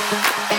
Mooie 0.00 0.49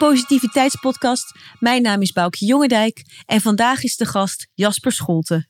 Positiviteitspodcast. 0.00 1.34
Mijn 1.58 1.82
naam 1.82 2.02
is 2.02 2.12
Boukje 2.12 2.46
Jongendijk 2.46 3.22
en 3.26 3.40
vandaag 3.40 3.82
is 3.82 3.96
de 3.96 4.06
gast 4.06 4.48
Jasper 4.54 4.92
Scholte. 4.92 5.46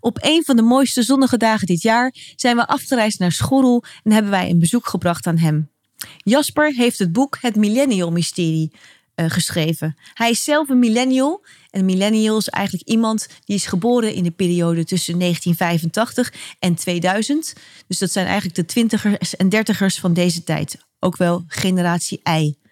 Op 0.00 0.18
een 0.20 0.44
van 0.44 0.56
de 0.56 0.62
mooiste 0.62 1.02
zonnige 1.02 1.36
dagen 1.36 1.66
dit 1.66 1.82
jaar 1.82 2.14
zijn 2.36 2.56
we 2.56 2.66
afgereisd 2.66 3.18
naar 3.18 3.32
Schorrel 3.32 3.84
en 4.02 4.12
hebben 4.12 4.30
wij 4.30 4.50
een 4.50 4.58
bezoek 4.58 4.86
gebracht 4.86 5.26
aan 5.26 5.38
hem. 5.38 5.70
Jasper 6.16 6.72
heeft 6.72 6.98
het 6.98 7.12
boek 7.12 7.38
Het 7.40 7.56
Millennial 7.56 8.10
Mysterie 8.10 8.72
eh, 9.14 9.26
geschreven. 9.28 9.96
Hij 10.14 10.30
is 10.30 10.44
zelf 10.44 10.68
een 10.68 10.78
millennial. 10.78 11.44
En 11.70 11.80
een 11.80 11.86
millennial 11.86 12.38
is 12.38 12.48
eigenlijk 12.48 12.88
iemand 12.88 13.28
die 13.44 13.56
is 13.56 13.66
geboren 13.66 14.14
in 14.14 14.22
de 14.22 14.30
periode 14.30 14.84
tussen 14.84 15.18
1985 15.18 16.32
en 16.58 16.74
2000. 16.74 17.54
Dus 17.86 17.98
dat 17.98 18.10
zijn 18.10 18.26
eigenlijk 18.26 18.56
de 18.56 18.64
twintigers 18.64 19.36
en 19.36 19.48
dertigers 19.48 19.98
van 19.98 20.12
deze 20.12 20.44
tijd. 20.44 20.86
Ook 20.98 21.16
wel 21.16 21.44
generatie 21.46 22.20
I. 22.28 22.66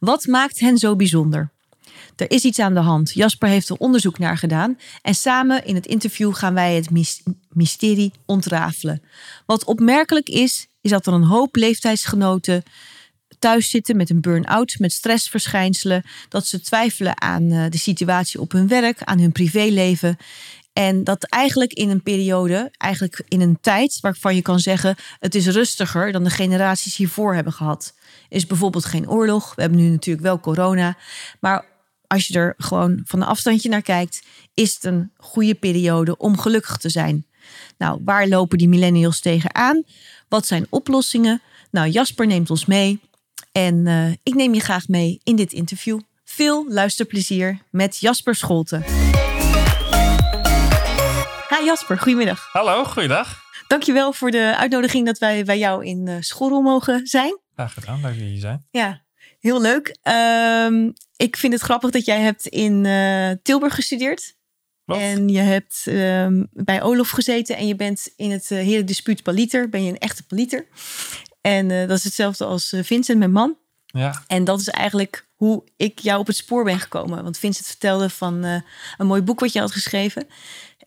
Wat 0.00 0.26
maakt 0.26 0.60
hen 0.60 0.78
zo 0.78 0.96
bijzonder? 0.96 1.50
Er 2.16 2.30
is 2.30 2.44
iets 2.44 2.58
aan 2.58 2.74
de 2.74 2.80
hand. 2.80 3.12
Jasper 3.12 3.48
heeft 3.48 3.68
er 3.68 3.76
onderzoek 3.76 4.18
naar 4.18 4.38
gedaan. 4.38 4.78
En 5.02 5.14
samen 5.14 5.64
in 5.64 5.74
het 5.74 5.86
interview 5.86 6.34
gaan 6.34 6.54
wij 6.54 6.74
het 6.74 6.90
mys- 6.90 7.22
mysterie 7.48 8.12
ontrafelen. 8.26 9.02
Wat 9.46 9.64
opmerkelijk 9.64 10.28
is, 10.28 10.66
is 10.80 10.90
dat 10.90 11.06
er 11.06 11.12
een 11.12 11.22
hoop 11.22 11.56
leeftijdsgenoten 11.56 12.62
thuis 13.38 13.70
zitten 13.70 13.96
met 13.96 14.10
een 14.10 14.20
burn-out, 14.20 14.76
met 14.78 14.92
stressverschijnselen. 14.92 16.04
Dat 16.28 16.46
ze 16.46 16.60
twijfelen 16.60 17.20
aan 17.20 17.50
eh, 17.50 17.64
de 17.70 17.78
situatie 17.78 18.40
op 18.40 18.52
hun 18.52 18.68
werk, 18.68 19.02
aan 19.02 19.18
hun 19.18 19.32
privéleven. 19.32 20.16
En 20.72 21.04
dat 21.04 21.24
eigenlijk 21.24 21.72
in 21.72 21.90
een 21.90 22.02
periode, 22.02 22.70
eigenlijk 22.76 23.22
in 23.28 23.40
een 23.40 23.58
tijd 23.60 23.98
waarvan 24.00 24.34
je 24.34 24.42
kan 24.42 24.58
zeggen: 24.58 24.96
het 25.18 25.34
is 25.34 25.46
rustiger 25.46 26.12
dan 26.12 26.24
de 26.24 26.30
generaties 26.30 26.96
hiervoor 26.96 27.34
hebben 27.34 27.52
gehad. 27.52 27.94
Is 28.30 28.46
bijvoorbeeld 28.46 28.84
geen 28.84 29.10
oorlog. 29.10 29.54
We 29.54 29.62
hebben 29.62 29.80
nu 29.80 29.88
natuurlijk 29.88 30.26
wel 30.26 30.40
corona. 30.40 30.96
Maar 31.40 31.64
als 32.06 32.26
je 32.26 32.38
er 32.38 32.54
gewoon 32.56 33.00
van 33.04 33.20
een 33.20 33.26
afstandje 33.26 33.68
naar 33.68 33.82
kijkt, 33.82 34.22
is 34.54 34.74
het 34.74 34.84
een 34.84 35.12
goede 35.16 35.54
periode 35.54 36.16
om 36.16 36.38
gelukkig 36.38 36.76
te 36.76 36.88
zijn. 36.88 37.26
Nou, 37.78 38.00
waar 38.04 38.28
lopen 38.28 38.58
die 38.58 38.68
millennials 38.68 39.20
tegenaan? 39.20 39.82
Wat 40.28 40.46
zijn 40.46 40.66
oplossingen? 40.68 41.42
Nou, 41.70 41.88
Jasper 41.88 42.26
neemt 42.26 42.50
ons 42.50 42.66
mee. 42.66 43.00
En 43.52 43.86
eh, 43.86 44.10
ik 44.22 44.34
neem 44.34 44.54
je 44.54 44.60
graag 44.60 44.88
mee 44.88 45.20
in 45.22 45.36
dit 45.36 45.52
interview. 45.52 46.00
Veel 46.24 46.64
luisterplezier 46.68 47.58
met 47.70 47.98
Jasper 47.98 48.34
Scholte. 48.34 48.82
Hi 51.48 51.64
Jasper, 51.64 51.98
goedemiddag. 51.98 52.48
Hallo, 52.52 52.84
goeiedag. 52.84 53.38
Dankjewel 53.66 54.12
voor 54.12 54.30
de 54.30 54.54
uitnodiging 54.56 55.06
dat 55.06 55.18
wij 55.18 55.44
bij 55.44 55.58
jou 55.58 55.84
in 55.84 56.06
uh, 56.06 56.16
Schorrel 56.20 56.60
mogen 56.60 57.06
zijn. 57.06 57.38
Graag 57.60 57.74
gedaan, 57.74 57.94
leuk 57.94 58.04
dat 58.04 58.14
jullie 58.14 58.30
hier 58.30 58.40
zijn. 58.40 58.66
Ja, 58.70 59.02
heel 59.40 59.60
leuk. 59.60 59.96
Ehm, 60.02 60.90
ik 61.16 61.36
vind 61.36 61.52
het 61.52 61.62
grappig 61.62 61.90
dat 61.90 62.04
jij 62.04 62.20
hebt 62.20 62.46
in 62.46 62.86
eh, 62.86 63.30
Tilburg 63.42 63.74
gestudeerd. 63.74 64.36
Klopt. 64.84 65.00
En 65.00 65.28
je 65.28 65.38
hebt 65.38 65.82
ehm, 65.86 66.44
bij 66.52 66.82
Olof 66.82 67.10
gezeten 67.10 67.56
en 67.56 67.66
je 67.66 67.76
bent 67.76 68.12
in 68.16 68.30
het 68.30 68.50
uh, 68.50 68.58
herendispuut 68.58 69.22
paliter. 69.22 69.68
Ben 69.68 69.84
je 69.84 69.90
een 69.90 69.98
echte 69.98 70.26
paliter. 70.26 70.66
En 71.40 71.70
eh, 71.70 71.88
dat 71.88 71.98
is 71.98 72.04
hetzelfde 72.04 72.44
als 72.44 72.76
Vincent, 72.82 73.18
mijn 73.18 73.32
man. 73.32 73.56
Ja, 73.86 74.22
En 74.26 74.44
dat 74.44 74.60
is 74.60 74.68
eigenlijk 74.68 75.28
hoe 75.34 75.64
ik 75.76 75.98
jou 75.98 76.20
op 76.20 76.26
het 76.26 76.36
spoor 76.36 76.64
ben 76.64 76.80
gekomen. 76.80 77.22
Want 77.22 77.38
Vincent 77.38 77.66
vertelde 77.66 78.10
van 78.10 78.42
een 78.42 79.06
mooi 79.06 79.22
boek 79.22 79.40
wat 79.40 79.52
je 79.52 79.60
had 79.60 79.72
geschreven. 79.72 80.26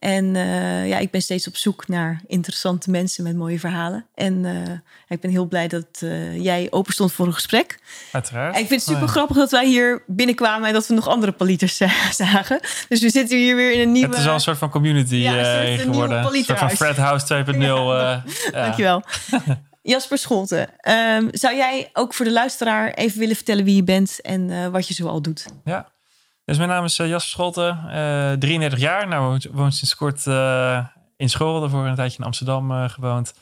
En 0.04 0.36
eh, 0.36 0.88
ja, 0.88 0.98
ik 0.98 1.12
ben 1.12 1.22
steeds 1.22 1.48
op 1.48 1.56
zoek 1.56 1.88
naar 1.88 2.22
interessante 2.28 2.90
mensen 2.90 3.24
met 3.24 3.36
mooie 3.36 3.60
verhalen. 3.60 4.06
En 4.16 4.46
eh, 4.46 4.72
ik 5.08 5.20
ben 5.20 5.32
heel 5.32 5.46
blij 5.46 5.68
dat 5.68 5.86
eh, 6.00 6.42
jij 6.44 6.68
open 6.70 6.94
stond 6.94 7.12
voor 7.12 7.26
een 7.28 7.34
gesprek. 7.34 7.80
uiteraard. 8.12 8.56
En 8.56 8.62
ik 8.62 8.68
vind 8.68 8.80
het 8.82 8.90
super 8.90 9.04
Oh, 9.08 9.10
grappig 9.10 9.36
dat 9.38 9.52
wij 9.52 9.68
hier 9.68 10.04
binnenkwamen 10.08 10.68
en 10.68 10.74
dat 10.74 10.88
we 10.88 10.94
nog 10.94 11.08
andere 11.08 11.32
paliters 11.32 11.78
za- 11.78 12.12
zagen. 12.26 12.60
Dus 12.90 13.02
we 13.02 13.10
zitten 13.10 13.38
hier 13.38 13.56
weer 13.56 13.72
in 13.74 13.80
een 13.80 13.92
nieuwe... 13.92 14.08
Het 14.08 14.18
is 14.18 14.24
wel 14.24 14.34
een 14.34 14.40
soort 14.40 14.58
van 14.58 14.70
community 14.70 15.16
Ja, 15.16 15.64
een 15.64 15.78
geworden. 15.80 16.24
Een 16.34 16.44
soort 16.44 16.60
van. 16.60 16.70
Fred 16.70 16.98
House 16.98 17.44
2.0. 17.52 17.60
Ja. 17.60 18.24
Dankjewel. 18.52 19.04
Jasper 19.82 20.18
Scholte, 20.18 20.68
ehm, 20.78 21.28
zou 21.32 21.56
jij 21.56 21.90
ook 21.94 22.14
voor 22.14 22.26
de 22.26 22.32
luisteraar 22.32 22.94
even 22.94 23.20
willen 23.20 23.36
vertellen 23.36 23.66
wie 23.66 23.76
je 23.76 23.84
bent 23.84 24.22
en 24.22 24.72
wat 24.72 24.88
je 24.88 24.94
zoal 24.94 25.22
doet? 25.22 25.46
Ja. 25.64 25.92
Dus 26.46 26.58
mijn 26.58 26.70
naam 26.70 26.84
is 26.84 27.00
eh, 27.00 27.08
Jasper 27.08 27.32
Scholte, 27.32 27.78
eh 27.88 28.32
33 28.40 28.80
jaar. 28.80 29.08
Nou, 29.08 29.40
woon, 29.52 29.72
sinds 29.72 29.96
kort 29.96 30.28
eh, 30.28 30.86
in 31.18 31.30
school. 31.30 31.60
Daarvoor 31.60 31.86
een 31.86 31.96
tijdje 31.96 32.18
in 32.18 32.26
Amsterdam 32.26 32.72
eh, 32.72 32.90
gewoond. 32.90 33.34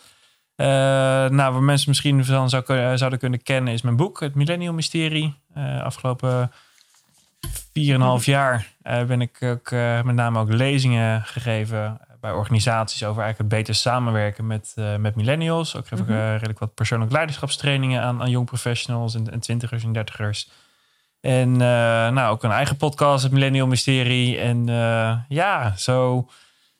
Nou, 0.55 1.35
waar 1.35 1.63
mensen 1.63 1.89
misschien 1.89 2.25
van 2.25 2.49
zou, 2.49 2.63
zouden 2.97 3.19
kunnen 3.19 3.43
kennen 3.43 3.73
is 3.73 3.81
mijn 3.81 3.95
boek, 3.95 4.19
Het 4.19 4.35
Millennial 4.35 4.73
Mysterie. 4.73 5.33
Afgelopen 5.83 6.51
4,5 7.47 8.23
jaar 8.23 8.67
ben 8.81 9.21
ik 9.21 9.37
ook 9.43 9.71
met 10.03 10.15
name 10.15 10.39
ook 10.39 10.53
lezingen 10.53 11.21
gegeven 11.21 11.99
bij 12.19 12.31
organisaties 12.31 13.03
over 13.03 13.23
eigenlijk 13.23 13.51
het 13.51 13.59
beter 13.59 13.75
samenwerken 13.75 14.47
met, 14.47 14.73
met 14.99 15.15
millennials. 15.15 15.75
Ook 15.75 15.87
geef 15.87 15.99
ik 15.99 16.07
Mhm. 16.07 16.31
redelijk 16.31 16.59
wat 16.59 16.73
persoonlijke 16.73 17.13
leiderschapstrainingen 17.13 18.01
aan, 18.01 18.21
aan 18.21 18.29
jong 18.29 18.45
professionals 18.45 19.15
en, 19.15 19.31
en 19.31 19.39
twintigers 19.39 19.83
en 19.83 19.93
dertigers. 19.93 20.49
En 21.21 21.51
eh, 21.53 21.57
nou, 22.09 22.31
ook 22.31 22.43
een 22.43 22.51
eigen 22.51 22.77
podcast, 22.77 23.23
het 23.23 23.31
Millennial 23.31 23.67
Mysterie. 23.67 24.37
En 24.37 24.69
eh, 24.69 25.17
ja, 25.27 25.73
zo 25.77 26.27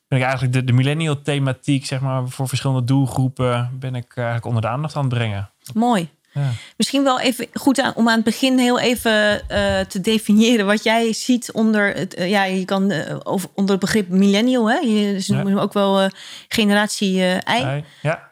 ben 0.08 0.18
ik 0.18 0.24
eigenlijk 0.24 0.54
de, 0.54 0.64
de 0.64 0.72
millennial 0.72 1.22
thematiek, 1.22 1.86
zeg 1.86 2.00
maar, 2.00 2.28
voor 2.28 2.48
verschillende 2.48 2.84
doelgroepen, 2.84 3.70
ben 3.78 3.94
ik 3.94 4.12
eigenlijk 4.16 4.46
onder 4.46 4.62
de 4.62 4.68
aandacht 4.68 4.96
aan 4.96 5.04
het 5.04 5.14
brengen. 5.14 5.50
Mooi. 5.74 6.08
Ja. 6.32 6.48
Misschien 6.76 7.04
wel 7.04 7.20
even 7.20 7.46
goed 7.54 7.80
aan, 7.80 7.92
om 7.94 8.08
aan 8.08 8.14
het 8.14 8.24
begin 8.24 8.58
heel 8.58 8.80
even 8.80 9.48
eh, 9.48 9.80
te 9.80 10.00
definiëren 10.00 10.66
wat 10.66 10.82
jij 10.82 11.12
ziet 11.12 11.52
onder 11.52 11.94
het, 11.96 12.14
ja, 12.18 12.44
je 12.44 12.64
kan 12.64 12.92
over, 13.22 13.48
onder 13.54 13.70
het 13.70 13.80
begrip 13.84 14.08
millennial, 14.08 14.70
hè? 14.70 14.76
Je, 14.76 15.20
ze 15.20 15.32
Ja. 15.32 15.34
noemen 15.38 15.52
hem 15.52 15.62
ook 15.62 15.72
wel 15.72 16.10
generatie 16.48 17.18
I. 17.58 17.84
Ja. 18.02 18.30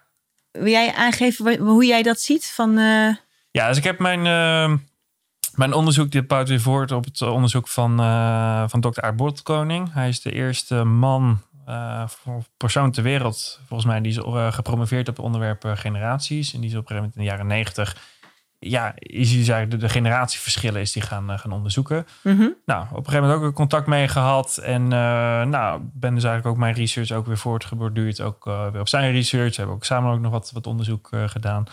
Wil 0.50 0.66
jij 0.70 0.94
aangeven 0.94 1.56
hoe 1.58 1.86
jij 1.86 2.02
dat 2.02 2.20
ziet? 2.20 2.46
Van, 2.54 2.72
Ja, 3.50 3.68
dus 3.68 3.76
ik 3.76 3.84
heb 3.84 3.98
mijn, 3.98 4.22
mijn 5.60 5.72
onderzoek, 5.72 6.10
dit 6.10 6.26
bouwt 6.26 6.48
weer 6.48 6.60
voort 6.60 6.92
op 6.92 7.04
het 7.04 7.22
onderzoek 7.22 7.68
van, 7.68 8.00
eh, 8.00 8.64
van 8.66 8.80
Dr. 8.80 9.00
Aart 9.00 9.16
Botkoning. 9.16 9.92
Hij 9.92 10.08
is 10.08 10.20
de 10.20 10.32
eerste 10.32 10.84
man, 10.84 11.42
voor 12.06 12.42
persoon 12.56 12.90
ter 12.90 13.02
wereld, 13.02 13.60
volgens 13.66 13.88
mij, 13.88 14.00
die 14.00 14.10
is 14.12 14.18
eh, 14.18 14.52
gepromoveerd 14.52 15.08
op 15.08 15.16
het 15.16 15.24
onderwerp 15.24 15.64
generaties. 15.74 16.54
En 16.54 16.60
die 16.60 16.70
is 16.70 16.76
op 16.76 16.80
een 16.80 16.86
gegeven 16.86 16.96
moment 16.96 17.16
in 17.16 17.22
de 17.22 17.28
jaren 17.28 17.46
negentig, 17.46 17.96
ja, 18.58 18.94
is 18.96 19.28
hij 19.28 19.38
dus 19.38 19.48
eigenlijk 19.48 19.70
de, 19.70 19.76
de 19.76 19.92
generatieverschillen 19.92 20.80
is 20.80 20.92
die 20.92 21.02
gaan, 21.02 21.38
gaan 21.38 21.52
onderzoeken. 21.52 22.06
mhm. 22.22 22.48
Nou, 22.64 22.82
op 22.82 22.96
een 22.96 23.04
gegeven 23.04 23.20
moment 23.20 23.34
ook 23.34 23.42
weer 23.42 23.52
contact 23.52 23.86
mee 23.86 24.08
gehad. 24.08 24.56
En 24.56 24.82
eh, 24.82 25.42
nou, 25.42 25.80
ben 25.92 26.14
dus 26.14 26.24
eigenlijk 26.24 26.46
ook 26.46 26.56
mijn 26.56 26.74
research 26.74 27.10
ook 27.10 27.26
weer 27.26 27.38
voortgeborduurd. 27.38 28.20
Ook 28.20 28.44
weer 28.44 28.80
op 28.80 28.88
zijn 28.88 29.12
research. 29.12 29.50
We 29.50 29.56
hebben 29.56 29.74
ook 29.74 29.84
samen 29.84 30.12
ook 30.12 30.20
nog 30.20 30.32
wat, 30.32 30.50
wat 30.54 30.66
onderzoek 30.66 31.10
gedaan. 31.26 31.64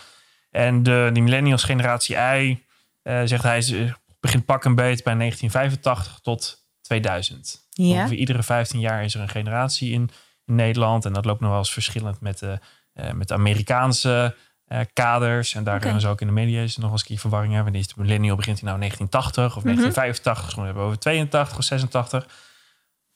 En 0.50 0.82
de, 0.82 1.10
die 1.12 1.22
millennials 1.22 1.64
generatie 1.64 2.16
I, 2.16 2.66
zegt 3.24 3.42
hij, 3.42 3.58
eh, 3.58 3.92
begint 4.20 4.44
pak 4.44 4.64
een 4.64 4.74
beet 4.74 5.04
bij 5.04 5.14
1985 5.14 6.18
tot 6.22 6.66
2000. 6.80 7.66
Ja. 7.70 7.94
Ongeveer 7.94 8.16
iedere 8.16 8.42
15 8.42 8.80
jaar 8.80 9.04
is 9.04 9.14
er 9.14 9.20
een 9.20 9.28
generatie 9.28 9.92
in, 9.92 10.10
in 10.44 10.54
Nederland. 10.54 11.04
En 11.04 11.12
dat 11.12 11.24
loopt 11.24 11.40
nog 11.40 11.50
wel 11.50 11.58
eens 11.58 11.72
verschillend 11.72 12.20
met 12.20 12.38
de, 12.38 12.58
eh, 12.92 13.12
met 13.12 13.28
de 13.28 13.34
Amerikaanse 13.34 14.34
eh, 14.64 14.80
kaders. 14.92 15.54
En 15.54 15.64
daar 15.64 15.80
kunnen 15.80 16.00
ze 16.00 16.08
ook 16.08 16.20
in 16.20 16.26
de 16.26 16.32
media 16.32 16.62
is 16.62 16.76
nog 16.76 16.90
eens 16.90 17.00
een 17.00 17.06
keer 17.06 17.18
verwarring 17.18 17.54
hebben. 17.54 17.72
Die 17.72 17.80
is 17.80 17.88
de 17.88 17.94
millennial 17.96 18.36
begint 18.36 18.60
hij 18.60 18.68
nou 18.68 18.78
1980 18.80 19.56
of 19.56 19.64
Mhm. 19.64 19.74
1985. 19.74 20.50
Soms 20.50 20.64
hebben 20.64 20.82
we 20.82 20.88
over 20.88 20.98
82 20.98 21.58
of 21.58 21.64
86. 21.64 22.26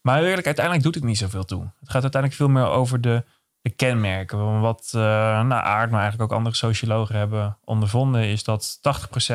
Maar 0.01 0.23
eerlijk, 0.23 0.47
uiteindelijk 0.47 0.85
doet 0.85 0.95
het 0.95 1.05
niet 1.05 1.19
zoveel 1.19 1.45
toe. 1.45 1.63
Het 1.81 1.91
gaat 1.91 2.03
uiteindelijk 2.03 2.41
veel 2.41 2.49
meer 2.49 2.67
over 2.67 3.01
de, 3.01 3.25
de 3.63 3.71
kenmerken. 3.71 4.61
Wat 4.61 4.91
eh 4.95 5.01
nou, 5.01 5.53
Aard, 5.53 5.91
maar 5.91 6.01
eigenlijk 6.01 6.33
ook 6.33 6.39
andere 6.39 6.57
sociologen 6.57 7.17
hebben 7.17 7.59
ondervonden... 7.65 8.25
is 8.25 8.45
dat 8.45 8.79
80% 8.79 8.81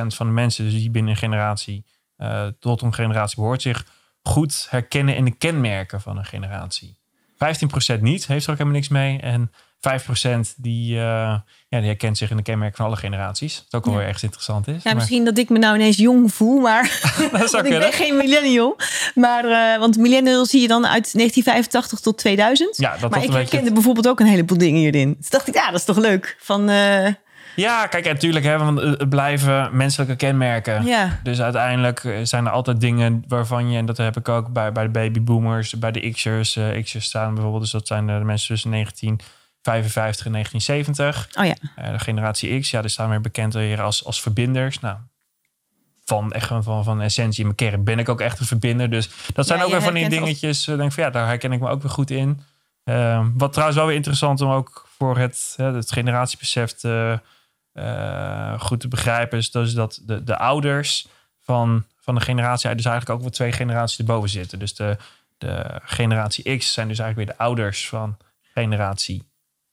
van 0.08 0.28
de 0.28 0.34
mensen 0.34 0.64
dus 0.64 0.74
die 0.74 0.92
binnen 0.92 1.12
een 1.12 1.18
generatie... 1.18 1.86
eh, 2.16 2.48
tot 2.60 2.82
een 2.82 2.94
generatie 2.94 3.36
behoort 3.36 3.62
zich 3.62 3.86
goed 4.22 4.68
herkennen 4.70 5.16
in 5.16 5.26
de 5.26 5.36
kenmerken 5.36 6.02
van 6.02 6.18
een 6.18 6.26
generatie. 6.26 6.98
15% 7.34 8.00
niet, 8.00 8.28
heeft 8.28 8.46
er 8.46 8.52
ook 8.52 8.58
helemaal 8.58 8.80
niks 8.80 8.88
mee. 8.88 9.20
En 9.20 9.52
5% 9.80 10.54
die, 10.58 10.94
uh, 10.96 11.00
ja, 11.00 11.44
die 11.70 11.82
herkent 11.86 12.18
zich 12.18 12.30
in 12.30 12.38
de 12.38 12.44
kenmerken 12.44 12.78
van 12.78 12.86
alle 12.86 12.96
generaties. 12.96 13.56
Wat 13.70 13.74
ook 13.82 13.86
wel 13.94 14.00
Ja. 14.02 14.06
weer 14.06 14.20
interessant 14.22 14.68
is. 14.68 14.84
Ja, 14.84 14.94
misschien 14.94 15.26
dat 15.26 15.38
ik 15.38 15.50
me 15.50 15.58
nou 15.60 15.76
ineens 15.76 15.98
jong 15.98 16.34
voel, 16.34 16.60
maar 16.60 17.00
dat 17.32 17.50
zou 17.50 17.64
ik 17.68 17.80
ben 17.80 17.94
geen 17.94 18.18
millennial. 18.18 18.76
Maar, 19.16 19.46
eh, 19.46 19.80
want 19.80 19.98
millennial 19.98 20.46
zie 20.46 20.62
je 20.62 20.68
dan 20.68 20.88
uit 20.88 21.14
1985 21.14 22.00
tot 22.00 22.18
2000. 22.18 22.78
Ja, 22.78 22.92
dat 22.92 23.00
maar 23.00 23.10
dat 23.10 23.18
ik 23.22 23.26
beetje... 23.28 23.40
herkende 23.42 23.72
bijvoorbeeld 23.74 24.08
ook 24.08 24.20
een 24.20 24.26
heleboel 24.28 24.58
dingen 24.58 24.80
hierin. 24.80 25.16
Dus 25.20 25.30
dacht 25.30 25.48
ik, 25.48 25.54
ja, 25.54 25.66
dat 25.66 25.80
is 25.80 25.86
toch 25.86 25.98
leuk. 25.98 26.38
Van, 26.40 26.70
eh, 26.70 27.08
Ja, 27.56 27.88
kijk, 27.88 28.06
natuurlijk, 28.06 28.46
hè, 28.46 28.58
want 28.58 28.80
het 28.82 29.10
blijven 29.10 29.70
menselijke 29.78 30.16
kenmerken. 30.16 30.86
ja, 30.86 31.20
Dus 31.24 31.42
uiteindelijk 31.42 32.04
eh, 32.04 32.14
zijn 32.24 32.46
er 32.46 32.52
altijd 32.52 32.80
dingen 32.82 33.24
waarvan 33.28 33.72
je, 33.72 33.78
en 33.78 33.86
dat 33.86 33.98
heb 33.98 34.18
ik 34.18 34.30
ook 34.30 34.54
bij, 34.54 34.72
bij 34.72 34.84
de 34.84 34.90
babyboomers, 34.90 35.80
bij 35.80 35.92
de 35.92 36.10
X'ers. 36.12 36.56
eh 36.56 36.84
X'ers 36.84 37.06
staan 37.06 37.34
bijvoorbeeld, 37.34 37.62
dus 37.64 37.72
dat 37.72 37.88
zijn 37.88 38.08
de 38.08 38.12
mensen 38.14 38.48
tussen 38.48 38.70
1955 39.68 40.26
en 40.26 40.32
1970. 40.32 41.28
oh 41.40 41.46
ja. 41.46 41.84
Eh, 41.84 41.92
de 41.92 42.00
generatie 42.00 42.60
X, 42.60 42.72
ja, 42.72 42.82
die 42.82 42.90
staan 42.90 43.10
weer 43.10 43.22
bekend 43.22 43.54
weer 43.54 43.82
als, 43.82 44.06
als 44.06 44.22
verbinders. 44.22 44.80
Nou, 44.80 44.98
van 46.06 46.32
echt 46.32 46.48
van, 46.48 46.64
van, 46.64 46.84
van 46.84 47.02
essentie 47.02 47.40
in 47.40 47.46
mijn 47.46 47.58
kern 47.58 47.84
ben 47.84 48.00
ik 48.00 48.10
ook 48.10 48.22
echt 48.22 48.40
een 48.40 48.46
verbinder. 48.46 48.90
Dus 48.90 49.10
dat 49.34 49.48
zijn 49.48 49.60
Ja, 49.60 49.66
ook 49.66 49.72
weer 49.72 49.82
van 49.82 49.94
die 49.94 50.10
dingetjes. 50.10 50.64
denk 50.64 50.92
van 50.92 51.04
ja, 51.04 51.10
daar 51.10 51.28
herken 51.28 51.52
ik 51.52 51.60
me 51.60 51.70
ook 51.70 51.82
weer 51.82 51.92
goed 51.92 52.10
in. 52.10 52.42
Eh, 52.84 53.26
wat 53.34 53.52
trouwens 53.52 53.78
wel 53.78 53.88
weer 53.88 53.96
interessant 53.96 54.42
om 54.42 54.50
ook 54.50 54.88
voor 54.98 55.18
het, 55.18 55.54
het 55.58 55.92
generatiebesef 55.92 56.72
te, 56.72 57.20
eh, 57.74 58.60
goed 58.60 58.80
te 58.80 58.88
begrijpen, 58.88 59.38
is 59.38 59.52
dus 59.52 59.74
dat 59.74 60.02
de, 60.06 60.24
de 60.24 60.38
ouders 60.38 61.08
van, 61.42 61.86
van 62.00 62.16
de 62.16 62.22
generatie, 62.22 62.76
dus 62.76 62.86
eigenlijk 62.86 63.16
ook 63.16 63.22
wel 63.22 63.30
twee 63.30 63.52
generaties 63.52 63.98
erboven 63.98 64.30
zitten. 64.30 64.60
Dus 64.60 64.76
de, 64.76 64.98
de 65.38 65.80
generatie 65.84 66.58
X 66.58 66.74
zijn 66.74 66.88
dus 66.88 67.00
eigenlijk 67.00 67.30
weer 67.30 67.38
de 67.38 67.44
ouders 67.44 67.88
van 67.88 68.18
generatie 68.54 69.24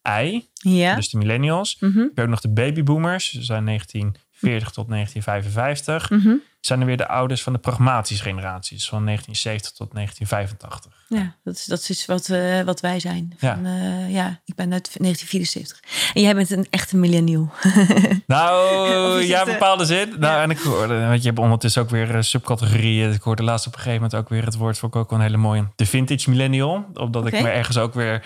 Y, 0.08 0.40
Ja. 0.54 0.94
dus 0.94 1.08
de 1.10 1.18
millennials. 1.18 1.76
Mhm, 1.80 1.98
Je 1.98 2.04
hebt 2.04 2.20
ook 2.20 2.28
nog 2.28 2.40
de 2.40 2.48
babyboomers. 2.52 3.30
Ze 3.32 3.42
zijn 3.42 3.64
1940 3.64 4.70
tot 4.70 4.88
1955. 4.88 6.10
mhm. 6.10 6.34
Zijn 6.60 6.80
er 6.80 6.86
weer 6.86 6.96
de 6.96 7.08
ouders 7.08 7.42
van 7.42 7.52
de 7.52 7.58
pragmatische 7.58 8.22
generaties. 8.22 8.88
Van 8.88 9.04
1970 9.04 9.72
tot 9.72 9.94
1985. 9.94 10.92
Ja, 11.08 11.34
dat 11.44 11.54
is, 11.54 11.64
dat 11.64 11.88
is 11.88 12.06
wat, 12.06 12.28
eh, 12.28 12.60
wat 12.60 12.80
wij 12.80 13.00
zijn. 13.00 13.36
Ja. 13.38 13.54
Van, 13.54 13.66
eh, 13.66 14.12
ja, 14.12 14.40
ik 14.44 14.54
ben 14.54 14.72
uit 14.72 14.90
1974. 14.98 15.80
En 16.14 16.22
jij 16.22 16.34
bent 16.34 16.50
een 16.50 16.66
echte 16.70 16.96
millennial. 16.96 17.50
Nou, 18.26 19.22
ja, 19.22 19.38
het, 19.38 19.52
bepaalde 19.52 19.84
zin. 19.84 20.14
Nou, 20.18 20.42
en 20.42 20.50
ik 20.50 20.58
hoorde, 20.58 21.06
want 21.06 21.22
je 21.22 21.28
hebt 21.28 21.38
ondertussen 21.40 21.82
ook 21.82 21.90
weer 21.90 22.14
eh, 22.14 22.20
subcategorieën. 22.22 23.12
Ik 23.12 23.22
hoorde 23.22 23.42
laatst 23.42 23.66
op 23.66 23.72
een 23.72 23.78
gegeven 23.78 24.02
moment 24.02 24.20
ook 24.20 24.28
weer 24.28 24.44
het 24.44 24.56
woord, 24.56 24.82
ik 24.82 24.96
ook 24.96 25.12
een 25.12 25.20
hele 25.20 25.36
mooie. 25.36 25.68
De 25.76 25.86
vintage 25.86 26.30
millennial. 26.30 26.86
Omdat 26.94 27.26
ik 27.26 27.32
me 27.32 27.48
ergens 27.48 27.78
ook 27.78 27.94
weer, 27.94 28.24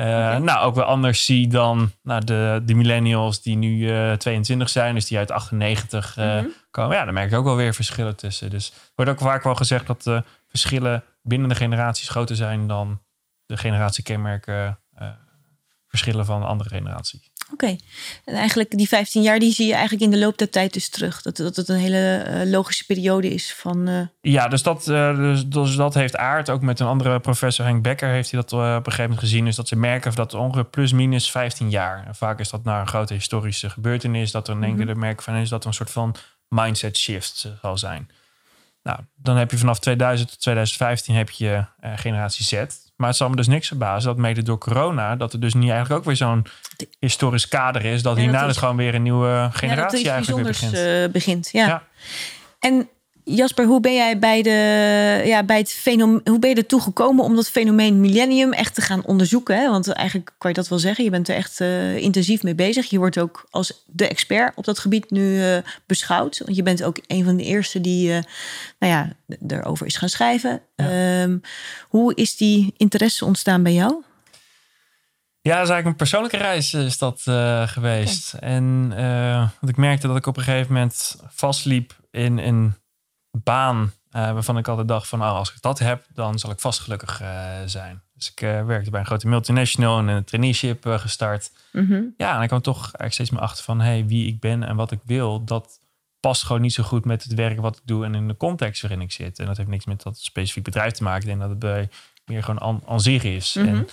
eh, 0.00 0.40
nou, 0.40 0.64
ook 0.64 0.74
wel 0.74 0.84
anders 0.84 1.24
zie 1.24 1.48
dan 1.48 1.92
nou, 2.02 2.24
de, 2.24 2.62
de 2.64 2.74
millennials 2.74 3.42
die 3.42 3.56
nu 3.56 3.90
eh 3.90 4.12
22 4.12 4.68
zijn. 4.68 4.94
Dus 4.94 5.06
die 5.06 5.18
uit 5.18 5.30
98 5.30 6.16
eh, 6.16 6.24
Mhm. 6.36 6.46
komen. 6.70 6.96
Ja, 6.96 7.04
daar 7.04 7.12
merk 7.12 7.30
ik 7.30 7.38
ook 7.38 7.44
wel 7.44 7.56
weer 7.56 7.74
verschillen 7.74 8.16
tussen. 8.16 8.50
Dus 8.50 8.70
er 8.70 8.90
wordt 8.94 9.10
ook 9.10 9.18
vaak 9.20 9.42
wel 9.44 9.54
gezegd 9.54 9.86
dat 9.86 10.02
de 10.02 10.24
verschillen 10.46 11.04
binnen 11.22 11.48
de 11.48 11.54
generaties 11.54 12.08
groter 12.08 12.36
zijn 12.36 12.66
dan 12.66 13.00
de 13.46 13.56
generatiekenmerken 13.56 14.78
eh, 14.94 15.08
verschillen 15.88 16.24
van 16.24 16.40
de 16.40 16.46
andere 16.46 16.68
generatie. 16.68 17.29
Oké. 17.52 17.76
En 18.24 18.34
eigenlijk 18.34 18.70
die 18.76 18.88
15 18.88 19.22
jaar, 19.22 19.38
die 19.38 19.52
zie 19.52 19.66
je 19.66 19.72
eigenlijk 19.72 20.02
in 20.02 20.10
de 20.10 20.18
loop 20.18 20.38
der 20.38 20.50
tijd 20.50 20.72
dus 20.72 20.88
terug. 20.88 21.22
Dat, 21.22 21.36
dat 21.36 21.56
het 21.56 21.68
een 21.68 21.76
hele 21.76 22.16
eh, 22.16 22.50
logische 22.50 22.86
periode 22.86 23.28
is 23.28 23.54
van... 23.54 23.88
eh, 23.88 24.00
Ja, 24.20 24.48
dus 24.48 24.62
dat, 24.62 24.88
eh, 24.88 25.16
dus, 25.16 25.46
dus 25.46 25.76
dat 25.76 25.94
heeft 25.94 26.16
aard. 26.16 26.50
Ook 26.50 26.62
met 26.62 26.80
een 26.80 26.86
andere 26.86 27.20
professor, 27.20 27.64
Henk 27.64 27.82
Becker, 27.82 28.08
heeft 28.08 28.30
hij 28.30 28.40
dat 28.40 28.52
op 28.52 28.58
een 28.60 28.82
gegeven 28.84 29.02
moment 29.02 29.20
gezien. 29.20 29.44
Dus 29.44 29.56
dat 29.56 29.68
ze 29.68 29.76
merken 29.76 30.14
dat 30.14 30.34
ongeveer 30.34 30.64
plus 30.64 30.92
minus 30.92 31.30
15 31.30 31.70
jaar. 31.70 32.06
En 32.06 32.14
vaak 32.14 32.40
is 32.40 32.50
dat 32.50 32.64
na 32.64 32.80
een 32.80 32.86
grote 32.88 33.14
historische 33.14 33.70
gebeurtenis. 33.70 34.30
Dat 34.30 34.48
er 34.48 34.54
in 34.54 34.64
één 34.64 34.76
keer 34.76 34.86
de 34.86 34.94
merk 34.94 35.22
van 35.22 35.34
is 35.34 35.48
dat 35.48 35.62
er 35.62 35.68
een 35.68 35.74
soort 35.74 35.90
van 35.90 36.14
mindset 36.48 36.98
shift 36.98 37.48
zal 37.62 37.78
zijn. 37.78 38.10
Nou, 38.82 38.98
dan 39.14 39.36
heb 39.36 39.50
je 39.50 39.58
vanaf 39.58 39.78
2000 39.78 40.28
tot 40.28 40.40
2015 40.40 41.14
heb 41.14 41.30
je 41.30 41.64
generatie 41.80 42.44
Z. 42.44 42.64
Maar 43.00 43.08
het 43.08 43.18
zal 43.18 43.28
me 43.28 43.36
dus 43.36 43.46
niks 43.46 43.68
verbazen 43.68 44.08
dat 44.08 44.18
mede 44.18 44.42
door 44.42 44.58
corona... 44.58 45.16
dat 45.16 45.32
er 45.32 45.40
dus 45.40 45.54
niet 45.54 45.70
eigenlijk 45.70 46.00
ook 46.00 46.06
weer 46.06 46.16
zo'n 46.16 46.46
historisch 46.98 47.48
kader 47.48 47.84
is... 47.84 48.02
dat 48.02 48.16
Ja, 48.16 48.22
hierna 48.22 48.38
dat 48.38 48.48
dus 48.48 48.56
gewoon 48.56 48.76
weer 48.76 48.94
een 48.94 49.02
nieuwe 49.02 49.26
ja, 49.26 49.42
dat 49.42 49.52
er 49.52 49.58
generatie 49.58 49.98
iets 49.98 50.08
eigenlijk 50.08 50.42
weer 50.42 50.52
begint. 50.52 50.74
eh, 50.74 51.12
begint. 51.12 51.48
Ja. 51.52 51.66
Ja. 51.66 51.82
En 52.58 52.88
Jasper, 53.34 53.66
hoe 53.66 53.80
ben 53.80 53.94
jij 53.94 54.18
bij, 54.18 54.42
de, 54.42 55.22
ja, 55.24 55.42
bij 55.42 55.58
het 55.58 55.72
fenomeen, 55.72 56.20
hoe 56.24 56.38
ben 56.38 56.50
je 56.50 56.56
ertoe 56.56 56.80
gekomen 56.80 57.24
om 57.24 57.36
dat 57.36 57.50
fenomeen 57.50 58.00
millennium 58.00 58.52
echt 58.52 58.74
te 58.74 58.80
gaan 58.80 59.04
onderzoeken? 59.04 59.56
Hè? 59.56 59.70
Want 59.70 59.88
eigenlijk 59.88 60.30
kan 60.38 60.50
je 60.50 60.56
dat 60.56 60.68
wel 60.68 60.78
zeggen. 60.78 61.04
Je 61.04 61.10
bent 61.10 61.28
er 61.28 61.34
echt 61.34 61.60
eh, 61.60 61.96
intensief 61.96 62.42
mee 62.42 62.54
bezig. 62.54 62.90
Je 62.90 62.98
wordt 62.98 63.18
ook 63.18 63.46
als 63.50 63.84
de 63.86 64.08
expert 64.08 64.56
op 64.56 64.64
dat 64.64 64.78
gebied 64.78 65.10
nu 65.10 65.42
eh, 65.42 65.58
beschouwd. 65.86 66.38
Want 66.38 66.56
je 66.56 66.62
bent 66.62 66.82
ook 66.82 66.98
een 67.06 67.24
van 67.24 67.36
de 67.36 67.44
eerste 67.44 67.80
die 67.80 68.12
eh, 68.12 68.22
nou 68.78 68.92
ja, 68.92 69.12
erover 69.46 69.86
is 69.86 69.96
gaan 69.96 70.08
schrijven. 70.08 70.62
Ehm, 70.76 71.38
hoe 71.88 72.14
is 72.14 72.36
die 72.36 72.74
interesse 72.76 73.24
ontstaan 73.24 73.62
bij 73.62 73.72
jou? 73.72 74.02
Ja, 75.42 75.54
dat 75.54 75.64
is 75.64 75.70
eigenlijk 75.70 75.86
een 75.86 75.96
persoonlijke 75.96 76.36
reis 76.36 76.74
is 76.74 76.98
dat 76.98 77.20
geweest. 77.70 78.34
En 78.34 78.88
want 79.60 79.68
ik 79.68 79.76
merkte 79.76 80.06
dat 80.06 80.16
ik 80.16 80.26
op 80.26 80.36
een 80.36 80.42
gegeven 80.42 80.72
moment 80.72 81.16
vastliep 81.28 81.98
in 82.10 82.38
een 82.38 82.74
baan 83.30 83.92
eh, 84.10 84.32
waarvan 84.32 84.58
ik 84.58 84.68
altijd 84.68 84.88
dacht 84.88 85.08
van, 85.08 85.22
oh, 85.22 85.34
als 85.34 85.52
ik 85.52 85.62
dat 85.62 85.78
heb, 85.78 86.04
dan 86.14 86.38
zal 86.38 86.50
ik 86.50 86.58
vast 86.58 86.80
gelukkig 86.80 87.20
eh, 87.20 87.28
zijn. 87.66 88.02
Dus 88.14 88.30
ik 88.30 88.40
eh, 88.40 88.64
werkte 88.64 88.90
bij 88.90 89.00
een 89.00 89.06
grote 89.06 89.28
multinational 89.28 89.98
en 89.98 90.08
een 90.08 90.24
traineeship 90.24 90.86
gestart. 90.86 91.52
Mhm. 91.72 92.02
Ja, 92.16 92.36
en 92.36 92.42
ik 92.42 92.48
kwam 92.48 92.60
toch 92.60 92.80
eigenlijk 92.82 93.12
steeds 93.12 93.30
meer 93.30 93.40
achter 93.40 93.64
van, 93.64 93.80
hey, 93.80 94.06
wie 94.06 94.26
ik 94.26 94.40
ben 94.40 94.62
en 94.62 94.76
wat 94.76 94.90
ik 94.90 95.00
wil, 95.04 95.44
dat 95.44 95.80
past 96.20 96.42
gewoon 96.42 96.62
niet 96.62 96.72
zo 96.72 96.82
goed 96.82 97.04
met 97.04 97.22
het 97.22 97.34
werk 97.34 97.60
wat 97.60 97.76
ik 97.76 97.82
doe 97.84 98.04
en 98.04 98.14
in 98.14 98.28
de 98.28 98.36
context 98.36 98.82
waarin 98.82 99.00
ik 99.00 99.12
zit. 99.12 99.38
En 99.38 99.46
dat 99.46 99.56
heeft 99.56 99.68
niks 99.68 99.84
met 99.84 100.02
dat 100.02 100.18
specifiek 100.18 100.64
bedrijf 100.64 100.92
te 100.92 101.02
maken. 101.02 101.20
Ik 101.20 101.26
denk 101.26 101.40
dat 101.40 101.48
het 101.50 101.58
bij 101.58 101.88
meer 102.24 102.42
gewoon 102.42 102.82
aan, 102.86 103.00
zich 103.00 103.22
is. 103.22 103.54
Mhm. 103.54 103.68
En 103.68 103.88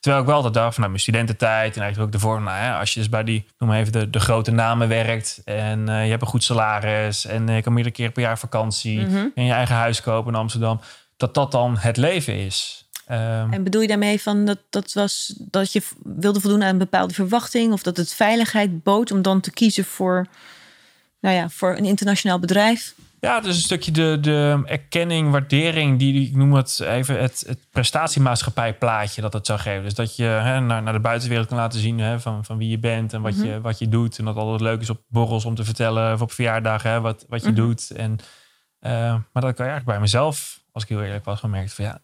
Terwijl 0.00 0.22
ik 0.22 0.28
wel 0.28 0.36
altijd 0.36 0.54
dacht 0.54 0.68
van 0.72 0.78
nou, 0.78 0.88
mijn 0.90 1.02
studententijd 1.02 1.76
en 1.76 1.82
eigenlijk 1.82 2.14
ook 2.14 2.20
ervoor, 2.20 2.40
nou 2.40 2.56
ja, 2.56 2.78
als 2.78 2.94
je 2.94 3.00
dus 3.00 3.08
bij 3.08 3.24
die, 3.24 3.46
noem 3.58 3.68
maar 3.68 3.78
even 3.78 3.92
de, 3.92 4.10
de 4.10 4.20
grote 4.20 4.50
namen 4.50 4.88
werkt 4.88 5.40
en 5.44 5.88
eh, 5.88 6.04
je 6.04 6.10
hebt 6.10 6.22
een 6.22 6.28
goed 6.28 6.44
salaris 6.44 7.26
en 7.26 7.48
eh, 7.48 7.56
je 7.56 7.62
kan 7.62 7.72
meerdere 7.72 7.94
keer 7.94 8.10
per 8.10 8.22
jaar 8.22 8.38
vakantie 8.38 9.00
Mhm. 9.00 9.26
en 9.34 9.44
je 9.44 9.52
eigen 9.52 9.74
huis 9.74 10.02
kopen 10.02 10.32
in 10.32 10.38
Amsterdam, 10.38 10.80
dat 11.16 11.34
dat 11.34 11.52
dan 11.52 11.76
het 11.78 11.96
leven 11.96 12.34
is. 12.34 12.88
Ehm, 13.06 13.52
En 13.52 13.62
bedoel 13.64 13.80
je 13.82 13.88
daarmee 13.88 14.20
van 14.22 14.44
dat, 14.44 14.58
dat 14.70 14.92
was 14.92 15.34
dat 15.38 15.72
je 15.72 15.82
wilde 16.02 16.40
voldoen 16.40 16.62
aan 16.62 16.68
een 16.68 16.78
bepaalde 16.78 17.14
verwachting 17.14 17.72
of 17.72 17.82
dat 17.82 17.96
het 17.96 18.14
veiligheid 18.14 18.82
bood 18.82 19.10
om 19.12 19.22
dan 19.22 19.40
te 19.40 19.50
kiezen 19.50 19.84
voor, 19.84 20.26
nou 21.20 21.34
ja, 21.34 21.48
voor 21.48 21.76
een 21.76 21.84
internationaal 21.84 22.38
bedrijf? 22.38 22.94
Ja, 23.20 23.40
dus 23.40 23.56
een 23.56 23.62
stukje 23.62 23.90
de, 23.90 24.18
de 24.20 24.62
erkenning, 24.64 25.30
waardering, 25.30 25.98
die 25.98 26.28
ik 26.28 26.36
noem 26.36 26.54
het 26.54 26.80
even 26.80 27.20
het, 27.20 27.44
het 27.46 27.66
prestatiemaatschappijplaatje 27.70 29.20
dat 29.20 29.32
het 29.32 29.46
zou 29.46 29.58
geven. 29.58 29.82
Dus 29.82 29.94
dat 29.94 30.16
je 30.16 30.24
hè, 30.24 30.60
naar, 30.60 30.82
naar 30.82 30.92
de 30.92 31.00
buitenwereld 31.00 31.48
kan 31.48 31.56
laten 31.56 31.80
zien 31.80 31.98
hè, 31.98 32.20
van, 32.20 32.44
van 32.44 32.58
wie 32.58 32.68
je 32.70 32.78
bent 32.78 33.12
en 33.12 33.22
wat, 33.22 33.36
je, 33.42 33.60
wat 33.60 33.78
je 33.78 33.88
doet. 33.88 34.18
En 34.18 34.24
dat 34.24 34.36
altijd 34.36 34.60
leuk 34.60 34.80
is 34.80 34.90
op 34.90 35.00
borrels 35.08 35.44
om 35.44 35.54
te 35.54 35.64
vertellen 35.64 36.12
of 36.12 36.20
op 36.20 36.32
verjaardagen 36.32 36.90
hè, 36.90 37.00
wat, 37.00 37.24
wat 37.28 37.42
je 37.42 37.46
Mhm. 37.50 37.56
doet. 37.56 37.90
En, 37.90 38.16
eh, 38.78 38.92
maar 39.32 39.42
dat 39.42 39.50
ik 39.50 39.58
eigenlijk 39.58 39.88
bij 39.88 40.00
mezelf, 40.00 40.60
als 40.72 40.82
ik 40.82 40.88
heel 40.88 41.02
eerlijk 41.02 41.24
was, 41.24 41.40
gemerkt 41.40 41.74
van 41.74 41.84
ja, 41.84 41.98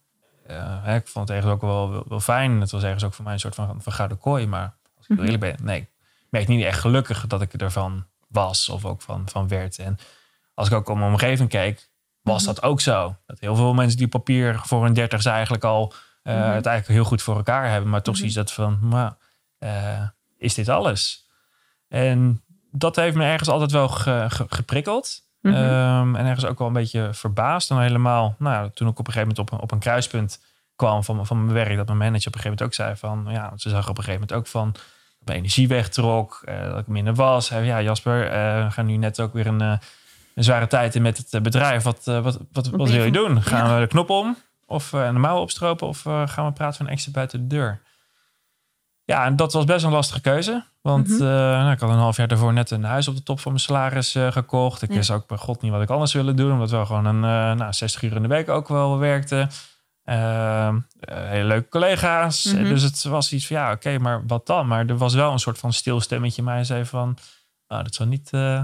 eh, 0.47 0.85
hè, 0.85 0.94
ik 0.97 1.06
vond 1.09 1.28
het 1.28 1.37
eigenlijk 1.37 1.62
ook 1.62 1.71
wel, 1.71 1.90
wel, 1.90 2.04
wel 2.09 2.21
fijn. 2.21 2.61
Het 2.61 2.71
was 2.71 2.83
ergens 2.83 3.04
ook 3.04 3.14
voor 3.14 3.25
mij 3.25 3.33
een 3.33 3.40
soort 3.40 3.54
van, 3.54 3.83
van 3.83 3.92
gouden 3.92 4.18
kooi. 4.18 4.47
Maar 4.47 4.75
als 4.97 5.06
ik 5.09 5.16
heel 5.16 5.25
eerlijk 5.25 5.42
ben, 5.56 5.56
nee, 5.66 5.80
ik 5.80 5.88
merk 6.30 6.49
niet 6.49 6.64
echt 6.64 6.80
gelukkig 6.80 7.26
dat 7.26 7.42
ik 7.42 7.52
ervan 7.52 8.06
was 8.28 8.68
of 8.68 8.85
ook 8.85 9.02
van, 9.02 9.28
van 9.28 9.49
werd. 9.49 9.78
En 9.78 9.99
als 10.54 10.68
ik 10.68 10.75
ook 10.75 10.88
om 10.88 10.99
mijn 10.99 11.11
omgeving 11.11 11.49
keek, 11.49 11.88
was 12.20 12.44
dat 12.44 12.62
ook 12.62 12.80
zo. 12.80 13.16
Dat 13.26 13.40
heel 13.40 13.56
veel 13.56 13.75
mensen 13.75 13.99
die 13.99 14.08
papier 14.08 14.61
voor 14.64 14.84
hun 14.84 14.92
dertigste 14.94 15.30
eigenlijk 15.30 15.64
al 15.64 15.92
eh, 16.23 16.34
het 16.34 16.66
eigenlijk 16.66 16.87
heel 16.87 17.04
goed 17.04 17.23
voor 17.23 17.37
elkaar 17.37 17.70
hebben. 17.70 17.90
Maar 17.90 18.02
toch 18.02 18.16
zie 18.16 18.28
je 18.28 18.34
dat 18.34 18.52
van, 18.52 18.78
nou, 18.82 19.12
eh, 19.58 20.02
is 20.38 20.54
dit 20.54 20.68
alles? 20.68 21.28
En 21.88 22.42
dat 22.70 22.96
heeft 22.96 23.16
me 23.16 23.25
ergens 23.25 23.49
altijd 23.49 23.70
wel 23.70 23.88
ge- 23.88 24.26
ge- 24.28 24.46
geprikkeld. 24.49 25.23
Mhm. 25.40 25.54
Ehm, 25.54 26.16
en 26.16 26.26
ergens 26.26 26.44
ook 26.44 26.58
wel 26.58 26.66
een 26.66 26.73
beetje 26.73 27.08
verbaasd. 27.12 27.70
En 27.70 27.80
helemaal, 27.80 28.34
nou 28.38 28.54
ja, 28.64 28.70
toen 28.75 28.88
ik 28.88 28.99
op 28.99 29.06
een 29.06 29.12
gegeven 29.12 29.28
moment 29.37 29.38
op 29.52 29.58
een, 29.58 29.64
op 29.64 29.70
een 29.73 29.78
kruispunt 29.78 30.40
kwam 30.76 31.04
van, 31.04 31.26
van 31.26 31.44
mijn 31.44 31.54
werk, 31.54 31.76
dat 31.76 31.87
mijn 31.87 31.99
manager 31.99 32.26
op 32.28 32.34
een 32.34 32.40
gegeven 32.40 32.50
moment 32.50 32.62
ook 32.62 32.75
zei 32.75 32.96
van, 32.96 33.26
ja, 33.32 33.52
ze 33.56 33.68
zag 33.68 33.88
op 33.88 33.99
een 33.99 34.04
gegeven 34.04 34.20
moment 34.20 34.32
ook 34.38 34.46
van, 34.46 34.73
dat 34.73 34.82
mijn 35.25 35.38
energie 35.38 35.68
wegtrok, 35.68 36.42
eh, 36.44 36.68
dat 36.70 36.78
ik 36.78 36.87
minder 36.87 37.14
was. 37.14 37.49
Ja, 37.49 37.82
Jasper, 37.82 38.18
we 38.64 38.70
gaan 38.70 38.87
nu 38.87 38.96
net 38.96 39.20
ook 39.20 39.32
weer 39.32 39.46
een, 39.46 39.78
een 40.34 40.44
zware 40.44 40.66
tijd 40.66 40.94
in 40.94 41.02
met 41.02 41.16
het 41.16 41.32
eh, 41.34 41.40
bedrijf. 41.40 41.82
Wat, 41.82 42.00
eh, 42.04 42.14
wat, 42.20 42.22
wat, 42.22 42.40
wat, 42.52 42.70
ben 42.70 42.86
wil 42.92 43.04
je 43.04 43.10
doen? 43.12 43.42
Gaan 43.42 43.68
Ja. 43.68 43.74
we 43.74 43.80
de 43.80 43.86
knop 43.86 44.10
om? 44.10 44.36
Of 44.66 44.92
eh, 44.92 45.06
de 45.12 45.18
mouwen 45.18 45.42
opstropen? 45.42 45.86
Of 45.88 46.00
gaan 46.02 46.46
we 46.46 46.52
praten 46.52 46.76
van 46.76 46.88
extra 46.88 47.12
buiten 47.12 47.40
de 47.40 47.46
deur? 47.56 47.82
Ja, 49.04 49.24
en 49.24 49.36
dat 49.36 49.52
was 49.52 49.64
best 49.64 49.84
een 49.84 49.90
lastige 49.90 50.20
keuze. 50.20 50.64
Want 50.82 51.08
Mhm. 51.08 51.22
nou, 51.22 51.72
ik 51.72 51.80
had 51.80 51.90
een 51.90 51.96
half 51.96 52.16
jaar 52.16 52.28
daarvoor 52.28 52.52
net 52.52 52.70
een 52.70 52.84
huis 52.84 53.08
op 53.08 53.16
de 53.16 53.22
top 53.22 53.40
van 53.40 53.52
mijn 53.52 53.64
salaris 53.64 54.16
gekocht. 54.30 54.82
Ik 54.82 54.88
Ja. 54.90 54.94
wist 54.94 55.10
ook 55.10 55.26
bij 55.26 55.36
god 55.38 55.62
niet 55.62 55.70
wat 55.72 55.82
ik 55.82 55.90
anders 55.90 56.12
wilde 56.12 56.34
doen. 56.34 56.52
Omdat 56.52 56.70
we 56.70 56.86
gewoon 56.86 57.04
een 57.04 57.20
nou, 57.56 57.72
60 57.72 58.02
uur 58.02 58.16
in 58.16 58.22
de 58.22 58.28
week 58.28 58.48
ook 58.48 58.68
wel 58.68 58.98
werkte. 58.98 59.48
Uh, 60.04 60.74
hele 61.10 61.44
leuke 61.44 61.68
collega's. 61.68 62.44
Mhm. 62.44 62.64
Dus 62.64 62.82
het 62.82 63.02
was 63.04 63.32
iets 63.32 63.46
van, 63.46 63.56
ja, 63.56 63.72
oké, 63.72 63.98
maar 63.98 64.26
wat 64.26 64.46
dan? 64.46 64.66
Maar 64.66 64.86
er 64.86 64.96
was 64.96 65.14
wel 65.14 65.32
een 65.32 65.38
soort 65.38 65.58
van 65.58 65.72
stil 65.72 66.00
stemmetje 66.00 66.38
in 66.38 66.44
mij. 66.44 66.64
zei 66.64 66.84
van, 66.84 67.16
nou, 67.68 67.82
dat 67.82 67.94
zal 67.94 68.06
niet 68.06 68.30
uh, 68.34 68.62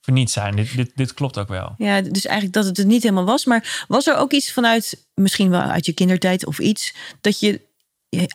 voor 0.00 0.14
niets 0.14 0.32
zijn. 0.32 0.56
Dit, 0.56 0.76
dit, 0.76 0.92
dit 0.94 1.14
klopt 1.14 1.38
ook 1.38 1.48
wel. 1.48 1.74
Ja, 1.78 2.00
dus 2.00 2.24
eigenlijk 2.26 2.54
dat 2.54 2.64
het 2.64 2.78
er 2.78 2.86
niet 2.86 3.02
helemaal 3.02 3.24
was. 3.24 3.44
Maar 3.44 3.84
was 3.88 4.06
er 4.06 4.16
ook 4.16 4.32
iets 4.32 4.52
vanuit, 4.52 5.06
misschien 5.14 5.50
wel 5.50 5.60
uit 5.60 5.86
je 5.86 5.92
kindertijd 5.92 6.46
of 6.46 6.58
iets... 6.58 6.94
dat 7.20 7.40
je 7.40 7.60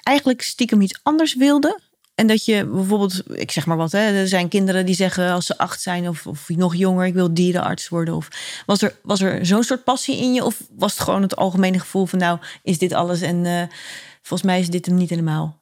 eigenlijk 0.03 0.41
stiekem 0.41 0.81
iets 0.81 0.99
anders 1.03 1.35
wilde? 1.35 1.79
En 2.19 2.27
dat 2.27 2.45
je 2.45 2.65
bijvoorbeeld, 2.65 3.23
ik 3.39 3.51
zeg 3.51 3.65
maar 3.65 3.77
wat, 3.77 3.91
hè, 3.91 3.99
er 3.99 4.27
zijn 4.27 4.47
kinderen 4.47 4.85
die 4.85 4.95
zeggen 4.95 5.31
als 5.31 5.45
ze 5.45 5.57
acht 5.57 5.81
zijn 5.81 6.09
of, 6.09 6.27
of 6.27 6.49
nog 6.49 6.75
jonger, 6.75 7.05
ik 7.05 7.13
wil 7.13 7.33
dierenarts 7.33 7.89
worden. 7.89 8.15
Of 8.15 8.27
was 8.65 8.81
er, 8.81 8.95
was 9.03 9.21
er 9.21 9.45
zo'n 9.45 9.63
soort 9.63 9.83
passie 9.83 10.17
in 10.17 10.33
je? 10.33 10.43
Of 10.43 10.61
was 10.77 10.93
het 10.93 11.01
gewoon 11.01 11.21
het 11.21 11.35
algemene 11.35 11.79
gevoel 11.79 12.05
van 12.05 12.19
nou, 12.19 12.39
is 12.63 12.77
dit 12.77 12.93
alles 12.93 13.21
en 13.21 13.45
uh, 13.45 13.63
volgens 14.21 14.49
mij 14.49 14.59
is 14.59 14.69
dit 14.69 14.85
hem 14.85 14.95
niet 14.95 15.09
helemaal? 15.09 15.58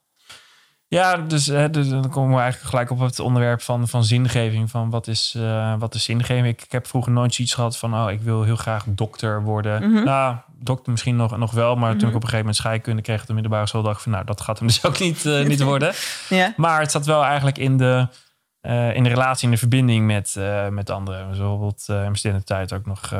Ja, 0.89 1.17
dus, 1.17 1.46
hè, 1.46 1.70
dus 1.70 1.89
dan 1.89 2.10
komen 2.10 2.36
we 2.36 2.41
eigenlijk 2.41 2.70
gelijk 2.70 2.89
op 2.91 3.00
het 3.00 3.20
onderwerp 3.20 3.62
van, 3.62 3.88
van 3.88 4.03
zingeving. 4.03 4.70
Van 4.70 4.89
wat 4.89 5.08
is, 5.08 5.34
uh, 5.38 5.74
wat 5.79 5.96
is 5.96 6.03
zingeving? 6.03 6.48
Ik, 6.48 6.62
ik, 6.62 6.72
heb 6.72 6.88
vroeger 6.88 7.12
nooit 7.12 7.34
zoiets 7.34 7.53
gehad 7.53 7.77
van, 7.77 7.94
oh, 7.94 8.12
ik 8.12 8.22
wil 8.22 8.44
heel 8.44 8.56
graag 8.56 8.86
dokter 8.88 9.44
worden. 9.44 9.79
Mhm. 9.79 9.89
Mm 9.89 9.96
-hmm. 9.96 10.06
Nou, 10.06 10.36
dokter 10.60 10.91
misschien 10.91 11.15
nog, 11.15 11.38
nog 11.38 11.51
wel. 11.51 11.75
Maar 11.75 11.84
mm 11.84 11.89
-hmm. 11.89 12.00
toen 12.00 12.10
ik 12.10 12.15
op 12.15 12.22
een 12.22 12.29
gegeven 12.29 12.46
moment 12.46 12.56
scheikunde 12.56 13.01
kreeg 13.01 13.22
op 13.22 13.27
de 13.27 13.34
middelbare 13.34 13.67
school, 13.67 13.82
dacht 13.82 13.96
ik 13.96 14.03
van, 14.03 14.12
nou, 14.12 14.25
dat 14.25 14.41
gaat 14.41 14.60
hem 14.60 14.67
dus 14.67 14.86
ook 14.86 15.00
niet, 15.00 15.25
uh, 15.25 15.46
niet 15.46 15.62
worden. 15.72 15.94
ja. 16.29 16.53
Maar 16.58 16.79
het 16.79 16.91
zat 16.91 17.06
wel 17.06 17.24
eigenlijk 17.24 17.58
in 17.58 17.77
de, 17.77 18.08
uh, 18.62 18.96
in 18.96 19.03
de 19.03 19.10
relatie, 19.10 19.46
in 19.46 19.53
de 19.53 19.60
verbinding 19.60 20.06
met, 20.06 20.36
met 20.70 20.89
anderen. 20.89 21.27
Dus 21.27 21.38
bijvoorbeeld 21.38 21.86
in 21.88 21.96
mijn 21.96 22.15
studententijd 22.15 22.74
ook 22.74 22.86
nog... 22.86 23.13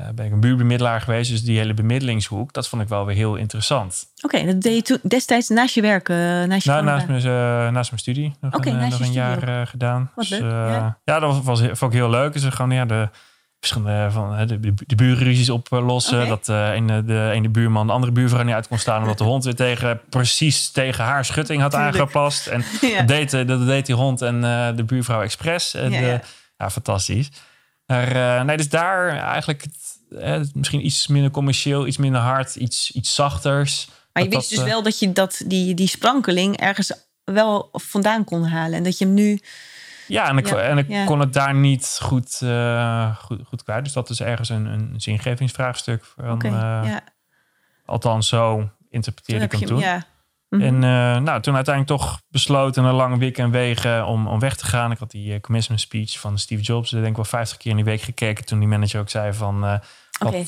Uh, 0.00 0.08
ben 0.14 0.26
ik 0.26 0.32
een 0.32 0.40
buurbemiddelaar 0.40 1.00
geweest. 1.00 1.30
Dus 1.30 1.42
die 1.42 1.58
hele 1.58 1.74
bemiddelingshoek, 1.74 2.52
dat 2.52 2.68
vond 2.68 2.82
ik 2.82 2.88
wel 2.88 3.06
weer 3.06 3.16
heel 3.16 3.36
interessant. 3.36 4.06
Oké, 4.22 4.34
okay, 4.36 4.52
dat 4.52 4.62
deed 4.62 4.74
je 4.74 4.82
toen 4.82 5.10
destijds 5.10 5.48
naast 5.48 5.74
je 5.74 5.80
werk? 5.80 6.08
Uh, 6.08 6.16
naast, 6.16 6.64
je 6.64 6.70
nou, 6.70 6.84
naast, 6.84 7.06
mijn, 7.06 7.26
uh, 7.26 7.72
naast 7.72 7.90
mijn 7.90 8.00
studie. 8.00 8.34
Nog 8.40 8.54
okay, 8.54 8.72
een, 8.72 8.88
nog 8.88 9.00
een 9.00 9.12
jaar 9.12 9.66
gedaan. 9.66 10.10
Wat 10.14 10.28
dus, 10.28 10.38
leuk, 10.38 10.50
ja. 10.50 10.98
ja. 11.04 11.18
dat 11.18 11.42
was, 11.42 11.60
was, 11.60 11.60
vond 11.78 11.92
ik 11.92 11.98
heel 11.98 12.10
leuk. 12.10 12.32
Dus 12.32 12.44
gewoon 12.44 12.70
ja, 12.70 12.84
de 12.84 13.08
verschillende 13.58 14.10
van 14.10 14.46
de, 14.46 14.60
de, 14.60 14.74
de 14.86 14.94
buurruzies 14.94 15.50
oplossen. 15.50 16.16
Okay. 16.16 16.28
Dat 16.28 16.48
uh, 16.48 17.06
de 17.06 17.30
ene 17.32 17.48
buurman 17.48 17.86
de 17.86 17.92
andere 17.92 18.12
buurvrouw 18.12 18.42
niet 18.42 18.54
uit 18.54 18.68
kon 18.68 18.78
staan. 18.78 19.00
Omdat 19.00 19.18
de 19.18 19.24
hond 19.24 19.44
weer 19.44 19.54
tegen, 19.54 20.00
precies 20.08 20.70
tegen 20.70 21.04
haar 21.04 21.24
schutting 21.24 21.62
had 21.62 21.70
Tuurlijk. 21.70 21.96
aangepast. 21.96 22.46
En 22.46 22.64
ja. 22.80 22.96
dat, 23.02 23.08
deed, 23.08 23.30
dat 23.30 23.66
deed 23.66 23.86
die 23.86 23.94
hond 23.94 24.22
en 24.22 24.40
de 24.76 24.84
buurvrouw 24.84 25.22
expres. 25.22 25.74
En, 25.74 25.90
Ja, 25.90 26.00
ja. 26.00 26.20
ja, 26.56 26.70
fantastisch. 26.70 27.30
Maar 27.86 28.44
nee, 28.44 28.56
dus 28.56 28.68
daar 28.68 29.08
eigenlijk 29.08 29.64
eh, 30.18 30.40
misschien 30.54 30.86
iets 30.86 31.06
minder 31.06 31.30
commercieel, 31.30 31.86
iets 31.86 31.96
minder 31.96 32.20
hard, 32.20 32.56
iets, 32.56 32.90
iets 32.90 33.14
zachters. 33.14 33.88
Maar 34.12 34.22
je 34.22 34.28
wist 34.28 34.48
dat, 34.48 34.58
dus 34.58 34.66
eh, 34.66 34.72
wel 34.72 34.82
dat 34.82 34.98
je 34.98 35.12
dat, 35.12 35.42
die, 35.46 35.74
die 35.74 35.88
sprankeling 35.88 36.56
ergens 36.56 36.92
wel 37.24 37.68
vandaan 37.72 38.24
kon 38.24 38.44
halen. 38.44 38.76
En 38.78 38.84
dat 38.84 38.98
je 38.98 39.04
hem 39.04 39.14
nu... 39.14 39.40
Ja, 40.06 40.28
en 40.28 40.36
ik, 40.36 40.48
Ja, 40.48 40.56
en 40.58 40.78
ik 40.78 40.88
ja. 40.88 41.04
kon 41.04 41.20
het 41.20 41.32
daar 41.32 41.54
niet 41.54 41.98
goed, 42.02 42.40
eh, 42.42 43.16
goed, 43.16 43.40
goed 43.46 43.62
kwijt. 43.62 43.84
Dus 43.84 43.92
dat 43.92 44.10
is 44.10 44.20
ergens 44.20 44.48
een, 44.48 44.66
een 44.66 44.94
zingevingsvraagstuk. 44.96 46.04
Van, 46.04 46.30
Oké, 46.30 46.46
eh, 46.46 46.52
ja. 46.52 47.00
Althans, 47.84 48.28
zo 48.28 48.70
interpreteerde 48.88 49.44
ik 49.44 49.50
hem 49.50 49.60
hem, 49.60 49.68
toen. 49.68 49.78
ja. 49.78 50.04
Mhm. 50.50 50.62
En 50.62 50.74
eh, 50.74 51.22
nou, 51.22 51.40
toen 51.40 51.54
uiteindelijk 51.54 52.00
toch 52.00 52.20
besloten, 52.28 52.84
een 52.84 52.94
lange 52.94 53.18
week 53.18 53.38
en 53.38 53.50
wegen 53.50 54.06
om, 54.06 54.26
om 54.26 54.38
weg 54.38 54.56
te 54.56 54.66
gaan. 54.66 54.90
Ik 54.90 54.98
had 54.98 55.10
die 55.10 55.34
eh, 55.34 55.40
commencement 55.40 55.80
speech 55.80 56.18
van 56.18 56.38
Steve 56.38 56.62
Jobs, 56.62 56.90
denk 56.90 57.06
ik 57.06 57.16
wel 57.16 57.24
50 57.24 57.56
keer 57.56 57.70
in 57.70 57.76
die 57.76 57.84
week 57.84 58.00
gekeken. 58.00 58.44
Toen 58.44 58.58
die 58.58 58.68
manager 58.68 59.00
ook 59.00 59.10
zei 59.10 59.32
van, 59.32 59.64
eh, 59.64 59.78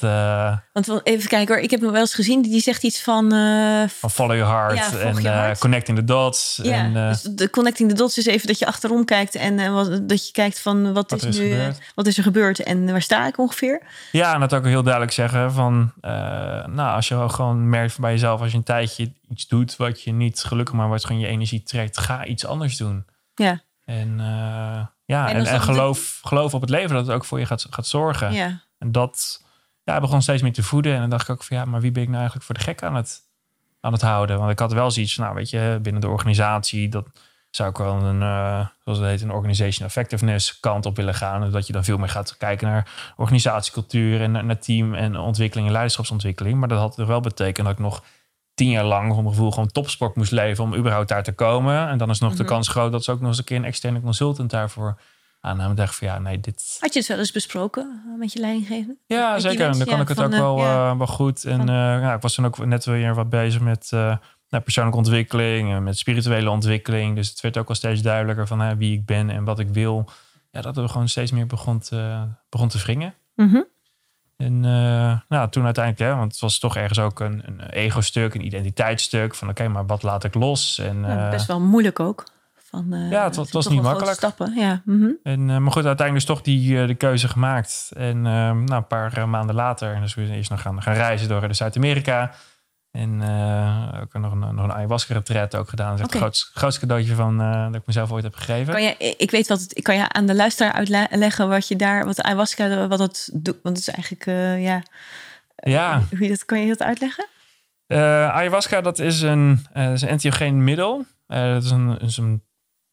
eh, 0.02 0.56
Want 0.72 1.00
even 1.06 1.28
kijken 1.28 1.54
hoor, 1.54 1.64
ik 1.64 1.70
heb 1.70 1.80
hem 1.80 1.90
wel 1.90 2.00
eens 2.00 2.14
gezien. 2.14 2.42
Die 2.42 2.60
zegt 2.60 2.82
iets 2.82 3.02
van... 3.02 3.32
eh, 3.32 3.88
van 3.88 4.10
follow 4.10 4.36
your 4.36 4.52
heart 4.52 4.92
Ja, 4.92 4.98
en 4.98 5.22
je 5.22 5.28
eh, 5.28 5.36
hart. 5.38 5.58
connecting 5.58 5.98
the 5.98 6.04
dots. 6.04 6.60
ja, 6.62 6.72
en, 6.76 6.92
dus 7.08 7.22
de 7.22 7.50
connecting 7.50 7.88
the 7.88 7.94
dots 7.94 8.18
is 8.18 8.26
even 8.26 8.46
dat 8.46 8.58
je 8.58 8.66
achterom 8.66 9.04
kijkt 9.04 9.34
en 9.34 9.72
wat, 9.72 10.08
dat 10.08 10.26
je 10.26 10.32
kijkt 10.32 10.60
van 10.60 10.92
wat, 10.92 11.10
Wat 11.10 11.12
is 11.12 11.22
er 11.22 11.28
is 11.28 11.38
nu, 11.38 11.50
gebeurd. 11.50 11.78
wat 11.94 12.06
is 12.06 12.16
er 12.16 12.22
gebeurd 12.22 12.62
en 12.62 12.90
waar 12.90 13.02
sta 13.02 13.26
ik 13.26 13.38
ongeveer? 13.38 13.82
Ja, 14.12 14.34
en 14.34 14.40
dat 14.40 14.54
ook 14.54 14.64
heel 14.64 14.82
duidelijk 14.82 15.12
zeggen 15.12 15.52
van, 15.52 15.92
nou, 16.00 16.94
als 16.94 17.08
je 17.08 17.28
gewoon 17.28 17.68
merkt 17.68 17.98
bij 17.98 18.12
jezelf, 18.12 18.40
als 18.40 18.50
je 18.50 18.56
een 18.56 18.62
tijdje 18.62 19.12
iets 19.28 19.46
doet 19.48 19.76
wat 19.76 20.02
je 20.02 20.12
niet 20.12 20.42
gelukkig 20.44 20.74
maar 20.74 20.88
wat 20.88 21.04
gewoon 21.04 21.20
je 21.20 21.26
energie 21.26 21.62
trekt, 21.62 21.98
ga 21.98 22.24
iets 22.24 22.46
anders 22.46 22.76
doen. 22.76 23.04
Ja, 23.34 23.60
En 23.84 24.16
ja, 25.04 25.32
En 25.32 25.60
geloof, 25.60 26.20
geloof 26.22 26.54
op 26.54 26.60
het 26.60 26.70
leven 26.70 26.94
dat 26.94 27.06
het 27.06 27.14
ook 27.14 27.24
voor 27.24 27.38
je 27.38 27.46
gaat, 27.46 27.66
gaat 27.70 27.86
zorgen. 27.86 28.32
ja. 28.32 28.60
En 28.78 28.92
dat 28.92 29.41
ja, 29.84 30.00
begon 30.00 30.22
steeds 30.22 30.42
meer 30.42 30.52
te 30.52 30.62
voeden. 30.62 30.94
En 30.94 31.00
dan 31.00 31.10
dacht 31.10 31.22
ik 31.22 31.30
ook 31.30 31.42
van 31.42 31.56
ja, 31.56 31.64
maar 31.64 31.80
wie 31.80 31.92
ben 31.92 32.02
ik 32.02 32.08
nou 32.08 32.20
eigenlijk 32.20 32.46
voor 32.46 32.54
de 32.54 32.60
gek 32.64 32.82
aan 32.82 32.94
het, 32.94 33.20
aan 33.80 33.92
het 33.92 34.02
houden? 34.02 34.38
Want 34.38 34.50
ik 34.50 34.58
had 34.58 34.72
wel 34.72 34.90
zoiets 34.90 35.14
van, 35.14 35.24
nou 35.24 35.36
weet 35.36 35.50
je, 35.50 35.78
binnen 35.82 36.00
de 36.00 36.08
organisatie, 36.08 36.88
dat 36.88 37.06
zou 37.50 37.70
ik 37.70 37.76
wel 37.76 38.02
een, 38.02 38.22
eh, 38.22 38.66
zoals 38.84 38.98
het 38.98 39.08
heet, 39.08 39.22
een 39.22 39.30
organization 39.30 39.86
effectiveness 39.86 40.60
kant 40.60 40.86
op 40.86 40.96
willen 40.96 41.14
gaan. 41.14 41.50
Dat 41.50 41.66
je 41.66 41.72
dan 41.72 41.84
veel 41.84 41.98
meer 41.98 42.08
gaat 42.08 42.36
kijken 42.36 42.68
naar 42.68 43.12
organisatiecultuur 43.16 44.20
en 44.20 44.30
naar, 44.30 44.44
naar 44.44 44.58
team 44.58 44.94
en 44.94 45.16
ontwikkeling 45.16 45.66
en 45.66 45.72
leiderschapsontwikkeling. 45.72 46.58
Maar 46.58 46.68
dat 46.68 46.78
had 46.78 46.98
er 46.98 47.06
wel 47.06 47.20
betekend 47.20 47.66
dat 47.66 47.74
ik 47.76 47.82
nog 47.82 48.02
tien 48.54 48.70
jaar 48.70 48.84
lang 48.84 49.12
voor 49.12 49.22
mijn 49.22 49.34
gevoel 49.34 49.50
gewoon 49.50 49.68
topsport 49.72 50.16
moest 50.16 50.30
leven 50.32 50.64
om 50.64 50.74
überhaupt 50.74 51.08
daar 51.08 51.22
te 51.22 51.32
komen. 51.32 51.88
En 51.88 51.98
dan 51.98 52.10
is 52.10 52.18
nog 52.20 52.34
de 52.34 52.42
Mhm. 52.42 52.52
kans 52.52 52.68
groot 52.68 52.92
dat 52.92 53.04
ze 53.04 53.10
ook 53.10 53.20
nog 53.20 53.28
eens 53.28 53.38
een 53.38 53.44
keer 53.44 53.56
een 53.56 53.64
externe 53.64 54.00
consultant 54.00 54.50
daarvoor 54.50 54.98
aannamen. 55.42 55.70
Ik 55.70 55.76
dacht 55.76 55.96
van 55.96 56.08
ja, 56.08 56.18
nee, 56.18 56.40
dit, 56.40 56.76
Had 56.80 56.92
je 56.92 56.98
het 56.98 57.08
wel 57.08 57.18
eens 57.18 57.32
besproken 57.32 58.02
eh, 58.12 58.18
met 58.18 58.32
je 58.32 58.38
leidinggevende? 58.40 58.96
ja, 59.06 59.32
Met 59.32 59.42
zeker. 59.42 59.66
En 59.66 59.72
dan 59.78 59.86
kan 59.86 59.96
ja, 59.96 60.02
ik 60.02 60.08
het 60.08 60.20
ook 60.20 60.32
eh, 60.32 60.38
wel, 60.38 60.58
ja. 60.58 60.90
eh, 60.90 60.98
wel 60.98 61.06
goed. 61.06 61.44
En 61.44 61.60
eh, 61.60 61.74
ja, 61.74 62.14
ik 62.14 62.22
was 62.22 62.34
toen 62.34 62.46
ook 62.46 62.64
net 62.64 62.84
weer 62.84 63.14
wat 63.14 63.30
bezig 63.30 63.60
met 63.60 63.90
eh, 63.92 64.16
nou, 64.48 64.62
persoonlijke 64.64 64.98
ontwikkeling, 64.98 65.72
en 65.72 65.82
met 65.82 65.98
spirituele 65.98 66.50
ontwikkeling. 66.50 67.16
Dus 67.16 67.28
het 67.28 67.40
werd 67.40 67.56
ook 67.58 67.68
al 67.68 67.74
steeds 67.74 68.02
duidelijker 68.02 68.46
van 68.46 68.60
hè, 68.60 68.76
wie 68.76 68.92
ik 68.92 69.06
ben 69.06 69.30
en 69.30 69.44
wat 69.44 69.58
ik 69.58 69.68
wil. 69.68 70.08
Ja, 70.50 70.60
dat 70.60 70.76
er 70.76 70.88
gewoon 70.88 71.08
steeds 71.08 71.30
meer 71.30 71.46
begon 71.46 71.78
te, 71.78 72.26
begon 72.48 72.68
te 72.68 72.78
wringen. 72.78 73.14
Mhm. 73.34 73.60
En 74.36 74.64
eh, 74.64 75.18
nou, 75.28 75.50
toen 75.50 75.64
uiteindelijk, 75.64 76.10
hè, 76.10 76.16
want 76.18 76.32
het 76.32 76.40
was 76.40 76.58
toch 76.58 76.76
ergens 76.76 76.98
ook 76.98 77.20
een, 77.20 77.42
een 77.46 77.60
ego-stuk, 77.60 78.34
een 78.34 78.46
identiteitsstuk. 78.46 79.34
Van 79.34 79.48
oké, 79.48 79.68
maar 79.68 79.86
wat 79.86 80.02
laat 80.02 80.24
ik 80.24 80.34
los? 80.34 80.78
En, 80.78 81.00
Ja, 81.00 81.24
eh, 81.24 81.30
best 81.30 81.46
wel 81.46 81.60
moeilijk 81.60 82.00
ook. 82.00 82.24
Van, 82.72 82.92
eh, 82.92 83.10
Ja, 83.10 83.24
het 83.24 83.52
was- 83.52 83.66
niet 83.66 83.82
makkelijk. 83.82 84.16
Stappen. 84.16 84.54
Ja, 84.54 84.82
mhm. 84.84 85.10
En, 85.22 85.50
eh, 85.50 85.56
maar 85.58 85.72
goed, 85.72 85.86
uiteindelijk 85.86 86.16
is 86.16 86.24
toch 86.24 86.42
die 86.42 86.80
eh, 86.80 86.86
de 86.86 86.94
keuze 86.94 87.28
gemaakt. 87.28 87.90
En 87.96 88.22
nou, 88.22 88.72
een 88.72 88.86
paar 88.86 89.28
maanden 89.28 89.54
later, 89.54 89.94
en 89.94 90.00
dus 90.00 90.14
we 90.14 90.30
eerst 90.30 90.50
nog 90.50 90.60
gaan, 90.60 90.82
gaan 90.82 90.94
reizen 90.94 91.28
door 91.28 91.48
de 91.48 91.54
Zuid-Amerika. 91.54 92.32
En 92.90 93.22
ook 94.02 94.12
nog 94.12 94.32
een, 94.32 94.38
nog 94.54 94.64
een 94.64 94.72
ayahuasca-retreat 94.72 95.56
ook 95.56 95.68
gedaan. 95.68 95.90
Dat 95.96 96.06
is 96.06 96.12
het 96.12 96.14
grootste, 96.22 96.50
grootste 96.58 96.80
cadeautje 96.80 97.14
van, 97.14 97.38
dat 97.38 97.74
ik 97.74 97.86
mezelf 97.86 98.12
ooit 98.12 98.22
heb 98.24 98.34
gegeven. 98.34 98.72
Kan 98.72 98.82
je, 98.82 99.14
ik 99.18 99.30
weet 99.30 99.48
wat 99.48 99.60
het, 99.60 99.76
ik 99.76 99.82
kan 99.82 99.96
je 99.96 100.08
aan 100.08 100.26
de 100.26 100.34
luisteraar 100.34 100.72
uitleggen 100.72 101.48
wat 101.48 101.68
je 101.68 101.76
daar, 101.76 102.04
wat 102.04 102.22
ayahuasca, 102.22 102.88
wat 102.88 102.98
dat 102.98 103.30
doet. 103.32 103.56
Want 103.62 103.76
het 103.76 103.88
is 103.88 103.94
eigenlijk, 103.94 104.24
ja, 104.60 104.82
Ja, 105.56 106.02
hoe 106.10 106.22
je 106.22 106.28
dat, 106.28 106.44
kan 106.44 106.60
je 106.60 106.68
dat 106.68 106.82
uitleggen? 106.82 107.26
ayahuasca 108.32 108.80
dat 108.80 108.98
is 108.98 109.20
een, 109.22 109.66
is 109.74 110.02
een 110.02 110.08
entheogeen 110.08 110.64
middel. 110.64 111.04
Dat 111.26 111.64
is 111.64 111.70
een, 111.70 111.98
is 111.98 112.16
een 112.16 112.42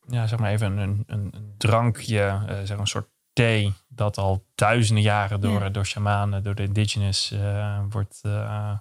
ja, 0.10 0.28
zeg 0.28 0.40
maar 0.40 0.52
even 0.52 0.78
een, 0.78 1.04
een, 1.08 1.28
een 1.32 1.54
drankje, 1.58 2.20
eh, 2.48 2.56
zeg 2.64 2.78
een 2.78 2.88
soort 2.88 3.08
thee... 3.34 3.74
dat 3.88 4.18
al 4.18 4.46
duizenden 4.56 5.04
jaren 5.04 5.42
door, 5.42 5.62
Ja. 5.64 5.70
door 5.70 5.86
shamanen, 5.86 6.44
door 6.44 6.56
de 6.56 6.64
indigenous 6.64 7.32
eh, 7.32 7.80
wordt, 7.90 8.20
eh, 8.24 8.72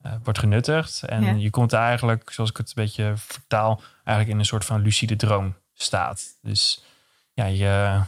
eh, 0.00 0.12
wordt 0.22 0.38
genuttigd. 0.38 1.02
En 1.02 1.22
Ja. 1.24 1.32
je 1.32 1.50
komt 1.50 1.72
eigenlijk, 1.72 2.30
zoals 2.30 2.50
ik 2.50 2.56
het 2.56 2.68
een 2.68 2.72
beetje 2.84 3.12
vertaal... 3.16 3.80
eigenlijk 3.94 4.28
in 4.28 4.38
een 4.38 4.44
soort 4.44 4.64
van 4.64 4.80
lucide 4.80 5.16
droom 5.16 5.54
staat. 5.74 6.38
Dus 6.42 6.84
ja, 7.32 7.44
je, 7.44 8.00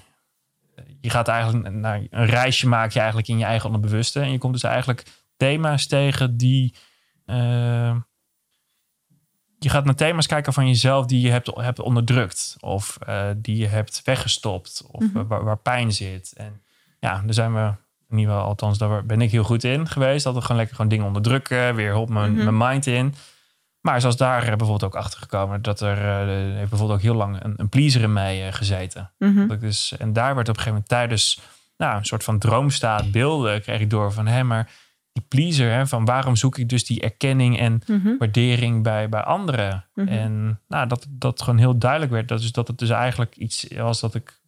je 1.00 1.10
gaat 1.10 1.28
eigenlijk 1.28 1.70
naar 1.74 2.00
een 2.10 2.26
reisje 2.26 2.68
maak 2.68 2.90
je 2.90 2.98
eigenlijk 2.98 3.28
in 3.28 3.38
je 3.38 3.44
eigen 3.44 3.66
onderbewuste. 3.66 4.20
En 4.20 4.30
je 4.32 4.38
komt 4.38 4.52
dus 4.52 4.62
eigenlijk 4.62 5.04
thema's 5.36 5.86
tegen 5.86 6.36
die... 6.36 6.74
eh, 7.24 7.96
je 9.62 9.68
gaat 9.68 9.84
naar 9.84 9.94
thema's 9.94 10.26
kijken 10.26 10.52
van 10.52 10.66
jezelf 10.66 11.06
die 11.06 11.20
je 11.20 11.30
hebt, 11.30 11.50
hebt 11.54 11.80
onderdrukt. 11.80 12.56
Of 12.60 12.98
eh, 13.06 13.24
die 13.36 13.56
je 13.56 13.66
hebt 13.66 14.02
weggestopt. 14.04 14.84
Of 14.90 15.00
Mhm. 15.02 15.16
eh, 15.18 15.22
waar, 15.28 15.44
waar 15.44 15.58
pijn 15.58 15.92
zit. 15.92 16.32
En 16.36 16.60
ja, 17.00 17.22
daar 17.24 17.34
zijn 17.34 17.54
we, 17.54 17.72
in 18.10 18.18
ieder 18.18 18.32
geval, 18.34 18.48
althans, 18.48 18.78
daar 18.78 19.04
ben 19.06 19.20
ik 19.20 19.30
heel 19.30 19.44
goed 19.44 19.64
in 19.64 19.88
geweest. 19.88 20.24
Dat 20.24 20.34
we 20.34 20.40
gewoon 20.40 20.56
lekker 20.56 20.74
gewoon 20.76 20.90
dingen 20.90 21.06
onderdrukken. 21.06 21.74
Weer 21.74 21.94
op 21.94 22.08
mijn, 22.08 22.32
Mhm. 22.34 22.44
mijn 22.54 22.70
mind 22.70 22.86
in. 22.86 23.14
Maar 23.80 24.00
zoals 24.00 24.16
daar 24.16 24.42
eh, 24.42 24.48
bijvoorbeeld 24.48 24.84
ook 24.84 24.94
achter 24.96 25.20
gekomen. 25.20 25.62
Dat 25.62 25.80
er 25.80 25.96
heeft 26.56 26.68
bijvoorbeeld 26.70 26.98
ook 26.98 27.04
heel 27.04 27.14
lang 27.14 27.44
een, 27.44 27.54
een 27.56 27.68
pleaser 27.68 28.02
in 28.02 28.12
mij 28.12 28.52
gezeten. 28.52 29.10
Mhm. 29.18 29.40
Dat 29.46 29.50
ik 29.56 29.60
dus, 29.60 29.96
en 29.96 30.12
daar 30.12 30.34
werd 30.34 30.48
op 30.48 30.56
een 30.56 30.62
gegeven 30.62 30.70
moment 30.72 30.88
tijdens 30.88 31.40
nou, 31.76 31.96
een 31.96 32.04
soort 32.04 32.24
van 32.24 32.38
droomstaat 32.38 33.10
beelden 33.12 33.62
kreeg 33.62 33.80
ik 33.80 33.90
door 33.90 34.12
van 34.12 34.26
hé, 34.26 34.42
maar 34.42 34.70
die 35.12 35.24
pleaser, 35.28 35.72
hè, 35.72 35.86
van 35.86 36.04
waarom 36.04 36.36
zoek 36.36 36.58
ik 36.58 36.68
dus 36.68 36.84
die 36.84 37.00
erkenning 37.00 37.58
en 37.58 37.82
Mhm. 37.86 38.16
waardering 38.18 38.82
bij, 38.82 39.08
bij 39.08 39.22
anderen. 39.22 39.84
Mhm. 39.94 40.08
En 40.08 40.60
nou, 40.68 40.88
dat, 40.88 41.06
dat 41.10 41.42
gewoon 41.42 41.58
heel 41.58 41.78
duidelijk 41.78 42.12
werd. 42.12 42.28
Dat, 42.28 42.40
is, 42.40 42.52
dat 42.52 42.68
het 42.68 42.78
dus 42.78 42.90
eigenlijk 42.90 43.36
iets 43.36 43.66
was 43.76 44.00
dat 44.00 44.14
ik 44.14 44.40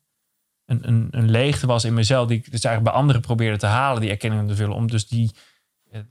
een, 0.67 0.89
een, 0.89 1.09
een 1.11 1.31
leegte 1.31 1.67
was 1.67 1.85
in 1.85 1.95
mezelf, 1.95 2.29
die 2.29 2.39
ik 2.39 2.51
dus 2.51 2.65
eigenlijk 2.65 2.85
bij 2.95 3.03
anderen 3.03 3.21
probeerde 3.23 3.59
te 3.59 3.67
halen, 3.67 4.01
die 4.01 4.11
erkenning 4.11 4.49
te 4.49 4.57
vullen, 4.57 4.75
om 4.77 4.91
dus 4.91 5.09
die 5.09 5.31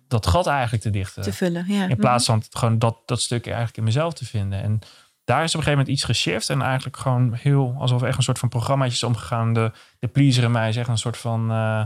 dat 0.08 0.28
gat 0.28 0.48
eigenlijk 0.48 0.84
te 0.84 0.90
dichten. 0.90 1.24
Te 1.24 1.34
vullen, 1.34 1.66
ja. 1.68 1.88
In 1.88 1.98
plaats 1.98 2.26
van 2.26 2.44
gewoon 2.50 2.80
dat, 2.80 2.98
dat 3.06 3.22
stukje 3.22 3.50
eigenlijk 3.50 3.78
in 3.78 3.84
mezelf 3.84 4.14
te 4.14 4.26
vinden. 4.26 4.62
En 4.62 4.80
daar 5.24 5.44
is 5.44 5.56
op 5.56 5.60
een 5.60 5.64
gegeven 5.64 5.72
moment 5.72 5.88
iets 5.88 6.04
geshift. 6.04 6.50
En 6.50 6.62
eigenlijk 6.62 6.98
gewoon 6.98 7.34
heel, 7.34 7.76
alsof 7.78 8.02
er 8.02 8.08
echt 8.08 8.18
een 8.18 8.24
soort 8.24 8.40
van 8.40 8.50
programmaatjes 8.50 9.04
omgegaan. 9.04 9.54
De, 9.54 9.72
de 10.00 10.08
pleaser 10.08 10.44
in 10.44 10.52
mij 10.52 10.70
is 10.70 10.78
echt 10.78 10.88
een 10.88 10.98
soort 10.98 11.18
van 11.18 11.52
eh, 11.52 11.86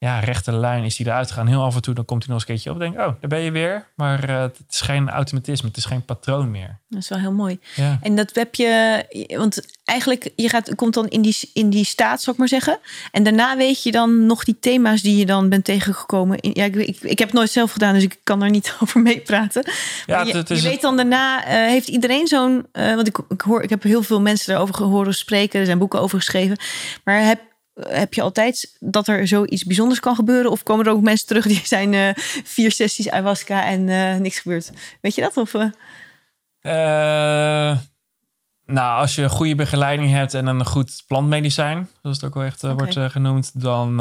ja, 0.00 0.18
rechte 0.18 0.52
lijn 0.52 0.84
is 0.84 0.96
die 0.96 1.06
eruit 1.06 1.28
gegaan. 1.28 1.46
Heel 1.46 1.62
af 1.62 1.74
en 1.74 1.82
toe 1.82 1.94
dan 1.94 2.04
komt 2.04 2.24
hij 2.24 2.32
nog 2.32 2.40
eens 2.40 2.48
een 2.48 2.54
keertje 2.54 2.70
op. 2.70 2.80
En 2.80 2.92
denk 2.92 3.08
oh, 3.08 3.20
daar 3.20 3.30
ben 3.30 3.40
je 3.40 3.50
weer. 3.50 3.86
Maar 3.94 4.30
uh, 4.30 4.40
het 4.40 4.60
is 4.70 4.80
geen 4.80 5.08
automatisme, 5.08 5.68
het 5.68 5.76
is 5.76 5.84
geen 5.84 6.04
patroon 6.04 6.50
meer. 6.50 6.78
Dat 6.88 7.00
is 7.02 7.08
wel 7.08 7.18
heel 7.18 7.32
mooi. 7.32 7.58
Ja. 7.74 7.98
En 8.02 8.16
dat 8.16 8.34
heb 8.34 8.54
je, 8.54 9.04
want 9.36 9.60
eigenlijk, 9.84 10.30
je 10.36 10.48
gaat, 10.48 10.74
komt 10.74 10.94
dan 10.94 11.08
in 11.08 11.22
die, 11.22 11.50
in 11.52 11.70
die 11.70 11.84
staat, 11.84 12.20
zou 12.20 12.32
ik 12.32 12.38
maar 12.38 12.48
zeggen. 12.48 12.78
En 13.12 13.22
daarna 13.22 13.56
weet 13.56 13.82
je 13.82 13.92
dan 13.92 14.26
nog 14.26 14.44
die 14.44 14.56
thema's 14.60 15.02
die 15.02 15.16
je 15.16 15.26
dan 15.26 15.48
bent 15.48 15.64
tegengekomen. 15.64 16.38
Ja, 16.40 16.64
ik, 16.64 16.74
ik, 16.74 17.00
ik 17.00 17.18
heb 17.18 17.28
het 17.28 17.36
nooit 17.36 17.50
zelf 17.50 17.72
gedaan, 17.72 17.94
dus 17.94 18.02
ik 18.02 18.18
kan 18.22 18.40
daar 18.40 18.50
niet 18.50 18.76
over 18.82 19.00
meepraten. 19.00 19.70
Ja, 20.06 20.22
je, 20.22 20.36
het 20.36 20.50
is 20.50 20.62
je 20.62 20.68
weet 20.68 20.80
dan 20.80 20.96
daarna, 20.96 21.44
eh, 21.44 21.54
heeft 21.54 21.88
iedereen 21.88 22.26
zo'n, 22.26 22.66
eh, 22.72 22.94
want 22.94 23.06
ik, 23.06 23.18
ik, 23.28 23.40
hoor, 23.40 23.62
ik 23.62 23.70
heb 23.70 23.82
heel 23.82 24.02
veel 24.02 24.20
mensen 24.20 24.48
daarover 24.50 24.74
gehoord 24.74 25.16
spreken. 25.16 25.60
Er 25.60 25.66
zijn 25.66 25.78
boeken 25.78 26.00
over 26.00 26.18
geschreven. 26.18 26.56
Maar 27.04 27.20
heb, 27.20 27.40
heb 27.86 28.14
je 28.14 28.22
altijd 28.22 28.76
dat 28.78 29.08
er 29.08 29.28
zoiets 29.28 29.64
bijzonders 29.64 30.00
kan 30.00 30.14
gebeuren? 30.14 30.50
Of 30.50 30.62
komen 30.62 30.86
er 30.86 30.92
ook 30.92 31.02
mensen 31.02 31.26
terug 31.26 31.46
die 31.46 31.60
zijn 31.76 31.94
eh, 31.94 32.10
vier 32.44 32.72
sessies 32.72 33.10
ayahuasca 33.10 33.64
en 33.64 33.88
eh, 33.88 34.16
niks 34.16 34.38
gebeurt? 34.38 34.70
Weet 35.00 35.14
je 35.14 35.20
dat? 35.20 35.36
Of, 35.36 35.54
eh? 35.54 35.70
Nou, 38.66 39.00
als 39.00 39.14
je 39.14 39.22
een 39.22 39.30
goede 39.30 39.54
begeleiding 39.54 40.10
hebt 40.10 40.34
en 40.34 40.46
een 40.46 40.66
goed 40.66 41.02
plantmedicijn, 41.06 41.88
zoals 42.02 42.16
het 42.16 42.26
ook 42.26 42.34
wel 42.34 42.44
echt 42.44 42.62
wordt 42.62 42.98
genoemd, 42.98 43.60
dan, 43.62 43.96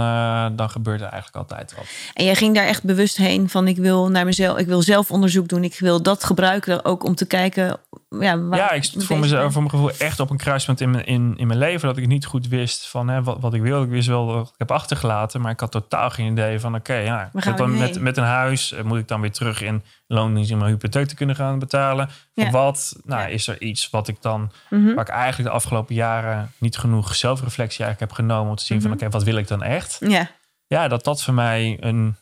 dan 0.55 0.69
gebeurt 0.69 1.01
er 1.01 1.07
eigenlijk 1.07 1.35
altijd 1.35 1.75
wat. 1.75 1.85
En 2.13 2.25
jij 2.25 2.35
ging 2.35 2.55
daar 2.55 2.65
echt 2.65 2.83
bewust 2.83 3.17
heen 3.17 3.49
van 3.49 3.67
ik 3.67 3.77
wil 3.77 4.09
naar 4.09 4.25
mezelf, 4.25 4.57
ik 4.57 4.65
wil 4.65 4.81
zelf 4.81 5.11
onderzoek 5.11 5.47
doen, 5.47 5.63
ik 5.63 5.79
wil 5.79 6.01
dat 6.01 6.23
gebruiken 6.23 6.85
ook 6.85 7.03
om 7.03 7.15
te 7.15 7.25
kijken. 7.25 7.79
Ja, 8.09 8.39
waar 8.43 8.57
ja, 8.59 8.71
ik 8.71 8.83
stond 8.83 8.97
mee 8.97 9.05
voor, 9.07 9.19
mezelf, 9.19 9.51
voor 9.53 9.61
mijn 9.61 9.73
gevoel 9.73 9.91
echt 9.97 10.19
op 10.19 10.29
een 10.29 10.37
kruispunt 10.37 10.81
in 10.81 10.91
mijn, 10.91 11.05
in, 11.05 11.33
in 11.37 11.47
mijn 11.47 11.59
leven. 11.59 11.87
Dat 11.87 11.97
ik 11.97 12.07
niet 12.07 12.25
goed 12.25 12.47
wist 12.47 12.87
van 12.87 13.07
hè, 13.07 13.23
wat, 13.23 13.37
wat 13.39 13.53
ik 13.53 13.61
wil. 13.61 13.83
Ik 13.83 13.89
wist 13.89 14.07
wel 14.07 14.25
wat 14.25 14.47
ik 14.47 14.53
heb 14.57 14.71
achtergelaten, 14.71 15.41
maar 15.41 15.51
ik 15.51 15.59
had 15.59 15.71
totaal 15.71 16.09
geen 16.09 16.31
idee 16.31 16.59
van 16.59 16.75
oké, 16.75 16.93
ja, 16.95 17.29
dan 17.55 17.71
we 17.71 17.77
met, 17.77 17.99
met 18.01 18.17
een 18.17 18.23
huis. 18.23 18.71
eh, 18.71 18.83
Moet 18.83 18.99
ik 18.99 19.07
dan 19.07 19.21
weer 19.21 19.31
terug 19.31 19.61
in 19.61 19.83
loondienst 20.07 20.51
om 20.51 20.57
mijn 20.57 20.71
hypotheek 20.71 21.07
te 21.07 21.15
kunnen 21.15 21.35
gaan 21.35 21.59
betalen? 21.59 22.09
Ja. 22.33 22.45
Of 22.45 22.51
wat? 22.51 22.99
Nou, 23.03 23.21
Ja. 23.21 23.27
is 23.27 23.47
er 23.47 23.61
iets 23.61 23.89
wat 23.89 24.07
ik 24.07 24.21
dan, 24.21 24.51
Mhm. 24.69 24.93
waar 24.93 25.05
ik 25.07 25.13
eigenlijk 25.13 25.49
de 25.49 25.55
afgelopen 25.55 25.95
jaren 25.95 26.51
niet 26.57 26.77
genoeg 26.77 27.15
zelfreflectie 27.15 27.83
eigenlijk 27.85 28.11
heb 28.11 28.25
genomen 28.25 28.49
om 28.49 28.55
te 28.57 28.65
zien 28.65 28.81
van 28.81 28.89
Mhm. 28.91 28.99
oké, 28.99 29.09
wat 29.09 29.23
wil 29.23 29.35
ik 29.37 29.47
dan 29.47 29.63
echt? 29.63 29.97
Ja, 29.99 30.29
ja, 30.67 30.87
dat 30.87 31.03
dat 31.03 31.23
voor 31.23 31.33
mij 31.33 31.77
een. 31.79 32.15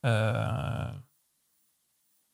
eh, 0.00 0.88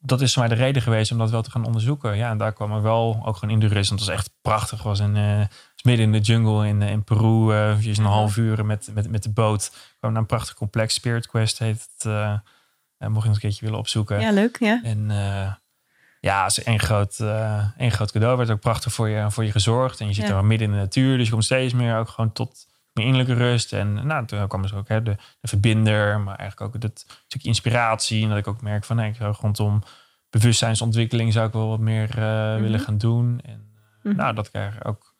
dat 0.07 0.21
is 0.21 0.33
voor 0.33 0.43
mij 0.47 0.57
de 0.57 0.63
reden 0.63 0.83
geweest 0.83 1.13
om 1.13 1.19
dat 1.19 1.31
wel 1.31 1.43
te 1.43 1.51
gaan 1.51 1.65
onderzoeken. 1.65 2.17
Ja, 2.17 2.31
en 2.31 2.39
daar 2.39 2.53
kwam 2.53 2.77
ik 2.77 2.83
wel 2.83 3.23
ook 3.25 3.37
gewoon 3.37 3.55
in 3.55 3.61
de 3.61 3.67
rust. 3.75 3.89
Want 3.89 4.01
het 4.01 4.09
was 4.09 4.19
echt 4.19 4.31
prachtig. 4.43 4.71
Het 4.79 4.87
was, 4.87 5.01
in, 5.01 5.17
eh, 5.17 5.39
was 5.39 5.83
midden 5.83 6.07
in 6.07 6.13
de 6.13 6.19
jungle 6.21 6.67
in, 6.69 6.83
eh, 6.83 6.91
in 6.91 7.05
Peru. 7.05 7.55
eventjes 7.71 7.99
een 7.99 8.05
half 8.05 8.37
uur 8.37 8.65
met, 8.67 8.91
met, 8.95 9.11
met 9.11 9.23
de 9.23 9.31
boot. 9.33 9.71
We 9.73 9.79
kwamen 9.99 10.13
naar 10.13 10.21
een 10.21 10.27
prachtig 10.37 10.55
complex. 10.55 10.95
Spirit 10.95 11.27
Quest 11.27 11.59
heet 11.59 11.89
het. 11.97 12.05
en 12.99 13.13
mocht 13.13 13.23
je 13.23 13.29
nog 13.29 13.35
een 13.35 13.39
keertje 13.43 13.65
willen 13.65 13.79
opzoeken. 13.81 14.21
ja, 14.21 14.31
leuk. 14.33 14.57
Ja. 14.59 14.81
En 14.83 15.07
ja, 16.21 16.43
het 16.43 16.57
is 16.57 16.63
één 16.65 16.81
groot, 16.81 17.17
één 17.77 17.91
groot 17.91 18.13
cadeau. 18.13 18.37
Werd 18.37 18.51
ook 18.51 18.61
prachtig 18.61 18.93
voor 18.93 19.09
je, 19.09 19.31
voor 19.31 19.45
je 19.45 19.53
gezorgd. 19.53 20.01
En 20.01 20.07
je 20.07 20.13
zit 20.13 20.29
Ja. 20.29 20.37
er 20.37 20.45
midden 20.45 20.67
in 20.69 20.73
de 20.75 20.81
natuur. 20.81 21.17
Dus 21.17 21.27
je 21.27 21.33
komt 21.33 21.45
steeds 21.45 21.73
meer 21.73 21.97
ook 21.99 22.09
gewoon 22.09 22.33
tot 22.33 22.67
meer 22.97 23.07
innerlijke 23.07 23.43
rust. 23.45 23.73
En 23.73 24.07
nou, 24.07 24.27
toen 24.27 24.49
kwam 24.49 24.63
dus 24.63 24.73
ook 24.75 24.89
hè, 24.89 25.03
de, 25.03 25.17
de 25.41 25.49
verbinder. 25.49 26.21
Maar 26.21 26.37
eigenlijk 26.37 26.75
ook 26.77 26.83
het 26.83 27.07
stukje 27.27 27.49
inspiratie. 27.49 28.23
En 28.23 28.29
dat 28.29 28.39
ik 28.39 28.47
ook 28.47 28.61
merk 28.63 28.85
van 28.85 28.97
nee, 28.97 29.09
ik 29.09 29.17
zou 29.17 29.35
rondom 29.41 29.83
bewustzijnsontwikkeling 30.31 31.33
zou 31.33 31.47
ik 31.47 31.53
wel 31.53 31.69
wat 31.69 31.79
meer 31.81 32.09
eh, 32.19 32.57
willen 32.61 32.81
gaan 32.81 32.99
doen. 32.99 33.41
En 33.45 33.53
eh, 33.53 33.85
Mhm. 34.13 34.17
nou, 34.17 34.35
dat 34.35 34.47
ik 34.47 34.53
eigenlijk 34.55 34.89
ook. 34.89 35.15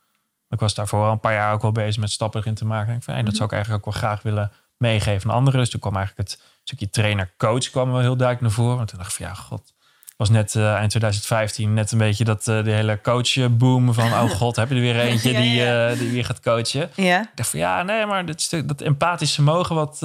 Ik 0.49 0.61
was 0.61 0.75
daarvoor 0.75 1.05
al 1.05 1.13
een 1.13 1.21
paar 1.21 1.33
jaar 1.33 1.53
ook 1.53 1.63
wel 1.63 1.73
bezig 1.73 2.01
met 2.01 2.11
stappen 2.11 2.41
erin 2.41 2.55
te 2.55 2.65
maken. 2.65 2.91
En 2.91 2.97
ik 2.97 3.03
van, 3.03 3.15
hey, 3.15 3.23
dat 3.23 3.33
Mhm. 3.33 3.39
zou 3.43 3.49
ik 3.49 3.55
eigenlijk 3.57 3.87
ook 3.87 3.93
wel 3.95 4.03
graag 4.03 4.23
willen 4.23 4.53
meegeven 4.77 5.31
aan 5.31 5.37
anderen. 5.37 5.61
Dus 5.61 5.71
toen 5.71 5.81
kwam 5.81 5.97
eigenlijk 5.97 6.29
het 6.29 6.41
stukje 6.63 6.91
trainer-coach 6.91 7.71
kwam 7.71 7.91
wel 7.93 8.01
heel 8.01 8.17
duidelijk 8.17 8.41
naar 8.41 8.51
voren. 8.51 8.77
Want 8.77 8.89
toen 8.89 8.99
dacht 8.99 9.11
ik 9.11 9.17
van 9.17 9.27
ja, 9.27 9.35
god. 9.35 9.75
Was 10.17 10.31
net 10.31 10.55
eh, 10.55 10.75
eind 10.75 10.91
2015 10.91 11.75
net 11.75 11.93
een 11.93 11.99
beetje 11.99 12.25
dat 12.25 12.49
eh, 12.49 12.65
de 12.65 12.71
hele 12.71 13.01
coach-boom 13.03 13.95
van... 13.95 14.13
oh 14.13 14.31
god, 14.41 14.57
heb 14.57 14.69
je 14.69 14.75
er 14.75 14.81
weer 14.81 15.01
eentje 15.01 15.33
Ja, 15.33 15.41
die, 15.41 15.55
ja. 15.55 15.89
eh, 15.89 15.99
die 15.99 16.11
weer 16.11 16.25
gaat 16.25 16.41
coachen. 16.41 16.91
ja. 16.95 17.21
Ik 17.21 17.29
dacht 17.35 17.51
van 17.51 17.59
ja, 17.59 17.83
nee, 17.83 18.07
maar 18.07 18.27
dat, 18.27 18.41
stuk, 18.41 18.69
dat 18.69 18.81
empathische 18.81 19.43
mogen 19.43 19.75
wat, 19.75 19.99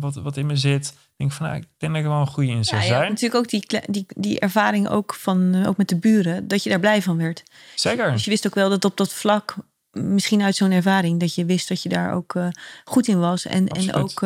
wat, 0.00 0.14
wat 0.14 0.36
in 0.36 0.46
me 0.46 0.56
zit... 0.56 0.94
Ik 1.12 1.28
denk 1.28 1.32
van 1.32 1.46
nou, 1.46 1.58
ik 1.58 1.68
denk 1.78 1.92
dat 1.92 2.02
ik 2.02 2.08
wel 2.08 2.20
een 2.20 2.26
goede 2.26 2.50
in 2.50 2.56
Ja, 2.56 2.62
zou 2.62 2.82
je 2.82 2.88
had 2.88 2.96
zijn. 2.96 3.08
natuurlijk 3.10 3.34
ook 3.44 3.48
die, 3.48 3.82
die, 3.86 4.06
die 4.16 4.40
ervaring 4.40 4.88
ook, 4.88 5.14
van, 5.14 5.66
ook 5.66 5.76
met 5.76 5.88
de 5.88 5.96
buren, 5.98 6.48
dat 6.48 6.62
je 6.62 6.70
daar 6.70 6.80
blij 6.80 7.02
van 7.02 7.16
werd. 7.16 7.42
Zeker. 7.74 8.12
Dus 8.12 8.24
je 8.24 8.30
wist 8.30 8.46
ook 8.46 8.54
wel 8.54 8.68
dat 8.68 8.84
op 8.84 8.96
dat 8.96 9.12
vlak, 9.12 9.54
misschien 9.90 10.42
uit 10.42 10.56
zo'n 10.56 10.70
ervaring, 10.70 11.20
dat 11.20 11.34
je 11.34 11.44
wist 11.44 11.68
dat 11.68 11.82
je 11.82 11.88
daar 11.88 12.12
ook 12.12 12.34
goed 12.84 13.08
in 13.08 13.18
was. 13.18 13.46
En, 13.46 13.68
en 13.68 13.94
ook, 13.94 14.20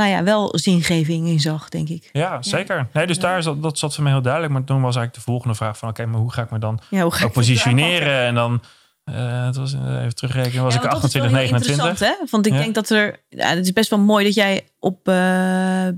nou 0.00 0.12
ja, 0.12 0.22
wel 0.22 0.58
zingeving 0.58 1.26
in 1.28 1.40
zag, 1.40 1.68
denk 1.68 1.88
ik. 1.88 2.08
Ja, 2.12 2.42
zeker. 2.42 2.86
Nee, 2.92 3.06
dus 3.06 3.18
daar 3.18 3.38
is 3.38 3.44
dat, 3.44 3.62
dat 3.62 3.78
zat 3.78 3.94
voor 3.94 4.02
mij 4.02 4.12
heel 4.12 4.22
duidelijk. 4.22 4.52
Maar 4.52 4.64
toen 4.64 4.76
was 4.80 4.96
eigenlijk 4.96 5.14
de 5.14 5.20
volgende 5.30 5.54
vraag 5.54 5.78
van... 5.78 5.88
oké, 5.88 6.06
maar 6.06 6.20
hoe 6.20 6.32
ga 6.32 6.42
ik 6.42 6.50
me 6.50 6.58
dan 6.58 6.80
Ja, 6.90 7.02
hoe 7.02 7.12
ga 7.12 7.26
ik 7.26 7.32
positioneren? 7.32 8.26
En 8.26 8.34
dan, 8.34 8.62
eh, 9.04 9.44
het 9.46 9.56
was, 9.56 9.72
eh, 9.74 9.98
even 10.00 10.14
terugrekenen, 10.14 10.62
was 10.64 10.74
Ja, 10.74 10.80
ik 10.82 10.90
want 10.90 11.02
dat 11.02 11.10
is 11.14 11.16
wel 11.16 11.22
28, 11.24 11.30
heel 11.30 11.30
29. 11.32 11.68
interessant, 11.84 12.18
Hè? 12.20 12.26
Want 12.30 12.46
ik 12.46 12.52
Ja. 12.52 12.58
denk 12.58 12.74
dat 12.74 12.90
er. 12.90 13.20
Ja, 13.28 13.48
het 13.48 13.64
is 13.64 13.72
best 13.72 13.90
wel 13.90 13.98
mooi 13.98 14.24
dat 14.24 14.34
jij 14.34 14.68
op 14.78 15.08
eh, 15.08 15.88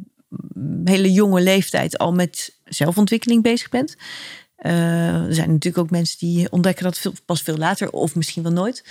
hele 0.84 1.12
jonge 1.12 1.40
leeftijd 1.40 1.98
al 1.98 2.12
met 2.12 2.58
zelfontwikkeling 2.64 3.42
bezig 3.42 3.68
bent. 3.68 3.96
Eh, 4.62 5.26
er 5.26 5.34
zijn 5.34 5.48
natuurlijk 5.48 5.84
ook 5.84 5.90
mensen 5.90 6.18
die 6.18 6.50
ontdekken 6.50 6.84
dat 6.84 6.98
veel, 6.98 7.12
pas 7.24 7.42
veel 7.42 7.56
later, 7.56 7.90
of 7.90 8.14
misschien 8.14 8.42
wel 8.42 8.52
nooit. 8.52 8.84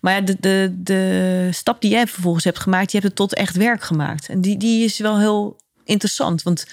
Maar 0.00 0.24
de, 0.24 0.36
de, 0.40 0.74
de 0.76 1.48
stap 1.50 1.80
die 1.80 1.90
jij 1.90 2.06
vervolgens 2.06 2.44
hebt 2.44 2.58
gemaakt, 2.58 2.92
je 2.92 2.98
hebt 2.98 3.08
het 3.08 3.16
tot 3.16 3.34
echt 3.34 3.56
werk 3.56 3.82
gemaakt. 3.82 4.28
En 4.28 4.40
die, 4.40 4.56
die 4.56 4.84
is 4.84 4.98
wel 4.98 5.18
heel 5.18 5.60
interessant. 5.84 6.42
Want 6.42 6.66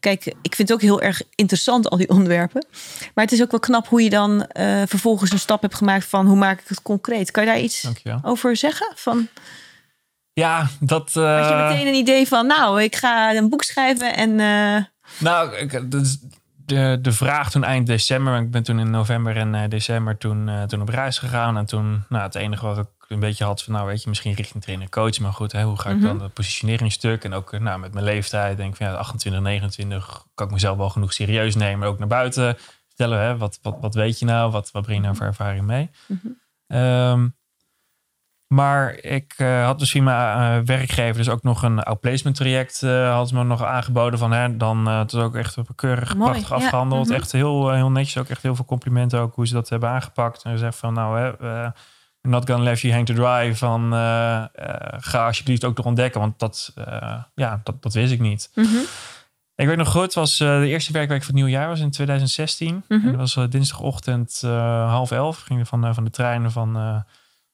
kijk, 0.00 0.24
ik 0.42 0.54
vind 0.54 0.68
het 0.68 0.72
ook 0.72 0.82
heel 0.82 1.00
erg 1.00 1.22
interessant, 1.34 1.90
al 1.90 1.96
die 1.96 2.08
onderwerpen. 2.08 2.66
Maar 3.14 3.24
het 3.24 3.32
is 3.32 3.42
ook 3.42 3.50
wel 3.50 3.60
knap 3.60 3.88
hoe 3.88 4.02
je 4.02 4.10
dan 4.10 4.46
eh, 4.46 4.82
vervolgens 4.86 5.32
een 5.32 5.38
stap 5.38 5.62
hebt 5.62 5.74
gemaakt 5.74 6.04
van 6.04 6.26
hoe 6.26 6.36
maak 6.36 6.60
ik 6.60 6.68
het 6.68 6.82
concreet. 6.82 7.30
Kan 7.30 7.44
je 7.44 7.50
daar 7.50 7.60
iets 7.60 7.82
Dankjewel. 7.82 8.20
over 8.22 8.56
zeggen? 8.56 8.92
Van, 8.94 9.28
Ja, 10.32 10.68
dat... 10.80 11.12
had 11.12 11.46
je 11.46 11.52
eh, 11.52 11.68
meteen 11.68 11.86
een 11.86 11.94
idee 11.94 12.28
van, 12.28 12.46
nou, 12.46 12.82
ik 12.82 12.96
ga 12.96 13.34
een 13.34 13.48
boek 13.48 13.62
schrijven 13.62 14.16
en... 14.16 14.34
Nou, 15.18 15.56
ik, 15.56 15.72
is 15.72 16.18
de, 16.66 16.98
de 17.02 17.12
vraag 17.12 17.50
toen 17.50 17.64
eind 17.64 17.86
december. 17.86 18.40
Ik 18.40 18.50
ben 18.50 18.62
toen 18.62 18.78
in 18.78 18.90
november 18.90 19.36
en 19.36 19.54
eh, 19.54 19.68
december 19.68 20.18
toen, 20.18 20.48
eh, 20.48 20.62
toen 20.62 20.80
op 20.80 20.88
reis 20.88 21.18
gegaan. 21.18 21.56
En 21.56 21.66
toen, 21.66 22.04
nou, 22.08 22.22
het 22.22 22.34
enige 22.34 22.66
wat 22.66 22.78
ik 22.78 22.86
een 23.08 23.20
beetje 23.20 23.44
had 23.44 23.62
van, 23.62 23.72
nou 23.72 23.86
weet 23.86 24.02
je, 24.02 24.08
misschien 24.08 24.32
richting 24.34 24.62
trainer 24.62 24.88
coach. 24.88 25.18
Maar 25.20 25.32
goed, 25.32 25.52
hè, 25.52 25.62
hoe 25.64 25.80
ga 25.80 25.90
ik 25.90 25.96
Mhm. 25.96 26.06
dan 26.06 26.22
het 26.22 26.32
positioneringstuk? 26.32 27.24
En 27.24 27.32
ook 27.32 27.52
eh, 27.52 27.60
nou, 27.60 27.80
met 27.80 27.92
mijn 27.92 28.04
leeftijd 28.04 28.56
denk 28.56 28.70
ik 28.70 28.76
van 28.76 28.86
ja, 28.86 28.92
28, 28.94 29.42
29 29.42 30.26
kan 30.34 30.46
ik 30.46 30.52
mezelf 30.52 30.76
wel 30.76 30.90
genoeg 30.90 31.12
serieus 31.12 31.54
nemen. 31.54 31.88
Ook 31.88 31.98
naar 31.98 32.08
buiten 32.08 32.56
vertellen, 32.86 33.20
hè, 33.20 33.36
wat, 33.36 33.58
wat, 33.62 33.76
wat 33.80 33.94
weet 33.94 34.18
je 34.18 34.24
nou? 34.24 34.50
Wat, 34.50 34.70
wat 34.70 34.82
breng 34.82 34.98
je 34.98 35.04
nou 35.04 35.16
voor 35.16 35.26
ervaring 35.26 35.64
mee? 35.64 35.90
Ehm, 36.66 37.28
maar 38.54 38.94
ik 38.94 39.34
eh, 39.36 39.64
had 39.64 39.78
dus 39.78 39.90
via 39.90 40.02
mijn 40.02 40.60
eh, 40.60 40.66
werkgever 40.66 41.16
dus 41.16 41.28
ook 41.28 41.42
nog 41.42 41.62
een 41.62 41.82
outplacement 41.82 42.36
traject 42.36 42.82
uh, 42.82 43.24
ze 43.24 43.34
me 43.34 43.44
nog 43.44 43.64
aangeboden 43.64 44.18
van 44.18 44.32
hè, 44.32 44.56
dan 44.56 44.88
uh, 44.88 44.98
het 44.98 45.12
is 45.12 45.18
ook 45.18 45.34
echt 45.34 45.56
keurig 45.74 46.14
Mooi, 46.14 46.30
prachtig 46.30 46.48
ja. 46.48 46.54
afgehandeld. 46.54 47.06
Mhm. 47.06 47.14
Echt 47.14 47.32
heel, 47.32 47.70
heel 47.70 47.90
netjes, 47.90 48.18
ook 48.18 48.28
echt 48.28 48.42
heel 48.42 48.54
veel 48.54 48.64
complimenten 48.64 49.20
ook 49.20 49.34
hoe 49.34 49.46
ze 49.46 49.54
dat 49.54 49.68
hebben 49.68 49.88
aangepakt. 49.88 50.42
En 50.42 50.50
ze 50.52 50.58
zegt 50.58 50.76
van 50.76 50.94
nou 50.94 51.18
hè, 51.18 51.42
uh, 51.42 51.70
not 52.22 52.50
gonna 52.50 52.62
let 52.62 52.80
you 52.80 52.92
hang 52.92 53.06
to 53.06 53.14
dry 53.14 53.54
van 53.54 53.94
uh, 53.94 54.44
ga 54.98 55.26
alsjeblieft 55.26 55.64
ook 55.64 55.76
nog 55.76 55.86
ontdekken, 55.86 56.20
want 56.20 56.38
dat, 56.38 56.72
uh, 56.78 57.22
ja, 57.34 57.60
dat, 57.64 57.82
dat 57.82 57.94
wist 57.94 58.12
ik 58.12 58.20
niet. 58.20 58.50
Mm 58.54 58.64
-hmm. 58.64 58.84
Ik 59.56 59.66
weet 59.66 59.76
nog 59.76 59.88
goed, 59.88 60.02
het 60.02 60.14
was 60.14 60.40
uh, 60.40 60.60
de 60.60 60.68
eerste 60.68 60.92
werkweek 60.92 61.22
van 61.22 61.34
het 61.34 61.44
nieuwjaar, 61.44 61.68
was 61.68 61.80
in 61.80 61.90
2016. 61.90 62.74
Mm 62.74 62.82
Mhm. 62.88 63.00
-hmm. 63.00 63.04
En 63.04 63.10
dat 63.10 63.20
was 63.20 63.36
uh, 63.44 63.50
dinsdagochtend 63.50 64.42
uh, 64.44 64.90
half 64.90 65.10
elf. 65.10 65.40
Gingen 65.40 65.66
van, 65.66 65.94
van 65.94 66.04
de 66.04 66.10
treinen 66.10 66.52
van 66.52 66.76
uh, 66.76 66.96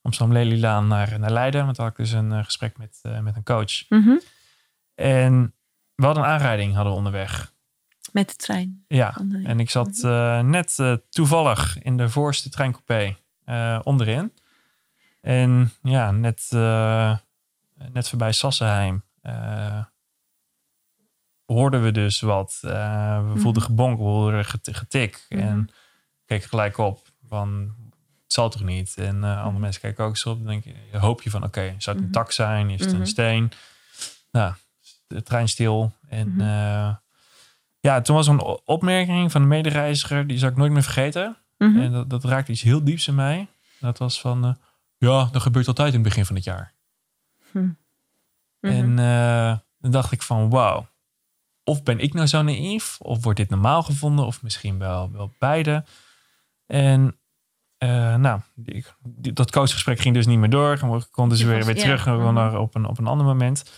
Amsterdam 0.01 0.35
Lelylaan 0.35 0.87
naar, 0.87 1.19
naar 1.19 1.31
Leiden. 1.31 1.65
Want 1.65 1.77
had 1.77 1.89
ik 1.89 1.95
dus 1.95 2.11
een 2.11 2.31
uh, 2.31 2.43
gesprek 2.43 2.77
met, 2.77 3.01
met 3.21 3.35
een 3.35 3.43
coach. 3.43 3.89
Mm 3.89 4.03
-hmm. 4.03 4.21
En 4.95 5.53
we 5.95 6.05
hadden 6.05 6.23
een 6.23 6.29
aanrijding 6.29 6.73
hadden 6.73 6.91
we 6.91 6.97
onderweg. 6.97 7.53
Met 8.11 8.29
de 8.29 8.35
trein? 8.35 8.85
Ja, 8.87 9.17
en 9.43 9.59
ik 9.59 9.69
zat 9.69 10.01
uh, 10.05 10.39
net 10.39 10.77
uh, 10.77 10.95
toevallig 11.09 11.81
in 11.81 11.97
de 11.97 12.09
voorste 12.09 12.49
treincoupé 12.49 13.17
uh, 13.45 13.79
onderin. 13.83 14.33
En 15.21 15.71
ja, 15.81 16.11
net, 16.11 16.47
net 17.91 18.09
voorbij 18.09 18.31
Sassenheim 18.31 19.03
hoorden 21.45 21.83
we 21.83 21.91
dus 21.91 22.19
wat. 22.21 22.57
We 22.61 23.33
voelden 23.35 23.61
gebonk, 23.61 23.97
we 23.97 24.03
hoorden 24.03 24.45
getik. 24.61 25.25
Mm. 25.29 25.39
En 25.39 25.69
keek 26.25 26.43
gelijk 26.43 26.77
op 26.77 27.07
van, 27.27 27.75
het 28.31 28.39
zal 28.39 28.49
toch 28.49 28.63
niet? 28.63 28.93
En 28.97 29.15
uh, 29.15 29.43
andere 29.43 29.59
mensen 29.59 29.81
kijken 29.81 30.05
ook 30.05 30.17
zo 30.17 30.29
op. 30.29 30.37
Dan 30.37 30.47
denk 30.47 30.63
je, 30.63 30.97
hoop 30.97 31.21
je 31.21 31.29
van, 31.29 31.43
oké, 31.43 31.59
okay, 31.59 31.75
zou 31.77 31.95
het 31.95 32.05
een 32.05 32.11
tak 32.11 32.31
zijn? 32.31 32.69
Is 32.69 32.85
het 32.85 32.93
een 32.93 33.07
steen? 33.07 33.51
Nou, 34.31 34.53
de 35.07 35.23
trein 35.23 35.47
stil. 35.49 35.93
En 36.09 36.29
Mhm. 36.29 36.41
eh, 36.41 36.95
ja, 37.79 38.01
toen 38.01 38.15
was 38.15 38.27
er 38.27 38.33
een 38.33 38.59
opmerking 38.65 39.31
van 39.31 39.41
de 39.41 39.47
medereiziger, 39.47 40.27
die 40.27 40.37
zal 40.37 40.49
ik 40.49 40.55
nooit 40.55 40.71
meer 40.71 40.83
vergeten. 40.83 41.37
Mhm. 41.57 41.79
En 41.79 41.91
dat, 41.91 42.09
dat 42.09 42.23
raakte 42.23 42.51
iets 42.51 42.61
heel 42.61 42.83
dieps 42.83 43.07
in 43.07 43.15
mij. 43.15 43.47
Dat 43.79 43.97
was 43.97 44.21
van, 44.21 44.45
eh, 44.45 44.53
ja, 44.97 45.29
dat 45.31 45.41
gebeurt 45.41 45.67
altijd 45.67 45.87
in 45.87 45.93
het 45.99 46.03
begin 46.03 46.25
van 46.25 46.35
het 46.35 46.43
jaar. 46.43 46.73
Mhm. 47.51 47.69
En 48.59 48.99
eh, 48.99 49.57
dan 49.79 49.91
dacht 49.91 50.11
ik 50.11 50.21
van, 50.21 50.49
wauw. 50.49 50.87
Of 51.63 51.83
ben 51.83 51.99
ik 51.99 52.13
nou 52.13 52.27
zo 52.27 52.41
naïef? 52.41 52.97
Of 53.01 53.23
wordt 53.23 53.39
dit 53.39 53.49
normaal 53.49 53.83
gevonden? 53.83 54.25
Of 54.25 54.41
misschien 54.41 54.77
wel, 54.77 55.11
wel 55.11 55.31
beide. 55.39 55.83
En 56.65 57.15
eh, 57.81 58.15
nou, 58.15 58.39
die, 58.55 58.85
die- 59.03 59.33
dat 59.33 59.51
coachgesprek 59.51 59.99
ging 59.99 60.13
dus 60.15 60.25
niet 60.25 60.39
meer 60.39 60.49
door. 60.49 60.77
We 60.91 61.03
konden 61.11 61.37
ze 61.37 61.47
weer, 61.47 61.65
weer 61.65 61.75
ja. 61.75 61.81
terug 61.81 62.05
Mhm. 62.05 62.33
naar 62.33 62.57
op, 62.59 62.75
een, 62.75 62.85
op 62.85 62.97
een 62.97 63.07
ander 63.07 63.25
moment. 63.25 63.71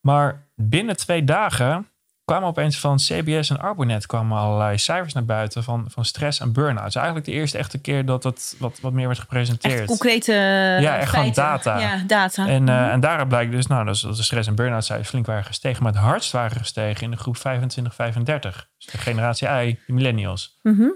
Maar 0.00 0.46
binnen 0.54 0.96
twee 0.96 1.24
dagen 1.24 1.88
kwamen 2.24 2.48
opeens 2.48 2.78
van 2.78 2.96
CBS 2.96 3.50
en 3.50 3.60
Arbonet 3.60 4.06
kwamen 4.06 4.38
allerlei 4.38 4.78
cijfers 4.78 5.12
naar 5.14 5.24
buiten 5.24 5.64
van, 5.64 5.84
van 5.88 6.04
stress 6.04 6.40
en 6.40 6.52
burn-out. 6.52 6.84
Dus 6.84 6.94
eigenlijk 6.94 7.26
de 7.26 7.32
eerste 7.32 7.58
echte 7.58 7.78
keer 7.78 8.04
dat 8.04 8.22
het 8.24 8.54
wat, 8.58 8.78
wat 8.80 8.92
meer 8.92 9.06
werd 9.06 9.18
gepresenteerd. 9.18 9.78
Echt 9.78 9.86
concrete 9.86 10.32
Ja, 10.80 10.96
echt 10.96 11.10
gewoon 11.10 11.32
data. 11.32 11.78
Ja, 11.78 12.02
data. 12.06 12.46
En, 12.46 12.68
eh, 12.68 12.74
Mhm. 12.80 12.90
en 12.90 13.00
daaruit 13.00 13.28
blijkt 13.28 13.52
dus 13.52 13.66
nou, 13.66 13.84
dat 13.84 14.00
de 14.00 14.22
stress 14.22 14.48
en 14.48 14.54
burn-out 14.54 14.84
cijfers 14.84 15.08
flink 15.08 15.26
waren 15.26 15.44
gestegen. 15.44 15.82
Maar 15.82 15.92
het 15.92 16.00
hardst 16.00 16.32
waren 16.32 16.56
gestegen 16.56 17.02
in 17.02 17.10
de 17.10 17.16
groep 17.16 17.36
25-35. 17.36 18.68
Dus 18.78 18.86
de 18.86 18.98
generatie 18.98 19.48
I, 19.48 19.78
de 19.86 19.92
millennials. 19.92 20.58
Mhm. 20.62 20.86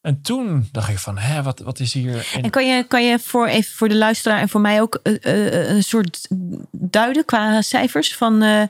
En 0.00 0.20
toen 0.22 0.68
dacht 0.72 0.88
ik 0.88 0.98
van, 0.98 1.18
hè, 1.18 1.42
wat, 1.42 1.58
wat 1.60 1.80
is 1.80 1.92
hier... 1.94 2.26
En, 2.34 2.42
En 2.42 2.50
kan 2.50 2.66
je, 2.66 2.84
kan 2.84 3.04
je 3.04 3.18
voor, 3.18 3.46
even 3.46 3.74
voor 3.74 3.88
de 3.88 3.96
luisteraar 3.96 4.40
en 4.40 4.48
voor 4.48 4.60
mij 4.60 4.80
ook 4.80 4.94
eh, 5.02 5.14
eh, 5.22 5.68
een 5.70 5.82
soort 5.82 6.26
duiden 6.70 7.24
qua 7.24 7.62
cijfers 7.62 8.16
van. 8.16 8.42
eh, 8.42 8.62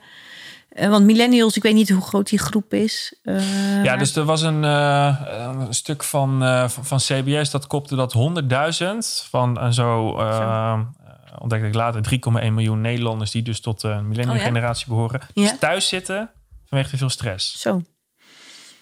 eh, 0.70 0.88
want 0.88 1.04
millennials, 1.04 1.56
ik 1.56 1.62
weet 1.62 1.74
niet 1.74 1.90
hoe 1.90 2.02
groot 2.02 2.28
die 2.28 2.38
groep 2.38 2.74
is. 2.74 3.14
Eh, 3.22 3.84
ja, 3.84 3.96
dus 3.96 4.16
er 4.16 4.24
was 4.24 4.42
een, 4.42 4.64
eh, 4.64 5.16
een 5.66 5.74
stuk 5.74 6.02
van, 6.02 6.42
eh, 6.44 6.68
van, 6.68 6.98
CBS 6.98 7.50
dat 7.50 7.66
kopte 7.66 7.96
dat 7.96 8.12
100.000 8.12 9.26
van 9.30 9.58
en 9.58 9.74
zo... 9.74 10.18
eh, 10.18 10.36
Zo. 10.36 10.86
ontdekte 11.38 11.66
ik 11.66 11.74
later 11.74 12.02
3,1 12.02 12.54
miljoen 12.54 12.80
Nederlanders 12.80 13.30
die 13.30 13.42
dus 13.42 13.60
tot 13.60 13.80
de 13.80 13.88
millennium 13.88 14.30
Oh 14.30 14.36
ja? 14.36 14.42
generatie 14.42 14.86
behoren. 14.88 15.20
Ja. 15.34 15.42
Dus 15.42 15.58
thuis 15.58 15.88
zitten 15.88 16.30
vanwege 16.66 16.90
te 16.90 16.96
veel 16.96 17.08
stress. 17.10 17.60
Zo. 17.60 17.82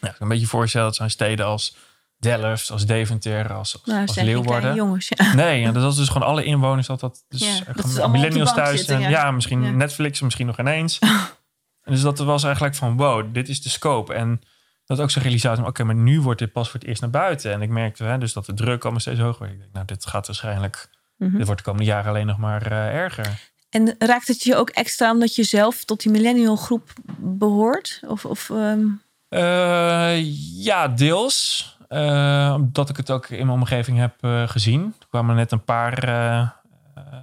Ja, 0.00 0.08
ik 0.08 0.14
kan 0.14 0.16
een 0.18 0.28
beetje 0.28 0.46
voorstellen 0.46 0.86
dat 0.86 0.96
zijn 0.96 1.10
steden 1.10 1.46
als 1.46 1.76
Delft, 2.18 2.70
als 2.70 2.86
Deventer, 2.86 3.52
als, 3.52 3.72
als, 3.74 3.84
Nou, 3.84 4.06
als 4.06 4.16
Leeuwarden. 4.16 4.74
jongens. 4.74 5.08
Ja. 5.08 5.34
Nee, 5.34 5.60
ja, 5.60 5.72
dat 5.72 5.82
was 5.82 5.96
dus 5.96 6.08
gewoon 6.08 6.28
alle 6.28 6.44
inwoners 6.44 6.86
dat 6.86 7.00
dat 7.00 7.24
dus 7.28 7.40
Ja, 7.40 7.72
dat 7.96 8.10
millennials 8.10 8.54
thuis 8.54 8.76
zitten, 8.78 8.98
zijn. 8.98 9.10
ja. 9.10 9.30
Misschien. 9.30 9.76
Netflix, 9.76 10.20
misschien 10.20 10.46
nog 10.46 10.58
ineens. 10.58 10.98
en 11.84 11.92
dus 11.92 12.00
dat 12.00 12.18
was 12.18 12.44
eigenlijk 12.44 12.74
van 12.74 12.96
wow, 12.96 13.34
dit 13.34 13.48
is 13.48 13.62
de 13.62 13.68
scope. 13.68 14.14
En 14.14 14.40
dat 14.84 15.00
ook 15.00 15.10
zo'n 15.10 15.22
realisatie, 15.22 15.64
oké, 15.66 15.84
maar 15.84 15.94
nu 15.94 16.20
wordt 16.20 16.38
dit 16.38 16.52
pas 16.52 16.70
voor 16.70 16.80
het 16.80 16.88
eerst 16.88 17.00
naar 17.00 17.10
buiten. 17.10 17.52
En 17.52 17.62
ik 17.62 17.68
merkte 17.68 18.04
hè, 18.04 18.18
dus 18.18 18.32
dat 18.32 18.46
de 18.46 18.54
druk 18.54 18.82
allemaal 18.82 19.00
steeds 19.00 19.20
hoger 19.20 19.40
werd. 19.40 19.52
Ik 19.52 19.58
denk, 19.58 19.72
nou, 19.72 19.86
dit 19.86 20.06
gaat 20.06 20.26
waarschijnlijk, 20.26 20.88
Mhm. 21.16 21.36
dit 21.36 21.46
wordt 21.46 21.60
de 21.64 21.70
komende 21.70 21.90
jaren 21.90 22.10
alleen 22.10 22.26
nog 22.26 22.38
maar 22.38 22.66
eh, 22.70 22.94
erger. 22.94 23.50
En 23.70 23.94
raakt 23.98 24.28
het 24.28 24.42
je 24.42 24.56
ook 24.56 24.70
extra 24.70 25.10
omdat 25.12 25.34
je 25.34 25.42
zelf 25.44 25.84
tot 25.84 26.02
die 26.02 26.12
millennial 26.12 26.56
groep 26.56 26.92
behoort? 27.18 28.00
Of, 28.06 28.24
of 28.24 28.50
ehm, 28.50 28.84
Eh, 29.28 30.16
ja, 30.64 30.88
deels. 30.88 31.76
Eh, 31.88 32.52
omdat 32.56 32.88
ik 32.88 32.96
het 32.96 33.10
ook 33.10 33.28
in 33.28 33.46
mijn 33.46 33.58
omgeving 33.58 33.98
heb 33.98 34.14
eh, 34.20 34.48
gezien. 34.48 34.94
Er 35.00 35.06
kwamen 35.08 35.36
net 35.36 35.52
een 35.52 35.64
paar. 35.64 36.04
eh, 36.04 36.48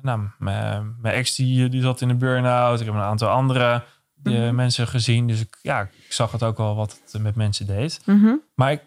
nou, 0.01 0.21
mijn 0.37 0.95
mijn 1.01 1.15
ex 1.15 1.35
die, 1.35 1.69
die 1.69 1.81
zat 1.81 2.01
in 2.01 2.07
de 2.07 2.15
burn-out. 2.15 2.79
Ik 2.79 2.85
heb 2.85 2.95
een 2.95 3.01
aantal 3.01 3.29
andere 3.29 3.83
Mhm. 4.23 4.55
mensen 4.55 4.87
gezien. 4.87 5.27
Dus 5.27 5.39
ik, 5.39 5.57
ja, 5.61 5.81
ik 5.81 6.05
zag 6.13 6.31
het 6.31 6.43
ook 6.43 6.57
wel 6.57 6.75
wat 6.75 6.99
het 7.11 7.21
met 7.21 7.35
mensen 7.35 7.65
deed. 7.67 8.01
mhm. 8.05 8.33
Maar 8.55 8.71
ik 8.71 8.81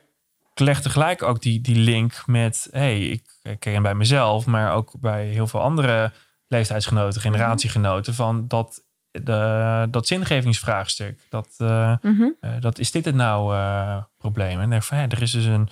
leg 0.54 0.80
tegelijk 0.80 1.22
ook 1.22 1.42
die, 1.42 1.60
die 1.60 1.76
link 1.76 2.22
met... 2.26 2.68
hey, 2.70 3.00
ik 3.08 3.22
ken 3.58 3.82
bij 3.82 3.94
mezelf, 3.94 4.46
maar 4.46 4.72
ook 4.72 4.92
bij 5.00 5.26
heel 5.26 5.46
veel 5.46 5.60
andere 5.60 6.12
leeftijdsgenoten, 6.48 7.20
generatiegenoten... 7.20 8.14
van 8.14 8.48
dat, 8.48 8.82
de, 9.24 9.86
dat 9.90 10.06
zingevingsvraagstuk. 10.06 11.20
Dat, 11.28 11.54
eh, 11.58 11.94
Mhm. 12.02 12.28
eh, 12.40 12.50
dat 12.60 12.78
is 12.78 12.90
dit 12.90 13.04
het 13.04 13.14
nou 13.14 13.54
eh, 13.54 13.96
probleem? 14.18 14.72
En 14.72 14.82
van, 14.82 14.98
ja, 14.98 15.08
er 15.08 15.22
is 15.22 15.30
dus 15.30 15.44
een... 15.44 15.68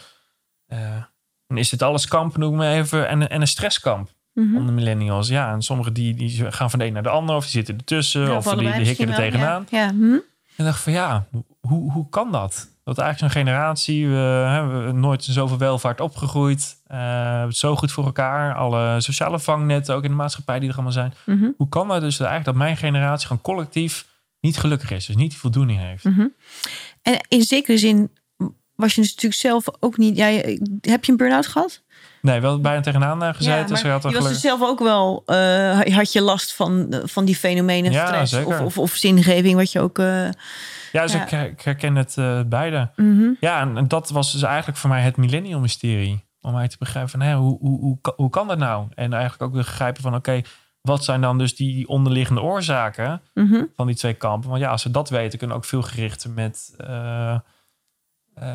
is 1.56 1.68
dit 1.68 1.82
alles 1.82 2.06
kamp, 2.08 2.36
noem 2.36 2.56
maar 2.56 2.72
even, 2.72 3.08
en, 3.08 3.30
en 3.30 3.40
een 3.40 3.46
stresskamp 3.46 4.14
Mhm. 4.34 4.56
onder 4.56 4.74
millennials. 4.74 5.28
Ja, 5.28 5.52
en 5.52 5.62
sommigen 5.62 5.92
die, 5.92 6.14
die 6.14 6.52
gaan 6.52 6.70
van 6.70 6.78
de 6.78 6.84
een 6.84 6.92
naar 6.92 7.02
de 7.02 7.08
ander, 7.08 7.36
of 7.36 7.42
die 7.42 7.50
zitten 7.52 7.76
ertussen, 7.76 8.22
Ja, 8.22 8.36
of 8.36 8.44
die, 8.44 8.72
die 8.72 8.84
hikken 8.84 9.08
er 9.08 9.14
tegenaan. 9.14 9.66
Ja, 9.70 9.78
ja. 9.84 9.92
mhm. 9.92 10.18
En 10.56 10.64
dacht 10.64 10.80
van 10.82 10.92
ja, 10.92 11.26
hoe, 11.60 11.92
hoe 11.92 12.08
kan 12.08 12.32
dat? 12.32 12.68
Dat 12.86 12.98
eigenlijk 12.98 13.32
zo'n 13.32 13.42
generatie, 13.42 14.08
we 14.08 14.14
hebben 14.48 15.00
nooit 15.00 15.24
zoveel 15.24 15.58
welvaart 15.58 16.00
opgegroeid. 16.00 16.76
eh, 16.86 16.96
we 16.98 17.02
hebben 17.04 17.48
het 17.48 17.56
zo 17.56 17.76
goed 17.76 17.92
voor 17.92 18.04
elkaar. 18.04 18.54
Alle 18.54 19.00
sociale 19.00 19.38
vangnetten, 19.38 19.94
ook 19.94 20.02
in 20.04 20.10
de 20.10 20.16
maatschappij 20.16 20.58
die 20.58 20.68
er 20.68 20.74
allemaal 20.74 20.92
zijn. 20.92 21.14
Mhm. 21.24 21.46
Hoe 21.56 21.68
kan 21.68 21.88
dat 21.88 22.00
dus 22.00 22.16
eigenlijk 22.18 22.44
dat 22.44 22.54
mijn 22.54 22.76
generatie 22.76 23.26
gewoon 23.26 23.42
collectief 23.42 24.06
niet 24.40 24.56
gelukkig 24.58 24.90
is? 24.90 25.06
Dus 25.06 25.16
niet 25.16 25.30
die 25.30 25.38
voldoening 25.38 25.80
heeft. 25.80 26.04
Mhm. 26.04 26.26
En 27.02 27.18
in 27.28 27.42
zekere 27.42 27.78
zin 27.78 28.10
was 28.74 28.94
je 28.94 29.00
dus 29.00 29.10
natuurlijk 29.10 29.40
zelf 29.40 29.64
ook 29.80 29.96
niet. 29.96 30.16
Ja, 30.16 30.26
je- 30.26 30.78
heb 30.80 31.04
je 31.04 31.10
een 31.12 31.18
burn-out 31.18 31.46
gehad? 31.46 31.82
Nee, 32.22 32.40
wel 32.40 32.60
bijna 32.60 32.80
tegenaan 32.80 33.22
eh, 33.22 33.34
gezeten. 33.34 33.58
Ja, 33.60 33.66
dus 33.66 33.80
je 33.80 33.88
had 33.88 34.02
je 34.02 34.10
was 34.12 34.28
dus 34.28 34.40
zelf 34.40 34.62
ook 34.62 34.78
wel. 34.78 35.22
eh, 35.26 35.80
had 35.96 36.12
je 36.12 36.20
last 36.20 36.54
van, 36.54 37.00
van 37.04 37.24
die 37.24 37.36
fenomenen, 37.36 37.92
Ja, 37.92 38.06
stress 38.24 38.44
of, 38.46 38.60
of, 38.60 38.78
of 38.78 38.94
zingeving, 38.94 39.54
wat 39.54 39.72
je 39.72 39.80
ook. 39.80 39.98
Ja, 40.96 41.02
dus 41.02 41.12
ja. 41.12 41.22
Ik, 41.22 41.30
her- 41.30 41.48
ik 41.50 41.60
herken 41.62 41.96
het 41.96 42.16
eh, 42.18 42.40
beide. 42.46 42.90
mhm. 42.96 43.28
Ja, 43.40 43.60
en, 43.60 43.76
en 43.76 43.88
dat 43.88 44.10
was 44.10 44.32
dus 44.32 44.42
eigenlijk 44.42 44.78
voor 44.78 44.90
mij 44.90 45.02
het 45.02 45.16
millennium 45.16 45.60
mysterie. 45.60 46.24
Om 46.40 46.52
mij 46.52 46.68
te 46.68 46.76
begrijpen 46.78 47.10
van, 47.10 47.20
hè, 47.20 47.34
hoe, 47.34 47.58
hoe, 47.58 47.80
hoe, 47.80 47.98
kan- 48.00 48.12
hoe 48.16 48.30
kan 48.30 48.48
dat 48.48 48.58
nou? 48.58 48.86
En 48.94 49.12
eigenlijk 49.12 49.42
ook 49.42 49.52
begrijpen 49.52 50.02
van, 50.02 50.14
oké, 50.14 50.40
wat 50.80 51.04
zijn 51.04 51.20
dan 51.20 51.38
dus 51.38 51.56
die 51.56 51.88
onderliggende 51.88 52.40
oorzaken 52.42 53.20
Mhm. 53.34 53.62
van 53.76 53.86
die 53.86 53.96
twee 53.96 54.14
kampen? 54.14 54.48
Want 54.50 54.60
ja, 54.62 54.70
als 54.70 54.82
ze 54.82 54.90
dat 54.90 55.10
weten, 55.10 55.38
kunnen 55.38 55.56
ook 55.56 55.64
veel 55.64 55.82
gerichter 55.82 56.30
met, 56.30 56.74
eh, 56.78 57.32
eh, 57.32 57.40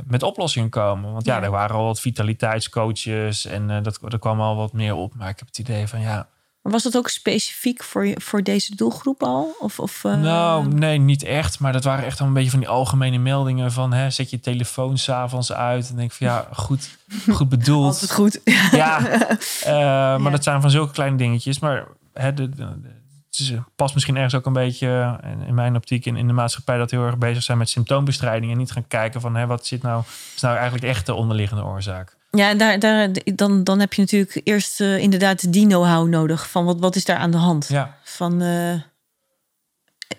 met 0.05 0.23
oplossingen 0.23 0.69
komen. 0.69 1.11
Want 1.11 1.25
ja, 1.25 1.35
Ja. 1.37 1.43
er 1.43 1.51
waren 1.51 1.75
al 1.75 1.85
wat 1.85 1.99
vitaliteitscoaches 1.99 3.45
en 3.45 3.83
dat, 3.83 3.99
er 4.13 4.19
kwam 4.19 4.41
al 4.41 4.55
wat 4.55 4.73
meer 4.73 4.95
op. 4.95 5.15
Maar 5.15 5.29
ik 5.29 5.39
heb 5.39 5.47
het 5.47 5.59
idee 5.59 5.87
van, 5.87 5.99
ja, 6.01 6.27
Maar 6.61 6.71
was 6.71 6.83
dat 6.83 6.97
ook 6.97 7.09
specifiek 7.09 7.83
voor, 7.83 8.05
je, 8.07 8.15
voor 8.21 8.43
deze 8.43 8.75
doelgroep 8.75 9.23
al? 9.23 9.55
Of, 9.59 9.79
of, 9.79 10.03
eh, 10.03 10.15
Nou, 10.17 10.67
nee, 10.67 10.97
niet 10.97 11.23
echt. 11.23 11.59
Maar 11.59 11.71
dat 11.73 11.83
waren 11.83 12.05
echt 12.05 12.19
al 12.19 12.27
een 12.27 12.33
beetje 12.33 12.49
van 12.49 12.59
die 12.59 12.67
algemene 12.69 13.17
meldingen 13.17 13.71
van... 13.71 13.93
Hè, 13.93 14.09
zet 14.09 14.29
je 14.29 14.39
telefoon 14.39 14.97
s'avonds 14.97 15.51
uit. 15.53 15.89
En 15.89 15.95
denk 15.95 16.11
van 16.11 16.27
ja, 16.27 16.47
goed, 16.53 16.97
goed 17.31 17.49
bedoeld. 17.49 17.85
Altijd 17.85 18.11
goed. 18.11 18.39
Ja, 18.71 19.07
eh, 19.09 19.71
maar 19.73 20.21
Ja. 20.21 20.29
dat 20.29 20.43
zijn 20.43 20.61
van 20.61 20.69
zulke 20.69 20.93
kleine 20.93 21.17
dingetjes. 21.17 21.59
Maar 21.59 21.87
hè, 22.13 22.33
de, 22.33 22.49
de- 22.49 22.55
de- 22.55 22.99
het 23.29 23.39
is- 23.39 23.53
past 23.75 23.93
misschien 23.93 24.15
ergens 24.15 24.35
ook 24.35 24.45
een 24.45 24.53
beetje 24.53 25.19
in, 25.47 25.53
mijn 25.53 25.75
optiek 25.75 26.05
in, 26.05 26.15
in 26.15 26.27
de 26.27 26.33
maatschappij... 26.33 26.77
dat 26.77 26.91
heel 26.91 27.05
erg 27.05 27.17
bezig 27.17 27.43
zijn 27.43 27.57
met 27.57 27.69
symptoombestrijding... 27.69 28.51
en 28.51 28.57
niet 28.57 28.71
gaan 28.71 28.87
kijken 28.87 29.21
van 29.21 29.35
hè, 29.35 29.45
wat 29.45 29.65
zit 29.65 29.81
nou, 29.81 30.03
is 30.35 30.41
nou 30.41 30.53
eigenlijk 30.53 30.83
de 30.83 30.89
echte 30.89 31.13
onderliggende 31.13 31.63
oorzaak. 31.63 32.17
Ja, 32.37 32.53
daar, 32.53 32.79
daar, 32.79 33.09
dan, 33.35 33.63
dan 33.63 33.79
heb 33.79 33.93
je 33.93 34.01
natuurlijk 34.01 34.41
eerst 34.43 34.81
eh, 34.81 34.97
inderdaad 34.97 35.53
die 35.53 35.65
know-how 35.67 36.07
nodig. 36.07 36.49
Van 36.49 36.65
wat, 36.65 36.79
wat 36.79 36.95
is 36.95 37.05
daar 37.05 37.17
aan 37.17 37.31
de 37.31 37.37
hand? 37.37 37.67
Ja, 37.67 37.97
Van, 38.03 38.41
eh, 38.41 38.71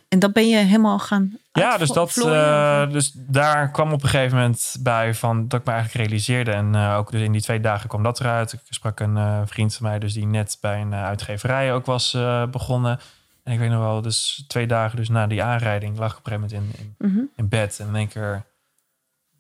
en 0.08 0.18
dat 0.18 0.32
ben 0.32 0.48
je 0.48 0.56
helemaal 0.56 0.98
gaan. 0.98 1.38
Ja, 1.52 1.78
dus, 1.78 1.88
dat, 1.88 2.16
eh, 2.16 2.90
dus 2.90 3.12
daar 3.14 3.70
kwam 3.70 3.92
op 3.92 4.02
een 4.02 4.08
gegeven 4.08 4.36
moment 4.38 4.76
bij 4.80 5.14
van 5.14 5.48
dat 5.48 5.60
ik 5.60 5.66
me 5.66 5.72
eigenlijk 5.72 6.04
realiseerde. 6.04 6.50
En 6.50 6.76
ook 6.76 7.10
dus 7.10 7.20
in 7.20 7.32
die 7.32 7.40
twee 7.42 7.60
dagen 7.60 7.88
kwam 7.88 8.02
dat 8.02 8.20
eruit. 8.20 8.52
Ik 8.52 8.60
sprak 8.68 9.00
een 9.00 9.48
vriend 9.48 9.74
van 9.74 9.86
mij, 9.86 9.98
dus 9.98 10.12
die 10.12 10.26
net 10.26 10.58
bij 10.60 10.80
een 10.80 10.94
uitgeverij 10.94 11.72
ook 11.72 11.86
was 11.86 12.16
begonnen. 12.50 13.00
En 13.42 13.52
ik 13.52 13.58
weet 13.58 13.70
nog 13.70 13.80
wel, 13.80 14.02
dus 14.02 14.44
twee 14.48 14.66
dagen 14.66 14.96
dus 14.96 15.08
na 15.08 15.26
die 15.26 15.42
aanrijding 15.42 15.98
lag 15.98 16.12
ik 16.12 16.18
op 16.18 16.26
een 16.26 16.32
gegeven 16.32 16.58
moment 16.58 16.78
in, 16.78 16.94
in, 16.98 17.10
Mhm. 17.10 17.24
in 17.36 17.48
bed. 17.48 17.78
En 17.80 17.86
in 17.88 17.94
één 17.96 18.08
keer 18.08 18.44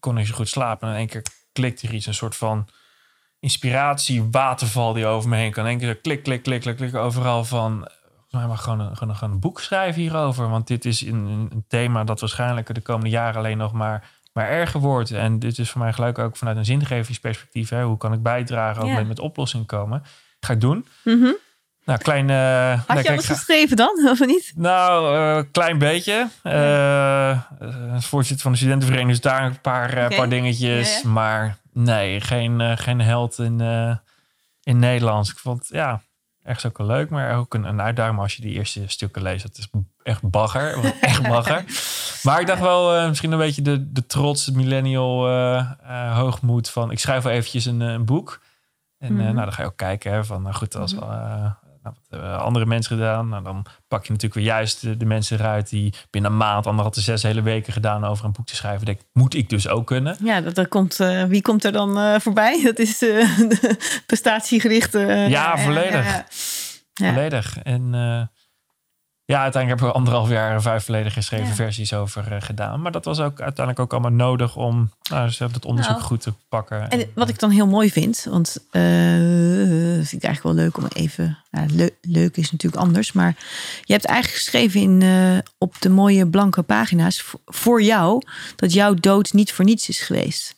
kon 0.00 0.18
ik 0.18 0.26
zo 0.26 0.34
goed 0.34 0.48
slapen. 0.48 0.88
En 0.88 0.94
in 0.94 1.00
één 1.00 1.08
keer 1.08 1.22
klikte 1.52 1.86
er 1.86 1.94
iets, 1.94 2.06
een 2.06 2.14
soort 2.14 2.36
van 2.36 2.68
inspiratie, 3.40 4.28
waterval 4.30 4.92
die 4.92 5.06
over 5.06 5.28
me 5.28 5.36
heen 5.36 5.52
kan. 5.52 5.78
Keer 5.78 5.88
zo 5.88 5.98
klik, 6.02 6.22
klik, 6.22 6.42
klik, 6.42 6.60
klik, 6.60 6.76
klik 6.76 6.94
overal 6.94 7.44
van... 7.44 7.72
Volgens 7.72 8.32
mij 8.32 8.46
mag 8.46 8.62
gewoon 8.62 8.80
een, 8.80 8.96
gewoon, 8.96 9.08
een, 9.08 9.16
gewoon 9.16 9.34
een 9.34 9.40
boek 9.40 9.60
schrijven 9.60 10.00
hierover. 10.00 10.48
Want 10.48 10.66
dit 10.66 10.84
is 10.84 11.00
een, 11.00 11.48
een, 11.50 11.64
thema 11.68 12.04
dat 12.04 12.20
waarschijnlijk 12.20 12.74
de 12.74 12.80
komende 12.80 13.10
jaren 13.10 13.36
alleen 13.36 13.56
nog 13.56 13.72
maar, 13.72 14.10
maar 14.32 14.48
erger 14.48 14.80
wordt. 14.80 15.10
En 15.10 15.38
dit 15.38 15.58
is 15.58 15.70
voor 15.70 15.80
mij 15.80 15.92
gelijk 15.92 16.18
ook 16.18 16.36
vanuit 16.36 16.56
een 16.56 16.64
zingevingsperspectief. 16.64 17.68
Hè, 17.68 17.84
hoe 17.84 17.96
kan 17.96 18.12
ik 18.12 18.22
bijdragen, 18.22 18.82
ook 18.82 18.88
Ja. 18.88 18.94
met, 18.94 19.08
met 19.08 19.18
oplossingen 19.18 19.66
komen. 19.66 20.02
Ga 20.40 20.52
ik 20.52 20.60
doen. 20.60 20.86
Mhm. 21.04 21.30
Nou, 21.84 21.98
klein... 21.98 22.30
eh, 22.30 22.68
Had 22.78 22.86
nou, 22.86 22.98
je 22.98 23.04
kijk, 23.04 23.08
alles 23.08 23.26
geschreven 23.26 23.76
dan, 23.76 24.06
of 24.10 24.26
niet? 24.26 24.52
nou, 24.56 25.16
eh, 25.16 25.44
klein 25.52 25.78
beetje. 25.78 26.28
Als 27.94 28.06
voorzitter 28.06 28.42
van 28.42 28.52
de 28.52 28.58
studentenvereniging, 28.58 29.16
dus 29.22 29.30
daar 29.32 29.44
een 29.44 29.60
paar, 29.60 30.14
paar 30.14 30.28
dingetjes. 30.28 30.92
Ja, 30.94 31.00
ja. 31.02 31.08
Maar 31.08 31.56
nee, 31.72 32.20
geen, 32.20 32.78
geen 32.78 33.00
held 33.00 33.38
in, 33.38 33.60
in 34.62 34.78
Nederlands. 34.78 35.30
Ik 35.30 35.38
vond 35.38 35.58
het 35.58 35.68
ja, 35.68 36.00
echt 36.42 36.66
ook 36.66 36.78
wel 36.78 36.86
leuk, 36.86 37.10
maar 37.10 37.36
ook 37.36 37.54
een, 37.54 37.64
een 37.64 37.80
uitdaging. 37.80 38.14
Maar 38.14 38.24
als 38.24 38.34
je 38.36 38.42
die 38.42 38.54
eerste 38.54 38.82
stukken 38.86 39.22
leest, 39.22 39.42
het 39.42 39.58
is 39.58 39.68
echt 40.02 40.30
bagger. 40.30 40.82
Het 40.82 40.94
echt 41.10 41.28
bagger. 41.28 41.64
Maar 42.22 42.40
ik 42.40 42.46
dacht 42.46 42.60
wel 42.60 43.08
misschien 43.08 43.32
een 43.32 43.38
beetje 43.38 43.62
de, 43.62 43.92
de 43.92 44.06
trots, 44.06 44.44
de 44.44 44.52
millennial 44.52 45.28
hoogmoed 46.12 46.70
van... 46.70 46.90
ik 46.90 46.98
schrijf 46.98 47.22
wel 47.22 47.32
eventjes 47.32 47.64
een, 47.64 47.80
een 47.80 48.04
boek. 48.04 48.40
En 48.98 49.12
Mhm. 49.14 49.22
nou, 49.22 49.34
dan 49.36 49.52
ga 49.52 49.62
je 49.62 49.68
ook 49.68 49.76
kijken 49.76 50.12
hè, 50.12 50.24
van, 50.24 50.42
nou 50.42 50.54
goed, 50.54 50.74
als 50.76 50.94
Mhm. 50.94 51.02
eh, 51.02 51.50
nou, 51.82 51.94
wat 52.08 52.20
hebben 52.20 52.40
andere 52.40 52.66
mensen 52.66 52.96
gedaan? 52.96 53.28
Nou, 53.28 53.42
dan 53.44 53.66
pak 53.88 54.04
je 54.04 54.12
natuurlijk 54.12 54.34
weer 54.40 54.54
juist 54.54 54.80
de, 54.80 54.96
de 54.96 55.04
mensen 55.04 55.38
eruit 55.38 55.68
die 55.68 55.94
binnen 56.10 56.30
een 56.30 56.36
maand, 56.36 56.66
anderhalf 56.66 56.94
tot 56.94 57.04
zes 57.04 57.22
hele 57.22 57.42
weken 57.42 57.72
gedaan 57.72 58.04
over 58.04 58.24
een 58.24 58.32
boek 58.32 58.46
te 58.46 58.56
schrijven. 58.56 58.86
Denk, 58.86 59.00
moet 59.12 59.34
ik 59.34 59.48
dus 59.48 59.68
ook 59.68 59.86
kunnen? 59.86 60.16
Ja, 60.24 60.40
dat, 60.40 60.54
dat 60.54 60.68
komt, 60.68 61.00
eh, 61.00 61.24
wie 61.24 61.42
komt 61.42 61.64
er 61.64 61.72
dan 61.72 61.98
eh, 61.98 62.20
voorbij? 62.20 62.62
Dat 62.72 62.78
is 62.78 63.02
eh, 63.02 63.38
de 63.38 63.76
prestatiegerichte. 64.06 64.98
Ja, 65.28 65.58
volledig. 65.58 66.04
ja. 66.04 66.26
Ja. 66.92 67.12
Volledig. 67.12 67.58
En 67.62 68.30
ja, 69.24 69.42
uiteindelijk 69.42 69.68
hebben 69.80 69.86
we 69.86 69.92
anderhalf 69.92 70.28
jaar 70.28 70.62
vijf 70.62 70.84
volledig 70.84 71.12
geschreven 71.12 71.46
Ja. 71.46 71.54
versies 71.54 71.92
over 71.94 72.32
eh, 72.32 72.40
gedaan. 72.42 72.82
Maar 72.82 72.92
dat 72.92 73.04
was 73.04 73.20
ook 73.20 73.40
uiteindelijk 73.40 73.78
ook 73.78 73.92
allemaal 73.92 74.26
nodig 74.28 74.56
om 74.56 74.90
nou, 75.10 75.26
dus 75.26 75.36
dat 75.38 75.64
onderzoek 75.64 75.92
Nou, 75.92 76.04
goed 76.04 76.20
te 76.20 76.32
pakken. 76.48 76.88
En 76.88 77.06
wat 77.14 77.28
ik 77.28 77.38
dan 77.38 77.50
heel 77.50 77.66
mooi 77.66 77.90
vind, 77.90 78.26
want 78.30 78.56
eh 78.70 78.80
vind 79.94 80.12
ik 80.12 80.28
eigenlijk 80.28 80.42
wel 80.42 80.54
leuk 80.54 80.76
om 80.76 80.86
even. 80.92 81.38
Nou, 81.50 81.68
le- 81.72 81.90
leuk 82.00 82.36
is 82.36 82.50
natuurlijk 82.50 82.82
anders, 82.82 83.12
maar 83.12 83.34
je 83.82 83.92
hebt 83.92 84.04
eigenlijk 84.04 84.42
geschreven 84.42 84.80
in, 84.80 85.02
eh, 85.02 85.38
op 85.58 85.80
de 85.80 85.88
mooie 85.88 86.26
blanke 86.28 86.62
pagina's 86.62 87.24
voor 87.46 87.82
jou 87.82 88.22
dat 88.56 88.72
jouw 88.72 88.94
dood 88.94 89.32
niet 89.32 89.52
voor 89.52 89.64
niets 89.64 89.88
is 89.88 90.00
geweest. 90.00 90.54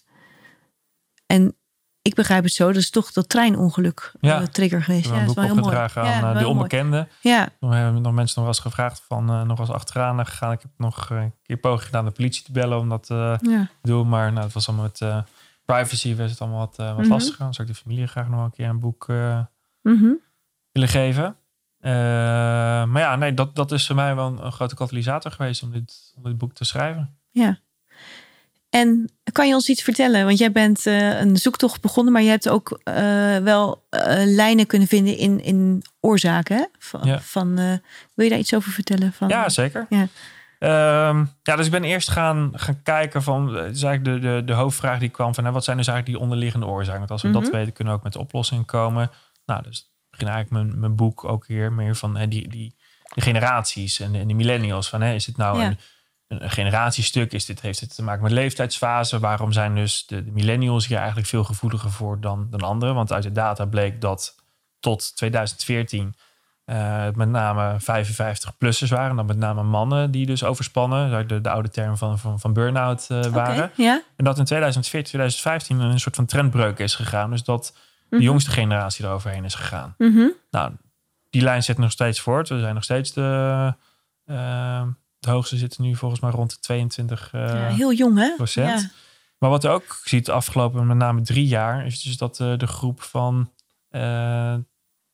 En 1.27 1.57
ik 2.05 2.15
begrijp 2.15 2.45
het 2.45 2.53
zo, 2.53 2.67
dat 2.67 2.77
is 2.77 2.91
toch 2.91 3.13
dat 3.13 3.29
treinongeluk 3.29 4.13
Ja. 4.21 4.41
eh, 4.41 4.47
trigger 4.47 4.83
geweest. 4.83 5.07
we 5.09 5.15
Ja, 5.15 5.19
dat 5.21 5.21
is 5.21 5.27
boek 5.27 5.37
wel 5.37 5.45
heel 5.45 5.55
mooi. 5.55 5.67
opgedragen 5.67 6.03
Ja, 6.05 6.15
aan 6.15 6.21
wel 6.21 6.31
eh, 6.31 6.37
de 6.39 6.43
mooi. 6.45 6.57
onbekende. 6.57 7.09
Ja, 7.21 7.49
Toen 7.61 7.73
hebben 7.73 8.03
nog 8.03 8.13
mensen 8.13 8.35
nog 8.43 8.45
wel 8.45 8.55
eens 8.55 8.59
gevraagd 8.59 9.03
van 9.09 9.31
eh, 9.31 9.43
nog 9.43 9.59
eens 9.59 9.71
achteraan 9.71 10.27
gegaan. 10.27 10.53
Ik 10.53 10.61
heb 10.63 10.71
nog 10.77 11.11
een 11.11 11.35
keer 11.43 11.57
poging 11.57 11.85
gedaan 11.85 12.05
de 12.05 12.11
politie 12.11 12.45
te 12.45 12.53
bellen 12.53 12.79
om 12.79 12.89
dat 12.89 13.11
eh, 13.11 13.39
te 13.39 13.51
ja. 13.51 13.69
doen. 13.83 14.09
Maar 14.09 14.33
nou, 14.33 14.45
het 14.45 14.55
was 14.55 14.69
allemaal 14.69 14.91
met 15.01 15.25
privacy 15.65 16.17
was 16.17 16.31
het 16.31 16.41
allemaal 16.41 16.59
wat, 16.59 16.77
wat 16.77 16.99
Mhm. 16.99 17.09
lastiger. 17.09 17.39
Dan 17.39 17.55
zou 17.55 17.69
ik 17.69 17.75
de 17.75 17.81
familie 17.81 18.07
graag 18.07 18.27
nog 18.27 18.35
wel 18.37 18.45
een 18.45 18.51
keer 18.51 18.69
een 18.69 18.81
boek 18.81 19.09
eh, 19.09 19.41
Mhm. 19.83 20.13
willen 20.73 20.89
geven. 20.89 21.37
Maar 21.81 22.99
ja, 23.01 23.17
nee, 23.17 23.35
dat, 23.35 23.55
dat 23.55 23.73
is 23.73 23.87
voor 23.87 23.97
mij 23.97 24.15
wel 24.15 24.27
een, 24.27 24.45
een 24.45 24.53
grote 24.53 24.75
katalysator 24.75 25.31
geweest 25.31 25.63
om 25.63 25.71
dit, 25.73 26.13
om 26.17 26.23
dit 26.23 26.39
boek 26.39 26.53
te 26.55 26.65
schrijven. 26.65 27.19
Ja. 27.31 27.59
En 28.83 29.11
kan 29.33 29.49
je 29.49 29.55
ons 29.55 29.69
iets 29.69 29.83
vertellen? 29.83 30.25
Want 30.25 30.39
jij 30.39 30.53
bent 30.53 30.87
eh, 30.87 31.21
een 31.21 31.37
zoektocht 31.37 31.81
begonnen, 31.81 32.13
maar 32.13 32.23
je 32.23 32.29
hebt 32.29 32.49
ook 32.49 32.81
eh, 32.85 33.37
wel 33.37 33.87
eh, 33.91 34.01
lijnen 34.25 34.67
kunnen 34.67 34.89
vinden 34.89 35.17
in, 35.17 35.43
in 35.43 35.83
oorzaken. 36.01 36.57
Hè? 36.57 36.65
Van, 36.79 37.01
Ja. 37.05 37.21
van, 37.21 37.55
wil 38.15 38.25
je 38.25 38.29
daar 38.29 38.39
iets 38.39 38.55
over 38.55 38.73
vertellen? 38.73 39.13
Van, 39.13 39.29
Ja, 39.29 39.49
zeker. 39.49 39.87
Ja. 39.89 40.07
Ehm, 40.59 41.25
ja, 41.43 41.57
dus 41.57 41.65
ik 41.67 41.71
ben 41.73 41.85
eerst 41.85 42.11
gaan, 42.11 42.51
gaan 42.55 42.83
kijken 42.83 43.23
van, 43.23 43.55
het 43.55 43.77
is 43.77 43.83
eigenlijk 43.83 44.23
de, 44.23 44.29
de, 44.29 44.43
de 44.45 44.53
hoofdvraag 44.53 44.99
die 44.99 45.09
kwam 45.09 45.35
van, 45.35 45.45
hè, 45.45 45.51
wat 45.53 45.65
zijn 45.65 45.77
dus 45.77 45.87
eigenlijk 45.87 46.17
die 46.19 46.27
onderliggende 46.27 46.67
oorzaken? 46.67 46.99
Want 46.99 47.11
als 47.11 47.23
we 47.23 47.29
Mhm. 47.29 47.41
dat 47.41 47.51
weten, 47.51 47.73
kunnen 47.73 47.93
we 47.93 47.99
ook 47.99 48.05
met 48.05 48.13
de 48.13 48.19
oplossing 48.19 48.67
komen. 48.67 49.11
Nou, 49.47 49.63
dus 49.63 49.93
begin 50.11 50.29
eigenlijk 50.29 50.65
mijn, 50.65 50.81
mijn 50.81 50.97
boek 50.97 51.25
ook 51.25 51.47
hier 51.47 51.73
meer 51.73 51.97
van 51.97 52.17
hè, 52.17 52.29
die, 52.29 52.49
die, 52.49 52.75
de 53.15 53.21
generaties 53.21 54.01
en 54.01 54.13
de, 54.13 54.19
en 54.19 54.27
die 54.27 54.37
millennials. 54.37 54.89
Van, 54.89 55.01
hè, 55.03 55.15
is 55.15 55.25
dit 55.25 55.37
nou 55.37 55.59
Ja. 55.59 55.67
een, 55.67 55.79
een 56.29 56.51
generatiestuk? 56.51 57.33
Is 57.33 57.45
dit, 57.45 57.61
heeft 57.61 57.81
dit 57.81 57.95
te 57.95 58.03
maken 58.03 58.23
met 58.23 58.33
leeftijdsfase? 58.33 59.19
Waarom 59.19 59.53
zijn 59.53 59.75
dus 59.75 60.07
de, 60.07 60.25
de 60.25 60.31
millennials 60.31 60.87
hier 60.87 60.97
eigenlijk 60.99 61.27
veel 61.29 61.45
gevoeliger 61.45 61.91
voor 61.91 62.21
dan, 62.21 62.47
dan 62.51 62.61
anderen? 62.61 62.95
Want 62.95 63.13
uit 63.13 63.23
de 63.23 63.33
data 63.33 63.65
bleek 63.65 64.01
dat 64.01 64.35
tot 64.81 65.17
2014 65.17 66.15
eh, 66.65 67.05
met 67.15 67.29
name 67.29 67.77
55-plussers 67.81 68.89
waren. 68.89 69.11
En 69.11 69.17
dan 69.17 69.27
met 69.27 69.37
name 69.39 69.63
mannen 69.63 70.11
die 70.11 70.27
dus 70.27 70.45
overspannen. 70.45 71.29
De, 71.29 71.41
de 71.41 71.51
oude 71.51 71.69
term 71.71 71.97
van, 71.97 72.19
van, 72.19 72.41
van 72.41 72.53
burn-out 72.53 73.07
eh, 73.09 73.21
waren. 73.25 73.71
En 74.17 74.25
dat 74.25 74.39
in 74.39 74.45
2014, 74.45 75.11
2015 75.11 75.81
een 75.81 76.01
soort 76.01 76.17
van 76.17 76.25
trendbreuk 76.27 76.79
is 76.79 76.95
gegaan. 76.95 77.31
Dus 77.31 77.45
dat 77.45 77.73
de 78.09 78.17
Mhm. 78.17 78.25
jongste 78.25 78.51
generatie 78.51 79.05
eroverheen 79.05 79.45
is 79.45 79.55
gegaan. 79.55 79.95
Mhm. 79.99 80.27
Nou, 80.51 80.73
die 81.31 81.43
lijn 81.43 81.63
zet 81.63 81.79
nog 81.79 81.91
steeds 81.91 82.21
voort. 82.21 82.49
We 82.49 82.61
zijn 82.61 82.75
nog 82.75 82.85
steeds 82.85 83.13
de... 83.13 83.75
eh, 84.25 84.83
de 85.25 85.31
hoogste 85.31 85.57
zitten 85.57 85.83
nu 85.83 85.97
volgens 85.97 86.21
mij 86.21 86.31
rond 86.31 86.51
de 86.51 86.59
22 86.61 87.29
eh, 87.33 87.41
Ja, 87.41 87.67
heel 87.69 87.93
jong, 87.93 88.19
hè? 88.19 88.35
procent. 88.37 88.81
Ja. 88.81 88.89
Maar 89.39 89.51
wat 89.51 89.63
je 89.63 89.69
ook 89.69 90.01
ziet 90.05 90.27
de 90.27 90.33
afgelopen 90.33 90.87
met 90.87 90.97
name 90.97 91.23
drie 91.23 91.47
jaar... 91.47 91.87
is 91.87 92.03
dus 92.03 92.17
dat 92.17 92.41
eh, 92.41 92.59
de 92.59 92.67
groep 92.67 93.03
van 93.03 93.51
eh 93.91 94.55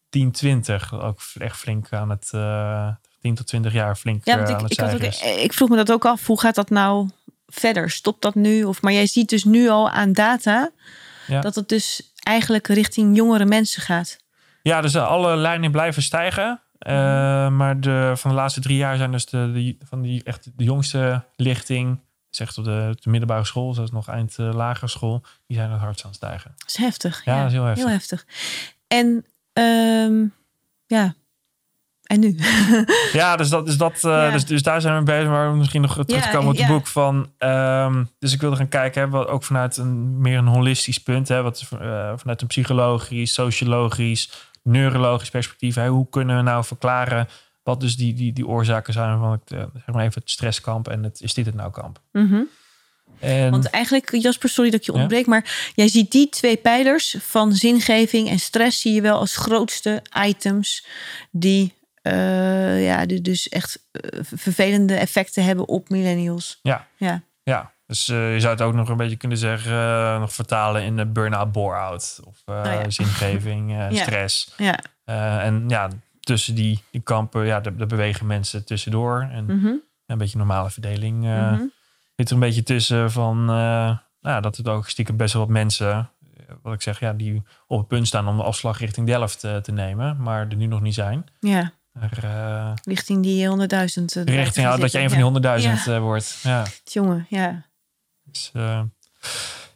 10, 0.09 0.31
20 0.33 1.01
ook 1.01 1.21
echt 1.39 1.57
flink 1.57 1.93
aan 1.93 2.11
het... 2.11 2.31
eh 2.33 2.89
10 3.21 3.35
tot 3.35 3.47
20 3.47 3.73
jaar 3.73 3.97
flink 3.97 4.25
Ja, 4.25 4.33
eh, 4.33 4.39
want 4.39 4.51
ik, 4.51 4.61
het 4.61 4.73
ik, 4.73 4.79
had 4.79 4.95
ook, 4.95 5.39
ik 5.39 5.53
vroeg 5.53 5.69
me 5.69 5.77
dat 5.77 5.93
ook 5.93 6.05
af. 6.05 6.27
Hoe 6.27 6.41
gaat 6.41 6.55
dat 6.55 6.71
nou 6.71 7.09
verder? 7.47 7.91
Stopt 7.91 8.23
dat 8.23 8.35
nu? 8.35 8.65
Of, 8.65 8.83
maar 8.83 8.93
jij 8.93 9.07
ziet 9.07 9.29
dus 9.29 9.45
nu 9.45 9.69
al 9.69 9.91
aan 9.91 10.13
data 10.13 10.71
Ja. 11.27 11.41
dat 11.41 11.55
het 11.55 11.69
dus 11.69 12.13
eigenlijk 12.23 12.67
richting 12.67 13.17
jongere 13.17 13.45
mensen 13.45 13.83
gaat. 13.83 14.19
Ja, 14.63 14.81
dus 14.81 14.95
eh, 14.95 15.09
alle 15.09 15.37
lijnen 15.37 15.71
blijven 15.71 16.03
stijgen. 16.03 16.61
Eh, 16.81 17.49
maar 17.49 17.81
de, 17.81 18.13
van 18.17 18.31
de 18.31 18.37
laatste 18.37 18.61
drie 18.61 18.77
jaar 18.77 18.97
zijn 18.97 19.13
dus 19.13 19.27
de, 19.27 19.51
de, 19.53 19.77
van 19.89 20.03
die, 20.03 20.25
echt 20.25 20.51
de 20.57 20.65
jongste 20.65 21.25
lichting... 21.37 22.01
zegt 22.31 22.59
op 22.59 22.65
de, 22.65 22.97
de 23.01 23.11
middelbare 23.11 23.45
school, 23.45 23.75
zoals 23.75 23.91
nog 23.91 24.09
eind 24.09 24.39
eh, 24.39 24.55
lagere 24.55 24.89
school... 24.89 25.23
die 25.47 25.57
zijn 25.57 25.71
het 25.71 25.81
hardst 25.81 26.05
aan 26.05 26.11
het 26.11 26.19
stijgen. 26.19 26.53
Dat 26.57 26.69
is 26.69 26.77
heftig. 26.77 27.25
Ja, 27.25 27.37
dat 27.37 27.47
is 27.47 27.53
heel 27.53 27.65
heftig. 27.65 27.85
Heel 27.85 27.93
heftig. 27.93 28.27
En 28.87 29.25
ehm, 29.53 30.25
ja, 30.87 31.15
en 32.11 32.21
nu? 32.21 32.37
Ja, 33.13 33.37
dus, 33.37 33.49
dat, 33.49 33.67
dus, 33.67 33.77
dat, 33.77 33.95
eh, 33.95 34.11
Ja. 34.11 34.31
dus, 34.31 34.47
dus 34.47 34.63
daar 34.63 34.81
zijn 34.81 34.99
we 34.99 35.03
bezig. 35.03 35.29
Maar 35.29 35.55
misschien 35.55 35.81
nog 35.81 35.93
terug 35.93 36.07
te 36.07 36.15
Ja, 36.15 36.31
komen 36.31 36.51
op 36.51 36.57
het 36.57 36.67
ja. 36.67 36.69
boek 36.69 36.87
van... 36.87 37.31
ehm, 37.39 38.05
dus 38.19 38.33
ik 38.33 38.41
wilde 38.41 38.57
gaan 38.57 38.69
kijken, 38.69 39.03
hè, 39.03 39.09
wat, 39.09 39.29
ook 39.29 39.45
vanuit 39.45 39.77
een 39.77 40.21
meer 40.21 40.39
een 40.39 40.47
holistisch 40.47 40.99
punt. 40.99 41.29
Hè, 41.29 41.43
wat, 41.43 41.69
eh, 41.81 42.13
vanuit 42.17 42.41
een 42.41 42.47
psychologisch, 42.47 43.33
sociologisch, 43.33 44.50
neurologisch 44.63 45.31
perspectief. 45.31 45.75
Hè, 45.75 45.89
hoe 45.89 46.09
kunnen 46.11 46.37
we 46.37 46.43
nou 46.43 46.65
verklaren 46.65 47.29
wat 47.63 47.81
dus 47.81 47.97
die, 47.97 48.15
die, 48.15 48.33
die 48.33 48.47
oorzaken 48.47 48.93
zijn 48.93 49.19
van 49.19 49.31
het, 49.31 49.53
eh, 49.53 49.59
zeg 49.59 49.95
maar 49.95 50.05
even 50.05 50.21
het 50.21 50.31
stresskamp 50.31 50.89
en 50.89 51.03
het 51.03 51.21
is 51.21 51.35
dit 51.35 51.47
het 51.47 51.55
nou 51.55 51.71
kamp. 51.71 52.01
Mhm. 52.13 52.43
En, 53.19 53.51
Want 53.51 53.71
eigenlijk, 53.71 54.17
Jasper, 54.17 54.49
sorry 54.49 54.71
dat 54.71 54.81
ik 54.81 54.87
je 54.87 54.93
Ja? 54.93 54.99
ontbreek, 54.99 55.27
maar 55.27 55.73
jij 55.75 55.89
ziet 55.89 56.13
die 56.13 56.29
twee 56.29 56.57
pijlers 56.57 57.17
van 57.21 57.53
zingeving 57.53 58.29
en 58.29 58.39
stress 58.39 58.81
zie 58.81 58.95
je 58.95 59.01
wel 59.01 59.19
als 59.19 59.37
grootste 59.37 60.03
items 60.27 60.87
die, 61.31 61.75
eh, 62.03 62.85
ja, 62.85 63.07
die 63.07 63.21
dus 63.21 63.49
echt 63.49 63.89
eh, 63.91 64.21
vervelende 64.23 64.95
effecten 64.95 65.45
hebben 65.45 65.69
op 65.69 65.89
millennials. 65.89 66.59
Ja. 66.63 66.87
Ja. 66.97 67.23
Ja, 67.43 67.73
dus 67.91 68.09
eh, 68.09 68.33
je 68.35 68.41
zou 68.41 68.53
het 68.53 68.63
ook 68.63 68.75
nog 68.75 68.89
een 68.89 68.97
beetje 68.97 69.17
kunnen 69.17 69.39
zeggen, 69.39 69.73
eh, 69.73 70.19
nog 70.21 70.33
vertalen 70.33 70.83
in 70.83 70.97
de 70.97 71.07
burn-out, 71.07 71.53
bore-out. 71.53 72.21
Of 72.25 72.43
eh, 72.45 72.55
Oh 72.55 72.65
ja. 72.65 72.91
zingeving, 72.91 73.71
Ja. 73.91 73.93
stress. 73.93 74.55
Ja. 74.57 74.79
En 75.41 75.65
ja, 75.69 75.89
tussen 76.21 76.55
die, 76.55 76.83
die 76.91 77.01
kampen, 77.01 77.47
ja, 77.47 77.61
daar 77.61 77.77
daar 77.77 77.87
bewegen 77.87 78.27
mensen 78.27 78.65
tussendoor. 78.65 79.29
En 79.33 79.45
Mhm. 79.45 79.73
een 80.07 80.19
beetje 80.19 80.39
normale 80.39 80.71
verdeling 80.71 81.23
Mhm. 81.23 81.63
zit 82.17 82.29
er 82.29 82.35
een 82.35 82.41
beetje 82.41 82.63
tussen 82.63 83.11
van... 83.11 83.45
nou, 84.21 84.41
dat 84.41 84.57
het 84.57 84.69
ook 84.69 84.89
stiekem 84.89 85.17
best 85.17 85.33
wel 85.33 85.43
wat 85.43 85.51
mensen, 85.53 86.11
wat 86.63 86.75
ik 86.75 86.83
zeg, 86.83 87.01
ja, 87.01 87.13
die 87.13 87.43
op 87.67 87.79
het 87.79 87.89
punt 87.89 88.07
staan 88.07 88.29
om 88.29 88.37
de 88.37 88.43
afslag 88.43 88.79
richting 88.79 89.07
Delft 89.07 89.41
te 89.41 89.73
nemen, 89.73 90.23
maar 90.23 90.49
er 90.49 90.57
nu 90.57 90.67
nog 90.67 90.81
niet 90.81 90.95
zijn. 90.95 91.25
ja, 91.41 91.73
eh, 92.23 92.73
richting 92.85 93.23
die 93.23 93.49
honderdduizend. 93.49 94.17
eh, 94.17 94.25
richting 94.25 94.55
gaan 94.55 94.65
nou, 94.65 94.81
dat 94.81 94.93
je 94.93 94.99
een 94.99 95.11
van 95.11 95.19
die 95.19 95.25
zitten. 95.25 95.25
honderdduizend 95.25 95.85
Ja. 95.85 95.95
eh, 95.95 96.01
wordt. 96.01 96.41
Ja. 96.43 96.65
Jongen, 96.85 97.27
ja. 97.29 97.69
Dus, 98.33 98.51
eh, 98.53 98.83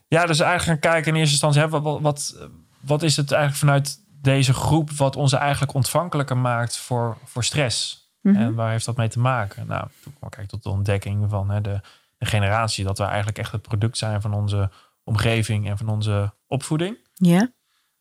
ja, 0.08 0.26
dus 0.26 0.40
eigenlijk 0.40 0.62
gaan 0.62 0.92
kijken 0.92 1.12
in 1.12 1.18
eerste 1.18 1.32
instantie, 1.32 1.60
hè, 1.60 1.68
wat, 1.68 2.00
wat, 2.00 2.48
wat, 2.80 3.02
is 3.02 3.16
het 3.16 3.32
eigenlijk 3.32 3.60
vanuit 3.60 3.98
deze 4.20 4.52
groep 4.52 4.90
wat 4.90 5.16
ons 5.16 5.32
eigenlijk 5.32 5.74
ontvankelijker 5.74 6.36
maakt 6.36 6.76
voor, 6.76 7.16
voor 7.24 7.44
stress? 7.44 8.08
Mhm. 8.20 8.36
En 8.36 8.54
waar 8.54 8.70
heeft 8.70 8.84
dat 8.84 8.96
mee 8.96 9.08
te 9.08 9.18
maken? 9.18 9.66
Nou, 9.66 9.88
toen 10.02 10.14
ik 10.40 10.48
tot 10.48 10.62
de 10.62 10.68
ontdekking 10.68 11.30
van 11.30 11.50
hè, 11.50 11.60
de, 11.60 11.80
de 12.18 12.26
generatie, 12.26 12.84
dat 12.84 12.98
we 12.98 13.04
eigenlijk 13.04 13.38
echt 13.38 13.52
het 13.52 13.62
product 13.62 13.98
zijn 13.98 14.20
van 14.20 14.34
onze 14.34 14.70
omgeving 15.04 15.68
en 15.68 15.78
van 15.78 15.88
onze 15.88 16.32
opvoeding. 16.46 16.96
Ja. 17.12 17.52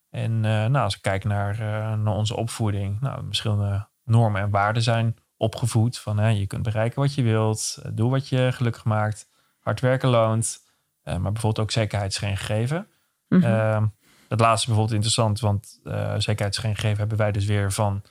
En 0.09 0.31
eh, 0.45 0.51
nou, 0.51 0.77
als 0.83 0.95
ik 0.95 1.01
kijk 1.01 1.23
naar, 1.23 1.59
eh, 1.59 1.93
naar 1.93 2.13
onze 2.13 2.35
opvoeding, 2.35 3.01
nou, 3.01 3.23
verschillende 3.25 3.87
normen 4.03 4.41
en 4.41 4.49
waarden 4.49 4.83
zijn 4.83 5.15
opgevoed. 5.37 5.97
Van 5.97 6.17
hè, 6.17 6.27
je 6.27 6.47
kunt 6.47 6.63
bereiken 6.63 7.01
wat 7.01 7.13
je 7.13 7.21
wilt, 7.21 7.81
doe 7.93 8.09
wat 8.09 8.27
je 8.27 8.49
gelukkig 8.51 8.83
maakt, 8.83 9.27
hard 9.63 9.79
werken 9.79 10.09
loont. 10.09 10.59
Eh, 11.03 11.13
maar 11.17 11.31
bijvoorbeeld 11.31 11.65
ook 11.65 11.71
zekerheid 11.71 12.11
is 12.11 12.17
geen 12.17 12.37
gegeven. 12.37 12.87
Mhm. 13.27 13.43
Ehm, 13.43 13.85
dat 14.27 14.39
laatste 14.39 14.59
is 14.59 14.65
bijvoorbeeld 14.65 14.91
interessant, 14.95 15.39
want 15.39 15.79
eh 15.83 16.13
zekerheid 16.17 16.53
is 16.55 16.61
geen 16.61 16.75
gegeven 16.75 16.97
hebben 16.97 17.17
wij 17.17 17.31
dus 17.31 17.45
weer 17.45 17.71
van 17.71 18.01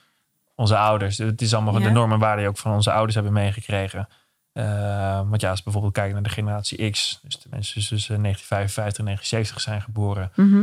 onze 0.55 0.77
ouders. 0.77 1.19
Het 1.19 1.43
is 1.43 1.55
allemaal 1.55 1.79
Ja. 1.79 1.87
de 1.87 1.91
normen 1.91 2.15
en 2.15 2.21
waarden 2.21 2.39
die 2.41 2.49
ook 2.49 2.59
van 2.59 2.73
onze 2.73 2.93
ouders 2.93 3.15
hebben 3.15 3.33
meegekregen. 3.33 4.09
Eh, 4.53 5.21
want 5.29 5.41
ja, 5.41 5.49
als 5.49 5.59
we 5.59 5.65
bijvoorbeeld 5.65 5.95
kijken 5.95 6.15
naar 6.15 6.23
de 6.23 6.29
generatie 6.29 6.91
X, 6.91 7.19
dus 7.23 7.41
de 7.41 7.49
mensen 7.51 7.75
tussen 7.89 8.21
1955 8.21 8.99
en 8.99 9.05
1970 9.05 9.61
zijn 9.61 9.83
geboren, 9.83 10.31
Mhm. 10.35 10.63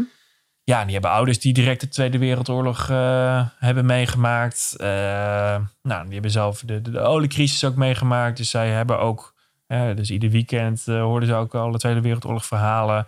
ja, 0.63 0.83
die 0.83 0.93
hebben 0.93 1.11
ouders 1.11 1.39
die 1.39 1.53
direct 1.53 1.81
de 1.81 1.87
Tweede 1.87 2.17
Wereldoorlog 2.17 2.89
eh, 2.89 3.47
hebben 3.59 3.85
meegemaakt. 3.85 4.75
Uh, 4.77 4.87
nou, 5.81 6.03
die 6.03 6.13
hebben 6.13 6.31
zelf 6.31 6.59
de, 6.59 6.81
de, 6.81 6.91
de, 6.91 6.99
oliecrisis 6.99 7.63
ook 7.63 7.75
meegemaakt. 7.75 8.37
Dus 8.37 8.49
zij 8.49 8.69
hebben 8.69 8.99
ook, 8.99 9.33
dus 9.95 10.11
ieder 10.11 10.29
weekend 10.29 10.85
hoorden 10.85 11.29
ze 11.29 11.35
ook 11.35 11.55
al 11.55 11.71
de 11.71 11.77
Tweede 11.77 12.01
Wereldoorlog 12.01 12.45
verhalen. 12.45 13.07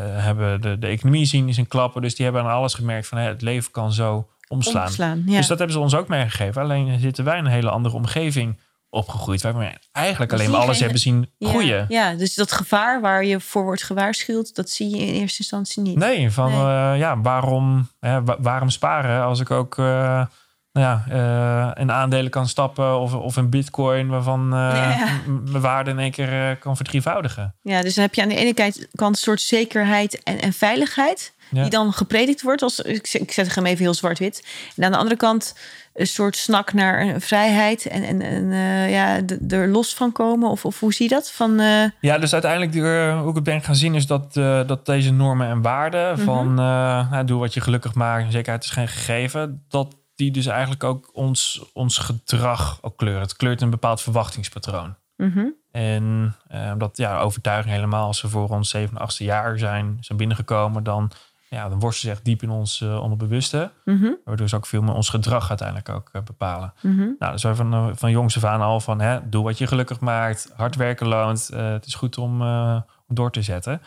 hebben 0.00 0.60
de, 0.60 0.78
de 0.78 0.86
economie 0.86 1.24
zien 1.24 1.48
is 1.48 1.56
een 1.56 1.68
klappen. 1.68 2.02
Dus 2.02 2.14
die 2.14 2.24
hebben 2.24 2.42
aan 2.42 2.50
alles 2.50 2.74
gemerkt 2.74 3.06
van 3.06 3.18
het 3.18 3.42
leven 3.42 3.70
kan 3.70 3.92
zo 3.92 4.28
omslaan. 4.48 4.86
Omslaan, 4.86 5.22
ja. 5.26 5.36
Dus 5.36 5.46
dat 5.46 5.58
hebben 5.58 5.76
ze 5.76 5.82
ons 5.82 5.94
ook 5.94 6.08
meegegeven. 6.08 6.62
Alleen 6.62 7.00
zitten 7.00 7.24
wij 7.24 7.38
in 7.38 7.44
een 7.44 7.50
hele 7.50 7.70
andere 7.70 7.94
omgeving 7.94 8.58
opgegroeid. 8.94 9.42
Waar 9.42 9.58
we 9.58 9.72
eigenlijk 9.92 10.32
alleen 10.32 10.50
maar 10.50 10.60
alles 10.60 10.80
hebben 10.80 10.98
zien 10.98 11.30
groeien. 11.38 11.86
Ja, 11.88 12.14
dus 12.14 12.34
dat 12.34 12.52
gevaar 12.52 13.00
waar 13.00 13.24
je 13.24 13.40
voor 13.40 13.64
wordt 13.64 13.82
gewaarschuwd, 13.82 14.54
dat 14.54 14.70
zie 14.70 14.96
je 14.96 15.06
in 15.06 15.14
eerste 15.14 15.38
instantie 15.38 15.82
niet. 15.82 15.96
Nee, 15.96 16.30
van 16.30 16.52
eh, 16.52 16.98
ja, 16.98 17.20
waarom, 17.20 17.88
hè, 18.00 18.24
waarom 18.24 18.70
sparen 18.70 19.22
als 19.22 19.40
ik 19.40 19.50
ook 19.50 19.78
uh, 19.78 20.24
nou 20.74 20.86
ja, 20.86 21.04
uh, 21.74 21.82
in 21.82 21.92
aandelen 21.92 22.30
kan 22.30 22.48
stappen 22.48 22.98
of, 22.98 23.14
of 23.14 23.36
een 23.36 23.50
bitcoin 23.50 24.08
waarvan 24.08 24.48
mijn 24.48 25.60
waarde 25.60 25.90
in 25.90 25.98
één 25.98 26.10
keer 26.10 26.56
kan 26.56 26.76
verdrievoudigen. 26.76 27.54
Ja, 27.62 27.82
dus 27.82 27.94
dan 27.94 28.04
heb 28.04 28.14
je 28.14 28.22
aan 28.22 28.28
de 28.28 28.36
ene 28.36 28.54
kant 28.94 29.16
een 29.16 29.22
soort 29.22 29.40
zekerheid 29.40 30.22
en, 30.22 30.40
en 30.40 30.52
veiligheid. 30.52 31.32
Die 31.50 31.70
dan 31.70 31.92
gepredikt 31.92 32.42
wordt 32.42 32.62
als, 32.62 32.80
ik, 32.80 33.12
ik 33.12 33.32
zet 33.32 33.54
hem 33.54 33.66
even 33.66 33.84
heel 33.84 33.94
zwart-wit. 33.94 34.46
En 34.76 34.84
aan 34.84 34.90
de 34.90 34.96
andere 34.96 35.16
kant 35.16 35.54
een 35.94 36.06
soort 36.06 36.36
snak 36.36 36.72
naar 36.72 37.00
een 37.00 37.20
vrijheid 37.20 37.86
en, 37.86 38.02
en, 38.02 38.22
en 38.22 38.44
uh, 38.44 38.90
ja, 38.90 39.20
er 39.48 39.68
los 39.68 39.94
van 39.94 40.12
komen? 40.12 40.50
Of, 40.50 40.64
of 40.64 40.80
hoe 40.80 40.92
zie 40.92 41.08
je 41.08 41.14
dat? 41.14 41.30
Van, 41.30 41.60
uh... 41.60 41.84
Ja, 42.00 42.18
dus 42.18 42.32
uiteindelijk 42.32 42.74
uh, 42.74 43.20
hoe 43.20 43.28
ik 43.28 43.34
het 43.34 43.44
ben 43.44 43.62
gaan 43.62 43.74
zien 43.74 43.94
is 43.94 44.06
dat, 44.06 44.32
dat 44.66 44.86
deze 44.86 45.12
normen 45.12 45.48
en 45.48 45.62
waarden 45.62 46.12
mhm. 46.12 46.24
van 46.24 46.54
nou, 46.54 47.24
doe 47.24 47.38
wat 47.38 47.54
je 47.54 47.60
gelukkig 47.60 47.94
maakt, 47.94 48.32
zekerheid 48.32 48.64
is 48.64 48.70
geen 48.70 48.88
gegeven, 48.88 49.64
dat 49.68 49.96
die 50.14 50.30
dus 50.30 50.46
eigenlijk 50.46 50.84
ook 50.84 51.10
ons, 51.12 51.70
ons 51.72 51.98
gedrag 51.98 52.78
ook 52.82 52.96
kleuren. 52.96 53.22
Het 53.22 53.36
kleurt 53.36 53.60
een 53.60 53.70
bepaald 53.70 54.00
verwachtingspatroon. 54.00 54.94
Mhm. 55.16 55.46
En 55.70 56.34
omdat 56.72 56.96
ja, 56.96 57.20
overtuiging 57.20 57.74
helemaal, 57.74 58.06
als 58.06 58.22
we 58.22 58.28
voor 58.28 58.48
ons 58.48 58.70
7 58.70 58.98
achtste 58.98 59.24
jaar 59.24 59.58
zijn, 59.58 59.96
zijn 60.00 60.18
binnengekomen, 60.18 60.82
dan 60.82 61.12
ja, 61.54 61.68
dan 61.68 61.78
worstelen 61.78 62.14
ze 62.14 62.20
echt 62.20 62.28
diep 62.28 62.42
in 62.42 62.50
ons 62.50 62.80
uh, 62.80 63.02
onderbewuste. 63.02 63.70
Mm 63.84 64.16
Waardoor 64.24 64.48
ze 64.48 64.56
ook 64.56 64.66
veel 64.66 64.82
meer 64.82 64.94
ons 64.94 65.08
gedrag 65.08 65.48
uiteindelijk 65.48 65.88
ook 65.88 66.10
uh, 66.12 66.22
bepalen. 66.22 66.72
Mm 66.80 66.98
-hmm. 66.98 67.16
Nou, 67.18 67.32
dus 67.32 67.42
wij 67.42 67.54
van, 67.54 67.74
uh, 67.74 67.88
van 67.94 68.10
jongs 68.10 68.36
af 68.36 68.44
aan 68.44 68.60
al 68.60 68.80
van 68.80 69.00
hè, 69.00 69.28
doe 69.28 69.44
wat 69.44 69.58
je 69.58 69.66
gelukkig 69.66 70.00
maakt. 70.00 70.52
Hard 70.56 70.76
werken 70.76 71.06
loont. 71.06 71.48
het 71.48 71.86
is 71.86 71.94
goed 71.94 72.18
om, 72.18 72.42
om 72.82 73.14
door 73.14 73.30
te 73.30 73.42
zetten. 73.42 73.82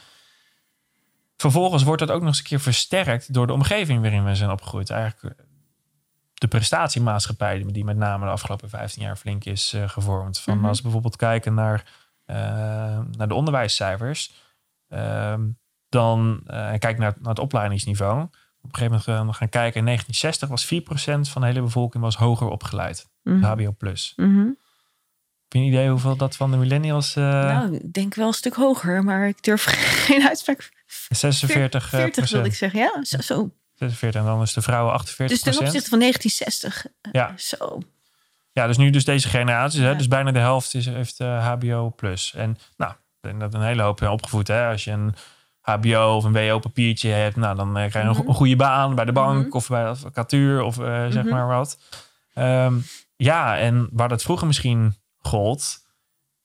Vervolgens 1.38 1.84
wordt 1.84 2.00
dat 2.00 2.12
ook 2.12 2.20
nog 2.20 2.28
eens 2.28 2.38
een 2.38 2.44
keer 2.44 2.60
versterkt 2.60 3.34
door 3.34 3.48
de 3.48 3.54
omgeving 3.54 4.02
waarin 4.02 4.26
we 4.26 4.36
zijn 4.36 4.52
opgegroeid. 4.52 4.90
Eigenlijk 4.90 5.36
de 6.40 6.48
prestatiemaatschappij 6.48 7.64
die 7.68 7.84
met 7.86 7.98
name 7.98 8.26
de 8.26 8.32
afgelopen 8.32 8.70
15 8.70 9.02
jaar 9.04 9.16
flink 9.16 9.46
is 9.46 9.74
gevormd. 9.86 10.40
Van 10.40 10.58
Mhm. 10.58 10.66
als 10.66 10.78
we 10.78 10.84
bijvoorbeeld 10.84 11.16
kijken 11.16 11.54
naar, 11.54 11.84
naar 13.18 13.28
de 13.28 13.34
onderwijscijfers. 13.34 14.34
Ehm, 14.90 15.42
dan 15.90 16.42
uh, 16.48 16.72
kijk 16.78 16.98
naar, 16.98 17.14
naar 17.20 17.30
het 17.30 17.40
opleidingsniveau. 17.40 18.22
Op 18.22 18.30
een 18.74 18.80
gegeven 18.80 18.86
moment 18.86 19.04
gaan 19.04 19.28
we 19.28 19.34
gaan 19.34 19.50
kijken. 19.50 19.80
In 19.80 19.86
1960 19.86 20.50
was 20.50 20.66
4% 20.66 21.30
van 21.30 21.42
de 21.42 21.48
hele 21.48 21.62
bevolking 21.62 22.04
was 22.04 22.16
hoger 22.16 22.48
opgeleid. 22.48 23.08
Mhm. 23.24 23.44
HBO+. 23.44 23.72
plus. 23.78 24.14
Mhm. 24.16 24.38
Heb 24.38 25.54
je 25.54 25.60
een 25.60 25.66
idee 25.66 25.90
hoeveel 25.90 26.16
dat 26.18 26.36
van 26.36 26.52
de 26.52 26.58
millennials... 26.58 27.14
Nou, 27.14 27.76
ik 27.76 27.94
denk 27.94 28.14
wel 28.16 28.28
een 28.28 28.34
stuk 28.34 28.54
hoger, 28.54 29.04
maar 29.04 29.28
ik 29.28 29.44
durf 29.44 29.64
geen 30.08 30.28
uitspraak. 30.28 30.72
46 31.10 31.90
40 31.90 32.12
procent. 32.14 32.30
wil 32.30 32.46
ik 32.46 32.54
zeggen, 32.54 32.80
ja. 32.80 33.04
Zo, 33.04 33.22
zo. 33.22 33.52
46 33.78 34.22
en 34.22 34.28
dan 34.28 34.42
is 34.42 34.54
de 34.54 34.62
vrouwen 34.62 34.94
48 34.94 35.42
Dus 35.44 35.54
ten 35.56 35.66
opzichte 35.66 35.90
van 35.90 36.00
1960. 36.00 36.86
Ja. 37.12 37.34
Zo. 37.38 37.80
Ja, 38.52 38.68
dus 38.68 38.78
nu 38.78 38.90
dus 38.90 39.06
deze 39.06 39.30
generaties. 39.30 39.80
Hè, 39.80 39.96
dus 39.96 40.08
bijna 40.08 40.32
de 40.32 40.40
helft 40.40 40.74
is, 40.74 40.86
heeft 40.86 41.20
uh, 41.20 41.46
HBO+. 41.48 41.90
plus. 41.90 42.34
En 42.36 42.58
nou, 42.78 42.92
ik 42.92 42.98
denk 43.22 43.40
dat 43.40 43.54
een 43.54 43.62
hele 43.62 43.82
hoop 43.82 44.02
opgevoed. 44.02 44.48
Hè, 44.48 44.68
als 44.68 44.84
je 44.84 44.92
een 44.92 45.16
HBO 45.62 46.16
of 46.16 46.24
een 46.24 46.34
WO-papiertje 46.34 47.10
hebt, 47.10 47.36
nou, 47.36 47.56
dan 47.56 47.74
krijg 47.74 47.94
je 47.94 48.00
Mhm. 48.00 48.20
een, 48.20 48.28
een 48.28 48.34
goede 48.34 48.56
baan 48.56 48.96
bij 48.96 49.06
de 49.06 49.12
bank 49.12 49.46
Mhm. 49.48 49.56
of 49.56 49.68
bij 49.68 49.84
de 49.84 49.90
advocatuur 49.90 50.62
of 50.62 50.78
uh, 50.80 51.06
zeg 51.10 51.24
Mhm. 51.24 51.34
maar 51.34 51.48
wat. 51.48 51.80
Um, 52.36 52.86
ja, 53.16 53.58
en 53.58 53.90
waar 53.92 54.10
dat 54.10 54.22
vroeger 54.24 54.48
misschien 54.48 54.96
gold, 55.18 55.78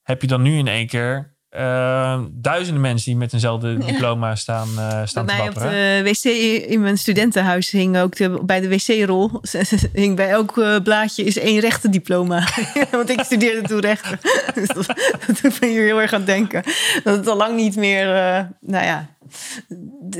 heb 0.02 0.20
je 0.20 0.26
dan 0.26 0.42
nu 0.42 0.58
in 0.58 0.66
één 0.68 0.86
keer 0.86 1.31
uh, 1.56 2.20
duizenden 2.30 2.82
mensen 2.82 3.10
die 3.10 3.16
met 3.16 3.32
eenzelfde 3.32 3.78
diploma 3.78 4.34
staan, 4.34 4.68
uh, 4.68 5.00
staan 5.04 5.26
Bij 5.26 5.34
te 5.34 5.40
mij 5.40 5.48
op 5.48 5.54
wapperen. 5.54 6.04
de 6.04 6.10
wc 6.10 6.24
in 6.70 6.80
mijn 6.80 6.98
studentenhuis 6.98 7.70
hing 7.70 7.98
ook 7.98 8.16
de, 8.16 8.40
bij 8.44 8.60
de 8.60 8.68
wc-rol. 8.68 9.30
hing 9.92 10.16
bij 10.16 10.28
elk 10.28 10.56
uh, 10.56 10.80
blaadje 10.82 11.24
is 11.24 11.38
één 11.38 11.60
rechten 11.60 11.90
diploma. 11.90 12.48
Want 12.90 13.10
ik 13.10 13.20
studeerde 13.20 13.68
toen 13.68 13.80
rechten. 13.80 14.18
dus 14.54 14.68
dat, 14.68 14.86
dat 15.26 15.40
doet 15.42 15.60
me 15.60 15.66
hier 15.66 15.82
heel 15.82 16.00
erg 16.00 16.12
aan 16.12 16.24
denken. 16.24 16.62
Dat 17.04 17.16
het 17.16 17.26
al 17.26 17.36
lang 17.36 17.56
niet 17.56 17.76
meer, 17.76 18.06
uh, 18.06 18.40
nou 18.60 18.84
ja. 18.84 19.08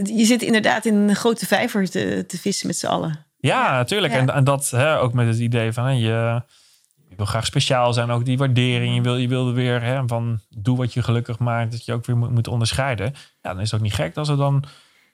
Je 0.03 0.25
zit 0.25 0.43
inderdaad 0.43 0.85
in 0.85 0.95
een 0.95 1.17
grote 1.17 1.47
vijver 1.47 1.91
te, 1.91 2.25
te 2.27 2.39
vissen 2.39 2.67
met 2.67 2.77
z'n 2.77 2.87
allen. 2.87 3.27
Ja, 3.39 3.77
natuurlijk. 3.77 4.13
Ja. 4.13 4.19
En, 4.19 4.31
en 4.31 4.45
dat 4.45 4.71
hè, 4.71 4.99
ook 4.99 5.13
met 5.13 5.27
het 5.27 5.39
idee 5.39 5.73
van 5.73 5.85
hè, 5.85 5.91
je, 5.91 5.99
je 5.99 6.43
wil 7.23 7.31
graag 7.31 7.47
speciaal 7.47 7.93
zijn, 7.93 8.11
ook 8.11 8.25
die 8.25 8.39
waardering. 8.39 8.95
Je 8.95 9.01
wil, 9.03 9.17
je 9.17 9.29
wil 9.29 9.53
weer 9.53 9.83
hè, 9.83 10.03
van 10.07 10.41
doe 10.49 10.77
wat 10.77 10.93
je 10.93 11.03
gelukkig 11.03 11.39
maakt, 11.39 11.71
dat 11.73 11.85
je 11.85 11.93
ook 11.93 12.07
weer 12.07 12.17
moet, 12.17 12.31
moet 12.31 12.49
onderscheiden. 12.49 13.15
Ja, 13.43 13.51
dan 13.53 13.61
is 13.61 13.71
het 13.71 13.75
ook 13.81 13.87
niet 13.87 13.95
gek 13.95 14.17
als 14.17 14.29
er 14.29 14.37
dan 14.37 14.65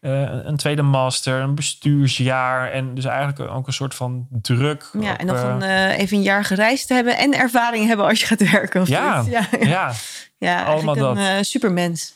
uh, 0.00 0.22
een 0.44 0.56
tweede 0.56 0.82
master, 0.82 1.40
een 1.40 1.54
bestuursjaar 1.54 2.70
en 2.70 2.94
dus 2.94 3.04
eigenlijk 3.04 3.50
ook 3.50 3.66
een 3.66 3.72
soort 3.72 3.94
van 3.94 4.26
druk. 4.30 4.90
Ja, 5.00 5.12
op, 5.12 5.18
en 5.18 5.26
nog 5.26 5.42
een, 5.42 5.60
uh, 5.62 5.98
even 5.98 6.16
een 6.16 6.22
jaar 6.22 6.44
gereisd 6.44 6.88
hebben 6.88 7.18
en 7.18 7.34
ervaring 7.34 7.86
hebben 7.86 8.06
als 8.06 8.20
je 8.20 8.26
gaat 8.26 8.50
werken. 8.50 8.80
Of 8.80 8.88
Ja, 8.88 9.24
ja, 9.28 9.46
ja, 9.60 9.92
ja 10.38 10.64
allemaal 10.64 10.96
een 10.96 11.02
dat. 11.02 11.16
uh, 11.16 11.32
supermens. 11.40 12.14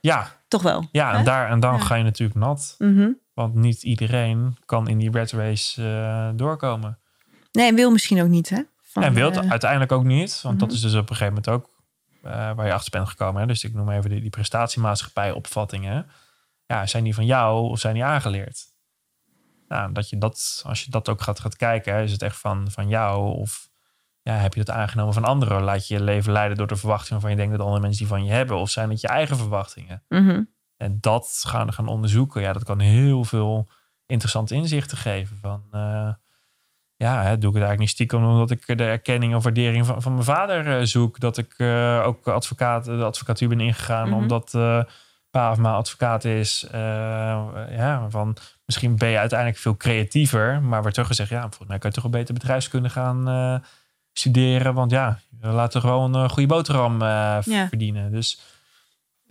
ja, 0.00 0.32
Toch 0.48 0.62
wel. 0.62 0.88
ja, 0.92 1.10
hè? 1.12 1.18
en, 1.18 1.24
daar, 1.24 1.50
en 1.50 1.60
dan 1.60 1.74
Ja. 1.74 1.80
ga 1.80 1.94
je 1.94 2.04
natuurlijk 2.04 2.38
nat. 2.38 2.74
Mhm. 2.78 3.08
Want 3.34 3.54
niet 3.54 3.82
iedereen 3.82 4.56
kan 4.64 4.88
in 4.88 4.98
die 4.98 5.10
red 5.10 5.32
race 5.32 5.82
doorkomen. 6.36 6.98
Nee, 7.52 7.68
en 7.68 7.74
wil 7.74 7.90
misschien 7.90 8.22
ook 8.22 8.28
niet, 8.28 8.48
hè? 8.48 8.60
Van, 9.00 9.08
en 9.08 9.14
wil 9.14 9.30
het 9.30 9.44
eh, 9.44 9.50
uiteindelijk 9.50 9.92
ook 9.92 10.04
niet. 10.04 10.40
Want 10.42 10.58
dat 10.58 10.68
Mhm. 10.68 10.76
is 10.76 10.82
dus 10.82 10.94
op 10.94 11.10
een 11.10 11.16
gegeven 11.16 11.26
moment 11.34 11.48
ook 11.48 11.76
uh, 12.24 12.30
waar 12.54 12.66
je 12.66 12.72
achter 12.72 12.90
bent 12.90 13.08
gekomen. 13.08 13.40
Hè? 13.40 13.46
Dus 13.46 13.64
ik 13.64 13.74
noem 13.74 13.90
even 13.90 14.10
die, 14.10 14.20
die 14.20 14.30
prestatiemaatschappij 14.30 15.32
opvattingen. 15.32 16.06
Ja, 16.66 16.86
zijn 16.86 17.04
die 17.04 17.14
van 17.14 17.26
jou 17.26 17.68
of 17.68 17.78
zijn 17.80 17.94
die 17.94 18.04
aangeleerd? 18.04 18.66
Nou, 19.68 19.92
dat 19.92 20.08
je 20.08 20.18
dat, 20.18 20.62
als 20.66 20.84
je 20.84 20.90
dat 20.90 21.08
ook 21.08 21.20
gaat, 21.22 21.40
gaat 21.40 21.56
kijken, 21.56 21.94
hè, 21.94 22.02
is 22.02 22.12
het 22.12 22.22
echt 22.22 22.36
van, 22.36 22.70
van 22.70 22.88
jou 22.88 23.36
of 23.36 23.68
ja, 24.22 24.34
heb 24.34 24.54
je 24.54 24.64
dat 24.64 24.74
aangenomen 24.74 25.14
van 25.14 25.24
anderen? 25.24 25.62
Laat 25.62 25.88
je 25.88 25.94
je 25.94 26.02
leven 26.02 26.32
leiden 26.32 26.56
door 26.56 26.66
de 26.66 26.76
verwachtingen 26.76 27.12
waarvan 27.12 27.30
je 27.30 27.36
denkt 27.36 27.52
dat 27.52 27.60
andere 27.66 27.80
mensen 27.82 27.98
die 27.98 28.08
van 28.16 28.24
je 28.24 28.30
hebben? 28.30 28.56
Of 28.56 28.70
zijn 28.70 28.90
het 28.90 29.00
je 29.00 29.08
eigen 29.08 29.36
verwachtingen? 29.36 30.02
mhm. 30.08 30.42
En 30.76 30.98
dat 31.00 31.42
gaan, 31.46 31.72
gaan 31.72 31.88
onderzoeken, 31.88 32.42
ja, 32.42 32.52
dat 32.52 32.64
kan 32.64 32.78
heel 32.78 33.24
veel 33.24 33.68
interessante 34.06 34.54
inzichten 34.54 34.98
geven. 34.98 35.36
Van, 35.40 35.62
uh, 35.72 36.12
ja, 36.98 37.22
hè, 37.22 37.38
doe 37.38 37.50
ik 37.50 37.56
het 37.56 37.64
eigenlijk 37.64 37.78
niet 37.78 37.88
stiekem 37.88 38.24
omdat 38.24 38.50
ik 38.50 38.78
de 38.78 38.84
erkenning 38.84 39.34
of 39.34 39.42
waardering 39.42 39.86
van, 39.86 40.02
van 40.02 40.12
mijn 40.12 40.24
vader 40.24 40.78
uh, 40.78 40.84
zoek. 40.84 41.20
Dat 41.20 41.38
ik 41.38 41.54
uh, 41.56 42.02
ook 42.06 42.28
advocaat, 42.28 42.84
de 42.84 43.04
advocatuur 43.04 43.48
ben 43.48 43.60
ingegaan 43.60 43.96
Mhm. 43.98 44.06
mm 44.06 44.12
-hmm. 44.12 44.22
omdat 44.22 44.50
pa 45.30 45.50
of 45.50 45.58
ma 45.58 45.72
advocaat 45.72 46.24
is. 46.24 46.66
ja, 47.70 48.06
van, 48.08 48.36
misschien 48.64 48.96
ben 48.96 49.08
je 49.08 49.18
uiteindelijk 49.18 49.60
veel 49.60 49.76
creatiever, 49.76 50.62
maar 50.62 50.80
wordt 50.80 50.94
teruggezegd, 50.94 51.30
ja, 51.30 51.40
volgens 51.40 51.68
mij 51.68 51.78
kan 51.78 51.90
je 51.90 51.96
toch 51.96 52.04
een 52.04 52.10
beter 52.10 52.34
bedrijfskunde 52.34 52.90
gaan 52.90 53.62
studeren. 54.12 54.74
Want 54.74 54.90
ja, 54.90 55.18
we 55.40 55.48
laten 55.48 55.80
gewoon 55.80 56.14
een 56.14 56.30
goede 56.30 56.48
boterham 56.48 57.00
ja. 57.00 57.42
verdienen. 57.42 58.10
Dus 58.10 58.40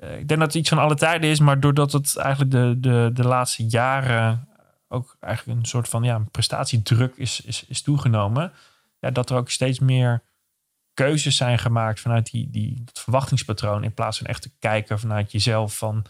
uh, 0.03 0.17
ik 0.17 0.27
denk 0.27 0.39
dat 0.39 0.53
het 0.53 0.55
iets 0.55 0.69
van 0.69 0.77
alle 0.77 0.95
tijden 0.95 1.29
is, 1.29 1.39
maar 1.39 1.59
doordat 1.59 1.91
het 1.91 2.17
eigenlijk 2.17 2.51
de, 2.51 2.75
de, 2.77 3.09
de 3.13 3.27
laatste 3.27 3.65
jaren 3.67 4.46
ook 4.87 5.17
eigenlijk 5.19 5.59
een 5.59 5.65
soort 5.65 5.89
van 5.89 6.03
ja, 6.03 6.21
prestatiedruk 6.31 7.15
is, 7.15 7.41
is, 7.41 7.65
is 7.67 7.81
toegenomen, 7.81 8.53
ja, 8.99 9.11
dat 9.11 9.29
er 9.29 9.37
ook 9.37 9.49
steeds 9.49 9.79
meer 9.79 10.23
keuzes 10.93 11.35
zijn 11.35 11.59
gemaakt 11.59 11.99
vanuit 11.99 12.31
die, 12.31 12.49
die, 12.49 12.81
dat 12.85 12.99
verwachtingspatroon, 12.99 13.83
in 13.83 13.93
plaats 13.93 14.17
van 14.17 14.27
echt 14.27 14.41
te 14.41 14.51
kijken 14.59 14.99
vanuit 14.99 15.31
jezelf 15.31 15.77
van 15.77 16.05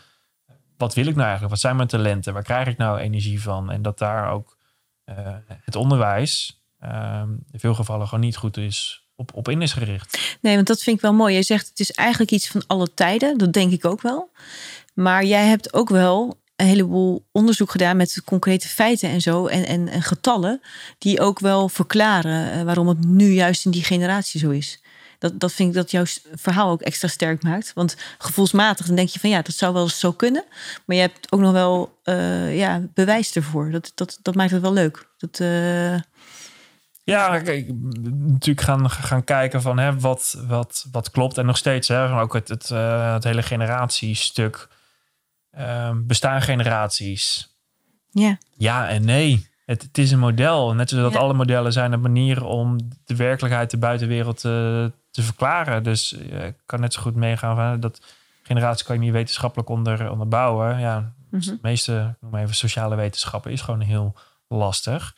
wat 0.78 0.94
wil 0.94 1.06
ik 1.06 1.14
nou 1.14 1.22
eigenlijk, 1.22 1.52
wat 1.52 1.62
zijn 1.62 1.76
mijn 1.76 1.88
talenten, 1.88 2.34
waar 2.34 2.44
krijg 2.44 2.68
ik 2.68 2.78
nou 2.78 3.00
energie 3.00 3.42
van 3.42 3.72
en 3.72 3.82
dat 3.82 3.98
daar 3.98 4.32
ook 4.32 4.58
uh, 5.06 5.16
het 5.48 5.76
onderwijs 5.76 6.62
uh, 6.84 7.24
in 7.52 7.60
veel 7.60 7.74
gevallen 7.74 8.08
gewoon 8.08 8.24
niet 8.24 8.38
goed 8.38 8.58
is 8.58 9.08
op, 9.16 9.34
op 9.34 9.50
in 9.50 9.62
is 9.62 9.74
gericht. 9.74 10.38
Nee, 10.42 10.56
want 10.56 10.68
dat 10.68 10.84
vind 10.84 10.96
ik 10.96 11.02
wel 11.02 11.14
mooi. 11.14 11.36
Je 11.36 11.44
zegt 11.44 11.68
het 11.68 11.80
is 11.80 11.92
eigenlijk 11.92 12.32
iets 12.32 12.48
van 12.48 12.64
alle 12.68 12.94
tijden. 12.94 13.38
Dat 13.38 13.54
denk 13.54 13.72
ik 13.72 13.86
ook 13.86 14.02
wel. 14.02 14.32
Maar 14.94 15.24
jij 15.24 15.46
hebt 15.46 15.74
ook 15.74 15.90
wel 15.90 16.42
een 16.58 16.66
heleboel 16.66 17.26
onderzoek 17.32 17.72
gedaan 17.72 17.98
met 17.98 18.22
concrete 18.26 18.68
feiten 18.68 19.10
en 19.10 19.22
zo. 19.22 19.48
En, 19.48 19.66
en, 19.66 19.88
en 19.88 20.02
getallen 20.02 20.62
die 20.98 21.20
ook 21.20 21.40
wel 21.40 21.70
verklaren 21.70 22.58
uh, 22.58 22.64
waarom 22.64 22.88
het 22.88 23.06
nu 23.06 23.32
juist 23.32 23.66
in 23.66 23.72
die 23.72 23.84
generatie 23.84 24.40
zo 24.40 24.50
is. 24.50 24.82
Dat, 25.20 25.40
dat 25.40 25.54
vind 25.54 25.70
ik 25.70 25.76
dat 25.76 25.92
jouw 25.92 26.04
verhaal 26.36 26.70
ook 26.70 26.82
extra 26.82 27.08
sterk 27.08 27.44
maakt. 27.44 27.74
Want 27.74 27.98
gevoelsmatig 28.18 28.86
dan 28.86 28.96
denk 28.96 29.10
je 29.10 29.20
van 29.20 29.30
ja, 29.30 29.42
dat 29.42 29.56
zou 29.56 29.74
wel 29.74 29.84
eens 29.84 30.00
zo 30.00 30.12
kunnen. 30.12 30.44
Maar 30.86 30.96
je 30.96 31.02
hebt 31.02 31.32
ook 31.32 31.40
nog 31.40 31.52
wel 31.52 32.00
eh, 32.04 32.58
ja, 32.58 32.82
bewijs 32.94 33.36
ervoor. 33.36 33.72
Dat, 33.72 33.92
dat, 33.96 34.20
dat 34.22 34.36
maakt 34.36 34.52
het 34.52 34.62
wel 34.62 34.74
leuk. 34.74 35.08
Dat, 35.18 35.40
eh, 35.40 35.94
Ja, 37.04 37.40
kijk, 37.40 37.72
natuurlijk 38.12 38.62
gaan, 38.62 38.90
gaan 38.90 39.24
kijken 39.24 39.62
van 39.62 39.80
hè, 39.80 40.00
wat, 40.00 40.44
wat, 40.48 40.86
wat 40.92 41.12
klopt. 41.12 41.38
En 41.38 41.46
nog 41.46 41.58
steeds, 41.58 41.88
hè, 41.88 42.20
ook 42.22 42.34
het, 42.34 42.48
het, 42.48 42.72
eh, 42.72 43.14
het 43.14 43.24
hele 43.24 43.44
generatiestuk. 43.44 44.68
Ehm, 45.58 46.06
bestaan 46.06 46.42
generaties? 46.42 47.50
ja. 48.12 48.38
Ja 48.58 48.88
en 48.88 49.06
nee. 49.06 49.48
Het, 49.66 49.82
het 49.82 49.98
is 49.98 50.12
een 50.12 50.20
model. 50.20 50.74
Net 50.74 50.90
zoals 50.90 51.04
dat 51.04 51.14
Ja. 51.14 51.20
alle 51.20 51.34
modellen 51.34 51.74
zijn 51.74 51.92
een 51.92 52.02
manier 52.02 52.44
om 52.46 52.78
de 53.06 53.16
werkelijkheid, 53.16 53.70
de 53.72 53.78
buitenwereld 53.78 54.40
te, 54.40 54.92
te 55.12 55.22
verklaren. 55.22 55.84
Dus 55.84 56.14
eh, 56.14 56.46
ik 56.46 56.56
kan 56.66 56.80
net 56.80 56.94
zo 56.94 57.02
goed 57.02 57.16
meegaan 57.16 57.56
van 57.56 57.80
dat 57.80 58.02
generatie 58.44 58.86
kan 58.86 58.96
je 58.96 59.02
niet 59.02 59.12
wetenschappelijk 59.12 59.70
onder, 59.70 60.12
onderbouwen. 60.12 60.80
Ja, 60.80 61.14
Mhm. 61.30 61.42
de 61.46 61.58
meeste, 61.62 62.10
ik 62.16 62.22
noem 62.22 62.32
maar 62.32 62.42
even 62.42 62.56
sociale 62.56 62.96
wetenschappen, 62.96 63.52
is 63.52 63.62
gewoon 63.62 63.80
heel 63.82 64.16
lastig. 64.48 65.16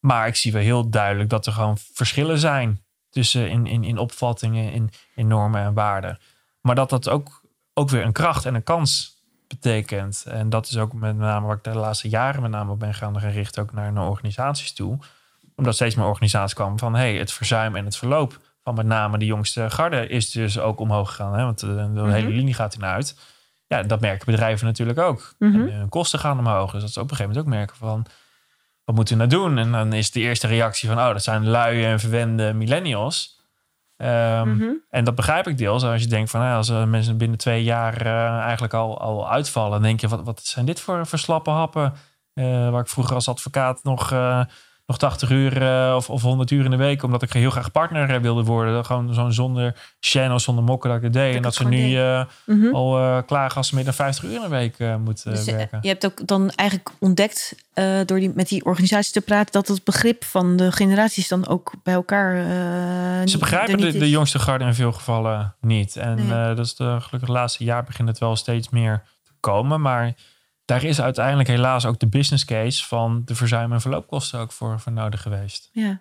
Maar 0.00 0.26
ik 0.26 0.36
zie 0.36 0.52
wel 0.52 0.62
heel 0.62 0.88
duidelijk 0.90 1.30
dat 1.30 1.46
er 1.46 1.52
gewoon 1.52 1.78
verschillen 1.92 2.38
zijn 2.38 2.82
tussen 3.10 3.50
in, 3.50 3.66
in, 3.66 3.84
in 3.84 3.98
opvattingen, 3.98 4.72
in, 4.72 4.90
in 5.14 5.26
normen 5.26 5.62
en 5.62 5.74
waarden. 5.74 6.18
Maar 6.60 6.74
dat 6.74 6.90
dat 6.90 7.08
ook, 7.08 7.42
ook 7.74 7.90
weer 7.90 8.04
een 8.04 8.12
kracht 8.12 8.44
en 8.46 8.54
een 8.54 8.62
kans 8.62 9.16
betekent. 9.48 10.24
En 10.28 10.50
dat 10.50 10.66
is 10.66 10.76
ook 10.76 10.92
met 10.92 11.16
name 11.16 11.46
waar 11.46 11.56
ik 11.56 11.64
de 11.64 11.74
laatste 11.74 12.08
jaren 12.08 12.42
met 12.42 12.50
name 12.50 12.72
op 12.72 12.78
ben 12.78 12.94
gaan 12.94 13.18
richten, 13.18 13.62
ook 13.62 13.72
naar, 13.72 13.92
naar 13.92 14.08
organisaties 14.08 14.72
toe. 14.72 14.98
Omdat 15.56 15.74
steeds 15.74 15.94
meer 15.94 16.06
organisaties 16.06 16.54
kwamen 16.54 16.78
van 16.78 16.94
hey, 16.94 17.16
het 17.16 17.32
verzuim 17.32 17.76
en 17.76 17.84
het 17.84 17.96
verloop 17.96 18.40
van 18.62 18.74
met 18.74 18.86
name 18.86 19.18
de 19.18 19.24
jongste 19.24 19.70
garde 19.70 20.08
is 20.08 20.30
dus 20.30 20.58
ook 20.58 20.80
omhoog 20.80 21.08
gegaan. 21.08 21.34
Hè? 21.34 21.44
Want 21.44 21.58
de, 21.58 21.90
de 21.94 22.12
hele 22.12 22.28
linie 22.28 22.54
gaat 22.54 22.74
ernaar 22.74 22.94
uit. 22.94 23.18
Ja, 23.66 23.82
dat 23.82 24.00
merken 24.00 24.26
bedrijven 24.26 24.66
natuurlijk 24.66 24.98
ook. 24.98 25.34
Mhm. 25.38 25.68
En 25.68 25.72
hun 25.72 25.88
kosten 25.88 26.18
gaan 26.18 26.38
omhoog. 26.38 26.72
Dus 26.72 26.80
dat 26.80 26.90
ze 26.90 27.00
op 27.00 27.10
een 27.10 27.16
gegeven 27.16 27.32
moment 27.32 27.52
ook 27.52 27.58
merken 27.58 27.76
van... 27.76 28.06
wat 28.84 28.94
moeten 28.94 29.18
we 29.18 29.26
nou 29.26 29.42
doen? 29.42 29.58
En 29.58 29.72
dan 29.72 29.92
is 29.92 30.10
de 30.10 30.20
eerste 30.20 30.46
reactie 30.46 30.88
van... 30.88 30.98
oh, 30.98 31.08
dat 31.08 31.22
zijn 31.22 31.48
luie 31.48 31.86
en 31.86 32.00
verwende 32.00 32.52
millennials. 32.52 33.37
Ehm, 33.98 34.48
Mhm. 34.48 34.72
En 34.90 35.04
dat 35.04 35.14
begrijp 35.14 35.46
ik 35.46 35.58
deels. 35.58 35.84
Als 35.84 36.02
je 36.02 36.08
denkt 36.08 36.30
van... 36.30 36.40
nou, 36.40 36.56
als 36.56 36.68
eh, 36.68 36.84
mensen 36.84 37.16
binnen 37.16 37.38
twee 37.38 37.62
jaar 37.64 38.06
eh, 38.06 38.38
eigenlijk 38.38 38.74
al, 38.74 39.00
al 39.00 39.30
uitvallen... 39.30 39.70
dan 39.70 39.82
denk 39.82 40.00
je, 40.00 40.08
wat, 40.08 40.24
wat 40.24 40.40
zijn 40.44 40.66
dit 40.66 40.80
voor, 40.80 41.06
slappe 41.06 41.50
happen? 41.50 41.92
Eh, 42.34 42.70
waar 42.70 42.80
ik 42.80 42.88
vroeger 42.88 43.14
als 43.14 43.28
advocaat 43.28 43.82
nog... 43.82 44.14
nog 44.88 44.98
80 44.98 45.30
uur 45.30 45.62
eh, 45.62 45.94
of, 45.96 46.10
of 46.10 46.22
100 46.22 46.50
uur 46.50 46.64
in 46.64 46.70
de 46.70 46.76
week, 46.76 47.02
omdat 47.02 47.22
ik 47.22 47.32
heel 47.32 47.50
graag 47.50 47.70
partner 47.70 48.10
eh, 48.14 48.20
wilde 48.20 48.42
worden. 48.42 48.84
Gewoon 48.84 49.14
zo'n 49.14 49.32
zonder 49.32 49.74
channel, 50.00 50.38
zonder 50.38 50.64
mokken 50.64 50.88
dat 50.88 50.98
ik 50.98 51.04
het 51.04 51.12
deed. 51.12 51.34
en 51.36 51.42
dat 51.42 51.54
ze 51.54 51.64
nu 51.68 51.96
eh, 51.98 52.24
Mhm. 52.46 52.74
al 52.74 52.98
eh, 52.98 53.18
klagen 53.26 53.56
als 53.56 53.68
ze 53.68 53.74
meer 53.74 53.84
dan 53.84 53.94
50 53.94 54.24
uur 54.24 54.34
in 54.34 54.40
de 54.40 54.48
week 54.48 54.78
moet 55.04 55.24
Dus, 55.24 55.44
werken. 55.44 55.78
je 55.82 55.88
hebt 55.88 56.06
ook 56.06 56.26
dan 56.26 56.50
eigenlijk 56.50 56.90
ontdekt 56.98 57.54
door 58.04 58.18
die, 58.18 58.32
met 58.34 58.48
die 58.48 58.64
organisatie 58.64 59.12
te 59.12 59.20
praten 59.20 59.52
dat 59.52 59.68
het 59.68 59.84
begrip 59.84 60.24
van 60.24 60.56
de 60.56 60.72
generaties 60.72 61.28
dan 61.28 61.46
ook 61.48 61.72
bij 61.82 61.94
elkaar. 61.94 62.34
Ze 63.28 63.38
begrijpen 63.38 63.80
de, 63.98 64.10
jongste 64.10 64.38
garde 64.38 64.64
in 64.64 64.74
veel 64.74 64.92
gevallen 64.92 65.54
niet. 65.60 65.96
En 65.96 66.14
Nee. 66.14 66.54
dat 66.54 66.66
is 66.66 66.74
de, 66.74 66.84
gelukkig 66.84 67.20
het 67.20 67.28
laatste 67.28 67.64
jaar 67.64 67.84
begint 67.84 68.08
het 68.08 68.18
wel 68.18 68.36
steeds 68.36 68.68
meer 68.68 69.02
te 69.24 69.32
komen. 69.40 69.80
Maar 69.80 70.14
daar 70.68 70.84
is 70.84 71.00
uiteindelijk 71.00 71.48
helaas 71.48 71.86
ook 71.86 71.98
de 71.98 72.06
business 72.06 72.44
case 72.44 72.86
van 72.86 73.22
de 73.24 73.34
verzuim- 73.34 73.72
en 73.72 73.80
verloopkosten 73.80 74.40
ook 74.40 74.52
voor, 74.52 74.80
voor 74.80 74.92
nodig 74.92 75.22
geweest. 75.22 75.68
Ja. 75.72 76.00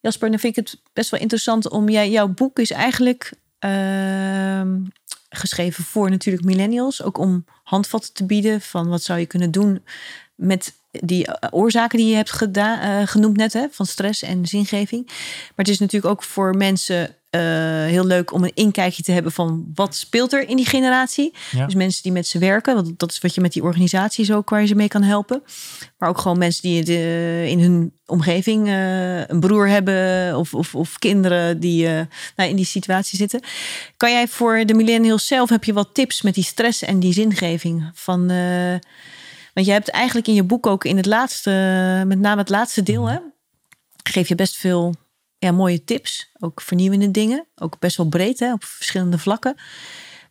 Jasper, 0.00 0.30
dan 0.30 0.38
vind 0.38 0.56
ik 0.56 0.64
het 0.66 0.80
best 0.92 1.10
wel 1.10 1.20
interessant 1.20 1.68
om 1.68 1.88
jij, 1.88 2.10
jouw 2.10 2.28
boek 2.28 2.58
is 2.58 2.70
eigenlijk 2.70 3.32
ehm, 3.58 4.82
geschreven 5.28 5.84
voor 5.84 6.10
natuurlijk 6.10 6.44
millennials, 6.44 7.02
ook 7.02 7.18
om 7.18 7.44
handvatten 7.62 8.12
te 8.12 8.26
bieden 8.26 8.60
van 8.60 8.88
wat 8.88 9.02
zou 9.02 9.18
je 9.18 9.26
kunnen 9.26 9.50
doen 9.50 9.84
met 10.34 10.74
die 10.90 11.26
eh, 11.26 11.48
oorzaken 11.50 11.98
die 11.98 12.08
je 12.08 12.14
hebt 12.14 12.32
gedaan, 12.32 12.78
eh, 12.78 13.06
genoemd 13.06 13.36
net, 13.36 13.52
hè, 13.52 13.66
van 13.70 13.86
stress 13.86 14.22
en 14.22 14.46
zingeving. 14.46 15.06
Maar 15.06 15.52
het 15.56 15.68
is 15.68 15.78
natuurlijk 15.78 16.12
ook 16.12 16.22
voor 16.22 16.56
mensen 16.56 17.16
eh, 17.30 17.40
heel 17.84 18.04
leuk 18.04 18.32
om 18.32 18.44
een 18.44 18.54
inkijkje 18.54 19.02
te 19.02 19.12
hebben 19.12 19.32
van 19.32 19.66
wat 19.74 19.94
speelt 19.94 20.32
er 20.32 20.48
in 20.48 20.56
die 20.56 20.66
generatie. 20.66 21.34
Ja. 21.50 21.64
Dus 21.64 21.74
mensen 21.74 22.02
die 22.02 22.12
met 22.12 22.26
ze 22.26 22.38
werken, 22.38 22.74
want 22.74 22.98
dat 22.98 23.10
is 23.10 23.18
wat 23.18 23.34
je 23.34 23.40
met 23.40 23.52
die 23.52 23.62
organisaties 23.62 24.32
ook 24.32 24.50
waar 24.50 24.60
je 24.60 24.66
ze 24.66 24.74
mee 24.74 24.88
kan 24.88 25.02
helpen. 25.02 25.42
Maar 25.98 26.08
ook 26.08 26.18
gewoon 26.18 26.38
mensen 26.38 26.62
die 26.62 26.84
de, 26.84 27.44
in 27.48 27.60
hun 27.60 27.92
omgeving 28.06 28.68
eh, 28.68 29.26
een 29.26 29.40
broer 29.40 29.68
hebben 29.68 30.36
of, 30.38 30.54
of, 30.54 30.74
of 30.74 30.98
kinderen 30.98 31.60
die 31.60 31.86
eh, 31.86 32.00
nou, 32.36 32.50
in 32.50 32.56
die 32.56 32.64
situatie 32.64 33.18
zitten. 33.18 33.40
Kan 33.96 34.10
jij 34.10 34.28
voor 34.28 34.64
de 34.66 34.74
millennials 34.74 35.26
zelf, 35.26 35.48
heb 35.48 35.64
je 35.64 35.72
wat 35.72 35.94
tips 35.94 36.22
met 36.22 36.34
die 36.34 36.44
stress 36.44 36.82
en 36.82 37.00
die 37.00 37.12
zingeving? 37.12 37.90
Van, 37.94 38.30
eh, 38.30 38.76
want 39.54 39.66
je 39.66 39.72
hebt 39.72 39.90
eigenlijk 39.90 40.26
in 40.26 40.34
je 40.34 40.44
boek 40.44 40.66
ook 40.66 40.84
in 40.84 40.96
het 40.96 41.06
laatste, 41.06 41.50
met 42.06 42.18
name 42.18 42.40
het 42.40 42.50
laatste 42.50 42.82
deel, 42.82 43.06
hè, 43.06 43.18
geef 44.02 44.28
je 44.28 44.34
best 44.34 44.56
veel 44.56 44.94
ja, 45.40 45.52
mooie 45.52 45.84
tips. 45.84 46.30
Ook 46.38 46.60
vernieuwende 46.60 47.10
dingen. 47.10 47.46
Ook 47.56 47.78
best 47.78 47.96
wel 47.96 48.08
breed 48.08 48.38
hè, 48.38 48.52
op 48.52 48.64
verschillende 48.64 49.18
vlakken. 49.18 49.54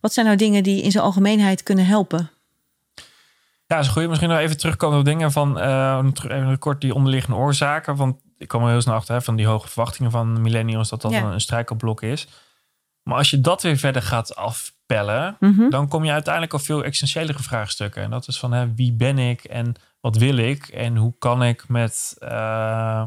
Wat 0.01 0.13
zijn 0.13 0.25
nou 0.25 0.37
dingen 0.37 0.63
die 0.63 0.81
in 0.81 0.91
zijn 0.91 1.03
algemeenheid 1.03 1.63
kunnen 1.63 1.85
helpen? 1.85 2.29
Ja, 3.65 3.75
dat 3.75 3.85
is 3.85 3.91
goed. 3.91 4.07
Misschien 4.07 4.29
nog 4.29 4.37
even 4.39 4.57
terugkomen 4.57 4.99
op 4.99 5.05
dingen 5.05 5.31
van 5.31 5.53
terug- 6.13 6.31
even 6.31 6.59
kort 6.59 6.81
die 6.81 6.93
onderliggende 6.93 7.37
oorzaken. 7.37 7.95
Want 7.95 8.15
ik 8.37 8.47
kwam 8.47 8.63
er 8.63 8.69
heel 8.69 8.81
snel 8.81 8.95
achter 8.95 9.15
hè, 9.15 9.21
van 9.21 9.35
die 9.35 9.45
hoge 9.45 9.67
verwachtingen 9.67 10.11
van 10.11 10.41
millennials 10.41 10.89
dat 10.89 11.01
dat 11.01 11.11
Ja. 11.11 11.21
een, 11.23 11.31
een 11.33 11.41
strijkelblok 11.41 12.01
is. 12.01 12.27
Maar 13.03 13.17
als 13.17 13.29
je 13.29 13.41
dat 13.41 13.61
weer 13.61 13.77
verder 13.77 14.01
gaat 14.01 14.35
afpellen, 14.35 15.35
Mhm. 15.39 15.69
dan 15.69 15.87
kom 15.87 16.03
je 16.05 16.11
uiteindelijk 16.11 16.53
op 16.53 16.61
veel 16.61 16.83
essentiëlere 16.83 17.43
vraagstukken. 17.43 18.03
En 18.03 18.09
dat 18.09 18.27
is 18.27 18.39
van 18.39 18.51
hè, 18.51 18.73
wie 18.73 18.93
ben 18.93 19.17
ik 19.17 19.43
en 19.43 19.73
wat 20.01 20.17
wil 20.17 20.37
ik 20.37 20.67
en 20.67 20.95
hoe 20.97 21.13
kan 21.19 21.43
ik 21.43 21.67
met 21.67 22.15
eh, 22.19 23.03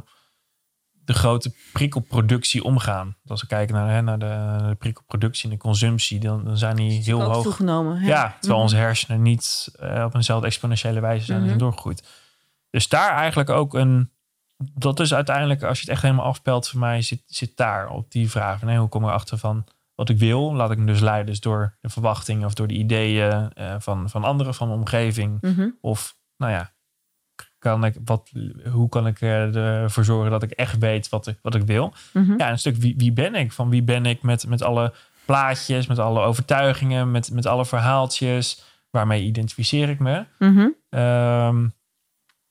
de 1.05 1.13
grote 1.13 1.55
prikkelproductie 1.73 2.65
omgaan. 2.65 3.17
Als 3.27 3.41
we 3.41 3.47
kijken 3.47 3.75
naar, 3.75 3.91
hè, 3.91 4.03
naar 4.03 4.19
de, 4.19 4.65
de 4.69 4.75
prikkelproductie 4.75 5.45
en 5.45 5.51
de 5.51 5.63
consumptie, 5.63 6.21
dan, 6.21 6.45
dan 6.45 6.57
zijn 6.59 6.77
die 6.77 7.03
heel 7.03 7.23
hoog. 7.23 7.43
toegenomen. 7.43 7.99
hè? 7.99 8.07
Ja, 8.07 8.23
terwijl 8.31 8.53
Mhm. 8.53 8.63
onze 8.63 8.77
hersenen 8.77 9.23
niet 9.23 9.69
eh, 9.79 10.05
op 10.05 10.15
eenzelfde 10.15 10.47
exponentiële 10.47 11.01
wijze 11.01 11.25
zijn, 11.25 11.47
zijn 11.47 11.59
doorgegroeid. 11.59 12.09
Dus 12.71 12.89
daar 12.89 13.11
eigenlijk 13.17 13.51
ook 13.51 13.75
een. 13.75 14.11
Dat 14.75 15.01
is 15.01 15.15
uiteindelijk, 15.15 15.63
als 15.63 15.77
je 15.79 15.85
het 15.85 15.93
echt 15.93 16.03
helemaal 16.03 16.25
afpelt, 16.25 16.69
voor 16.69 16.81
mij 16.81 17.03
zit, 17.03 17.23
zit 17.27 17.57
daar 17.57 17.89
op 17.89 18.11
die 18.11 18.31
vraag. 18.31 18.59
Van, 18.59 18.69
hè, 18.69 18.79
hoe 18.79 18.89
kom 18.89 19.03
ik 19.03 19.09
erachter 19.09 19.39
van 19.39 19.65
wat 19.95 20.09
ik 20.09 20.19
wil? 20.19 20.55
Laat 20.55 20.71
ik 20.71 20.79
me 20.79 20.85
dus 20.87 21.01
leiden 21.01 21.27
dus 21.27 21.41
door 21.41 21.77
de 21.81 21.89
verwachtingen 21.89 22.47
of 22.47 22.55
door 22.55 22.67
de 22.67 22.75
ideeën 22.75 23.53
eh, 23.53 23.75
van, 23.79 24.11
van 24.11 24.25
anderen, 24.25 24.55
van 24.55 24.67
mijn 24.69 24.79
omgeving. 24.79 25.39
Mhm. 25.41 25.69
Of, 25.81 26.17
nou 26.37 26.53
ja, 26.53 26.73
kan 27.63 27.85
ik, 27.85 27.95
wat, 28.05 28.31
hoe 28.73 28.89
kan 28.89 29.07
ik 29.07 29.21
eh, 29.21 29.55
ervoor 29.57 30.05
zorgen 30.05 30.31
dat 30.31 30.43
ik 30.43 30.51
echt 30.51 30.79
weet 30.79 31.09
wat 31.09 31.27
ik, 31.27 31.39
wat 31.43 31.55
ik 31.55 31.63
wil? 31.63 31.93
Mhm. 32.13 32.35
Ja, 32.37 32.51
een 32.51 32.59
stuk 32.59 32.77
wie, 32.77 32.95
wie 32.97 33.13
ben 33.13 33.35
ik? 33.35 33.53
Van 33.53 33.69
wie 33.69 33.83
ben 33.83 34.07
ik 34.07 34.23
met, 34.23 34.47
met 34.47 34.63
alle 34.63 34.93
plaatjes, 35.25 35.87
met 35.87 35.99
alle 35.99 36.21
overtuigingen, 36.21 37.11
met, 37.11 37.31
met 37.33 37.47
alle 37.47 37.67
verhaaltjes. 37.67 38.65
Waarmee 38.91 39.23
identificeer 39.25 39.89
ik 39.89 39.99
me? 39.99 40.25
Mhm. 40.39 40.69
Ehm, 40.91 41.67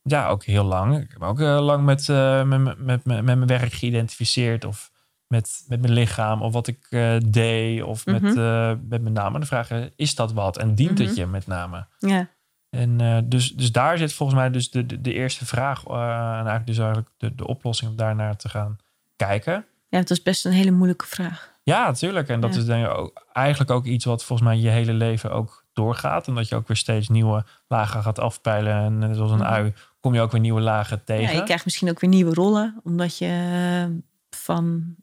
ja, 0.01 0.27
ook 0.27 0.43
heel 0.43 0.63
lang. 0.63 0.97
Ik 0.99 1.11
heb 1.11 1.21
ook 1.23 1.39
heel 1.39 1.61
lang 1.61 1.83
met, 1.85 2.09
eh, 2.09 2.43
met, 2.43 2.59
met, 2.63 2.77
met, 2.77 3.05
met 3.05 3.23
mijn 3.23 3.47
werk 3.47 3.73
geïdentificeerd. 3.73 4.65
Of 4.65 4.91
met, 5.27 5.65
met 5.67 5.81
mijn 5.81 5.93
lichaam. 5.93 6.41
Of 6.41 6.53
wat 6.53 6.67
ik 6.67 6.87
eh, 6.89 7.15
deed. 7.25 7.83
Of 7.83 8.05
met, 8.05 8.21
Mhm. 8.21 8.37
eh, 8.39 8.73
met 8.89 9.01
mijn 9.01 9.13
name. 9.13 9.39
De 9.39 9.45
vraag 9.45 9.71
is, 9.71 9.89
is 9.95 10.15
dat 10.15 10.33
wat? 10.33 10.57
En 10.57 10.75
dient 10.75 10.99
het 10.99 11.15
je 11.15 11.25
met 11.25 11.47
name? 11.47 11.85
Ja. 11.99 12.27
En 12.71 13.01
eh, 13.01 13.17
dus, 13.23 13.53
dus 13.53 13.71
daar 13.71 13.97
zit 13.97 14.13
volgens 14.13 14.39
mij 14.39 14.49
dus 14.49 14.71
de, 14.71 14.85
de, 14.85 15.01
de 15.01 15.13
eerste 15.13 15.45
vraag. 15.45 15.85
eh, 15.85 15.93
en 16.29 16.33
eigenlijk 16.33 16.65
dus 16.65 16.77
eigenlijk 16.77 17.09
de, 17.17 17.35
de 17.35 17.47
oplossing 17.47 17.91
om 17.91 17.97
daarnaar 17.97 18.35
te 18.35 18.49
gaan 18.49 18.77
kijken. 19.15 19.65
ja, 19.89 19.97
dat 19.99 20.09
is 20.09 20.21
best 20.23 20.45
een 20.45 20.51
hele 20.51 20.71
moeilijke 20.71 21.05
vraag. 21.07 21.49
Ja, 21.63 21.85
natuurlijk. 21.85 22.29
En 22.29 22.39
dat 22.39 22.53
Ja. 22.53 22.59
is 22.59 22.65
denk 22.65 22.85
ik 22.85 22.93
ook, 22.93 23.25
eigenlijk 23.33 23.71
ook 23.71 23.85
iets 23.85 24.05
wat 24.05 24.23
volgens 24.23 24.47
mij 24.49 24.57
je 24.57 24.69
hele 24.69 24.93
leven 24.93 25.31
ook 25.31 25.65
doorgaat. 25.73 26.27
En 26.27 26.35
dat 26.35 26.47
je 26.49 26.55
ook 26.55 26.67
weer 26.67 26.77
steeds 26.77 27.09
nieuwe 27.09 27.45
lagen 27.67 28.03
gaat 28.03 28.19
afpeilen. 28.19 28.73
En 28.73 28.97
net 28.97 29.15
zoals 29.15 29.31
een 29.31 29.37
Mhm. 29.37 29.47
ui 29.47 29.73
kom 29.99 30.13
je 30.13 30.21
ook 30.21 30.31
weer 30.31 30.41
nieuwe 30.41 30.61
lagen 30.61 31.03
tegen. 31.03 31.23
Ja, 31.33 31.39
je 31.39 31.43
krijgt 31.43 31.65
misschien 31.65 31.89
ook 31.89 31.99
weer 31.99 32.09
nieuwe 32.09 32.33
rollen, 32.33 32.79
omdat 32.83 33.17
je 33.17 33.25
eh, 33.87 33.95
van 34.29 34.95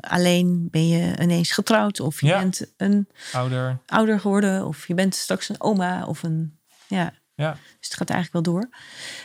alleen 0.00 0.68
ben 0.70 0.88
je 0.88 1.18
ineens 1.20 1.50
getrouwd 1.50 2.00
of 2.00 2.20
je 2.20 2.26
Ja. 2.26 2.38
bent 2.38 2.72
een 2.76 3.08
Ouder. 3.32 3.78
ouder 3.86 4.20
geworden 4.20 4.66
of 4.66 4.86
je 4.86 4.94
bent 4.94 5.14
straks 5.14 5.48
een 5.48 5.60
oma 5.60 6.04
of 6.06 6.22
een 6.22 6.58
ja. 6.88 7.12
Ja. 7.36 7.52
Dus 7.52 7.88
het 7.88 7.94
gaat 7.94 8.10
eigenlijk 8.10 8.46
wel 8.46 8.54
door. 8.54 8.68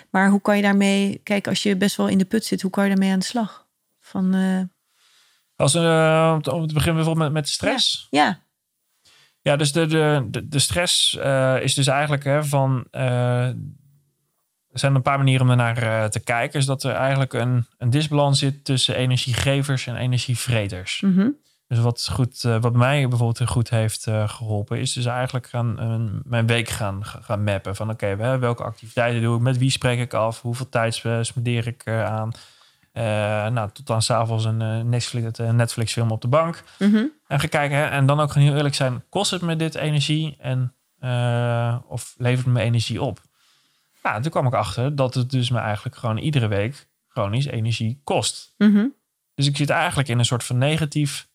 Maar 0.10 0.30
hoe 0.30 0.42
kan 0.42 0.56
je 0.56 0.62
daarmee, 0.62 1.20
kijk, 1.24 1.48
als 1.48 1.64
je 1.64 1.76
best 1.76 1.96
wel 1.96 2.08
in 2.08 2.18
de 2.18 2.26
put 2.26 2.46
zit, 2.46 2.62
hoe 2.62 2.72
kan 2.72 2.84
je 2.84 2.90
daarmee 2.90 3.12
aan 3.12 3.20
de 3.20 3.26
slag? 3.26 3.68
Van 4.00 4.34
eh, 4.34 4.62
Als 5.56 5.76
uh, 5.76 6.40
om 6.52 6.68
te 6.68 6.74
beginnen 6.74 6.96
bijvoorbeeld 6.96 7.18
met, 7.18 7.32
met 7.32 7.50
stress. 7.50 8.08
ja, 8.10 8.40
Ja, 9.42 9.56
dus 9.56 9.72
de, 9.72 9.86
de, 9.86 10.48
de, 10.48 10.60
stress 10.60 11.18
eh, 11.18 11.62
is 11.62 11.74
dus 11.74 11.88
eigenlijk 11.88 12.24
hè, 12.24 12.44
van. 12.44 12.88
er 12.92 13.56
zijn 14.80 14.96
een 14.96 15.02
paar 15.02 15.18
manieren 15.18 15.46
om 15.46 15.52
ernaar 15.52 15.78
eh, 15.78 16.10
te 16.10 16.20
kijken. 16.20 16.60
Is 16.60 16.66
dat 16.66 16.84
er 16.84 16.94
eigenlijk 16.94 17.34
een, 17.34 17.66
een 17.78 17.90
disbalans 17.90 18.40
zit 18.40 18.66
tussen 18.66 18.96
energiegevers 18.96 19.88
en 19.88 19.96
energievreters. 19.96 21.02
mhm, 21.02 21.30
Dus 21.72 21.80
wat, 21.80 22.10
goed, 22.12 22.44
uh, 22.44 22.62
wat 22.62 22.74
mij 22.74 23.08
bijvoorbeeld 23.08 23.50
goed 23.50 23.70
heeft 23.70 24.08
uh, 24.08 24.30
geholpen, 24.30 24.80
is 24.80 24.94
dus 24.94 25.06
eigenlijk 25.06 25.48
gaan, 25.48 25.76
uh, 25.80 26.22
mijn 26.24 26.48
week 26.48 26.70
gaan, 26.70 27.06
gaan 27.06 27.44
mappen. 27.44 27.76
Van 27.76 27.90
oké, 27.90 28.12
okay, 28.14 28.40
welke 28.40 28.64
activiteiten 28.64 29.22
doe 29.22 29.36
ik, 29.36 29.42
met 29.42 29.58
wie 29.58 29.70
spreek 29.70 30.00
ik 30.00 30.14
af, 30.14 30.42
hoeveel 30.42 30.70
tijd 30.70 31.04
spendeer 31.22 31.68
ik 31.68 31.88
aan. 31.88 32.32
nou, 33.54 33.70
tot 33.74 33.88
dan 33.88 34.02
s'avonds 34.02 34.46
een 34.46 34.90
Netflix, 34.90 35.38
Netflix 35.38 35.94
film 35.94 36.12
op 36.12 36.22
de 36.22 36.28
bank. 36.28 36.64
Mm 36.80 36.92
-hmm. 36.92 37.12
En 37.28 37.40
gaan 37.40 37.50
kijken. 37.50 37.78
Hè, 37.78 37.86
en 37.86 38.06
dan 38.06 38.20
ook 38.20 38.32
gewoon 38.32 38.48
heel 38.48 38.58
eerlijk 38.58 38.76
zijn, 38.76 39.04
kost 39.10 39.32
het 39.32 39.42
me 39.42 39.56
dit 39.56 39.76
energie? 39.76 40.38
En, 40.40 40.74
of 41.88 42.16
levert 42.18 42.46
het 42.46 42.54
me 42.54 42.62
energie 42.62 43.02
op? 43.02 43.22
Nou, 44.04 44.22
toen 44.22 44.32
kwam 44.32 44.48
ik 44.48 44.54
achter 44.54 44.96
dat 44.96 45.14
het 45.14 45.30
dus 45.30 45.50
me 45.50 45.60
eigenlijk 45.60 45.96
gewoon 45.96 46.18
iedere 46.18 46.48
week 46.48 46.88
chronisch 47.08 47.46
energie 47.46 48.02
kost. 48.04 48.54
Mm 48.58 48.74
-hmm. 48.74 48.94
Dus 49.36 49.48
ik 49.48 49.58
zit 49.58 49.70
eigenlijk 49.70 50.10
in 50.10 50.20
een 50.20 50.26
soort 50.26 50.44
van 50.44 50.58
negatief 50.58 51.30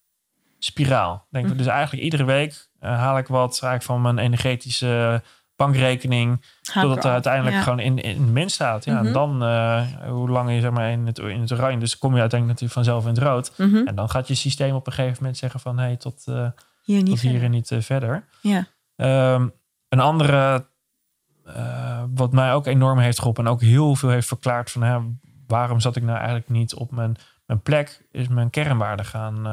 spiraal. 0.67 1.27
Denk 1.31 1.47
mm. 1.47 1.57
Dus 1.57 1.67
eigenlijk 1.67 2.03
iedere 2.03 2.25
week 2.25 2.69
uh, 2.81 2.99
haal 2.99 3.19
ik 3.19 3.27
wat 3.27 3.51
eigenlijk 3.51 3.83
van 3.83 4.03
mijn 4.03 4.19
energetische 4.19 5.23
bankrekening. 5.57 6.45
Haak 6.63 6.85
totdat 6.85 7.05
er 7.05 7.11
uiteindelijk 7.11 7.57
ja. 7.57 7.63
gewoon 7.63 7.79
in, 7.79 7.99
in 7.99 8.33
min 8.33 8.51
staat. 8.51 8.85
Ja, 8.85 8.93
Mm 8.93 8.99
-hmm. 8.99 9.07
En 9.07 9.13
dan, 9.13 9.43
uh, 9.43 9.87
hoe 10.09 10.29
lang 10.29 10.51
je 10.51 10.61
zeg 10.61 10.71
maar 10.71 10.91
in 10.91 11.07
het, 11.07 11.19
in 11.19 11.41
het 11.41 11.53
oranje. 11.53 11.79
Dus 11.79 11.99
kom 11.99 12.15
je 12.15 12.21
uiteindelijk 12.21 12.61
natuurlijk 12.61 12.87
vanzelf 12.87 13.03
in 13.03 13.21
het 13.21 13.33
rood. 13.33 13.53
Mm 13.57 13.71
-hmm. 13.71 13.87
En 13.87 13.95
dan 13.95 14.11
gaat 14.11 14.29
je 14.29 14.35
systeem 14.35 14.75
op 14.75 14.87
een 14.87 14.93
gegeven 14.93 15.17
moment 15.19 15.37
zeggen 15.37 15.61
van... 15.61 15.79
hé, 15.79 15.85
hey, 15.85 15.97
tot, 15.97 16.25
uh, 16.29 16.49
hier 16.83 17.05
tot 17.05 17.21
hier 17.21 17.43
en 17.43 17.51
niet 17.51 17.75
verder. 17.79 18.25
Ja. 18.41 18.67
Um, 19.35 19.53
een 19.89 20.01
andere... 20.01 20.67
wat 22.15 22.33
mij 22.33 22.53
ook 22.53 22.67
enorm 22.67 22.99
heeft 22.99 23.19
geholpen... 23.19 23.45
en 23.45 23.51
ook 23.51 23.61
heel 23.61 23.95
veel 23.95 24.11
heeft 24.11 24.29
verklaard 24.29 24.71
van... 24.71 24.83
Hè, 24.83 24.99
waarom 25.47 25.81
zat 25.81 25.97
ik 25.97 26.03
nou 26.03 26.17
eigenlijk 26.17 26.49
niet 26.49 26.75
op 26.75 26.91
mijn, 26.91 27.17
mijn 27.47 27.63
plek... 27.63 28.07
is 28.11 28.29
mijn 28.29 28.51
kernwaarde 28.51 29.05
gaan 29.05 29.47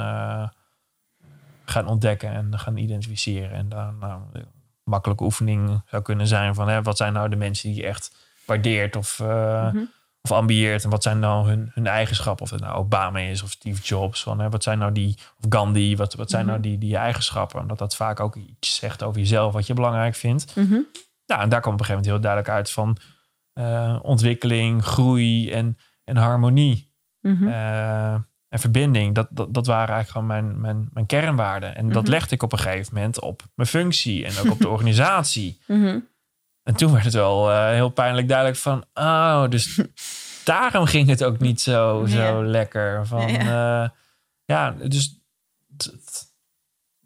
gaan 1.66 1.88
ontdekken 1.88 2.30
en 2.30 2.60
gaan 2.60 2.78
identificeren. 2.78 3.52
En 3.52 3.70
dan 3.70 3.98
nou, 4.00 4.22
een 4.34 4.46
makkelijke 4.84 5.24
oefening 5.24 5.82
zou 5.86 6.02
kunnen 6.02 6.28
zijn 6.28 6.56
van 6.56 6.70
hè, 6.70 6.82
wat 6.82 6.98
zijn 6.98 7.14
nou 7.14 7.30
de 7.30 7.36
mensen 7.36 7.70
die 7.70 7.82
je 7.82 7.88
echt 7.88 8.16
waardeert 8.46 8.96
of, 8.96 9.20
uh, 9.20 9.28
Mhm. 9.28 9.66
mm 9.66 9.72
-hmm. 9.72 9.90
of 10.22 10.32
ambieert. 10.32 10.84
En 10.84 10.90
wat 10.90 11.04
zijn 11.04 11.20
nou 11.20 11.48
hun, 11.48 11.72
hun 11.74 11.88
eigenschappen. 11.88 12.46
Of 12.46 12.52
het 12.52 12.60
nou 12.62 12.76
Obama 12.76 13.20
is 13.20 13.44
of 13.44 13.52
Steve 13.52 13.82
Jobs. 13.82 14.24
Van, 14.24 14.40
hè, 14.40 14.50
wat 14.50 14.64
zijn 14.64 14.78
nou 14.80 14.92
die, 14.92 15.18
of 15.18 15.46
Gandhi, 15.50 15.96
wat, 15.96 16.14
wat 16.14 16.30
zijn 16.30 16.42
Mhm. 16.42 16.52
nou 16.52 16.62
die, 16.62 16.78
die 16.78 16.98
eigenschappen. 16.98 17.60
Omdat 17.62 17.78
dat 17.78 17.96
vaak 17.96 18.20
ook 18.20 18.36
iets 18.36 18.76
zegt 18.76 19.04
over 19.04 19.20
jezelf 19.20 19.54
wat 19.54 19.68
je 19.68 19.74
belangrijk 19.74 20.16
vindt. 20.16 20.56
Mhm. 20.56 20.80
Nou, 21.26 21.42
en 21.42 21.50
daar 21.50 21.62
komt 21.62 21.74
op 21.74 21.80
een 21.80 21.86
gegeven 21.86 21.90
moment 21.94 22.06
heel 22.06 22.20
duidelijk 22.20 22.50
uit 22.50 22.72
van 22.72 22.98
uh, 23.54 24.00
ontwikkeling, 24.02 24.84
groei 24.86 25.52
en, 25.52 25.78
en 26.04 26.18
harmonie. 26.18 26.92
Mhm. 27.20 27.44
Uh, 27.48 28.16
en 28.54 28.60
verbinding, 28.60 29.16
dat, 29.16 29.28
dat, 29.30 29.54
dat 29.54 29.66
waren 29.68 29.94
eigenlijk 29.96 30.10
gewoon 30.10 30.28
mijn, 30.28 30.62
mijn, 30.62 30.90
mijn 30.94 31.06
kernwaarden. 31.06 31.76
En 31.76 31.90
dat 31.92 32.04
Mhm. 32.04 32.12
legde 32.12 32.36
ik 32.36 32.44
op 32.44 32.52
een 32.52 32.60
gegeven 32.60 32.94
moment 32.94 33.20
op 33.20 33.42
mijn 33.56 33.70
functie 33.70 34.26
en 34.26 34.38
ook 34.40 34.52
op 34.52 34.60
de 34.60 34.70
organisatie. 34.76 35.60
Mhm. 35.68 36.00
En 36.64 36.76
toen 36.76 36.92
werd 36.92 37.04
het 37.04 37.14
wel 37.14 37.52
uh, 37.52 37.68
heel 37.70 37.90
pijnlijk 37.90 38.28
duidelijk 38.28 38.58
van, 38.58 38.86
oh, 38.94 39.50
dus 39.50 39.82
daarom 40.44 40.86
ging 40.86 41.08
het 41.10 41.24
ook 41.24 41.40
niet 41.40 41.62
zo, 41.62 42.06
zo 42.06 42.18
Ja. 42.18 42.42
lekker. 42.42 43.08
Van, 43.08 43.28
Ja. 43.32 43.94
ja, 44.46 44.72
dus 44.72 45.20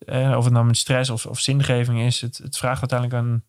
eh, 0.05 0.33
of 0.37 0.43
het 0.43 0.53
nou 0.53 0.65
met 0.65 0.77
stress 0.77 1.09
of, 1.09 1.25
of 1.25 1.39
zingeving 1.39 2.01
is, 2.01 2.21
het, 2.21 2.37
het 2.37 2.57
vraagt 2.57 2.79
uiteindelijk 2.91 3.21
een, 3.21 3.43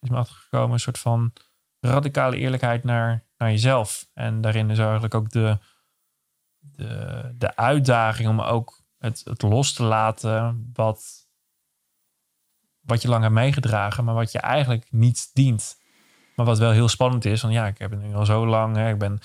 is 0.00 0.08
me 0.08 0.16
achtergekomen, 0.16 0.72
een 0.72 0.80
soort 0.80 0.98
van 0.98 1.32
radicale 1.80 2.36
eerlijkheid 2.36 2.84
naar, 2.84 3.24
naar 3.38 3.50
jezelf. 3.50 4.06
En 4.14 4.40
daarin 4.40 4.70
is 4.70 4.78
eigenlijk 4.78 5.14
ook 5.14 5.30
de, 5.30 5.58
de, 6.62 7.22
de 7.38 7.56
uitdaging 7.56 8.28
om 8.28 8.40
ook 8.40 8.82
het, 8.98 9.20
het 9.24 9.42
los 9.42 9.72
te 9.72 9.82
laten 9.82 10.70
wat, 10.72 11.04
wat 12.80 13.02
je 13.02 13.08
lang 13.08 13.22
hebt 13.22 13.34
meegedragen, 13.34 14.04
maar 14.04 14.14
wat 14.14 14.32
je 14.32 14.38
eigenlijk 14.38 14.86
niet 14.90 15.30
dient. 15.32 15.80
Maar 16.36 16.46
wat 16.46 16.58
wel 16.58 16.70
heel 16.70 16.88
spannend 16.88 17.24
is, 17.24 17.40
van 17.40 17.50
ja, 17.52 17.66
ik 17.66 17.78
heb 17.78 17.90
het 17.90 18.02
nu 18.02 18.14
al 18.14 18.24
zo 18.26 18.46
lang. 18.46 18.76
Hè, 18.76 18.90
ik 18.90 18.98
ben, 18.98 19.18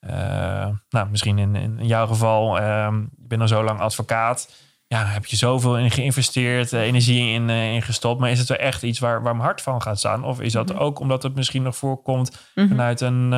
uh, 0.00 0.68
nou, 0.88 1.10
misschien 1.10 1.38
in, 1.38 1.54
in 1.56 1.86
jouw 1.86 2.06
geval, 2.06 2.60
uh, 2.60 2.96
ik 3.16 3.28
ben 3.28 3.40
al 3.40 3.48
zo 3.48 3.64
lang 3.64 3.80
advocaat. 3.80 4.54
Ja, 4.86 5.04
heb 5.04 5.26
je 5.26 5.36
zoveel 5.36 5.78
in 5.78 5.90
geïnvesteerd, 5.90 6.72
uh, 6.72 6.80
energie 6.80 7.32
in, 7.32 7.48
uh, 7.48 7.72
in 7.74 7.82
gestopt. 7.82 8.20
Maar 8.20 8.30
is 8.30 8.38
het 8.38 8.48
wel 8.48 8.58
echt 8.58 8.82
iets 8.82 8.98
waar, 8.98 9.22
waar 9.22 9.32
mijn 9.34 9.44
hart 9.46 9.60
van 9.60 9.82
gaat 9.82 9.98
staan? 9.98 10.24
Of 10.24 10.40
is 10.40 10.52
dat 10.52 10.68
Mhm. 10.68 10.78
ook 10.78 10.98
omdat 10.98 11.22
het 11.22 11.34
misschien 11.34 11.62
nog 11.62 11.76
voorkomt 11.76 12.50
Mhm. 12.54 12.68
vanuit 12.68 13.00
een... 13.00 13.32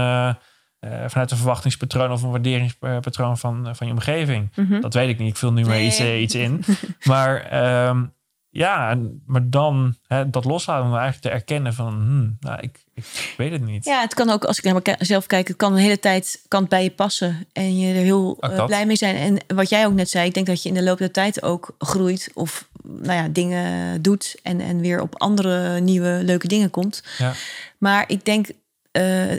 Uh, 0.81 1.05
vanuit 1.07 1.31
een 1.31 1.37
verwachtingspatroon 1.37 2.13
of 2.13 2.23
een 2.23 2.31
waarderingspatroon 2.31 3.39
van, 3.39 3.77
van 3.77 3.87
je 3.87 3.93
omgeving. 3.93 4.51
Mhm. 4.55 4.81
Dat 4.81 4.95
weet 4.95 5.09
ik 5.09 5.19
niet. 5.19 5.29
Ik 5.29 5.37
vul 5.37 5.53
nu 5.53 5.65
maar 5.65 5.81
iets, 5.81 6.01
uh, 6.01 6.21
iets 6.21 6.35
in. 6.35 6.65
maar 7.05 7.87
um, 7.89 8.15
ja, 8.57 8.99
maar 9.27 9.51
dan 9.51 9.97
hè, 10.07 10.31
dat 10.31 10.45
loslaten 10.45 10.87
om 10.87 10.97
eigenlijk 10.97 11.23
te 11.23 11.31
erkennen 11.31 11.75
van, 11.75 11.93
hmm, 11.93 12.37
nou, 12.41 12.61
ik, 12.61 12.85
ik 12.95 13.35
weet 13.37 13.53
het 13.53 13.65
niet. 13.65 13.85
Ja, 13.85 14.01
het 14.01 14.15
kan 14.15 14.31
ook, 14.31 14.45
als 14.45 14.59
ik 14.59 14.65
naar 14.65 14.97
mezelf 14.99 15.27
kijk, 15.27 15.49
het 15.49 15.57
kan 15.57 15.75
de 15.75 15.81
hele 15.81 15.99
tijd 15.99 16.45
kan 16.49 16.67
bij 16.69 16.83
je 16.83 16.91
passen. 16.91 17.47
En 17.53 17.79
je 17.79 17.95
er 17.95 18.03
heel 18.03 18.37
uh, 18.41 18.65
blij 18.65 18.87
mee 18.87 18.97
zijn. 18.97 19.17
En 19.17 19.57
wat 19.57 19.69
jij 19.69 19.87
ook 19.87 19.93
net 19.93 20.11
zei, 20.11 20.27
ik 20.27 20.35
denk 20.35 20.47
dat 20.47 20.63
je 20.63 20.69
in 20.69 20.75
de 20.75 20.83
loop 20.83 20.99
der 20.99 21.11
tijd 21.11 21.43
ook 21.43 21.75
groeit. 21.79 22.31
Of 22.35 22.69
nou 22.83 23.13
ja, 23.13 23.29
dingen 23.29 24.03
doet. 24.03 24.37
En, 24.43 24.61
en 24.61 24.81
weer 24.81 25.01
op 25.01 25.21
andere 25.21 25.81
nieuwe 25.81 26.21
leuke 26.23 26.49
dingen 26.49 26.71
komt. 26.71 27.03
Ja. 27.19 27.33
Maar 27.79 28.05
ik 28.07 28.25
denk, 28.25 28.49
uh, 28.97 29.33
uh, 29.33 29.39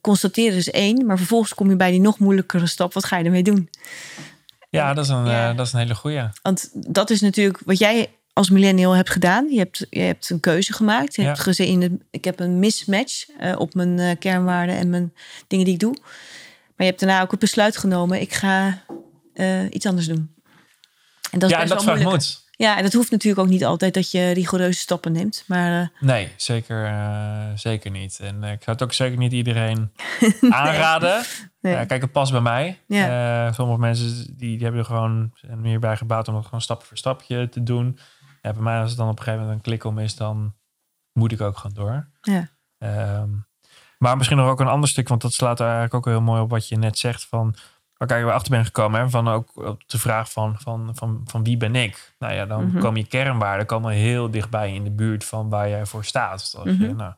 constateren 0.00 0.56
is 0.56 0.70
één. 0.70 1.06
Maar 1.06 1.16
vervolgens 1.16 1.54
kom 1.54 1.70
je 1.70 1.76
bij 1.76 1.90
die 1.90 2.00
nog 2.00 2.18
moeilijkere 2.18 2.66
stap. 2.66 2.92
Wat 2.92 3.04
ga 3.04 3.16
je 3.18 3.24
ermee 3.24 3.42
doen? 3.42 3.70
Ja, 4.70 4.94
dat 4.94 5.04
is 5.04 5.10
een, 5.10 5.24
Ja. 5.26 5.50
uh, 5.50 5.56
dat 5.56 5.66
is 5.66 5.72
een 5.72 5.78
hele 5.78 5.94
goeie. 5.94 6.22
Want 6.42 6.70
dat 6.72 7.10
is 7.10 7.20
natuurlijk 7.20 7.60
wat 7.64 7.78
jij 7.78 8.10
als 8.32 8.50
millennial 8.50 8.92
hebt 8.92 9.10
gedaan. 9.10 9.48
Je 9.50 9.58
hebt, 9.58 9.86
je 9.90 10.00
hebt 10.00 10.30
een 10.30 10.40
keuze 10.40 10.72
gemaakt. 10.72 11.14
Je 11.14 11.22
Ja. 11.22 11.28
hebt 11.28 11.40
gezien, 11.40 12.02
ik 12.10 12.24
heb 12.24 12.40
een 12.40 12.58
mismatch 12.58 13.28
uh, 13.40 13.54
op 13.58 13.74
mijn 13.74 13.98
uh, 13.98 14.10
kernwaarden 14.18 14.76
en 14.76 14.90
mijn 14.90 15.12
dingen 15.46 15.64
die 15.64 15.74
ik 15.74 15.80
doe. 15.80 15.96
Maar 16.76 16.86
je 16.86 16.92
hebt 16.92 17.00
daarna 17.00 17.22
ook 17.22 17.30
het 17.30 17.40
besluit 17.40 17.76
genomen, 17.76 18.20
ik 18.20 18.32
ga 18.32 18.82
uh, 19.34 19.62
iets 19.70 19.86
anders 19.86 20.06
doen. 20.06 20.34
En 21.30 21.38
dat 21.38 21.50
is 21.50 21.56
ja, 21.56 21.62
en 21.62 21.68
dat 21.68 21.84
wel 21.84 21.96
moeilijk. 21.96 22.22
Ja, 22.64 22.76
en 22.76 22.82
dat 22.82 22.92
hoeft 22.92 23.10
natuurlijk 23.10 23.46
ook 23.46 23.52
niet 23.52 23.64
altijd 23.64 23.94
dat 23.94 24.10
je 24.10 24.30
rigoureuze 24.30 24.78
stappen 24.78 25.12
neemt. 25.12 25.44
Maar 25.46 25.80
uh, 25.80 25.86
Nee, 26.00 26.32
zeker, 26.36 26.84
uh, 26.84 27.46
zeker 27.54 27.90
niet. 27.90 28.20
En 28.20 28.42
uh, 28.42 28.52
ik 28.52 28.62
zou 28.62 28.76
het 28.76 28.82
ook 28.82 28.92
zeker 28.92 29.18
niet 29.18 29.32
iedereen 29.32 29.92
aanraden. 30.50 31.22
nee. 31.60 31.86
Kijk, 31.86 32.02
het 32.02 32.12
past 32.12 32.32
bij 32.32 32.40
mij. 32.40 32.80
Ja. 32.86 33.52
Sommige 33.52 33.80
mensen 33.80 34.26
die, 34.26 34.36
die 34.36 34.62
hebben 34.62 34.80
er 34.80 34.86
gewoon 34.86 35.30
zijn 35.34 35.60
meer 35.60 35.78
bij 35.78 35.96
gebouwd 35.96 36.28
om 36.28 36.34
het 36.34 36.44
gewoon 36.44 36.60
stap 36.60 36.82
voor 36.82 36.96
stapje 36.96 37.48
te 37.48 37.62
doen. 37.62 37.98
Ja, 38.42 38.52
bij 38.52 38.62
mij 38.62 38.80
als 38.80 38.88
het 38.88 38.98
dan 38.98 39.08
op 39.08 39.18
een 39.18 39.24
gegeven 39.24 39.40
moment 39.40 39.58
een 39.58 39.70
klik 39.70 39.84
om 39.84 39.98
is, 39.98 40.16
dan 40.16 40.54
moet 41.12 41.32
ik 41.32 41.40
ook 41.40 41.56
gewoon 41.58 41.76
door. 41.76 42.08
ja. 42.20 42.48
Um, 43.20 43.46
maar 43.98 44.16
misschien 44.16 44.38
nog 44.38 44.48
ook 44.48 44.60
een 44.60 44.66
ander 44.66 44.88
stuk, 44.88 45.08
want 45.08 45.20
dat 45.20 45.32
slaat 45.32 45.60
er 45.60 45.64
eigenlijk 45.64 45.94
ook 45.94 46.04
heel 46.04 46.20
mooi 46.20 46.40
op 46.40 46.50
wat 46.50 46.68
je 46.68 46.76
net 46.76 46.98
zegt 46.98 47.26
van 47.26 47.54
waar 48.10 48.24
we 48.24 48.32
achter 48.32 48.50
ben 48.50 48.64
gekomen. 48.64 49.00
Hè, 49.00 49.10
van 49.10 49.28
ook 49.28 49.50
op 49.56 49.82
de 49.86 49.98
vraag 49.98 50.32
van, 50.32 50.56
van, 50.58 50.90
van, 50.94 51.20
van 51.24 51.44
wie 51.44 51.56
ben 51.56 51.74
ik? 51.74 52.14
Nou 52.18 52.32
ja, 52.34 52.46
dan 52.46 52.66
Mhm. 52.66 52.78
komen 52.78 53.00
je 53.00 53.06
kernwaarden 53.06 53.66
komen 53.66 53.92
heel 53.92 54.30
dichtbij 54.30 54.74
in 54.74 54.84
de 54.84 54.90
buurt 54.90 55.24
van 55.24 55.48
waar 55.48 55.68
jij 55.68 55.86
voor 55.86 56.04
staat. 56.04 56.38
Dus 56.38 56.56
als 56.56 56.64
je, 56.78 56.86
Mhm. 56.86 56.96
nou, 56.96 57.12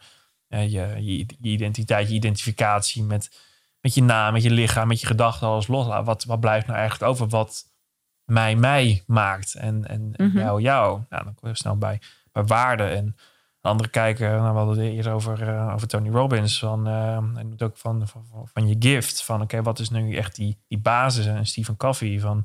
je, 0.48 0.66
je, 1.04 1.26
je 1.40 1.48
identiteit, 1.48 2.08
je 2.08 2.14
identificatie 2.14 3.02
met, 3.02 3.40
met 3.80 3.94
je 3.94 4.02
naam, 4.02 4.32
met 4.32 4.42
je 4.42 4.50
lichaam, 4.50 4.88
met 4.88 5.00
je 5.00 5.06
gedachten 5.06 5.46
alles 5.46 5.66
loslaat. 5.66 6.04
Wat, 6.06 6.24
wat 6.24 6.40
blijft 6.40 6.66
nou 6.66 6.78
eigenlijk 6.78 7.10
over 7.10 7.28
wat 7.28 7.64
mij 8.24 8.56
mij 8.56 9.02
maakt 9.06 9.54
en, 9.54 9.88
en, 9.88 10.12
en 10.16 10.26
Mhm. 10.26 10.38
jou 10.38 10.60
jou? 10.60 11.00
Nou, 11.08 11.24
dan 11.24 11.34
kom 11.34 11.48
je 11.48 11.56
snel 11.56 11.76
bij, 11.78 12.00
bij 12.32 12.44
waarden 12.44 12.90
en 12.90 13.16
andere 13.66 13.88
kijken, 13.88 14.30
nou, 14.30 14.52
we 14.52 14.58
hadden 14.58 14.84
het 14.84 14.92
eerder 14.94 15.12
over, 15.12 15.48
uh, 15.48 15.72
over 15.74 15.88
Tony 15.88 16.10
Robbins. 16.10 16.58
Van, 16.58 16.88
uh, 16.88 17.18
noemt 17.18 17.62
ook 17.62 17.76
van, 17.76 18.08
van, 18.08 18.24
van 18.52 18.68
je 18.68 18.76
gift. 18.78 19.24
Van 19.24 19.34
oké, 19.34 19.44
okay, 19.44 19.62
wat 19.62 19.78
is 19.78 19.90
nu 19.90 20.14
echt 20.16 20.34
die, 20.34 20.58
die 20.68 20.78
basis? 20.78 21.26
En 21.26 21.46
Stephen 21.46 21.76
Covey 21.76 22.20
van 22.20 22.44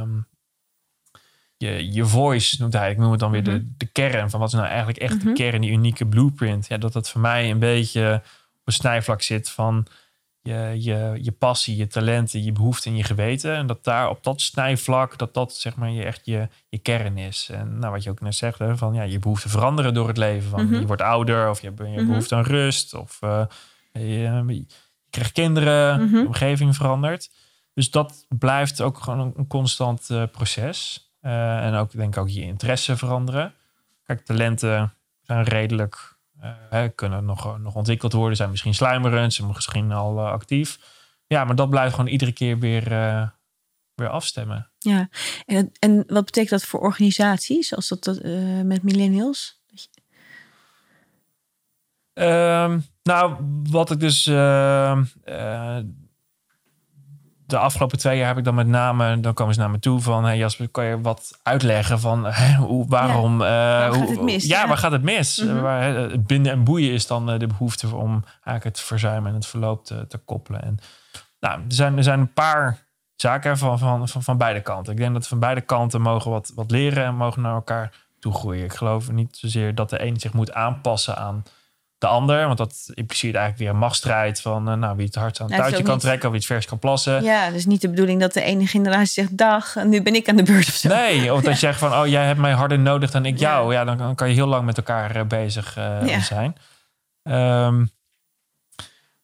um, 0.00 0.26
je, 1.56 1.92
je 1.92 2.04
voice 2.04 2.56
noemt 2.60 2.72
hij. 2.72 2.90
Ik 2.90 2.98
noem 2.98 3.10
het 3.10 3.20
dan 3.20 3.30
weer 3.30 3.42
Mhm. 3.42 3.50
de, 3.50 3.72
de 3.76 3.86
kern. 3.86 4.30
Van 4.30 4.40
wat 4.40 4.48
is 4.48 4.54
nou 4.54 4.66
eigenlijk 4.66 4.98
echt 4.98 5.16
Mhm. 5.16 5.26
de 5.26 5.32
kern, 5.32 5.60
die 5.60 5.70
unieke 5.70 6.06
blueprint. 6.06 6.66
Ja, 6.66 6.76
dat 6.78 6.92
dat 6.92 7.10
voor 7.10 7.20
mij 7.20 7.50
een 7.50 7.58
beetje 7.58 8.22
op 8.58 8.62
een 8.64 8.72
snijvlak 8.72 9.22
zit 9.22 9.50
van 9.50 9.86
je, 10.46 10.74
je, 10.78 11.18
je 11.22 11.32
passie, 11.32 11.76
je 11.76 11.86
talenten, 11.86 12.44
je 12.44 12.52
behoeften 12.52 12.90
en 12.90 12.96
je 12.96 13.02
geweten. 13.04 13.54
En 13.56 13.66
dat 13.66 13.84
daar 13.84 14.08
op 14.08 14.22
dat 14.24 14.40
snijvlak, 14.40 15.18
dat 15.18 15.34
dat 15.34 15.54
zeg 15.54 15.76
maar 15.76 15.90
je 15.90 16.04
echt 16.04 16.20
je, 16.24 16.48
je 16.68 16.78
kern 16.78 17.18
is. 17.18 17.48
En 17.52 17.78
nou, 17.78 17.92
wat 17.92 18.02
je 18.02 18.10
ook 18.10 18.20
net 18.20 18.34
zegt, 18.34 18.58
hè, 18.58 18.76
van 18.76 18.94
ja, 18.94 19.02
je 19.02 19.18
behoeften 19.18 19.50
veranderen 19.50 19.94
door 19.94 20.08
het 20.08 20.16
leven. 20.16 20.50
Van, 20.50 20.64
Mhm. 20.64 20.74
Je 20.74 20.86
wordt 20.86 21.02
ouder 21.02 21.50
of 21.50 21.60
je 21.60 21.66
hebt 21.66 21.78
je 21.78 21.84
Mhm. 21.84 22.06
behoefte 22.06 22.34
aan 22.34 22.42
rust. 22.44 22.94
Of 22.94 23.18
uh, 23.24 23.44
je, 23.92 24.08
je, 24.46 24.66
krijgt 25.10 25.32
kinderen, 25.32 26.02
Mhm. 26.04 26.12
de 26.20 26.26
omgeving 26.26 26.76
verandert. 26.76 27.30
Dus 27.74 27.90
dat 27.90 28.26
blijft 28.28 28.80
ook 28.80 28.98
gewoon 28.98 29.20
een, 29.20 29.32
een 29.36 29.46
constant 29.46 30.08
uh, 30.10 30.22
proces. 30.32 31.10
Uh, 31.22 31.64
en 31.64 31.74
ook 31.74 31.90
denk 31.92 32.14
ik 32.16 32.20
ook 32.22 32.28
je 32.28 32.42
interesse 32.42 32.96
veranderen. 32.96 33.54
Kijk, 34.04 34.24
talenten 34.24 34.94
zijn 35.22 35.44
redelijk 35.44 36.15
uh, 36.72 36.84
kunnen 36.94 37.24
nog, 37.24 37.58
nog 37.58 37.74
ontwikkeld 37.74 38.12
worden, 38.12 38.36
zijn 38.36 38.50
misschien 38.50 38.74
sluimerend, 38.74 39.34
zijn 39.34 39.48
misschien 39.48 39.92
al 39.92 40.18
uh, 40.18 40.30
actief. 40.30 40.78
Ja, 41.26 41.44
maar 41.44 41.56
dat 41.56 41.70
blijft 41.70 41.94
gewoon 41.94 42.10
iedere 42.10 42.32
keer 42.32 42.58
weer, 42.58 42.88
weer 43.94 44.08
afstemmen. 44.08 44.70
Ja, 44.78 45.08
en, 45.46 45.72
en 45.78 46.04
wat 46.06 46.24
betekent 46.24 46.50
dat 46.50 46.64
voor 46.64 46.80
organisaties, 46.80 47.74
als 47.74 47.88
dat 47.88 48.06
eh, 48.06 48.60
met 48.62 48.82
millennials? 48.82 49.60
Ehm, 52.12 52.78
nou, 53.02 53.36
wat 53.70 53.90
ik 53.90 54.00
dus 54.00 54.26
ehm, 54.26 55.04
eh, 55.24 55.78
de 57.46 57.58
afgelopen 57.58 57.98
twee 57.98 58.18
jaar 58.18 58.26
heb 58.28 58.38
ik 58.38 58.44
dan 58.44 58.54
met 58.54 58.66
name, 58.66 59.20
dan 59.20 59.34
komen 59.34 59.54
ze 59.54 59.60
naar 59.60 59.70
me 59.70 59.78
toe 59.78 60.00
van, 60.00 60.24
hey 60.24 60.36
Jasper, 60.36 60.68
kan 60.68 60.84
je 60.84 61.00
wat 61.00 61.38
uitleggen 61.42 62.00
van 62.00 62.24
hè, 62.34 62.54
hoe, 62.54 62.86
waarom, 62.88 63.32
eh, 63.42 63.48
Waar 63.48 63.92
gaat 63.92 63.94
hoe- 63.94 64.10
het 64.10 64.20
mis? 64.22 64.44
Ja, 64.44 64.60
Ja. 64.60 64.68
waar 64.68 64.76
gaat 64.78 64.92
het 64.92 65.02
mis? 65.02 65.38
Mhm. 65.42 65.56
Eh, 65.56 65.62
waar, 65.62 65.82
het 65.94 66.26
binden 66.26 66.52
en 66.52 66.64
boeien 66.64 66.92
is 66.92 67.06
dan 67.06 67.30
eh, 67.30 67.38
de 67.38 67.46
behoefte 67.46 67.96
om 67.96 68.24
eigenlijk 68.32 68.64
het 68.64 68.80
verzuim 68.80 69.26
en 69.26 69.34
het 69.34 69.46
verloop 69.46 69.84
te, 69.84 70.06
te 70.06 70.18
koppelen. 70.18 70.62
En 70.62 70.78
nou, 71.40 71.58
er 71.58 71.64
zijn, 71.74 71.96
er 71.96 72.02
zijn 72.02 72.20
een 72.20 72.32
paar 72.32 72.78
zaken 73.16 73.58
van, 73.58 73.78
van, 73.78 74.08
van, 74.08 74.22
van 74.22 74.36
beide 74.38 74.60
kanten. 74.60 74.92
Ik 74.92 74.98
denk 74.98 75.12
dat 75.14 75.28
van 75.28 75.38
beide 75.38 75.60
kanten 75.60 76.00
mogen 76.00 76.30
wat, 76.30 76.52
wat 76.54 76.70
leren 76.70 77.04
en 77.04 77.14
mogen 77.16 77.42
naar 77.42 77.54
elkaar 77.54 77.92
toe 78.18 78.32
groeien. 78.32 78.64
Ik 78.64 78.74
geloof 78.74 79.10
niet 79.10 79.36
zozeer 79.36 79.74
dat 79.74 79.90
de 79.90 80.02
een 80.06 80.20
zich 80.20 80.32
moet 80.32 80.52
aanpassen 80.52 81.16
aan 81.16 81.42
de 81.98 82.06
ander. 82.06 82.46
Want 82.46 82.58
dat 82.58 82.90
impliceert 82.94 83.34
eigenlijk 83.34 83.64
weer 83.64 83.72
een 83.74 83.80
machtsstrijd 83.80 84.40
van 84.40 84.68
eh, 84.68 84.74
nou, 84.74 84.96
wie 84.96 85.06
het 85.06 85.14
hardst 85.14 85.40
aan 85.40 85.46
het 85.50 85.56
touwtje 85.60 85.82
kan 85.82 85.92
niet- 85.92 86.02
trekken 86.02 86.24
of 86.24 86.30
wie 86.30 86.40
het 86.40 86.48
vers 86.50 86.66
kan 86.66 86.78
plassen. 86.78 87.22
Ja, 87.22 87.50
dus 87.50 87.66
niet 87.66 87.80
de 87.80 87.88
bedoeling 87.90 88.20
dat 88.20 88.32
de 88.32 88.42
ene 88.42 88.66
generatie 88.66 89.12
zegt 89.12 89.36
dag 89.36 89.76
en 89.76 89.88
nu 89.88 90.02
ben 90.02 90.14
ik 90.14 90.28
aan 90.28 90.36
de 90.36 90.42
beurt 90.42 90.68
of 90.68 90.74
zo. 90.74 90.88
Nee, 90.88 91.34
of 91.34 91.40
dat 91.42 91.52
je 91.52 91.58
zegt 91.58 91.78
van, 91.78 91.92
oh, 91.94 92.06
jij 92.06 92.26
hebt 92.26 92.40
mij 92.40 92.52
harder 92.52 92.78
nodig 92.78 93.10
dan 93.10 93.24
ik 93.26 93.38
jou. 93.38 93.72
Ja, 93.72 93.84
dan, 93.84 93.98
dan 93.98 94.14
kan 94.14 94.28
je 94.28 94.34
heel 94.34 94.46
lang 94.46 94.64
met 94.64 94.76
elkaar 94.76 95.16
eh, 95.16 95.24
bezig 95.24 95.76
eh, 95.76 96.18
zijn. 96.18 96.56
Ehm, 97.22 97.86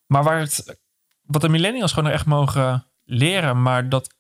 maar 0.07 0.23
waar 0.23 0.39
het, 0.39 0.79
wat 1.23 1.41
de 1.41 1.49
millennials 1.49 1.93
gewoon 1.93 2.11
echt 2.13 2.27
mogen 2.27 2.85
leren, 3.05 3.63
maar 3.63 3.89
dat, 3.89 4.15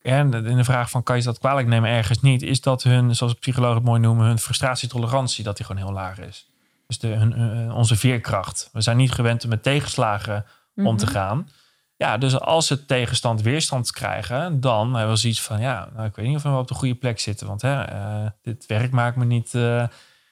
ja, 0.00 0.20
in 0.20 0.30
de 0.56 0.64
vraag 0.64 0.90
van, 0.90 1.02
kan 1.02 1.16
je 1.16 1.22
dat 1.22 1.38
kwalijk 1.38 1.68
nemen? 1.68 1.90
Ergens 1.90 2.20
niet, 2.20 2.42
is 2.42 2.60
dat 2.60 2.82
hun, 2.82 3.16
zoals 3.16 3.34
psychologen 3.34 3.76
het 3.76 3.84
mooi 3.84 4.00
noemen, 4.00 4.26
hun 4.26 4.38
frustratietolerantie, 4.38 5.44
dat 5.44 5.56
die 5.56 5.66
gewoon 5.66 5.82
heel 5.82 5.92
laag 5.92 6.18
is. 6.18 6.51
Dus 6.92 7.00
de, 7.10 7.16
hun, 7.16 7.32
hun- 7.32 7.72
onze 7.72 7.96
veerkracht. 7.96 8.68
We 8.72 8.80
zijn 8.80 8.96
niet 8.96 9.12
gewend 9.12 9.44
om 9.44 9.50
met 9.50 9.62
tegenslagen 9.62 10.44
om 10.74 10.96
te 10.96 11.04
Mhm. 11.04 11.14
gaan. 11.14 11.48
Ja, 11.96 12.18
dus 12.18 12.40
als 12.40 12.66
ze 12.66 12.84
tegenstand 12.84 13.42
weerstand 13.42 13.92
krijgen, 13.92 14.60
dan 14.60 14.94
hebben 14.94 15.14
we 15.14 15.20
zoiets 15.20 15.42
van, 15.42 15.60
ja, 15.60 15.88
nou, 15.94 16.06
ik 16.06 16.16
weet 16.16 16.26
niet 16.26 16.36
of 16.36 16.42
we 16.42 16.48
op 16.50 16.68
de 16.68 16.74
goede 16.74 16.94
plek 16.94 17.20
zitten. 17.20 17.46
Want 17.46 17.62
hè, 17.62 17.82
eh, 17.82 18.26
dit 18.42 18.66
werk 18.66 18.90
maakt 18.90 19.16
me 19.16 19.24
niet 19.24 19.54
eh, 19.54 19.84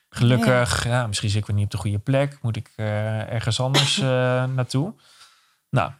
gelukkig. 0.08 0.84
Ja. 0.84 1.06
misschien 1.06 1.28
zit 1.30 1.40
ik 1.40 1.46
weer 1.46 1.56
niet 1.56 1.64
op 1.64 1.70
de 1.70 1.76
goede 1.78 1.98
plek. 1.98 2.38
Moet 2.42 2.56
ik 2.56 2.70
eh, 2.76 3.32
ergens 3.32 3.60
anders 3.60 3.98
eh, 4.02 4.08
naartoe? 4.44 4.94
Nou, 5.70 5.90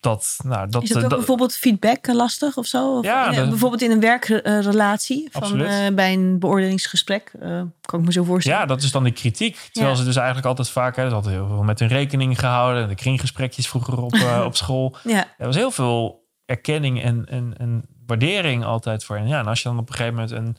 dat, 0.00 0.38
nou, 0.44 0.68
dat, 0.70 0.82
Is 0.82 0.88
dat 0.88 1.02
ook 1.02 1.08
dat- 1.08 1.18
bijvoorbeeld 1.18 1.54
feedback 1.56 2.06
lastig 2.06 2.56
of 2.56 2.66
zo? 2.66 2.96
Of, 2.98 3.04
Ja, 3.04 3.30
bijvoorbeeld 3.30 3.82
in 3.82 3.90
een 3.90 4.00
werkrelatie 4.00 5.28
van, 5.32 5.60
eh, 5.60 5.94
bij 5.94 6.12
een 6.12 6.38
beoordelingsgesprek. 6.38 7.32
eh, 7.40 7.62
kan 7.80 7.98
ik 8.00 8.06
me 8.06 8.12
zo 8.12 8.24
voorstellen. 8.24 8.58
Ja, 8.58 8.66
dat 8.66 8.82
is 8.82 8.90
dan 8.92 9.04
de 9.04 9.10
kritiek. 9.10 9.68
Terwijl 9.72 9.92
Ja. 9.94 9.98
ze 10.00 10.04
dus 10.06 10.16
eigenlijk 10.16 10.46
altijd 10.46 10.68
vaak... 10.70 10.96
Hè, 10.96 11.06
is 11.06 11.12
altijd 11.12 11.34
heel 11.34 11.46
veel 11.46 11.62
met 11.62 11.78
hun 11.78 11.88
rekening 11.88 12.38
gehouden. 12.38 12.88
De 12.88 12.94
kringgesprekjes 12.94 13.68
vroeger 13.68 14.02
op, 14.02 14.12
eh, 14.12 14.42
op 14.46 14.56
school. 14.56 14.96
Ja, 15.04 15.26
Er 15.38 15.46
was 15.46 15.56
heel 15.56 15.70
veel 15.70 16.24
erkenning 16.44 17.02
en, 17.02 17.24
en, 17.28 17.54
en 17.58 17.84
waardering 18.06 18.64
altijd 18.64 19.04
voor 19.04 19.16
hen. 19.16 19.28
Ja, 19.28 19.38
en 19.38 19.46
als 19.46 19.62
je 19.62 19.68
dan 19.68 19.78
op 19.78 19.88
een 19.88 19.94
gegeven 19.94 20.14
moment 20.14 20.32
een 20.32 20.56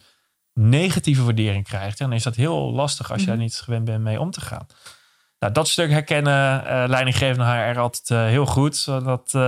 negatieve 0.70 1.24
waardering 1.24 1.64
krijgt... 1.64 1.98
dan 1.98 2.12
is 2.12 2.22
dat 2.22 2.34
heel 2.36 2.72
lastig 2.72 3.10
als 3.12 3.20
je 3.20 3.26
Mhm. 3.26 3.34
daar 3.36 3.44
niet 3.44 3.54
gewend 3.56 3.84
bent 3.84 4.02
mee 4.02 4.20
om 4.20 4.30
te 4.30 4.40
gaan. 4.40 4.66
Nou, 5.38 5.52
dat 5.52 5.68
stuk 5.68 5.90
herkennen 5.90 6.64
eh 6.66 6.84
leidinggevende 6.86 7.44
HR 7.44 7.78
altijd 7.78 8.10
eh, 8.10 8.24
heel 8.24 8.46
goed. 8.46 8.76
Zodat 8.76 9.34
eh, 9.34 9.40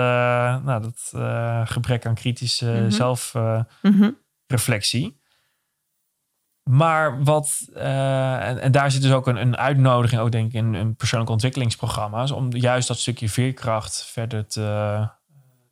nou, 0.65 0.83
dat 0.83 1.13
gebrek 1.69 2.07
aan 2.07 2.15
kritische 2.15 2.71
Mhm. 2.71 2.91
zelfreflectie... 2.91 5.07
Mhm. 5.07 5.19
Maar 6.71 7.23
wat, 7.25 7.69
en, 7.75 8.59
en 8.59 8.73
daar 8.73 8.91
zit 8.91 9.03
dus 9.03 9.13
ook 9.13 9.27
een, 9.27 9.37
een 9.37 9.57
uitnodiging, 9.57 10.21
ook 10.21 10.33
denk 10.33 10.47
ik, 10.47 10.53
in, 10.53 10.75
in 10.75 10.97
persoonlijke 10.97 11.33
ontwikkelingsprogramma's, 11.33 12.31
om 12.31 12.57
juist 12.57 12.89
dat 12.89 12.99
stukje 12.99 13.29
veerkracht 13.29 14.05
verder 14.05 14.47
te, 14.47 15.09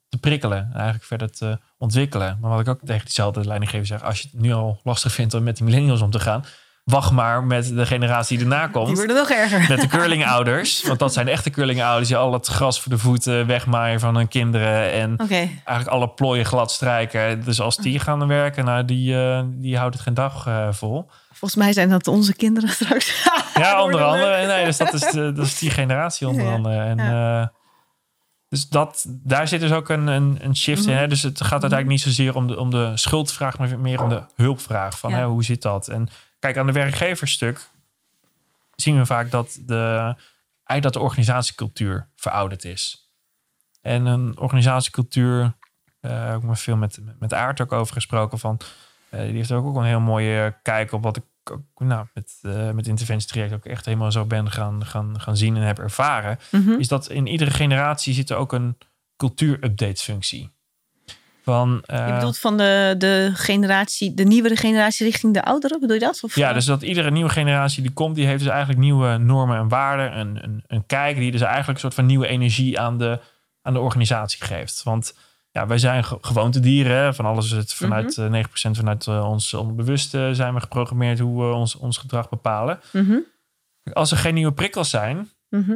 te 0.09 0.19
prikkelen, 0.19 0.59
en 0.59 0.73
eigenlijk 0.75 1.05
verder 1.05 1.31
te 1.31 1.59
ontwikkelen. 1.79 2.39
Maar 2.41 2.51
wat 2.51 2.61
ik 2.61 2.69
ook 2.69 2.81
tegen 2.85 3.05
diezelfde 3.05 3.45
leidinggever 3.45 3.87
zeg, 3.87 4.03
als 4.03 4.21
je 4.21 4.29
het 4.33 4.41
nu 4.41 4.53
al 4.53 4.81
lastig 4.83 5.13
vindt 5.13 5.35
om 5.35 5.43
met 5.43 5.57
die 5.57 5.65
millennials 5.65 6.01
om 6.01 6.11
te 6.11 6.21
gaan, 6.21 6.45
wacht 6.89 7.11
maar 7.11 7.45
met 7.45 7.69
de 7.77 7.87
generatie 7.87 8.37
die 8.39 8.47
erna 8.47 8.63
die 8.63 8.71
komt. 8.73 8.97
worden 8.97 9.17
nog 9.17 9.31
erger. 9.31 9.67
Met 9.69 9.81
de 9.81 9.87
curlingouders. 9.87 10.83
Want 10.87 10.99
dat 10.99 11.13
zijn 11.13 11.27
de 11.27 11.33
echte 11.33 11.51
curlingouders 11.51 12.09
die 12.09 12.17
al 12.17 12.33
het 12.33 12.47
gras 12.47 12.81
voor 12.81 12.93
de 12.93 12.99
voeten 12.99 13.47
wegmaaien 13.47 14.01
van 14.01 14.17
hun 14.17 14.29
kinderen. 14.29 14.93
En 14.93 15.17
eigenlijk 15.31 15.87
alle 15.89 16.09
plooien 16.09 16.45
glad 16.47 16.71
strijken. 16.73 17.45
Dus 17.45 17.61
als 17.61 17.77
die 17.77 17.99
gaan 17.99 18.27
werken, 18.27 18.65
nou, 18.65 18.85
die, 18.85 19.21
eh, 19.23 19.43
die 19.47 19.77
houdt 19.79 19.95
het 19.95 20.03
geen 20.03 20.15
dag 20.15 20.47
eh, 20.47 20.69
vol. 20.71 21.09
volgens 21.29 21.55
mij 21.61 21.73
zijn 21.73 21.89
dat 21.89 22.07
onze 22.07 22.35
kinderen 22.35 22.69
straks. 22.81 23.23
Ja, 23.55 23.83
onder 23.83 24.03
andere. 24.05 24.47
Nee, 24.47 24.65
dus 24.65 24.77
dat 24.77 24.93
is, 24.93 25.01
de, 25.11 25.33
dat 25.37 25.47
is 25.47 25.59
die 25.59 25.71
generatie 25.71 26.29
onder 26.29 26.53
andere. 26.53 26.81
En, 26.83 26.97
Ja. 26.97 27.41
eh, 27.41 27.47
dus 28.49 28.69
dat, 28.69 29.05
daar 29.09 29.49
zit 29.49 29.61
dus 29.61 29.73
ook 29.73 29.89
een, 29.89 30.07
een, 30.07 30.39
een 30.43 30.57
shift 30.57 30.87
in. 30.87 30.97
Hè? 30.97 31.07
Dus 31.09 31.23
het 31.23 31.39
gaat 31.41 31.51
uiteindelijk 31.63 31.89
niet 31.91 32.01
zozeer 32.01 32.35
om 32.37 32.47
de, 32.47 32.59
om 32.59 32.71
de 32.71 32.91
schuldvraag, 32.95 33.59
maar 33.59 33.79
meer 33.79 34.03
om 34.03 34.09
de 34.09 34.23
hulpvraag. 34.37 34.99
Van 34.99 35.11
Ja. 35.11 35.17
hè, 35.17 35.25
hoe 35.25 35.45
zit 35.45 35.63
dat? 35.63 35.89
En 35.89 36.09
kijk, 36.39 36.57
aan 36.57 36.67
de 36.67 36.73
werkgeversstuk 36.73 37.69
zien 38.75 38.99
we 38.99 39.07
vaak 39.07 39.31
dat, 39.31 39.59
de, 39.67 40.15
eigenlijk 40.65 40.83
dat 40.83 40.93
de 40.93 41.01
organisatiecultuur 41.01 42.09
verouderd 42.17 42.65
is. 42.65 43.13
En 43.81 44.07
een 44.07 44.39
organisatiecultuur, 44.39 45.45
ik 46.01 46.11
heb 46.11 46.49
er 46.49 46.57
veel 46.57 46.77
met, 46.77 46.99
met 47.19 47.35
Aart 47.35 47.61
ook 47.61 47.73
over 47.73 47.95
gesproken. 47.95 48.39
Van, 48.39 48.61
eh, 49.09 49.21
die 49.21 49.33
heeft 49.33 49.53
ook 49.53 49.77
een 49.77 49.85
heel 49.85 50.01
mooie 50.01 50.59
kijk 50.63 50.93
op 50.93 51.03
wat 51.03 51.17
ik 51.17 51.25
ook 51.51 51.61
nou, 51.79 52.07
met, 52.15 52.39
eh 52.43 52.71
met 52.71 52.87
interventietraject 52.87 53.55
ook 53.55 53.65
echt 53.65 53.85
helemaal 53.85 54.13
zo 54.13 54.25
ben 54.25 54.51
gaan, 54.51 54.87
gaan, 54.87 55.21
gaan 55.21 55.37
zien 55.37 55.57
en 55.57 55.63
heb 55.63 55.79
ervaren. 55.79 56.39
Mhm. 56.51 56.71
Is 56.71 56.89
dat 56.89 57.11
in 57.11 57.27
iedere 57.27 57.51
generatie 57.51 58.15
zit 58.15 58.31
er 58.31 58.37
ook 58.37 58.53
een 58.53 58.79
cultuur-update 59.17 60.03
functie. 60.03 60.51
Van, 61.55 61.83
eh, 61.87 62.07
Je 62.07 62.13
bedoelt 62.15 62.39
van 62.39 62.57
de, 62.57 62.95
de 62.99 63.31
generatie, 63.35 64.15
de 64.15 64.25
nieuwere 64.25 64.57
generatie 64.57 65.07
richting 65.07 65.35
de 65.35 65.43
oudere, 65.45 65.79
bedoel 65.81 65.95
je 65.95 66.01
dat? 66.03 66.21
Of, 66.23 66.35
Ja, 66.35 66.49
eh, 66.49 66.55
dus 66.55 66.65
dat 66.65 66.83
iedere 66.83 67.11
nieuwe 67.11 67.31
generatie 67.31 67.83
die 67.83 67.93
komt, 67.93 68.15
die 68.15 68.27
heeft 68.27 68.39
dus 68.43 68.49
eigenlijk 68.49 68.81
nieuwe 68.81 69.17
normen 69.17 69.59
en 69.59 69.69
waarden. 69.69 70.19
Een, 70.19 70.45
een, 70.45 70.63
een 70.67 70.87
kijk 70.87 71.17
die 71.17 71.31
dus 71.31 71.41
eigenlijk 71.41 71.73
een 71.75 71.81
soort 71.81 71.95
van 71.95 72.07
nieuwe 72.07 72.27
energie 72.27 72.81
aan 72.81 72.99
de, 72.99 73.19
aan 73.63 73.73
de 73.73 73.81
organisatie 73.81 74.45
geeft. 74.45 74.83
Want 74.83 75.15
ja, 75.51 75.67
wij 75.67 75.79
zijn 75.79 76.05
ge- 76.05 76.19
gewoontedieren. 76.21 76.97
hè. 76.97 77.15
Van 77.15 77.25
alles 77.25 77.45
is 77.51 77.57
het 77.57 77.75
vanuit 77.75 78.19
eh 78.19 78.25
9% 78.71 78.77
vanuit 78.77 79.07
eh, 79.07 79.29
ons 79.31 79.55
onbewuste 79.55 80.31
zijn 80.33 80.55
we 80.55 80.61
geprogrammeerd 80.61 81.19
hoe 81.19 81.47
we 81.49 81.53
ons, 81.55 81.75
ons 81.77 81.97
gedrag 81.99 82.29
bepalen. 82.29 82.81
mhm, 82.93 83.17
Als 83.93 84.11
er 84.11 84.17
geen 84.17 84.35
nieuwe 84.35 84.53
prikkels 84.53 84.91
zijn, 84.91 85.31
mhm. 85.49 85.75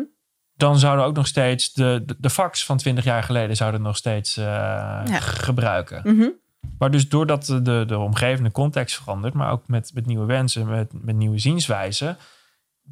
Dan 0.57 0.79
zouden 0.79 1.05
ook 1.05 1.15
nog 1.17 1.27
steeds 1.27 1.73
de, 1.73 2.03
de, 2.07 2.17
de 2.19 2.31
fax 2.31 2.65
van 2.65 2.77
20 2.77 3.05
jaar 3.05 3.23
geleden 3.23 3.57
zouden 3.57 3.83
nog 3.83 3.97
steeds 3.97 4.37
eh, 4.37 5.01
gebruiken. 5.19 6.01
Mhm. 6.05 6.29
Maar 6.79 6.91
dus 6.91 7.09
doordat 7.09 7.45
de, 7.45 7.63
de, 7.63 7.85
de 7.87 7.99
omgevende 7.99 8.51
context 8.51 8.97
verandert, 8.97 9.35
maar 9.35 9.51
ook 9.51 9.69
met, 9.69 9.91
met 9.95 10.07
nieuwe 10.07 10.27
wensen, 10.27 10.67
met, 10.67 10.93
met 10.93 11.17
nieuwe 11.17 11.39
zienswijzen, 11.39 12.17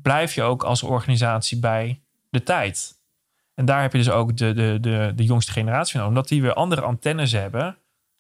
blijf 0.03 0.35
je 0.35 0.43
ook 0.43 0.63
als 0.63 0.83
organisatie 0.83 1.59
bij 1.59 2.01
de 2.29 2.43
tijd. 2.43 2.99
En 3.55 3.65
daar 3.65 3.83
heb 3.83 3.93
je 3.93 3.99
dus 3.99 4.11
ook 4.11 4.37
de, 4.37 4.53
de, 4.53 4.79
de, 4.81 5.13
de 5.17 5.25
jongste 5.25 5.53
generatie 5.53 5.99
van, 5.99 6.09
omdat 6.09 6.29
die 6.29 6.43
weer 6.43 6.55
andere 6.55 6.81
antennes 6.81 7.33
hebben 7.33 7.77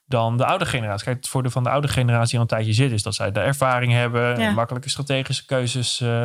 dan 0.07 0.37
de 0.37 0.45
oude 0.45 0.67
generatie. 0.67 1.05
Kijk, 1.05 1.17
het 1.17 1.29
voordeel 1.29 1.51
van 1.51 1.63
de 1.63 1.71
oude 1.71 1.89
generatie 1.89 2.29
die 2.29 2.37
al 2.37 2.43
een 2.43 2.49
tijdje 2.49 2.73
zit, 2.73 2.93
is 2.93 3.03
dat 3.03 3.15
zij 3.15 3.33
de 3.33 3.41
ervaring 3.41 3.93
hebben, 3.93 4.41
Ja. 4.41 4.51
makkelijke 4.51 4.89
strategische 4.89 5.47
keuzes 5.47 6.01
eh, 6.01 6.25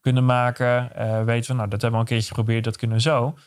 kunnen 0.00 0.24
maken. 0.24 0.94
eh 0.96 1.24
weten 1.24 1.44
van, 1.46 1.56
nou, 1.56 1.68
dat 1.68 1.80
hebben 1.82 1.90
we 1.90 1.96
al 1.96 2.00
een 2.00 2.18
keertje 2.18 2.34
geprobeerd, 2.34 2.64
dat 2.64 2.76
kunnen 2.76 2.96
we 2.96 3.02
zo. 3.02 3.38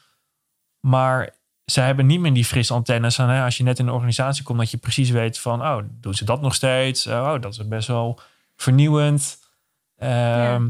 Maar 0.79 1.29
zij 1.65 1.85
hebben 1.85 2.05
niet 2.05 2.19
meer 2.19 2.33
die 2.33 2.45
frisse 2.45 2.73
antennes 2.73 3.19
aan. 3.19 3.29
Hè? 3.29 3.43
Als 3.43 3.57
je 3.57 3.63
net 3.63 3.79
in 3.79 3.87
een 3.87 3.93
organisatie 3.93 4.43
komt, 4.43 4.59
dat 4.59 4.71
je 4.71 4.77
precies 4.77 5.09
weet 5.09 5.39
van, 5.39 5.61
oh, 5.61 5.77
doen 5.89 6.13
ze 6.13 6.25
dat 6.25 6.41
nog 6.41 6.53
steeds? 6.55 7.07
Oh, 7.07 7.41
dat 7.41 7.51
is 7.51 7.67
best 7.67 7.87
wel 7.87 8.19
vernieuwend. 8.55 9.39
Ehm, 9.97 10.69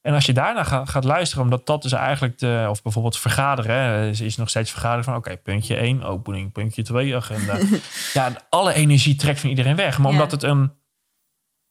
En 0.00 0.14
als 0.14 0.26
je 0.26 0.32
daarna 0.32 0.64
gaat, 0.64 0.88
gaat 0.88 1.04
luisteren, 1.04 1.44
omdat 1.44 1.66
dat 1.66 1.82
dus 1.82 1.92
eigenlijk 1.92 2.38
de, 2.38 2.66
of 2.70 2.82
bijvoorbeeld 2.82 3.18
vergaderen, 3.18 3.76
hè, 3.76 4.08
is, 4.08 4.20
is 4.20 4.36
nog 4.36 4.48
steeds 4.48 4.70
vergaderen 4.70 5.04
van, 5.04 5.16
oké, 5.16 5.36
puntje 5.36 5.76
1, 5.76 6.02
opening, 6.02 6.52
puntje 6.52 6.82
2, 6.82 7.16
agenda. 7.16 7.58
ja, 8.12 8.26
en 8.26 8.36
alle 8.48 8.72
energie 8.74 9.14
trekt 9.16 9.40
van 9.40 9.48
iedereen 9.50 9.76
weg. 9.76 9.98
Maar 9.98 10.06
Ja. 10.06 10.12
omdat 10.12 10.30
het 10.30 10.42
een, 10.42 10.72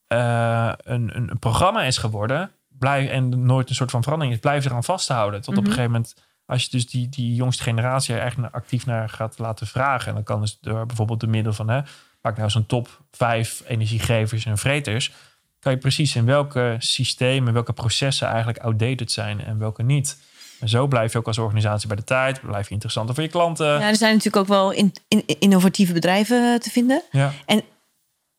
eh, 0.07 0.71
een, 0.77 1.15
een, 1.15 1.29
een 1.31 1.39
programma 1.39 1.83
is 1.83 1.97
geworden, 1.97 2.51
blijf, 2.81 3.09
en 3.09 3.45
nooit 3.45 3.69
een 3.69 3.75
soort 3.75 3.91
van 3.91 4.03
verandering 4.03 4.35
is, 4.35 4.41
blijf 4.41 4.65
eraan 4.65 4.83
vasthouden. 4.83 5.41
Tot 5.41 5.47
op 5.47 5.53
Mhm. 5.55 5.65
een 5.65 5.71
gegeven 5.71 5.91
moment 5.91 6.15
als 6.45 6.63
je 6.63 6.69
dus 6.69 6.87
die, 6.89 7.09
die 7.09 7.35
jongste 7.35 7.63
generatie 7.63 8.15
er 8.15 8.21
echt 8.21 8.37
actief 8.51 8.85
naar 8.85 9.09
gaat 9.09 9.39
laten 9.39 9.67
vragen. 9.67 10.07
En 10.07 10.13
dan 10.13 10.23
kan 10.23 10.41
dus 10.41 10.57
door 10.61 10.85
bijvoorbeeld 10.85 11.19
de 11.19 11.27
middel 11.27 11.53
van, 11.53 11.69
hè, 11.69 11.81
pak 12.21 12.37
nou 12.37 12.49
zo'n 12.49 12.65
top 12.65 13.01
vijf 13.11 13.63
energiegevers 13.67 14.45
en 14.45 14.57
vreters. 14.57 15.11
Kan 15.59 15.71
je 15.71 15.77
precies 15.77 16.15
in 16.15 16.25
welke 16.25 16.75
systemen, 16.79 17.53
welke 17.53 17.73
processen 17.73 18.27
eigenlijk 18.27 18.57
outdated 18.57 19.11
zijn 19.11 19.41
en 19.43 19.57
welke 19.57 19.83
niet. 19.83 20.17
En 20.59 20.69
zo 20.69 20.87
blijf 20.87 21.11
je 21.11 21.17
ook 21.17 21.27
als 21.27 21.37
organisatie 21.37 21.87
bij 21.87 21.97
de 21.97 22.03
tijd. 22.03 22.41
Blijf 22.41 22.67
je 22.67 22.73
interessanter 22.73 23.15
voor 23.15 23.23
je 23.23 23.29
klanten. 23.29 23.65
Ja, 23.65 23.87
er 23.87 23.95
zijn 23.95 24.13
natuurlijk 24.13 24.43
ook 24.43 24.47
wel 24.57 24.71
in, 24.71 24.93
in- 25.07 25.23
innovatieve 25.39 25.93
bedrijven 25.93 26.59
te 26.59 26.69
vinden. 26.69 27.01
Ja. 27.11 27.31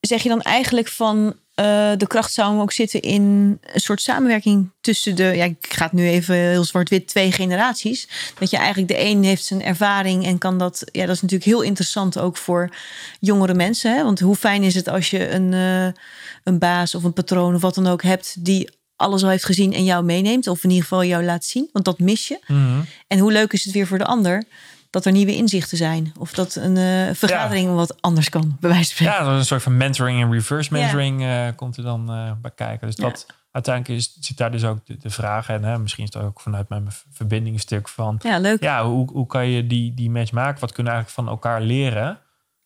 Zeg 0.01 0.23
je 0.23 0.29
dan 0.29 0.43
eigenlijk 0.43 0.89
van 0.89 1.37
eh, 1.55 1.93
de 1.97 2.07
kracht 2.07 2.33
zou 2.33 2.51
hem 2.51 2.61
ook 2.61 2.73
zitten 2.73 3.01
in 3.01 3.23
een 3.63 3.81
soort 3.81 4.01
samenwerking 4.01 4.71
tussen 4.81 5.17
de, 5.17 5.23
ja, 5.23 5.45
ik 5.45 5.67
ga 5.69 5.85
het 5.85 5.93
nu 5.93 6.09
even 6.09 6.35
heel 6.35 6.65
zwart-wit, 6.65 7.07
twee 7.07 7.33
generaties. 7.33 8.09
Dat 8.39 8.51
je 8.51 8.57
eigenlijk 8.57 8.89
de 8.89 9.05
een 9.05 9.25
heeft 9.25 9.45
zijn 9.45 9.63
ervaring 9.63 10.25
en 10.27 10.39
kan 10.39 10.59
dat, 10.59 10.83
ja, 10.93 11.07
dat 11.07 11.15
is 11.15 11.23
natuurlijk 11.23 11.51
heel 11.51 11.63
interessant 11.63 12.19
ook 12.19 12.37
voor 12.37 12.75
jongere 13.21 13.55
mensen. 13.55 13.95
Hè? 13.95 14.03
Want 14.03 14.21
hoe 14.21 14.37
fijn 14.37 14.63
is 14.63 14.75
het 14.75 14.89
als 14.89 15.11
je 15.11 15.31
een, 15.31 15.53
eh, 15.53 16.03
een 16.45 16.59
baas 16.59 16.95
of 16.95 17.05
een 17.05 17.13
patroon 17.13 17.55
of 17.55 17.61
wat 17.61 17.75
dan 17.75 17.87
ook 17.87 18.03
hebt 18.03 18.45
die 18.45 18.71
alles 18.97 19.23
al 19.23 19.29
heeft 19.29 19.45
gezien 19.45 19.73
en 19.73 19.85
jou 19.85 20.05
meeneemt, 20.05 20.47
of 20.47 20.65
in 20.65 20.71
ieder 20.71 20.85
geval 20.85 21.05
jou 21.05 21.25
laat 21.25 21.45
zien, 21.45 21.69
want 21.73 21.85
dat 21.85 21.99
mis 21.99 22.29
je. 22.29 22.41
Mhm. 22.47 22.81
En 23.07 23.19
hoe 23.19 23.33
leuk 23.33 23.53
is 23.53 23.65
het 23.65 23.75
weer 23.75 23.87
voor 23.87 23.99
de 23.99 24.05
ander 24.05 24.45
dat 24.93 25.05
er 25.05 25.13
nieuwe 25.13 25.35
inzichten 25.37 25.77
zijn, 25.77 26.13
of 26.19 26.33
dat 26.33 26.55
een 26.55 26.77
eh, 26.77 27.15
vergadering 27.15 27.75
wat 27.75 28.03
anders 28.03 28.29
kan, 28.29 28.57
bij 28.61 28.71
wijze 28.71 28.85
van 28.87 28.95
spreken. 28.97 29.15
Ja, 29.15 29.25
dat 29.25 29.33
is 29.33 29.39
een 29.39 29.47
soort 29.47 29.63
van 29.63 29.77
mentoring 29.77 30.23
en 30.23 30.33
reverse 30.33 30.75
Ja. 30.75 30.81
mentoring 30.81 31.23
eh, 31.23 31.47
komt 31.57 31.77
er 31.77 31.83
dan 31.83 32.11
eh, 32.11 32.33
bij 32.43 32.51
kijken. 32.55 32.87
Dus 32.87 32.97
Ja. 32.97 33.03
dat 33.09 33.27
uiteindelijk 33.53 33.99
is, 33.99 34.17
zit 34.21 34.37
daar 34.37 34.51
dus 34.51 34.65
ook 34.65 34.87
de, 34.87 34.97
de 34.97 35.11
vraag. 35.11 35.49
En 35.49 35.65
hè, 35.65 35.79
misschien 35.79 36.05
is 36.05 36.13
het 36.15 36.23
ook 36.23 36.41
vanuit 36.41 36.69
mijn 36.69 36.87
verbindingstuk 37.11 37.89
van... 37.89 38.19
Ja, 38.23 38.39
leuk. 38.39 38.63
Ja, 38.63 38.85
hoe, 38.85 39.11
hoe 39.13 39.27
kan 39.27 39.47
je 39.47 39.67
die, 39.67 39.95
die 39.95 40.11
match 40.11 40.33
maken? 40.33 40.61
Wat 40.61 40.73
kunnen 40.73 40.93
we 40.93 40.99
eigenlijk 40.99 41.29
van 41.29 41.37
elkaar 41.39 41.61
leren? 41.67 42.19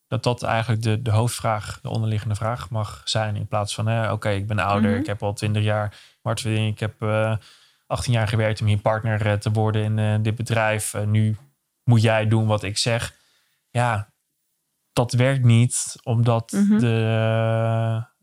Dat 0.09 0.23
dat 0.23 0.43
eigenlijk 0.43 0.83
de, 0.83 1.03
de 1.03 1.11
hoofdvraag, 1.11 1.79
de 1.83 1.89
onderliggende 1.89 2.35
vraag 2.35 2.71
mag 2.71 3.01
zijn. 3.05 3.37
In 3.37 3.47
plaats 3.47 3.75
van, 3.75 4.11
oké, 4.11 4.31
ik 4.31 4.47
ben 4.47 4.59
ouder. 4.59 4.91
Mhm. 4.91 5.01
Ik 5.01 5.07
heb 5.07 5.23
al 5.23 5.33
twintig 5.33 5.63
jaar. 5.63 5.95
Ik 6.45 6.81
heb 6.81 7.03
eh 7.03 7.37
18 7.87 8.13
jaar 8.13 8.29
gewerkt 8.29 8.61
om 8.61 8.67
hier 8.67 8.79
partner 8.79 9.39
te 9.39 9.51
worden 9.51 9.99
in 9.99 10.23
dit 10.23 10.35
bedrijf. 10.35 10.95
Nu 11.07 11.37
moet 11.87 12.03
jij 12.03 12.27
doen 12.29 12.47
wat 12.47 12.63
ik 12.63 12.79
zeg. 12.79 13.15
Ja, 13.71 14.13
dat 14.93 15.13
werkt 15.13 15.45
niet, 15.45 15.97
omdat 16.03 16.53
Mhm. 16.53 16.79
de... 16.79 18.15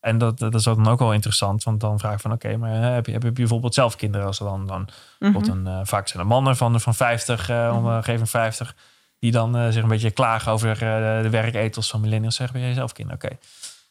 En 0.00 0.18
dat, 0.18 0.38
dat 0.38 0.54
is 0.54 0.62
dan 0.62 0.88
ook 0.88 0.98
wel 0.98 1.12
interessant, 1.12 1.62
want 1.64 1.80
dan 1.80 1.98
vraag 1.98 2.12
ik 2.12 2.20
van 2.20 2.32
oké, 2.32 2.56
maar 2.56 2.70
heb, 2.70 3.06
je, 3.06 3.12
heb 3.12 3.22
je 3.22 3.32
bijvoorbeeld 3.32 3.74
zelf 3.74 3.96
kinderen? 3.96 4.26
Als 4.26 4.38
er 4.38 4.44
dan, 4.44 4.66
dan 4.66 4.88
bijvoorbeeld 5.18 5.56
een, 5.56 5.66
eh, 5.66 5.80
vaak 5.82 6.08
zijn 6.08 6.22
er 6.22 6.28
mannen 6.28 6.56
van, 6.56 6.80
van 6.80 6.94
50, 6.94 7.48
eh 7.48 7.72
om 7.76 7.86
een 7.86 8.04
gegeven 8.04 8.26
50, 8.26 8.74
die 9.18 9.32
dan 9.32 9.56
eh, 9.56 9.68
zich 9.68 9.82
een 9.82 9.88
beetje 9.88 10.10
klagen 10.10 10.52
over 10.52 10.70
eh, 10.70 11.22
de 11.22 11.30
werkethos 11.30 11.90
van 11.90 12.00
millennials. 12.00 12.36
Zeggen, 12.36 12.56
ben 12.56 12.66
jij 12.66 12.74
zelf 12.74 12.92
kinderen? 12.92 13.24
Oké. 13.24 13.36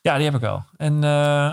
Ja, 0.01 0.15
die 0.15 0.25
heb 0.25 0.35
ik 0.35 0.41
wel. 0.41 0.65
En 0.77 0.95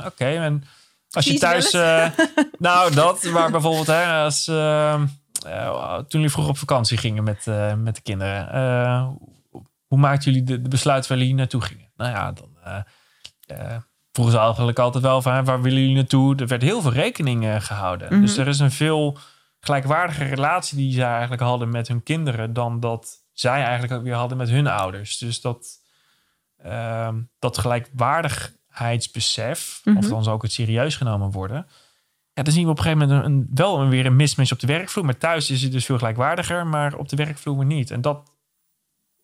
oké, 0.07 0.25
en 0.27 0.65
als 1.11 1.25
je 1.25 1.39
thuis... 1.39 1.71
nou, 2.59 2.95
dat, 2.95 3.23
maar 3.23 3.51
bijvoorbeeld 3.51 3.87
hè, 3.87 4.23
als, 4.25 4.47
toen 6.03 6.21
jullie 6.21 6.31
vroeg 6.31 6.49
op 6.49 6.59
vakantie 6.59 6.99
gingen 6.99 7.25
met, 7.25 7.47
eh, 7.47 7.75
met 7.75 7.95
de 7.95 8.01
kinderen. 8.03 8.53
eh, 8.53 9.09
hoe 9.87 9.99
maakten 9.99 10.33
jullie 10.33 10.47
de, 10.47 10.63
de 10.63 10.69
besluit 10.69 11.07
waar 11.07 11.19
jullie 11.19 11.35
naartoe 11.35 11.61
gingen? 11.61 11.91
Nou 11.97 12.11
ja, 12.11 12.33
dan 12.33 12.49
eh, 12.65 12.77
eh, 13.47 13.77
vroegen 14.13 14.35
ze 14.35 14.41
eigenlijk 14.41 14.79
altijd 14.79 15.05
wel 15.05 15.23
van 15.23 15.45
waar 15.45 15.63
willen 15.63 15.81
jullie 15.81 15.95
naartoe? 15.95 16.37
Er 16.37 16.47
werd 16.47 16.63
heel 16.63 16.81
veel 16.83 16.93
rekening 16.93 17.45
eh, 17.45 17.61
gehouden. 17.61 18.09
Mhm. 18.13 18.21
Dus 18.21 18.37
er 18.37 18.49
is 18.49 18.59
een 18.59 18.71
veel 18.71 19.19
gelijkwaardige 19.61 20.25
relatie 20.25 20.77
die 20.77 20.93
zij 20.93 21.11
eigenlijk 21.11 21.43
hadden 21.43 21.71
met 21.71 21.89
hun 21.89 22.03
kinderen 22.03 22.53
dan 22.53 22.81
dat 22.81 23.23
zij 23.33 23.63
eigenlijk 23.63 23.93
ook 23.93 24.03
weer 24.03 24.15
hadden 24.15 24.39
met 24.39 24.51
hun 24.51 24.67
ouders. 24.67 25.19
Dus 25.19 25.41
dat, 25.41 25.67
dat 27.39 27.59
gelijkwaardigheidsbesef, 27.59 29.81
Mhm. 29.85 29.97
of 29.97 30.09
dan 30.09 30.23
zou 30.23 30.35
ook 30.37 30.43
het 30.43 30.53
serieus 30.53 30.97
genomen 30.97 31.31
worden. 31.31 31.67
Ja, 32.35 32.43
dan 32.43 32.53
zien 32.53 32.65
we 32.65 32.71
op 32.71 32.77
een 32.79 32.83
gegeven 32.85 33.09
moment 33.09 33.25
een, 33.27 33.33
een- 33.33 33.47
wel 33.55 33.81
een, 33.81 33.89
weer 33.89 34.07
een 34.07 34.17
mismatch 34.17 34.53
op 34.53 34.61
de 34.61 34.67
werkvloer. 34.67 35.05
Maar 35.05 35.19
thuis 35.19 35.51
is 35.51 35.63
het 35.63 35.73
dus 35.73 35.85
veel 35.85 35.99
gelijkwaardiger, 35.99 36.67
maar 36.67 36.95
op 36.97 37.09
de 37.09 37.17
werkvloer 37.17 37.65
niet. 37.65 37.91
En 37.91 38.01
dat 38.01 38.31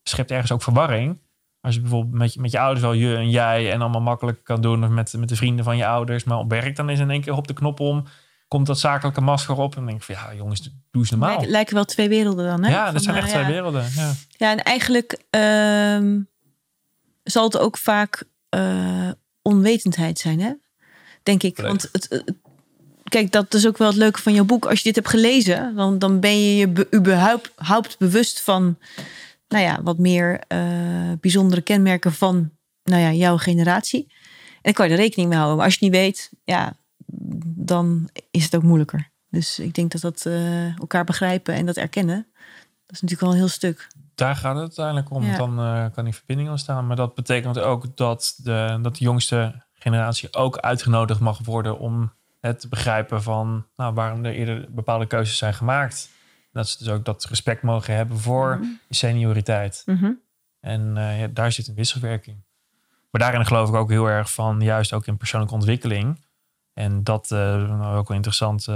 schept 0.03 0.31
ergens 0.31 0.53
ook 0.53 0.63
verwarring. 0.63 1.19
Als 1.61 1.75
je 1.75 1.81
bijvoorbeeld 1.81 2.15
met, 2.15 2.35
je- 2.35 2.41
met 2.41 2.51
je 2.51 2.59
ouders 2.59 2.81
wel 2.81 2.93
je 2.93 3.17
en 3.17 3.31
jij 3.31 3.73
en 3.73 3.81
allemaal 3.81 4.01
makkelijk 4.01 4.45
kan 4.45 4.61
doen. 4.61 4.85
Of 4.85 4.91
met, 4.91 5.13
met 5.19 5.29
de 5.29 5.37
vrienden 5.37 5.65
van 5.65 5.77
je 5.77 5.87
ouders. 5.87 6.25
Maar 6.25 6.39
op 6.39 6.51
werk 6.51 6.77
dan 6.77 6.91
is 6.91 6.99
in 6.99 7.11
één 7.11 7.21
keer 7.21 7.33
op 7.37 7.47
de 7.47 7.53
knop 7.55 7.81
om. 7.81 8.05
Komt 8.49 8.67
dat 8.67 8.79
zakelijke 8.79 9.21
masker 9.21 9.57
op. 9.57 9.71
En 9.71 9.77
dan 9.77 9.87
denk 9.87 9.99
ik 9.99 10.05
van 10.05 10.15
ja 10.15 10.35
jongens, 10.35 10.63
doe 10.63 10.73
eens 11.03 11.11
normaal. 11.11 11.29
Lijken, 11.31 11.49
lijken 11.51 11.75
wel 11.75 11.85
twee 11.85 12.09
werelden 12.09 12.47
dan, 12.47 12.63
hè? 12.65 12.71
ja, 12.71 12.85
Van, 12.85 12.93
dat 12.95 13.03
zijn 13.03 13.17
eh, 13.17 13.23
echt 13.23 13.31
twee 13.33 13.45
werelden. 13.45 13.85
Ja. 13.95 14.13
Ja, 14.29 14.51
en 14.51 14.63
eigenlijk 14.63 15.23
ehm, 15.31 16.21
zal 17.23 17.45
het 17.45 17.59
ook 17.59 17.79
vaak 17.79 18.25
eh, 18.49 19.11
onwetendheid 19.43 20.19
zijn, 20.19 20.41
hè? 20.41 20.53
Denk 21.23 21.43
ik. 21.43 21.57
Want 21.57 21.89
het, 21.93 22.07
het- 22.09 22.35
kijk, 23.11 23.33
dat 23.33 23.55
is 23.55 23.67
ook 23.67 23.79
wel 23.79 23.89
het 23.89 23.97
leuke 23.97 24.23
van 24.23 24.35
jouw 24.35 24.45
boek. 24.45 24.67
Als 24.67 24.79
je 24.79 24.85
dit 24.85 24.95
hebt 24.95 25.09
gelezen, 25.09 25.75
dan, 25.75 25.99
dan 25.99 26.21
ben 26.21 26.45
je 26.45 26.57
je 26.57 26.69
be, 26.69 26.89
überhaupt, 26.95 27.99
bewust 27.99 28.41
van, 28.41 28.79
nou 29.49 29.65
ja, 29.65 29.83
wat 29.83 29.99
meer 29.99 30.41
eh, 30.49 31.13
bijzondere 31.21 31.61
kenmerken 31.61 32.13
van, 32.13 32.51
nou 32.85 33.03
ja, 33.03 33.13
jouw 33.13 33.37
generatie. 33.37 34.07
En 34.09 34.61
dan 34.63 34.73
kan 34.73 34.87
je 34.87 34.93
er 34.93 34.99
rekening 34.99 35.29
mee 35.29 35.39
houden. 35.39 35.59
Maar 35.59 35.67
als 35.67 35.79
je 35.79 35.85
het 35.85 35.95
niet 35.95 36.03
weet, 36.03 36.31
ja, 36.45 36.77
dan 37.57 38.11
is 38.31 38.45
het 38.45 38.55
ook 38.55 38.63
moeilijker. 38.63 39.11
Dus 39.31 39.59
ik 39.59 39.75
denk 39.75 39.93
dat 39.93 40.01
dat 40.01 40.27
eh, 40.27 40.79
elkaar 40.79 41.05
begrijpen 41.05 41.55
en 41.55 41.67
dat 41.67 41.77
erkennen, 41.77 42.27
dat 42.87 42.97
is 42.97 43.01
natuurlijk 43.01 43.21
wel 43.21 43.31
een 43.31 43.37
heel 43.37 43.49
stuk. 43.49 43.89
Daar 44.15 44.37
gaat 44.37 44.55
het 44.55 44.63
uiteindelijk 44.63 45.11
om. 45.11 45.25
Ja. 45.25 45.37
Dan 45.37 45.59
eh, 45.59 45.85
kan 45.95 46.05
die 46.05 46.15
verbinding 46.15 46.51
ontstaan. 46.51 46.87
Maar 46.87 46.97
dat 46.97 47.15
betekent 47.15 47.59
ook 47.59 47.97
dat 47.97 48.35
de, 48.43 48.79
dat 48.83 48.97
de 48.97 49.05
jongste 49.05 49.65
generatie 49.73 50.35
ook 50.35 50.59
uitgenodigd 50.59 51.21
mag 51.21 51.39
worden 51.45 51.79
om 51.79 52.13
het 52.41 52.67
begrijpen 52.69 53.23
van 53.23 53.67
nou, 53.77 53.95
waarom 53.95 54.25
er 54.25 54.33
eerder 54.33 54.67
bepaalde 54.69 55.07
keuzes 55.07 55.39
zijn 55.39 55.55
gemaakt. 55.55 56.11
Dat 56.53 56.69
ze 56.69 56.79
dus 56.79 56.89
ook 56.89 57.05
dat 57.05 57.25
respect 57.25 57.63
mogen 57.63 57.95
hebben 57.95 58.19
voor 58.19 58.57
Mhm. 58.61 58.67
senioriteit. 58.91 59.83
Mhm. 59.87 60.11
En 60.61 60.97
eh, 60.97 61.21
ja, 61.21 61.27
daar 61.27 61.53
zit 61.53 61.69
een 61.69 61.75
wisselwerking. 61.75 62.37
Maar 63.11 63.21
daarin 63.21 63.47
geloof 63.47 63.69
ik 63.69 63.75
ook 63.75 63.91
heel 63.91 64.07
erg 64.07 64.33
van, 64.33 64.61
juist 64.61 64.93
ook 64.93 65.07
in 65.07 65.17
persoonlijke 65.17 65.55
ontwikkeling. 65.55 66.21
En 66.75 67.05
dat 67.05 67.27
nou, 67.31 67.97
ook 67.97 68.09
wel 68.09 68.17
interessant. 68.17 68.69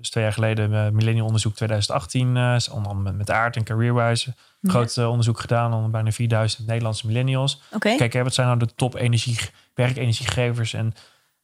is 0.00 0.10
twee 0.10 0.24
jaar 0.24 0.32
geleden 0.32 0.70
uh, 0.72 0.88
Millennium 0.88 1.24
Onderzoek 1.24 1.54
2018, 1.54 2.36
eh, 2.36 2.54
is 2.54 2.68
onder 2.68 2.90
andere 2.90 3.08
met, 3.08 3.16
met 3.18 3.30
Aard 3.30 3.56
en 3.56 3.64
Careerwise, 3.64 4.34
Ja. 4.60 4.70
groot 4.70 4.98
onderzoek 4.98 5.40
gedaan 5.40 5.72
onder 5.74 5.90
bijna 5.90 6.10
4000 6.12 6.66
Nederlandse 6.66 7.06
millennials. 7.06 7.62
Kijk, 7.78 8.12
hè, 8.12 8.22
wat 8.22 8.34
zijn 8.34 8.46
nou 8.46 8.58
de 8.58 8.74
top 8.74 8.94
energie, 8.94 9.38
werkenergiegevers 9.74 10.72
en, 10.74 10.94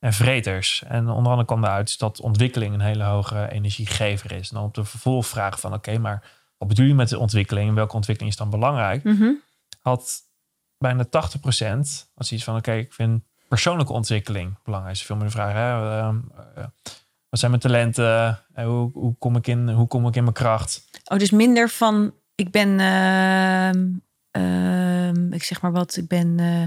en 0.01 0.13
vreters? 0.13 0.83
En 0.87 1.09
onder 1.09 1.31
andere 1.31 1.45
kwam 1.45 1.65
eruit 1.65 1.99
dat 1.99 2.21
ontwikkeling 2.21 2.75
een 2.75 2.81
hele 2.81 3.05
hoge 3.05 3.49
energiegever 3.51 4.33
is. 4.33 4.51
En 4.51 4.57
dan 4.57 4.65
op 4.65 4.75
de 4.75 4.85
vervolgvraag 4.85 5.61
van, 5.61 5.75
oké, 5.75 5.99
maar 5.99 6.23
wat 6.59 6.69
bedoel 6.69 6.87
je 6.87 6.95
met 6.95 7.09
de 7.09 7.19
ontwikkeling? 7.19 7.69
En 7.69 7.75
welke 7.75 7.95
ontwikkeling 7.95 8.33
is 8.33 8.39
dan 8.39 8.51
belangrijk? 8.51 9.05
Mhm. 9.05 9.33
had 9.81 10.29
bijna 10.79 11.05
80% 11.05 12.11
als 12.15 12.33
iets 12.33 12.45
van 12.45 12.57
oké, 12.57 12.73
ik 12.73 12.93
vind 12.93 13.23
persoonlijke 13.49 13.93
ontwikkeling 13.93 14.59
belangrijk. 14.65 14.95
Is 14.95 15.03
veel 15.03 15.17
meer 15.17 15.25
de 15.25 15.31
vraag, 15.31 15.53
hè, 15.53 15.99
ehm, 15.99 16.17
eh, 16.55 16.65
wat 17.29 17.39
zijn 17.39 17.51
mijn 17.51 17.63
talenten? 17.63 18.39
Eh, 18.55 18.65
hoe, 18.65 18.91
hoe, 18.93 19.15
kom 19.19 19.37
ik 19.37 19.47
in, 19.47 19.69
hoe 19.69 19.87
kom 19.87 20.07
ik 20.07 20.17
in 20.17 20.23
mijn 20.23 20.35
kracht? 20.35 20.89
Oh, 21.05 21.19
dus 21.19 21.31
minder 21.31 21.69
van 21.69 22.15
ik 22.35 22.51
ben, 22.51 22.81
ehm, 22.81 23.89
ehm, 24.31 25.33
ik 25.33 25.43
zeg 25.43 25.63
maar 25.63 25.73
wat, 25.73 25.97
ik 25.97 26.09
ben 26.09 26.39
eh, 26.39 26.63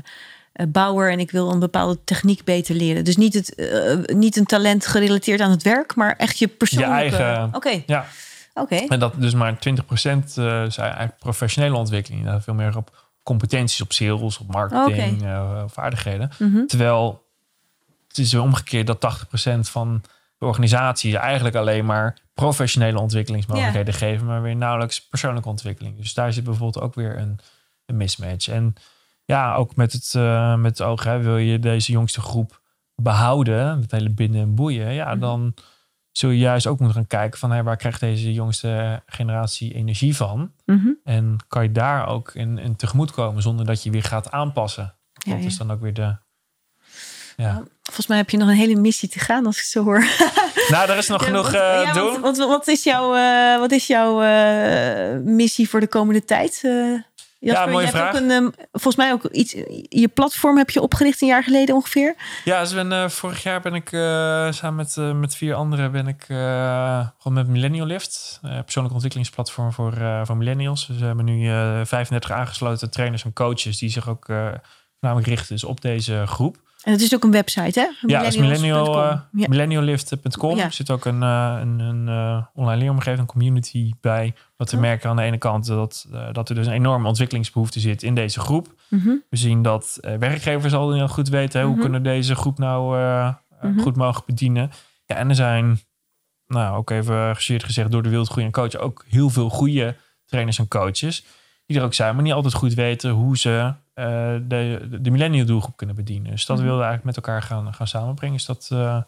bouwer 0.67 1.11
en 1.11 1.19
ik 1.19 1.31
wil 1.31 1.51
een 1.51 1.59
bepaalde 1.59 2.03
techniek 2.03 2.43
beter 2.43 2.75
leren. 2.75 3.03
Dus 3.03 3.17
niet, 3.17 3.33
het, 3.33 3.55
eh, 3.55 4.15
niet 4.15 4.35
een 4.37 4.45
talent 4.45 4.85
gerelateerd 4.87 5.39
aan 5.41 5.51
het 5.51 5.63
werk, 5.63 5.95
maar 5.95 6.15
echt 6.15 6.37
je 6.39 6.47
persoonlijke. 6.47 6.93
eigen- 7.15 7.49
Oké, 7.55 7.83
Ja, 7.85 8.05
oké. 8.53 8.75
en 8.75 8.99
dat 8.99 9.13
dus 9.21 9.33
maar 9.33 9.59
20% 9.59 10.37
eh 10.37 10.63
is 10.65 10.77
eigenlijk 10.77 11.17
professionele 11.19 11.75
ontwikkeling. 11.75 12.25
Dat 12.25 12.43
veel 12.43 12.53
meer 12.53 12.77
op 12.77 13.01
competenties, 13.23 13.81
op 13.81 13.93
sales, 13.93 14.37
op 14.37 14.47
marketing, 14.51 15.23
eh, 15.23 15.63
vaardigheden. 15.67 16.29
Mhm. 16.39 16.65
Terwijl 16.65 17.23
het 18.07 18.17
is 18.17 18.33
omgekeerd 18.35 18.87
dat 18.87 18.99
80% 18.99 19.69
van 19.69 20.01
de 20.37 20.45
organisatie 20.45 21.17
eigenlijk 21.17 21.55
alleen 21.55 21.85
maar 21.85 22.17
professionele 22.33 22.99
ontwikkelingsmogelijkheden 22.99 23.93
geven, 23.93 24.25
maar 24.25 24.41
weer 24.41 24.55
nauwelijks 24.55 25.01
persoonlijke 25.07 25.49
ontwikkeling. 25.49 25.97
Dus 25.97 26.13
daar 26.13 26.33
zit 26.33 26.43
bijvoorbeeld 26.43 26.83
ook 26.85 26.95
weer 26.95 27.17
een, 27.17 27.39
een 27.85 27.97
mismatch. 27.97 28.47
En 28.47 28.75
ja, 29.25 29.55
ook 29.55 29.75
met 29.75 29.91
het, 29.93 30.13
eh, 30.15 30.55
met 30.55 30.77
het 30.77 30.87
oog, 30.87 31.03
hè, 31.03 31.19
wil 31.19 31.37
je 31.37 31.59
deze 31.59 31.91
jongste 31.91 32.21
groep 32.21 32.61
behouden, 32.95 33.81
het 33.81 33.91
hele 33.91 34.09
binnen 34.09 34.41
en 34.41 34.55
boeien, 34.55 34.93
ja, 34.93 35.09
Mhm. 35.09 35.19
dan 35.19 35.53
zul 36.11 36.29
je 36.29 36.37
juist 36.37 36.67
ook 36.67 36.79
moeten 36.79 36.97
gaan 36.97 37.07
kijken 37.07 37.39
van 37.39 37.51
hé, 37.51 37.63
waar 37.63 37.77
krijgt 37.77 37.99
deze 37.99 38.33
jongste 38.33 39.01
generatie 39.05 39.73
energie 39.73 40.15
van? 40.15 40.51
Mhm. 40.65 40.89
En 41.03 41.37
kan 41.47 41.63
je 41.63 41.71
daar 41.71 42.07
ook 42.07 42.31
in, 42.33 42.57
in 42.57 42.75
tegemoet 42.75 43.11
komen 43.11 43.41
zonder 43.41 43.65
dat 43.65 43.83
je 43.83 43.89
weer 43.91 44.03
gaat 44.03 44.31
aanpassen? 44.31 44.95
Ja, 45.13 45.31
dat 45.31 45.39
ja. 45.41 45.47
is 45.47 45.57
dan 45.57 45.71
ook 45.71 45.81
weer 45.81 45.93
de. 45.93 46.15
Ja. 47.37 47.63
Volgens 47.83 48.07
mij 48.07 48.17
heb 48.17 48.29
je 48.29 48.37
nog 48.37 48.47
een 48.47 48.55
hele 48.55 48.75
missie 48.79 49.09
te 49.09 49.19
gaan 49.19 49.45
als 49.45 49.55
ik 49.55 49.61
het 49.61 49.71
zo 49.71 49.83
hoor. 49.83 50.03
Nou, 50.69 50.89
er 50.89 50.97
is 50.97 51.07
nog 51.07 51.19
Ja, 51.21 51.27
genoeg 51.27 51.51
wat- 51.51 51.61
eh 51.61 51.83
ja, 51.83 51.93
doen. 51.93 52.21
Wat, 52.21 52.37
wat, 52.37 52.47
wat 52.49 52.67
is 52.67 52.83
jouw, 52.83 53.15
eh, 53.15 53.59
wat 53.59 53.71
is 53.71 53.87
jouw 53.87 54.21
eh, 54.21 55.19
missie 55.19 55.69
voor 55.69 55.79
de 55.79 55.87
komende 55.87 56.25
tijd? 56.25 56.61
Jasper, 57.43 57.71
mooie 57.71 57.85
je 57.85 57.91
hebt 57.91 57.97
vraag. 57.97 58.15
ook 58.15 58.21
een, 58.21 58.31
ehm, 58.31 58.49
volgens 58.71 58.95
mij 58.95 59.11
ook 59.11 59.25
iets. 59.25 59.51
Je 59.89 60.07
platform 60.13 60.57
heb 60.57 60.69
je 60.69 60.81
opgericht 60.81 61.21
een 61.21 61.27
jaar 61.27 61.43
geleden 61.43 61.75
ongeveer. 61.75 62.15
Ja, 62.43 62.61
dus 62.61 62.73
ben, 62.73 62.91
eh, 62.91 63.09
vorig 63.09 63.43
jaar 63.43 63.61
ben 63.61 63.73
ik 63.73 63.91
eh, 63.91 64.51
samen 64.51 64.75
met, 64.75 64.97
eh, 64.97 65.13
met 65.13 65.35
vier 65.35 65.53
anderen 65.53 65.91
ben 65.91 66.07
ik 66.07 66.23
gewoon 67.17 67.33
met 67.33 67.47
Millennial 67.47 67.85
Lift, 67.85 68.39
persoonlijk 68.41 68.93
ontwikkelingsplatform 68.93 69.71
voor, 69.71 69.93
voor 70.23 70.37
millennials. 70.37 70.87
Dus 70.87 70.97
we 70.97 71.05
hebben 71.05 71.25
nu 71.25 71.49
eh 71.49 71.81
35 71.83 72.31
aangesloten 72.31 72.91
trainers 72.91 73.23
en 73.23 73.33
coaches 73.33 73.77
die 73.77 73.89
zich 73.89 74.09
ook 74.09 74.27
namelijk 74.99 75.27
richten 75.27 75.53
dus 75.53 75.63
op 75.63 75.81
deze 75.81 76.23
groep. 76.25 76.57
En 76.83 76.91
het 76.91 77.01
is 77.01 77.13
ook 77.13 77.23
een 77.23 77.31
website, 77.31 77.79
hè? 77.79 78.07
Ja, 78.13 78.21
is 78.21 78.37
millennial, 78.37 79.03
eh, 79.03 79.19
ja. 79.31 79.47
millenniallift.com. 79.47 80.55
Ja. 80.55 80.63
Er 80.63 80.71
zit 80.73 80.89
ook 80.91 81.05
een, 81.05 81.23
eh, 81.23 81.57
een, 81.61 81.79
een 81.79 82.07
eh, 82.07 82.45
online 82.53 82.77
leeromgeving, 82.81 83.19
een 83.19 83.25
community 83.25 83.91
bij. 84.01 84.33
Wat 84.57 84.69
we 84.71 84.75
Oh. 84.75 84.81
merken 84.81 85.09
aan 85.09 85.15
de 85.15 85.21
ene 85.21 85.37
kant 85.37 85.65
dat, 85.65 86.07
dat 86.31 86.49
er 86.49 86.55
dus 86.55 86.67
een 86.67 86.73
enorme 86.73 87.07
ontwikkelingsbehoefte 87.07 87.79
zit 87.79 88.03
in 88.03 88.15
deze 88.15 88.39
groep. 88.39 88.73
Mhm. 88.89 89.09
We 89.29 89.37
zien 89.37 89.61
dat 89.61 89.97
werkgevers 90.19 90.73
al 90.73 90.93
heel 90.93 91.07
goed 91.07 91.29
weten 91.29 91.59
hè, 91.59 91.65
Mhm. 91.65 91.73
hoe 91.75 91.83
kunnen 91.83 92.03
deze 92.03 92.35
groep 92.35 92.57
nou 92.57 92.97
Mhm. 93.61 93.79
goed 93.79 93.95
mogelijk 93.95 94.25
bedienen. 94.25 94.71
Ja, 95.05 95.15
en 95.15 95.29
er 95.29 95.35
zijn, 95.35 95.79
nou 96.47 96.77
ook 96.77 96.89
even 96.89 97.35
gezeerd 97.35 97.63
gezegd, 97.63 97.91
door 97.91 98.03
de 98.03 98.09
wildgroei 98.09 98.45
en 98.45 98.51
coach 98.51 98.75
ook 98.75 99.05
heel 99.09 99.29
veel 99.29 99.49
goede 99.49 99.95
trainers 100.25 100.59
en 100.59 100.67
coaches. 100.67 101.25
Die 101.65 101.77
er 101.77 101.83
ook 101.83 101.93
zijn, 101.93 102.13
maar 102.15 102.23
niet 102.23 102.33
altijd 102.33 102.53
goed 102.53 102.73
weten 102.73 103.11
hoe 103.11 103.37
ze 103.37 103.73
eh, 103.93 104.05
de, 104.47 104.87
de 105.01 105.11
millennial 105.11 105.45
doelgroep 105.45 105.77
kunnen 105.77 105.95
bedienen. 105.95 106.31
Dus 106.31 106.45
dat 106.45 106.57
Mhm. 106.57 106.65
wilden 106.65 106.81
we 106.83 106.87
eigenlijk 106.87 107.17
met 107.17 107.25
elkaar 107.25 107.41
gaan, 107.41 107.73
gaan 107.73 107.87
samenbrengen. 107.87 108.35
Dus 108.35 108.45
dat, 108.45 108.67
eh, 108.71 109.01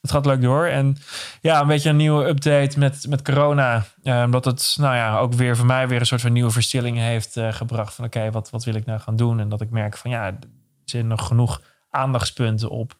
dat 0.00 0.10
gaat 0.10 0.26
leuk 0.26 0.40
door. 0.40 0.66
En 0.66 0.96
ja, 1.40 1.60
een 1.60 1.66
beetje 1.66 1.90
een 1.90 1.96
nieuwe 1.96 2.24
update 2.28 2.78
met, 2.78 3.06
met 3.08 3.22
corona. 3.22 3.84
Omdat 4.02 4.44
het 4.44 4.76
nou 4.80 4.94
ja, 4.96 5.18
ook 5.18 5.32
weer 5.34 5.56
voor 5.56 5.66
mij 5.66 5.88
weer 5.88 6.00
een 6.00 6.06
soort 6.06 6.20
van 6.20 6.32
nieuwe 6.32 6.50
verstilling 6.50 6.96
heeft 6.98 7.36
gebracht. 7.50 7.94
Van 7.94 8.04
oké, 8.04 8.30
wat, 8.30 8.50
wat 8.50 8.64
wil 8.64 8.74
ik 8.74 8.84
nou 8.86 9.00
gaan 9.00 9.16
doen? 9.16 9.40
En 9.40 9.48
dat 9.48 9.60
ik 9.60 9.70
merk 9.70 9.96
van 9.96 10.10
ja, 10.10 10.26
er 10.26 10.36
zijn 10.84 11.06
nog 11.06 11.26
genoeg 11.26 11.60
aandachtspunten 11.90 12.70
op, 12.70 12.98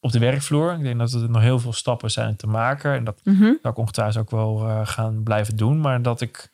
op 0.00 0.12
de 0.12 0.18
werkvloer. 0.18 0.72
Ik 0.72 0.82
denk 0.82 0.98
dat 0.98 1.12
er 1.12 1.30
nog 1.30 1.42
heel 1.42 1.58
veel 1.58 1.72
stappen 1.72 2.10
zijn 2.10 2.36
te 2.36 2.46
maken. 2.46 2.94
En 2.94 3.04
dat 3.04 3.20
Mhm. 3.24 3.42
zou 3.42 3.58
ik 3.62 3.76
ongetwijfeld 3.76 4.18
ook 4.24 4.30
wel 4.30 4.84
gaan 4.86 5.22
blijven 5.22 5.56
doen. 5.56 5.80
Maar 5.80 6.02
dat 6.02 6.20
ik 6.20 6.50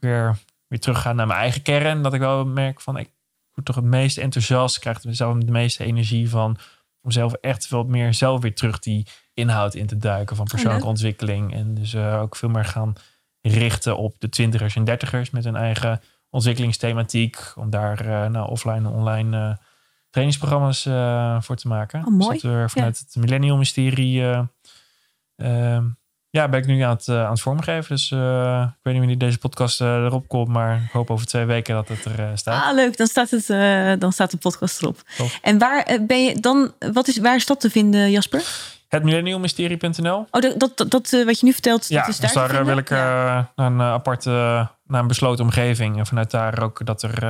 weer, 0.00 0.36
weer 0.70 0.80
terug 0.80 1.00
ga 1.00 1.12
naar 1.12 1.26
mijn 1.26 1.38
eigen 1.38 1.62
kern. 1.62 2.02
Dat 2.02 2.14
ik 2.14 2.20
wel 2.20 2.44
merk 2.44 2.80
van 2.80 2.96
ik 2.96 3.10
word 3.52 3.66
toch 3.66 3.76
het 3.76 3.84
meest 3.84 4.18
enthousiast. 4.18 4.76
Ik 4.76 4.80
krijg 4.80 5.02
er 5.02 5.14
zelf 5.14 5.38
de 5.38 5.52
meeste 5.52 5.84
energie 5.84 6.28
van. 6.28 6.56
Om 7.02 7.10
zelf 7.10 7.32
echt 7.32 7.66
veel 7.66 7.84
meer 7.84 8.14
zelf 8.14 8.40
weer 8.40 8.54
terug 8.54 8.78
die 8.78 9.06
inhoud 9.34 9.74
in 9.74 9.86
te 9.86 9.96
duiken 9.96 10.36
van 10.36 10.46
persoonlijke 10.46 10.86
ontwikkeling. 10.86 11.54
En 11.54 11.74
dus 11.74 11.94
eh, 11.94 12.20
ook 12.20 12.36
veel 12.36 12.48
meer 12.48 12.64
gaan 12.64 12.92
richten 13.40 13.96
op 13.96 14.14
de 14.18 14.28
twintigers 14.28 14.76
en 14.76 14.84
dertigers 14.84 15.30
met 15.30 15.44
hun 15.44 15.56
eigen 15.56 16.00
ontwikkelingsthematiek. 16.30 17.52
Om 17.56 17.70
daar 17.70 18.00
eh, 18.00 18.30
nou, 18.30 18.50
offline 18.50 18.76
en 18.76 18.86
online 18.86 19.36
eh, 19.36 19.56
trainingsprogramma's 20.10 20.82
voor 21.46 21.56
te 21.56 21.68
maken. 21.68 22.06
Oh, 22.06 22.12
mooi. 22.12 22.32
Dus 22.32 22.42
dat 22.42 22.52
we 22.52 22.68
vanuit 22.68 22.98
het 22.98 23.16
Millennium 23.16 23.58
Mysterie 23.58 24.22
eh, 24.22 24.42
ehm, 25.36 25.88
ja, 26.30 26.48
ben 26.48 26.60
ik 26.60 26.66
nu 26.66 26.80
aan 26.80 26.90
het, 26.96 27.08
eh, 27.08 27.24
aan 27.24 27.30
het 27.30 27.40
vormgeven. 27.40 27.94
Dus 27.94 28.10
eh, 28.10 28.60
ik 28.68 28.78
weet 28.82 28.92
niet 28.92 29.02
wanneer 29.02 29.18
deze 29.18 29.38
podcast 29.38 29.80
eh, 29.80 30.04
erop 30.04 30.28
komt, 30.28 30.48
maar 30.48 30.82
ik 30.84 30.90
hoop 30.90 31.10
over 31.10 31.26
twee 31.26 31.44
weken 31.44 31.74
dat 31.74 31.88
het 31.88 32.04
er 32.04 32.38
staat. 32.38 32.64
Ah, 32.64 32.74
leuk. 32.74 32.96
Dan 32.96 33.06
staat, 33.06 33.30
het, 33.30 33.46
dan 34.00 34.12
staat 34.12 34.30
de 34.30 34.36
podcast 34.36 34.82
erop. 34.82 35.02
Tof. 35.16 35.38
En 35.42 35.58
waar 35.58 35.98
ben 36.06 36.24
je 36.24 36.40
dan? 36.40 36.72
Wat 36.92 37.08
is, 37.08 37.18
waar 37.18 37.36
is 37.36 37.46
dat 37.46 37.60
te 37.60 37.70
vinden, 37.70 38.10
Jasper? 38.10 38.42
Het 38.88 39.02
millenniummysterie.nl. 39.02 40.26
Oh, 40.30 40.40
dat, 40.40 40.58
dat, 40.58 40.90
dat 40.90 41.10
wat 41.24 41.40
je 41.40 41.46
nu 41.46 41.52
vertelt, 41.52 41.88
Ja, 41.88 42.00
dat 42.00 42.08
is 42.08 42.18
daar 42.18 42.48
dus 42.48 42.52
daar 42.52 42.64
wil 42.64 42.76
ik 42.78 42.88
Ja. 42.88 43.50
naar 43.56 43.66
een 43.66 43.80
aparte, 43.80 44.30
naar 44.84 45.00
een 45.00 45.06
besloten 45.06 45.44
omgeving. 45.44 45.98
En 45.98 46.06
vanuit 46.06 46.30
daar 46.30 46.62
ook 46.62 46.86
dat 46.86 47.02
er, 47.02 47.22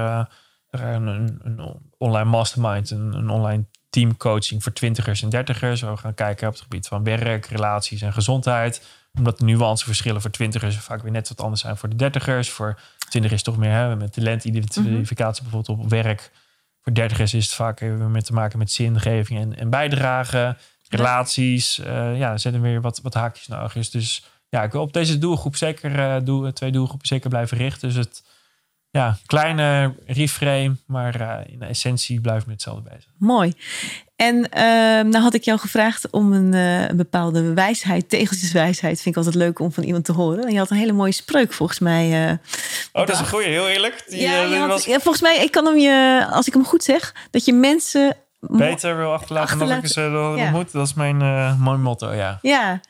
er 0.70 0.82
een, 0.82 1.06
een, 1.06 1.40
een 1.42 1.80
online 1.98 2.30
mastermind, 2.30 2.90
een, 2.90 3.12
een 3.12 3.30
online 3.30 3.64
teamcoaching 3.90 4.62
voor 4.62 4.72
twintigers 4.72 5.22
en 5.22 5.28
dertigers. 5.28 5.80
We 5.80 5.96
gaan 5.96 6.14
kijken 6.14 6.46
op 6.46 6.52
het 6.52 6.62
gebied 6.62 6.86
van 6.86 7.04
werk, 7.04 7.46
relaties 7.46 8.02
en 8.02 8.12
gezondheid. 8.12 8.82
Omdat 9.18 9.38
de 9.38 9.44
nuanceverschillen 9.44 10.20
voor 10.20 10.30
twintigers 10.30 10.76
vaak 10.76 11.02
weer 11.02 11.12
net 11.12 11.28
wat 11.28 11.40
anders 11.40 11.60
zijn 11.60 11.76
voor 11.76 11.88
de 11.88 11.96
dertigers. 11.96 12.50
Voor 12.50 12.80
twintigers 13.08 13.42
toch 13.42 13.56
meer 13.56 13.70
hè, 13.70 13.96
met 13.96 14.12
talentidentificatie 14.12 15.42
bijvoorbeeld 15.42 15.78
op 15.78 15.90
werk. 15.90 16.30
Voor 16.82 16.94
dertigers 16.94 17.34
is 17.34 17.44
het 17.44 17.54
vaak 17.54 17.80
even 17.80 18.10
met 18.10 18.24
te 18.24 18.32
maken 18.32 18.58
met 18.58 18.72
zingeving 18.72 19.40
en, 19.40 19.58
en 19.58 19.70
bijdragen. 19.70 20.58
Relaties, 20.88 21.78
eh, 21.78 22.18
ja, 22.18 22.32
er 22.32 22.38
zitten 22.38 22.62
weer 22.62 22.80
wat, 22.80 23.00
wat 23.02 23.14
haakjes 23.14 23.48
is. 23.74 23.90
Dus 23.90 24.24
ja, 24.48 24.62
ik 24.62 24.72
wil 24.72 24.80
op 24.80 24.92
deze 24.92 25.18
doelgroep 25.18 25.56
zeker, 25.56 26.24
doel, 26.24 26.52
twee 26.52 26.70
doelgroepen 26.70 27.06
zeker 27.06 27.28
blijven 27.28 27.56
richten. 27.56 27.88
Dus 27.88 27.96
het 27.96 28.22
ja, 28.90 29.16
kleine 29.26 29.94
reframe, 30.06 30.76
maar 30.86 31.20
eh, 31.20 31.52
in 31.52 31.58
de 31.58 31.64
essentie 31.66 32.20
blijf 32.20 32.40
ik 32.40 32.46
met 32.46 32.54
hetzelfde 32.54 32.82
bezig. 32.90 33.10
Mooi. 33.18 33.52
En 34.16 34.50
ehm, 34.50 35.08
nou 35.08 35.18
had 35.22 35.34
ik 35.34 35.42
jou 35.42 35.58
gevraagd 35.58 36.10
om 36.10 36.32
een, 36.32 36.52
een 36.52 36.96
bepaalde 36.96 37.52
wijsheid, 37.54 38.08
tegeltjeswijsheid, 38.08 38.94
vind 39.02 39.16
ik 39.16 39.16
altijd 39.16 39.34
leuk 39.42 39.58
om 39.58 39.72
van 39.72 39.82
iemand 39.84 40.04
te 40.04 40.12
horen. 40.12 40.44
En 40.44 40.52
je 40.52 40.58
had 40.58 40.70
een 40.70 40.76
hele 40.76 40.92
mooie 40.92 41.12
spreuk 41.12 41.52
volgens 41.52 41.78
mij. 41.78 42.28
eh, 42.28 42.36
Oh, 42.92 43.06
dat 43.06 43.14
is 43.14 43.18
een 43.20 43.28
goeie, 43.28 43.46
heel 43.48 43.68
eerlijk. 43.68 44.04
Die, 44.08 44.20
ja, 44.20 44.40
je 44.40 44.48
die 44.48 44.58
had- 44.58 44.68
was 44.68 44.84
ja, 44.84 44.98
volgens 45.00 45.22
mij, 45.22 45.36
ik 45.44 45.50
kan 45.50 45.66
hem 45.66 45.76
je, 45.76 46.26
als 46.30 46.46
ik 46.46 46.52
hem 46.52 46.64
goed 46.64 46.82
zeg, 46.84 47.14
dat 47.30 47.44
je 47.44 47.52
mensen. 47.52 48.16
beter 48.40 48.96
wil 48.96 49.12
achterlaten, 49.12 49.58
dan 49.58 49.68
ik 49.70 49.74
Achterlaten, 49.84 50.12
ze 50.12 50.34
uh, 50.34 50.38
ja. 50.38 50.44
ontmoet. 50.44 50.72
Dat 50.72 50.86
is 50.86 50.94
mijn 50.94 51.22
eh 51.22 51.58
mooi 51.60 51.78
motto, 51.78 52.12
ja. 52.14 52.38
Ja, 52.42 52.80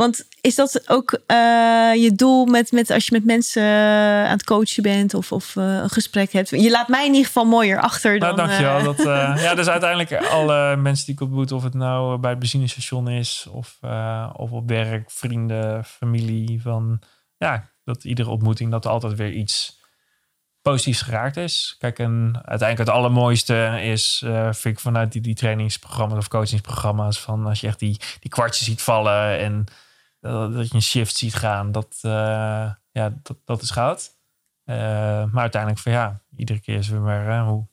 want 0.00 0.28
is 0.40 0.54
dat 0.54 0.88
ook 0.88 1.20
eh, 1.26 1.36
je 1.94 2.12
doel 2.14 2.46
met, 2.46 2.72
met 2.72 2.90
als 2.90 3.06
je 3.06 3.14
met 3.14 3.24
mensen 3.24 3.62
eh, 3.62 4.24
aan 4.24 4.30
het 4.30 4.44
coachen 4.44 4.82
bent 4.82 5.14
of, 5.14 5.32
of 5.32 5.56
eh, 5.56 5.64
een 5.64 5.90
gesprek 5.90 6.32
hebt? 6.32 6.50
Je 6.50 6.70
laat 6.70 6.88
mij 6.88 7.04
in 7.06 7.10
ieder 7.12 7.26
geval 7.26 7.44
mooier 7.44 7.80
achter 7.80 8.18
dan. 8.18 8.36
Nou, 8.36 8.48
dankjewel. 8.48 8.78
eh, 8.78 8.84
Dat, 8.84 9.40
ja, 9.46 9.54
dus 9.54 9.68
uiteindelijk 9.68 10.26
alle 10.26 10.76
mensen 10.76 11.06
die 11.06 11.14
ik 11.14 11.20
ontmoet, 11.20 11.52
of 11.52 11.62
het 11.62 11.74
nou 11.74 12.18
bij 12.18 12.30
het 12.30 12.38
benzinestation 12.38 13.08
is, 13.08 13.46
of, 13.50 13.78
of 14.32 14.50
op 14.50 14.68
werk, 14.68 15.10
vrienden, 15.10 15.84
familie, 15.84 16.62
van 16.62 17.00
ja, 17.36 17.70
dat 17.84 18.04
iedere 18.04 18.30
ontmoeting 18.30 18.70
dat 18.70 18.84
er 18.84 18.90
altijd 18.90 19.14
weer 19.14 19.32
iets 19.32 19.78
positiefs 20.62 21.02
geraakt 21.02 21.36
is. 21.36 21.76
Kijk, 21.78 21.98
en 21.98 22.32
uiteindelijk 22.34 22.88
het 22.88 22.98
allermooiste 22.98 23.78
is, 23.82 24.24
vind 24.50 24.64
ik 24.64 24.80
vanuit 24.80 25.12
die, 25.12 25.22
die 25.22 25.34
trainingsprogramma's 25.34 26.18
of 26.18 26.28
coachingsprogramma's, 26.28 27.20
van 27.20 27.46
als 27.46 27.60
je 27.60 27.66
echt 27.66 27.78
die, 27.78 28.00
die 28.20 28.30
kwartjes 28.30 28.66
ziet 28.66 28.82
vallen 28.82 29.38
en 29.38 29.66
dat, 30.20 30.52
dat 30.54 30.68
je 30.68 30.74
een 30.74 30.82
shift 30.82 31.16
ziet 31.16 31.34
gaan, 31.34 31.72
dat, 31.72 31.98
eh, 32.00 32.72
ja, 32.90 33.18
dat, 33.22 33.36
dat 33.44 33.62
is 33.62 33.70
goud. 33.70 34.18
Eh, 34.64 34.76
maar 35.24 35.40
uiteindelijk 35.42 35.82
van 35.82 35.92
ja, 35.92 36.20
iedere 36.36 36.60
keer 36.60 36.78
is 36.78 36.88
weer 36.88 37.00
maar 37.00 37.44
hoe 37.44 37.66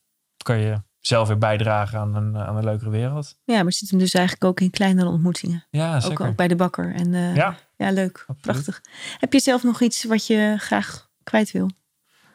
kan 0.44 0.58
je 0.58 0.82
zelf 1.00 1.28
weer 1.28 1.38
bijdragen 1.38 2.00
aan 2.00 2.16
een, 2.16 2.38
aan 2.38 2.56
een 2.56 2.64
leukere 2.64 2.90
wereld. 2.90 3.38
Ja, 3.44 3.64
maar 3.64 3.72
zit 3.72 3.90
hem 3.90 4.00
dus 4.00 4.14
eigenlijk 4.14 4.46
ook 4.46 4.60
in 4.60 4.70
kleinere 4.70 5.10
ontmoetingen. 5.10 5.66
Ja, 5.70 5.96
Ook, 5.96 6.02
zeker. 6.02 6.28
ook 6.28 6.36
bij 6.36 6.48
de 6.48 6.56
bakker. 6.56 6.96
En, 6.96 7.14
eh, 7.14 7.36
Ja, 7.36 7.56
ja, 7.78 7.92
leuk. 7.92 8.18
Absoluut. 8.18 8.42
Prachtig. 8.42 8.82
Heb 9.18 9.34
je 9.34 9.40
zelf 9.40 9.64
nog 9.64 9.82
iets 9.82 10.04
wat 10.04 10.28
je 10.28 10.56
graag 10.58 11.10
kwijt 11.24 11.52
wil? 11.52 11.70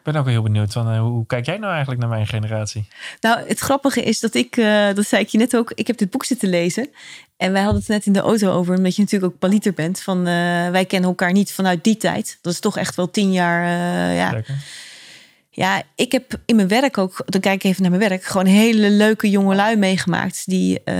Ik 0.05 0.11
ben 0.11 0.21
ook 0.21 0.27
heel 0.27 0.41
benieuwd 0.41 0.73
van 0.73 0.91
eh, 0.91 0.99
hoe, 0.99 1.25
kijk 1.25 1.45
jij 1.45 1.57
nou 1.57 1.71
eigenlijk 1.71 2.01
naar 2.01 2.09
mijn 2.09 2.27
generatie? 2.27 2.87
Nou, 3.21 3.47
het 3.47 3.59
grappige 3.59 4.01
is 4.01 4.19
dat 4.19 4.33
ik, 4.33 4.57
eh, 4.57 4.93
dat 4.93 5.05
zei 5.05 5.21
ik 5.21 5.27
je 5.27 5.37
net 5.37 5.55
ook, 5.55 5.71
ik 5.75 5.87
heb 5.87 5.97
dit 5.97 6.09
boek 6.09 6.25
zitten 6.25 6.49
lezen. 6.49 6.89
En 7.37 7.51
wij 7.51 7.61
hadden 7.61 7.79
het 7.79 7.89
net 7.89 8.05
in 8.05 8.13
de 8.13 8.19
auto 8.19 8.51
over, 8.51 8.77
omdat 8.77 8.95
je 8.95 9.01
natuurlijk 9.01 9.33
ook 9.33 9.39
paliter 9.39 9.73
bent. 9.73 10.01
Van, 10.01 10.17
eh, 10.19 10.69
wij 10.69 10.85
kennen 10.85 11.09
elkaar 11.09 11.31
niet 11.31 11.53
vanuit 11.53 11.83
die 11.83 11.97
tijd. 11.97 12.37
Dat 12.41 12.53
is 12.53 12.59
toch 12.59 12.77
echt 12.77 12.95
wel 12.95 13.11
tien 13.11 13.31
jaar. 13.31 13.63
eh, 13.63 14.17
ja. 14.17 14.31
Lekker. 14.31 14.55
Ja, 15.55 15.81
ik 15.95 16.11
heb 16.11 16.39
in 16.45 16.55
mijn 16.55 16.67
werk 16.67 16.97
ook, 16.97 17.23
dan 17.25 17.41
kijk 17.41 17.55
ik 17.55 17.63
even 17.63 17.81
naar 17.81 17.91
mijn 17.91 18.09
werk, 18.09 18.23
gewoon 18.23 18.45
hele 18.45 18.89
leuke 18.89 19.29
jongelui 19.29 19.75
meegemaakt. 19.75 20.43
Die 20.45 20.83
eh, 20.83 20.95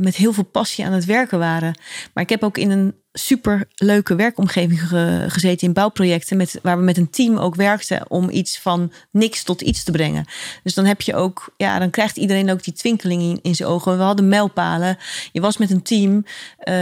met 0.00 0.16
heel 0.16 0.32
veel 0.32 0.44
passie 0.44 0.84
aan 0.84 0.92
het 0.92 1.04
werken 1.04 1.38
waren. 1.38 1.78
Maar 2.14 2.22
ik 2.22 2.30
heb 2.30 2.42
ook 2.42 2.58
in 2.58 2.70
een 2.70 2.94
super 3.12 3.68
leuke 3.74 4.14
werkomgeving 4.14 4.88
ge- 4.88 5.24
gezeten 5.28 5.66
in 5.66 5.72
bouwprojecten. 5.72 6.36
Met, 6.36 6.58
waar 6.62 6.76
we 6.78 6.82
met 6.84 6.96
een 6.96 7.10
team 7.10 7.36
ook 7.36 7.54
werkten 7.54 8.10
om 8.10 8.30
iets 8.30 8.58
van 8.58 8.92
niks 9.10 9.42
tot 9.42 9.60
iets 9.60 9.84
te 9.84 9.90
brengen. 9.92 10.24
Dus 10.62 10.74
dan 10.74 10.84
heb 10.84 11.00
je 11.00 11.14
ook, 11.14 11.54
ja, 11.56 11.78
dan 11.78 11.90
krijgt 11.90 12.16
iedereen 12.16 12.50
ook 12.50 12.64
die 12.64 12.72
twinkeling 12.74 13.22
in, 13.22 13.38
in 13.42 13.54
zijn 13.54 13.68
ogen. 13.68 13.96
We 13.96 14.02
hadden 14.02 14.28
mijlpalen. 14.28 14.96
Je 15.32 15.40
was 15.40 15.56
met 15.56 15.70
een 15.70 15.82
team. 15.82 16.24
eh 16.58 16.74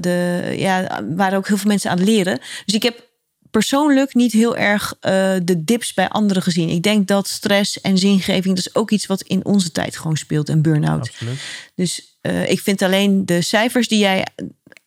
de, 0.00 0.52
ja, 0.56 1.02
waren 1.16 1.38
ook 1.38 1.48
heel 1.48 1.56
veel 1.56 1.68
mensen 1.70 1.90
aan 1.90 1.98
het 1.98 2.06
leren. 2.06 2.38
Dus 2.64 2.74
ik 2.74 2.82
heb 2.82 3.10
persoonlijk 3.52 4.14
niet 4.14 4.32
heel 4.32 4.56
erg 4.56 4.94
eh, 5.00 5.34
de 5.42 5.64
dips 5.64 5.94
bij 5.94 6.08
anderen 6.08 6.42
gezien. 6.42 6.68
Ik 6.68 6.82
denk 6.82 7.08
dat 7.08 7.28
stress 7.28 7.80
en 7.80 7.98
zingeving, 7.98 8.56
dat 8.56 8.66
is 8.66 8.74
ook 8.74 8.90
iets 8.90 9.06
wat 9.06 9.22
in 9.22 9.44
onze 9.44 9.72
tijd 9.72 9.96
gewoon 9.96 10.16
speelt. 10.16 10.48
En 10.48 10.62
burn-out. 10.62 11.08
Absoluut. 11.08 11.40
Dus 11.74 12.16
eh, 12.20 12.50
ik 12.50 12.60
vind 12.60 12.82
alleen 12.82 13.26
de 13.26 13.40
cijfers 13.40 13.88
die 13.88 13.98
jij. 13.98 14.26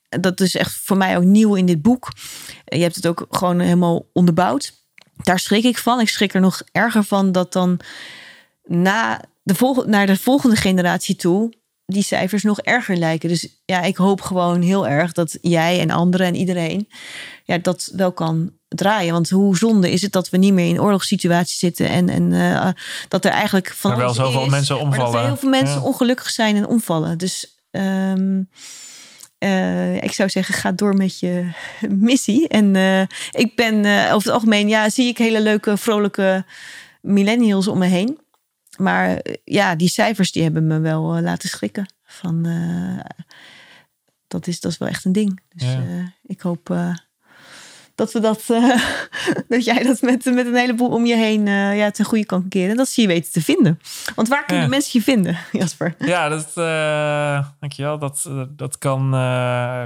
Dat 0.09 0.41
is 0.41 0.55
echt 0.55 0.73
voor 0.83 0.97
mij 0.97 1.17
ook 1.17 1.23
nieuw 1.23 1.55
in 1.55 1.65
dit 1.65 1.81
boek. 1.81 2.11
Je 2.65 2.81
hebt 2.81 2.95
het 2.95 3.07
ook 3.07 3.25
gewoon 3.29 3.59
helemaal 3.59 4.09
onderbouwd. 4.13 4.73
Daar 5.23 5.39
schrik 5.39 5.63
ik 5.63 5.77
van. 5.77 5.99
Ik 5.99 6.09
schrik 6.09 6.33
er 6.33 6.41
nog 6.41 6.61
erger 6.71 7.03
van 7.03 7.31
dat 7.31 7.53
dan 7.53 7.79
na 8.63 9.23
de 9.43 9.55
volgende, 9.55 9.89
naar 9.89 10.05
de 10.05 10.17
volgende 10.17 10.55
generatie 10.55 11.15
toe 11.15 11.53
die 11.85 12.03
cijfers 12.03 12.43
nog 12.43 12.59
erger 12.61 12.97
lijken. 12.97 13.29
Dus 13.29 13.47
ja, 13.65 13.81
ik 13.81 13.95
hoop 13.95 14.21
gewoon 14.21 14.61
heel 14.61 14.87
erg 14.87 15.11
dat 15.11 15.37
jij 15.41 15.79
en 15.79 15.91
anderen 15.91 16.27
en 16.27 16.35
iedereen 16.35 16.87
ja, 17.43 17.57
dat 17.57 17.91
wel 17.95 18.11
kan 18.11 18.51
draaien. 18.67 19.13
Want 19.13 19.29
hoe 19.29 19.57
zonde 19.57 19.91
is 19.91 20.01
het 20.01 20.11
dat 20.11 20.29
we 20.29 20.37
niet 20.37 20.53
meer 20.53 20.69
in 20.69 20.81
oorlogssituaties 20.81 21.59
zitten 21.59 21.89
en, 21.89 22.09
en 22.09 22.33
eh, 22.33 22.67
dat 23.07 23.25
er 23.25 23.31
eigenlijk 23.31 23.73
van 23.75 23.91
Maar 23.91 23.99
wel 23.99 24.13
zoveel 24.13 24.43
is, 24.45 24.49
mensen 24.49 24.75
maar 24.75 24.83
dat 24.85 24.93
er 24.93 25.03
omvallen. 25.05 25.27
heel 25.27 25.37
veel 25.37 25.49
mensen 25.49 25.75
Ja. 25.75 25.81
ongelukkig 25.81 26.29
zijn 26.29 26.55
en 26.55 26.67
omvallen. 26.67 27.17
Dus 27.17 27.57
ehm, 27.71 28.41
eh, 29.37 29.95
ik 29.95 30.11
zou 30.11 30.29
zeggen, 30.29 30.53
ga 30.55 30.71
door 30.71 30.93
met 30.93 31.19
je 31.19 31.49
missie. 31.89 32.47
En 32.47 32.75
eh, 32.75 33.01
ik 33.31 33.55
ben 33.55 33.75
over 33.85 34.27
het 34.27 34.29
algemeen, 34.29 34.67
ja, 34.67 34.89
zie 34.89 35.07
ik 35.07 35.17
hele 35.17 35.41
leuke, 35.41 35.77
vrolijke 35.77 36.45
millennials 37.01 37.67
om 37.67 37.77
me 37.77 37.85
heen. 37.85 38.19
Maar 38.77 39.17
eh, 39.17 39.33
ja, 39.43 39.75
die 39.75 39.89
cijfers 39.89 40.31
die 40.31 40.43
hebben 40.43 40.67
me 40.67 40.79
wel 40.79 41.15
eh, 41.15 41.21
laten 41.23 41.49
schrikken. 41.49 41.93
Van, 42.03 42.45
eh, 42.45 43.05
dat, 44.27 44.47
is, 44.47 44.59
dat 44.59 44.71
is 44.71 44.77
wel 44.77 44.87
echt 44.87 45.05
een 45.05 45.11
ding. 45.11 45.41
Dus 45.55 45.67
Ja. 45.67 46.13
ik 46.23 46.41
hoop 46.41 46.75
dat 47.95 48.11
we 48.13 48.19
dat, 48.19 48.43
dat 49.47 49.65
jij 49.65 49.83
dat 49.83 50.01
met, 50.01 50.25
met 50.25 50.45
een 50.45 50.55
heleboel 50.55 50.89
om 50.89 51.05
je 51.05 51.15
heen 51.15 51.47
eh, 51.47 51.77
ja, 51.77 51.91
ten 51.91 52.05
goede 52.05 52.25
kan 52.25 52.47
keren. 52.47 52.69
En 52.69 52.77
dat 52.77 52.87
ze 52.89 53.01
je 53.01 53.07
weten 53.07 53.31
te 53.31 53.41
vinden. 53.41 53.79
Want 54.15 54.27
waar 54.27 54.45
kunnen 54.45 54.63
Ja. 54.63 54.69
mensen 54.69 54.99
je 54.99 55.05
vinden, 55.05 55.37
Jasper? 55.51 55.95
Ja, 55.99 56.29
dat, 56.29 56.51
eh, 56.55 57.47
dankjewel. 57.59 57.97
Dat, 57.99 58.29
dat 58.49 58.77
kan 58.77 59.09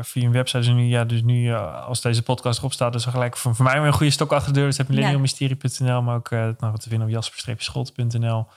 via 0.03 0.23
een 0.23 0.31
website. 0.31 0.57
Dus 0.57 0.67
nu, 0.67 0.83
ja, 0.83 1.05
dus 1.05 1.21
nu 1.21 1.53
als 1.55 2.01
deze 2.01 2.23
podcast 2.23 2.59
erop 2.59 2.73
staat, 2.73 2.95
is 2.95 3.05
er 3.05 3.11
gelijk 3.11 3.37
voor, 3.37 3.55
voor 3.55 3.65
mij 3.65 3.77
weer 3.79 3.87
een 3.87 3.93
goede 3.93 4.11
stok 4.11 4.31
achter 4.33 4.53
de 4.53 4.59
deur. 4.59 4.67
Dus 4.67 4.77
heb 4.77 4.87
millenniummysterie.nl, 4.89 6.01
maar 6.01 6.15
ook 6.15 6.29
nog 6.59 6.77
te 6.79 6.89
vinden 6.89 7.07
op 7.07 7.13
jasper-scholt.nl. 7.13 8.47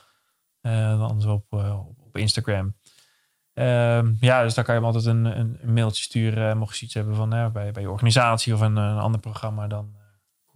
Eh 0.63 0.89
dan 0.89 1.09
anders 1.09 1.27
op, 1.27 1.45
eh, 1.51 1.79
op 1.99 2.17
Instagram. 2.17 2.75
Ehm, 3.55 4.13
ja, 4.21 4.43
dus 4.43 4.55
daar 4.55 4.65
kan 4.65 4.75
je 4.75 4.81
hem 4.81 4.89
altijd 4.91 5.07
een, 5.07 5.25
een, 5.25 5.59
mailtje 5.73 6.03
sturen. 6.03 6.51
eh, 6.51 6.57
mocht 6.57 6.79
je 6.79 6.85
iets 6.85 6.95
hebben 6.95 7.15
van 7.15 7.29
bij, 7.29 7.73
bij 7.73 7.83
je 7.83 7.91
organisatie 7.91 8.55
of 8.55 8.61
een, 8.61 8.77
een 8.77 8.99
ander 8.99 9.21
programma, 9.21 9.67
dan 9.67 9.95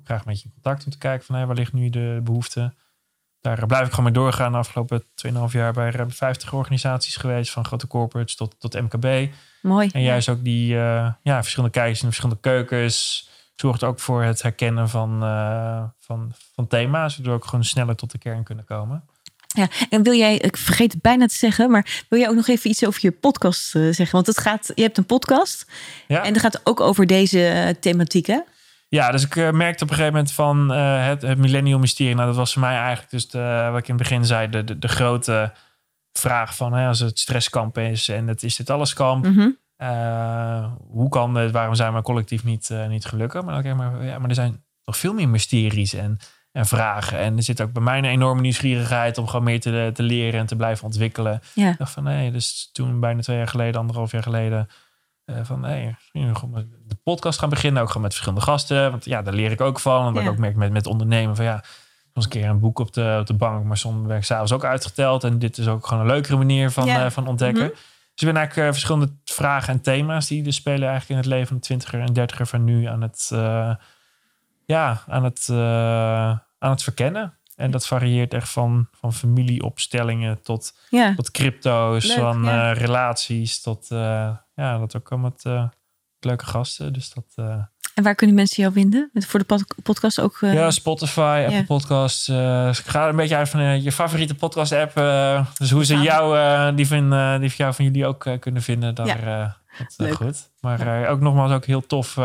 graag 0.04 0.24
met 0.24 0.40
je 0.40 0.44
in 0.44 0.52
contact 0.52 0.84
om 0.84 0.90
te 0.90 0.98
kijken 0.98 1.26
van 1.26 1.46
waar 1.46 1.56
ligt 1.56 1.72
nu 1.72 1.90
de 1.90 2.20
behoefte. 2.22 2.74
Daar 3.40 3.66
blijf 3.66 3.86
ik 3.86 3.90
gewoon 3.90 4.04
mee 4.04 4.22
doorgaan. 4.22 4.52
De 4.52 4.58
afgelopen 4.58 5.02
2,5 5.02 5.52
jaar 5.52 5.72
bij 5.72 5.90
ruim 5.90 6.10
50 6.10 6.52
organisaties 6.52 7.16
geweest. 7.16 7.52
Van 7.52 7.64
grote 7.64 7.86
corporates 7.86 8.36
tot, 8.36 8.60
tot 8.60 8.80
MKB. 8.80 9.32
Mooi. 9.62 9.88
En 9.92 10.02
juist 10.02 10.28
ook 10.28 10.44
die 10.44 10.66
ja, 10.74 11.18
verschillende 11.22 11.74
kijkers 11.74 11.98
in 11.98 12.06
verschillende 12.06 12.40
keukens. 12.40 13.28
Zorgt 13.54 13.84
ook 13.84 14.00
voor 14.00 14.22
het 14.22 14.42
herkennen 14.42 14.88
van, 14.88 15.20
van, 15.98 16.32
van 16.54 16.66
thema's. 16.66 17.16
Waardoor 17.16 17.34
we 17.34 17.40
ook 17.40 17.48
gewoon 17.48 17.64
sneller 17.64 17.96
tot 17.96 18.10
de 18.10 18.18
kern 18.18 18.42
kunnen 18.42 18.64
komen. 18.64 19.04
Ja, 19.56 19.68
en 19.90 20.02
wil 20.02 20.14
jij, 20.14 20.36
ik 20.36 20.56
vergeet 20.56 20.92
het 20.92 21.02
bijna 21.02 21.26
te 21.26 21.34
zeggen, 21.34 21.70
maar 21.70 22.04
wil 22.08 22.18
jij 22.18 22.28
ook 22.28 22.34
nog 22.34 22.48
even 22.48 22.70
iets 22.70 22.86
over 22.86 23.00
je 23.02 23.10
podcast 23.10 23.74
eh, 23.74 23.82
zeggen? 23.82 24.10
Want 24.10 24.26
het 24.26 24.38
gaat, 24.38 24.72
je 24.74 24.82
hebt 24.82 24.98
een 24.98 25.06
podcast 25.06 25.70
Ja, 26.08 26.24
en 26.24 26.32
dat 26.32 26.42
gaat 26.42 26.60
ook 26.64 26.80
over 26.80 27.06
deze 27.06 27.46
eh, 27.46 27.74
thematiek, 27.80 28.26
hè? 28.26 28.40
ja 28.88 29.10
dus 29.10 29.24
ik 29.24 29.36
eh, 29.36 29.50
merkte 29.50 29.84
op 29.84 29.90
een 29.90 29.96
gegeven 29.96 30.16
moment 30.16 30.32
van 30.32 30.70
het, 30.70 31.22
het 31.22 31.38
millennium 31.38 31.80
mysterie. 31.80 32.14
Nou, 32.14 32.26
dat 32.26 32.36
was 32.36 32.52
voor 32.52 32.62
mij 32.62 32.76
eigenlijk 32.76 33.10
dus 33.10 33.28
de, 33.28 33.68
wat 33.70 33.78
ik 33.78 33.88
in 33.88 33.94
het 33.94 34.02
begin 34.02 34.24
zei. 34.24 34.48
De, 34.48 34.64
de, 34.64 34.78
de 34.78 34.88
grote 34.88 35.52
vraag 36.12 36.56
van 36.56 36.72
hè, 36.72 36.86
als 36.86 37.00
het 37.00 37.18
stresskamp 37.18 37.78
is 37.78 38.08
en 38.08 38.26
het 38.26 38.42
is 38.42 38.56
dit 38.56 38.70
alles 38.70 38.92
kamp. 38.92 39.26
Mhm. 39.26 39.50
Eh, 39.76 40.72
hoe 40.88 41.08
kan 41.08 41.34
het? 41.34 41.50
Waarom 41.50 41.74
zijn 41.74 41.94
we 41.94 42.02
collectief 42.02 42.44
niet, 42.44 42.70
niet 42.88 43.04
gelukkig? 43.04 43.42
Maar, 43.42 43.58
oké, 43.58 43.74
maar, 43.74 44.04
ja, 44.04 44.18
maar 44.18 44.28
er 44.28 44.34
zijn 44.34 44.64
nog 44.84 44.96
veel 44.96 45.14
meer 45.14 45.28
mysteries 45.28 45.94
en, 45.94 46.18
en 46.56 46.66
vragen. 46.66 47.18
En 47.18 47.36
er 47.36 47.42
zit 47.42 47.60
ook 47.60 47.72
bij 47.72 47.82
mij 47.82 47.98
een 47.98 48.04
enorme 48.04 48.40
nieuwsgierigheid 48.40 49.18
om 49.18 49.26
gewoon 49.26 49.44
meer 49.44 49.60
te, 49.60 49.90
te 49.94 50.02
leren 50.02 50.40
en 50.40 50.46
te 50.46 50.56
blijven 50.56 50.84
ontwikkelen. 50.84 51.40
Ja. 51.54 51.70
Ik 51.70 51.78
dacht 51.78 51.92
van 51.92 52.02
nee, 52.02 52.30
dus 52.30 52.68
toen 52.72 53.00
bijna 53.00 53.20
twee 53.20 53.36
jaar 53.36 53.48
geleden, 53.48 53.80
anderhalf 53.80 54.12
jaar 54.12 54.22
geleden, 54.22 54.68
eh, 55.24 55.36
van 55.42 55.60
nee, 55.60 55.96
de 56.12 56.96
podcast 57.02 57.38
gaan 57.38 57.48
beginnen. 57.48 57.82
Ook 57.82 57.88
gewoon 57.88 58.02
met 58.02 58.12
verschillende 58.12 58.44
gasten. 58.46 58.90
Want 58.90 59.04
ja, 59.04 59.22
daar 59.22 59.34
leer 59.34 59.50
ik 59.50 59.60
ook 59.60 59.80
van. 59.80 60.06
En 60.06 60.12
wat 60.12 60.22
Ja. 60.22 60.28
ik 60.28 60.34
ook 60.34 60.38
merk 60.40 60.56
met, 60.56 60.72
met 60.72 60.86
ondernemen 60.86 61.36
van 61.36 61.44
ja, 61.44 61.64
soms 62.12 62.24
een 62.24 62.30
keer 62.30 62.48
een 62.48 62.60
boek 62.60 62.78
op 62.78 62.92
de, 62.92 63.16
op 63.20 63.26
de 63.26 63.34
bank, 63.34 63.64
maar 63.64 63.76
soms 63.76 64.06
ben 64.06 64.16
ik 64.16 64.24
s'avonds 64.24 64.52
ook 64.52 64.64
uitgeteld. 64.64 65.24
En 65.24 65.38
dit 65.38 65.58
is 65.58 65.68
ook 65.68 65.86
gewoon 65.86 66.02
een 66.02 66.10
leukere 66.10 66.36
manier 66.36 66.70
van, 66.70 66.86
Ja. 66.86 67.04
eh, 67.04 67.10
van 67.10 67.26
ontdekken. 67.26 67.64
Mhm. 67.64 67.72
Dus 68.14 68.26
ik 68.26 68.32
ben 68.32 68.36
eigenlijk 68.36 68.66
eh, 68.68 68.72
verschillende 68.72 69.12
vragen 69.24 69.72
en 69.72 69.80
thema's 69.80 70.26
die 70.26 70.42
dus 70.42 70.56
spelen 70.56 70.88
eigenlijk 70.88 71.10
in 71.10 71.16
het 71.16 71.26
leven 71.26 71.46
van 71.46 71.56
de 71.56 71.62
twintiger 71.62 72.00
en 72.00 72.12
dertiger 72.12 72.46
van 72.46 72.64
nu 72.64 72.84
aan 72.84 73.02
het, 73.02 73.28
ja, 74.66 75.02
aan 75.06 75.24
het, 75.24 75.48
aan 76.58 76.70
het 76.70 76.82
verkennen. 76.82 77.38
En 77.56 77.70
dat 77.70 77.86
varieert 77.86 78.34
echt 78.34 78.48
van, 78.48 78.88
van 78.92 79.12
familieopstellingen 79.12 80.42
tot, 80.42 80.78
Ja. 80.90 81.14
tot 81.14 81.30
crypto's, 81.30 82.04
Leuk, 82.06 82.18
van 82.18 82.42
ja. 82.44 82.70
eh, 82.72 82.78
relaties 82.80 83.60
tot, 83.60 83.90
eh, 83.90 84.30
ja, 84.54 84.78
dat 84.78 84.96
ook 84.96 85.10
allemaal 85.10 85.30
met 85.30 85.44
eh, 85.44 85.64
leuke 86.20 86.44
gasten. 86.46 86.92
Dus 86.92 87.12
dat, 87.12 87.24
En 87.94 88.02
waar 88.02 88.14
kunnen 88.14 88.36
mensen 88.36 88.62
jou 88.62 88.74
vinden? 88.74 89.10
Met- 89.12 89.26
Voor 89.26 89.40
de 89.40 89.46
pod- 89.46 89.74
podcast 89.82 90.20
ook? 90.20 90.38
ja, 90.40 90.70
Spotify, 90.70 91.40
Apple 91.42 91.56
ja. 91.56 91.62
Podcasts. 91.64 92.28
ik 92.78 92.86
ga 92.86 93.08
een 93.08 93.16
beetje 93.16 93.36
uit 93.36 93.48
van 93.48 93.82
je 93.82 93.92
favoriete 93.92 94.34
podcast 94.34 94.72
app. 94.72 94.94
dus 95.58 95.70
hoe 95.70 95.84
ze 95.84 95.96
jou, 96.00 96.74
die, 96.74 96.86
van, 96.86 97.10
die 97.40 97.48
van 97.48 97.56
jou 97.56 97.74
van 97.74 97.84
jullie 97.84 98.06
ook 98.06 98.26
kunnen 98.40 98.62
vinden. 98.62 98.94
Daar, 98.94 99.06
Ja. 99.06 99.56
dat, 99.96 100.14
goed. 100.14 100.50
Maar 100.60 101.08
ook 101.08 101.20
nogmaals 101.20 101.52
ook 101.52 101.64
heel 101.64 101.86
tof 101.86 102.16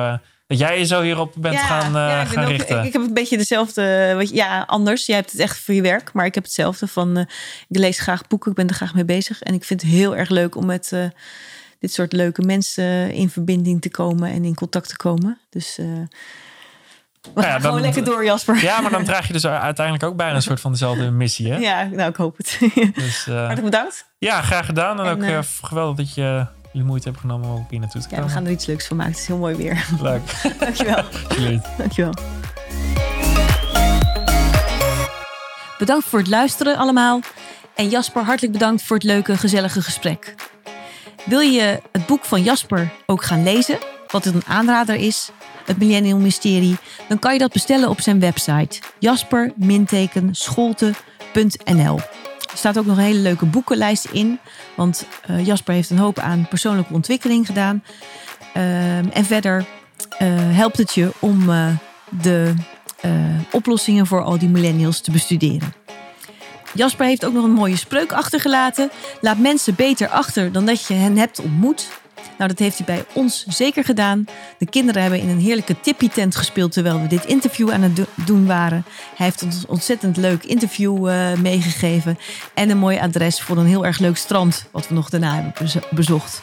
dat 0.51 0.59
jij 0.59 0.79
je 0.79 0.85
zo 0.85 1.01
hierop 1.01 1.33
bent 1.37 1.57
gaan, 1.59 1.91
ja, 1.93 2.21
ik, 2.21 2.27
gaan 2.27 2.43
ook- 2.43 2.49
richten. 2.49 2.79
ik, 2.79 2.85
ik 2.85 2.93
heb 2.93 3.01
een 3.01 3.13
beetje 3.13 3.37
dezelfde, 3.37 4.13
wat 4.15 4.29
ja, 4.29 4.63
anders. 4.67 5.05
Jij 5.05 5.15
hebt 5.15 5.31
het 5.31 5.39
echt 5.41 5.59
voor 5.59 5.73
je 5.73 5.81
werk, 5.81 6.13
maar 6.13 6.25
ik 6.25 6.35
heb 6.35 6.43
hetzelfde 6.43 6.87
van, 6.87 7.17
eh, 7.17 7.23
ik 7.67 7.77
lees 7.77 7.99
graag 7.99 8.27
boeken, 8.27 8.49
ik 8.51 8.57
ben 8.57 8.67
er 8.67 8.73
graag 8.75 8.93
mee 8.93 9.05
bezig. 9.05 9.41
En 9.41 9.53
ik 9.53 9.63
vind 9.63 9.81
het 9.81 9.91
heel 9.91 10.15
erg 10.15 10.29
leuk 10.29 10.55
om 10.55 10.65
met 10.65 10.91
eh, 10.91 11.03
dit 11.79 11.93
soort 11.93 12.13
leuke 12.13 12.41
mensen 12.41 13.11
in 13.11 13.29
verbinding 13.29 13.81
te 13.81 13.89
komen 13.89 14.31
en 14.31 14.45
in 14.45 14.55
contact 14.55 14.87
te 14.89 14.97
komen. 14.97 15.37
Dus 15.49 15.75
we 15.75 15.81
ja, 17.35 17.41
gaan 17.41 17.51
dan- 17.51 17.61
gewoon 17.61 17.81
lekker 17.81 18.03
door, 18.03 18.25
Jasper. 18.25 18.63
ja, 18.63 18.81
maar 18.81 18.91
dan 18.91 19.03
draag 19.03 19.27
je 19.27 19.33
dus 19.33 19.45
uiteindelijk 19.47 20.05
ook 20.05 20.15
bijna 20.15 20.35
een 20.35 20.41
soort 20.41 20.59
van 20.59 20.71
dezelfde 20.71 21.11
missie. 21.11 21.51
Hè? 21.51 21.57
Ja, 21.69 21.83
nou, 21.83 22.09
ik 22.09 22.15
hoop 22.15 22.37
het. 22.37 22.57
Dus, 22.93 23.27
eh, 23.27 23.35
Hartelijk 23.35 23.63
bedankt. 23.63 24.05
ja, 24.17 24.41
graag 24.41 24.65
gedaan. 24.65 24.99
En, 24.99 25.23
En, 25.23 25.37
ook 25.37 25.43
geweldig 25.61 25.97
dat 25.97 26.13
je 26.13 26.45
je 26.73 26.83
moeite 26.83 27.07
hebt 27.07 27.19
genomen 27.19 27.49
om 27.49 27.55
ook 27.55 27.69
hier 27.69 27.79
naartoe 27.79 28.01
te 28.01 28.07
Ja, 28.09 28.13
komen. 28.15 28.29
we 28.29 28.35
gaan 28.35 28.45
er 28.45 28.51
iets 28.51 28.65
leuks 28.65 28.87
van 28.87 28.97
maken. 28.97 29.11
Het 29.11 29.21
is 29.21 29.27
heel 29.27 29.37
mooi 29.37 29.55
weer. 29.55 29.85
Leuk. 30.01 30.21
Dankjewel. 30.59 31.03
Absoluut. 31.27 31.61
Dankjewel. 31.77 32.13
Bedankt 35.77 36.05
voor 36.05 36.19
het 36.19 36.27
luisteren 36.27 36.77
allemaal. 36.77 37.19
En 37.75 37.89
Jasper, 37.89 38.23
hartelijk 38.23 38.53
bedankt 38.53 38.83
voor 38.83 38.95
het 38.95 39.05
leuke, 39.05 39.37
gezellige 39.37 39.81
gesprek. 39.81 40.35
Wil 41.25 41.39
je 41.39 41.81
het 41.91 42.05
boek 42.05 42.25
van 42.25 42.43
Jasper 42.43 42.91
ook 43.05 43.23
gaan 43.23 43.43
lezen, 43.43 43.77
wat 44.07 44.25
een 44.25 44.43
aanrader 44.47 44.95
is, 44.95 45.29
het 45.65 45.77
Millennium 45.77 46.21
Mysterie, 46.21 46.77
dan 47.07 47.19
kan 47.19 47.33
je 47.33 47.39
dat 47.39 47.51
bestellen 47.51 47.89
op 47.89 48.01
zijn 48.01 48.19
website 48.19 48.79
jasper-scholte.nl. 48.99 51.99
Er 52.51 52.57
staat 52.57 52.77
ook 52.77 52.85
nog 52.85 52.97
een 52.97 53.03
hele 53.03 53.19
leuke 53.19 53.45
boekenlijst 53.45 54.05
in, 54.05 54.39
want 54.75 55.05
eh, 55.25 55.45
Jasper 55.45 55.73
heeft 55.73 55.89
een 55.89 55.97
hoop 55.97 56.19
aan 56.19 56.47
persoonlijke 56.49 56.93
ontwikkeling 56.93 57.45
gedaan. 57.45 57.83
Ehm, 58.53 59.05
en 59.13 59.25
verder 59.25 59.65
eh, 60.17 60.27
helpt 60.35 60.77
het 60.77 60.93
je 60.93 61.11
om 61.19 61.49
eh, 61.49 61.67
de 62.09 62.53
oplossingen 63.51 64.07
voor 64.07 64.23
al 64.23 64.37
die 64.37 64.49
millennials 64.49 65.01
te 65.01 65.11
bestuderen. 65.11 65.73
Jasper 66.73 67.05
heeft 67.05 67.25
ook 67.25 67.33
nog 67.33 67.43
een 67.43 67.51
mooie 67.51 67.77
spreuk 67.77 68.11
achtergelaten. 68.11 68.91
Laat 69.21 69.37
mensen 69.37 69.75
beter 69.75 70.07
achter 70.07 70.51
dan 70.51 70.65
dat 70.65 70.85
je 70.87 70.93
hen 70.93 71.17
hebt 71.17 71.39
ontmoet. 71.39 71.89
Nou, 72.37 72.49
dat 72.49 72.59
heeft 72.59 72.77
hij 72.77 72.85
bij 72.85 73.05
ons 73.13 73.45
zeker 73.47 73.83
gedaan. 73.83 74.25
De 74.57 74.65
kinderen 74.65 75.01
hebben 75.01 75.19
in 75.19 75.29
een 75.29 75.39
heerlijke 75.39 75.79
tippie-tent 75.81 76.35
gespeeld 76.35 76.71
terwijl 76.71 77.01
we 77.01 77.07
dit 77.07 77.25
interview 77.25 77.71
aan 77.71 77.81
het 77.81 77.95
do- 77.95 78.05
doen 78.25 78.45
waren. 78.45 78.85
Hij 79.15 79.25
heeft 79.25 79.43
ons 79.43 79.55
een 79.55 79.69
ontzettend 79.69 80.17
leuk 80.17 80.43
interview 80.43 81.07
eh, 81.09 81.33
meegegeven. 81.33 82.17
En 82.53 82.69
een 82.69 82.77
mooi 82.77 82.97
adres 82.99 83.41
voor 83.41 83.57
een 83.57 83.65
heel 83.65 83.85
erg 83.85 83.99
leuk 83.99 84.17
strand, 84.17 84.65
wat 84.71 84.87
we 84.87 84.93
nog 84.93 85.09
daarna 85.09 85.33
hebben 85.33 85.53
bezo- 85.59 85.79
bezocht. 85.89 86.41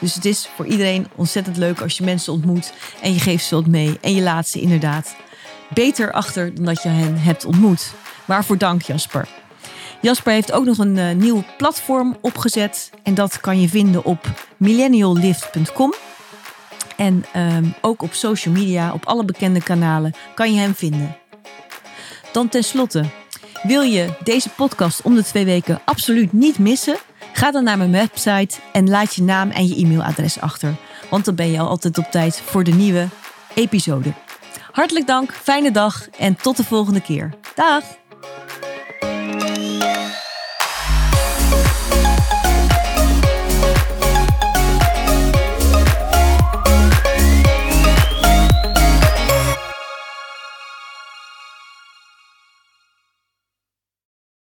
Dus 0.00 0.14
het 0.14 0.24
is 0.24 0.48
voor 0.56 0.66
iedereen 0.66 1.06
ontzettend 1.14 1.56
leuk 1.56 1.80
als 1.80 1.96
je 1.98 2.04
mensen 2.04 2.32
ontmoet 2.32 2.72
en 3.02 3.12
je 3.12 3.20
geeft 3.20 3.44
ze 3.44 3.54
wat 3.54 3.66
mee. 3.66 3.98
En 4.00 4.14
je 4.14 4.22
laat 4.22 4.48
ze 4.48 4.60
inderdaad 4.60 5.16
beter 5.74 6.12
achter 6.12 6.54
dan 6.54 6.64
dat 6.64 6.82
je 6.82 6.88
hen 6.88 7.18
hebt 7.20 7.44
ontmoet. 7.44 7.92
Waarvoor 8.24 8.58
dank, 8.58 8.82
Jasper. 8.82 9.28
Jasper 10.00 10.32
heeft 10.32 10.52
ook 10.52 10.64
nog 10.64 10.78
een 10.78 10.98
eh, 10.98 11.14
nieuw 11.14 11.44
platform 11.56 12.16
opgezet. 12.20 12.90
En 13.02 13.14
dat 13.14 13.40
kan 13.40 13.60
je 13.60 13.68
vinden 13.68 14.04
op 14.04 14.48
millenniallift.com. 14.56 15.94
En 16.96 17.24
ehm, 17.32 17.64
ook 17.80 18.02
op 18.02 18.12
social 18.12 18.54
media, 18.54 18.92
op 18.92 19.06
alle 19.06 19.24
bekende 19.24 19.62
kanalen, 19.62 20.14
kan 20.34 20.54
je 20.54 20.60
hem 20.60 20.74
vinden. 20.74 21.16
Dan 22.32 22.48
tenslotte, 22.48 23.04
wil 23.62 23.82
je 23.82 24.08
deze 24.24 24.48
podcast 24.48 25.02
om 25.02 25.14
de 25.14 25.24
twee 25.24 25.44
weken 25.44 25.80
absoluut 25.84 26.32
niet 26.32 26.58
missen? 26.58 26.96
Ga 27.32 27.50
dan 27.50 27.64
naar 27.64 27.78
mijn 27.78 27.92
website 27.92 28.56
en 28.72 28.88
laat 28.88 29.14
je 29.14 29.22
naam 29.22 29.50
en 29.50 29.66
je 29.66 29.76
e-mailadres 29.76 30.40
achter. 30.40 30.76
Want 31.10 31.24
dan 31.24 31.34
ben 31.34 31.50
je 31.50 31.58
al 31.58 31.68
altijd 31.68 31.98
op 31.98 32.10
tijd 32.10 32.40
voor 32.44 32.64
de 32.64 32.72
nieuwe 32.72 33.08
episode. 33.54 34.12
Hartelijk 34.72 35.06
dank, 35.06 35.32
fijne 35.32 35.70
dag 35.70 36.08
en 36.18 36.36
tot 36.36 36.56
de 36.56 36.64
volgende 36.64 37.00
keer. 37.00 37.34
Dag! 37.54 37.84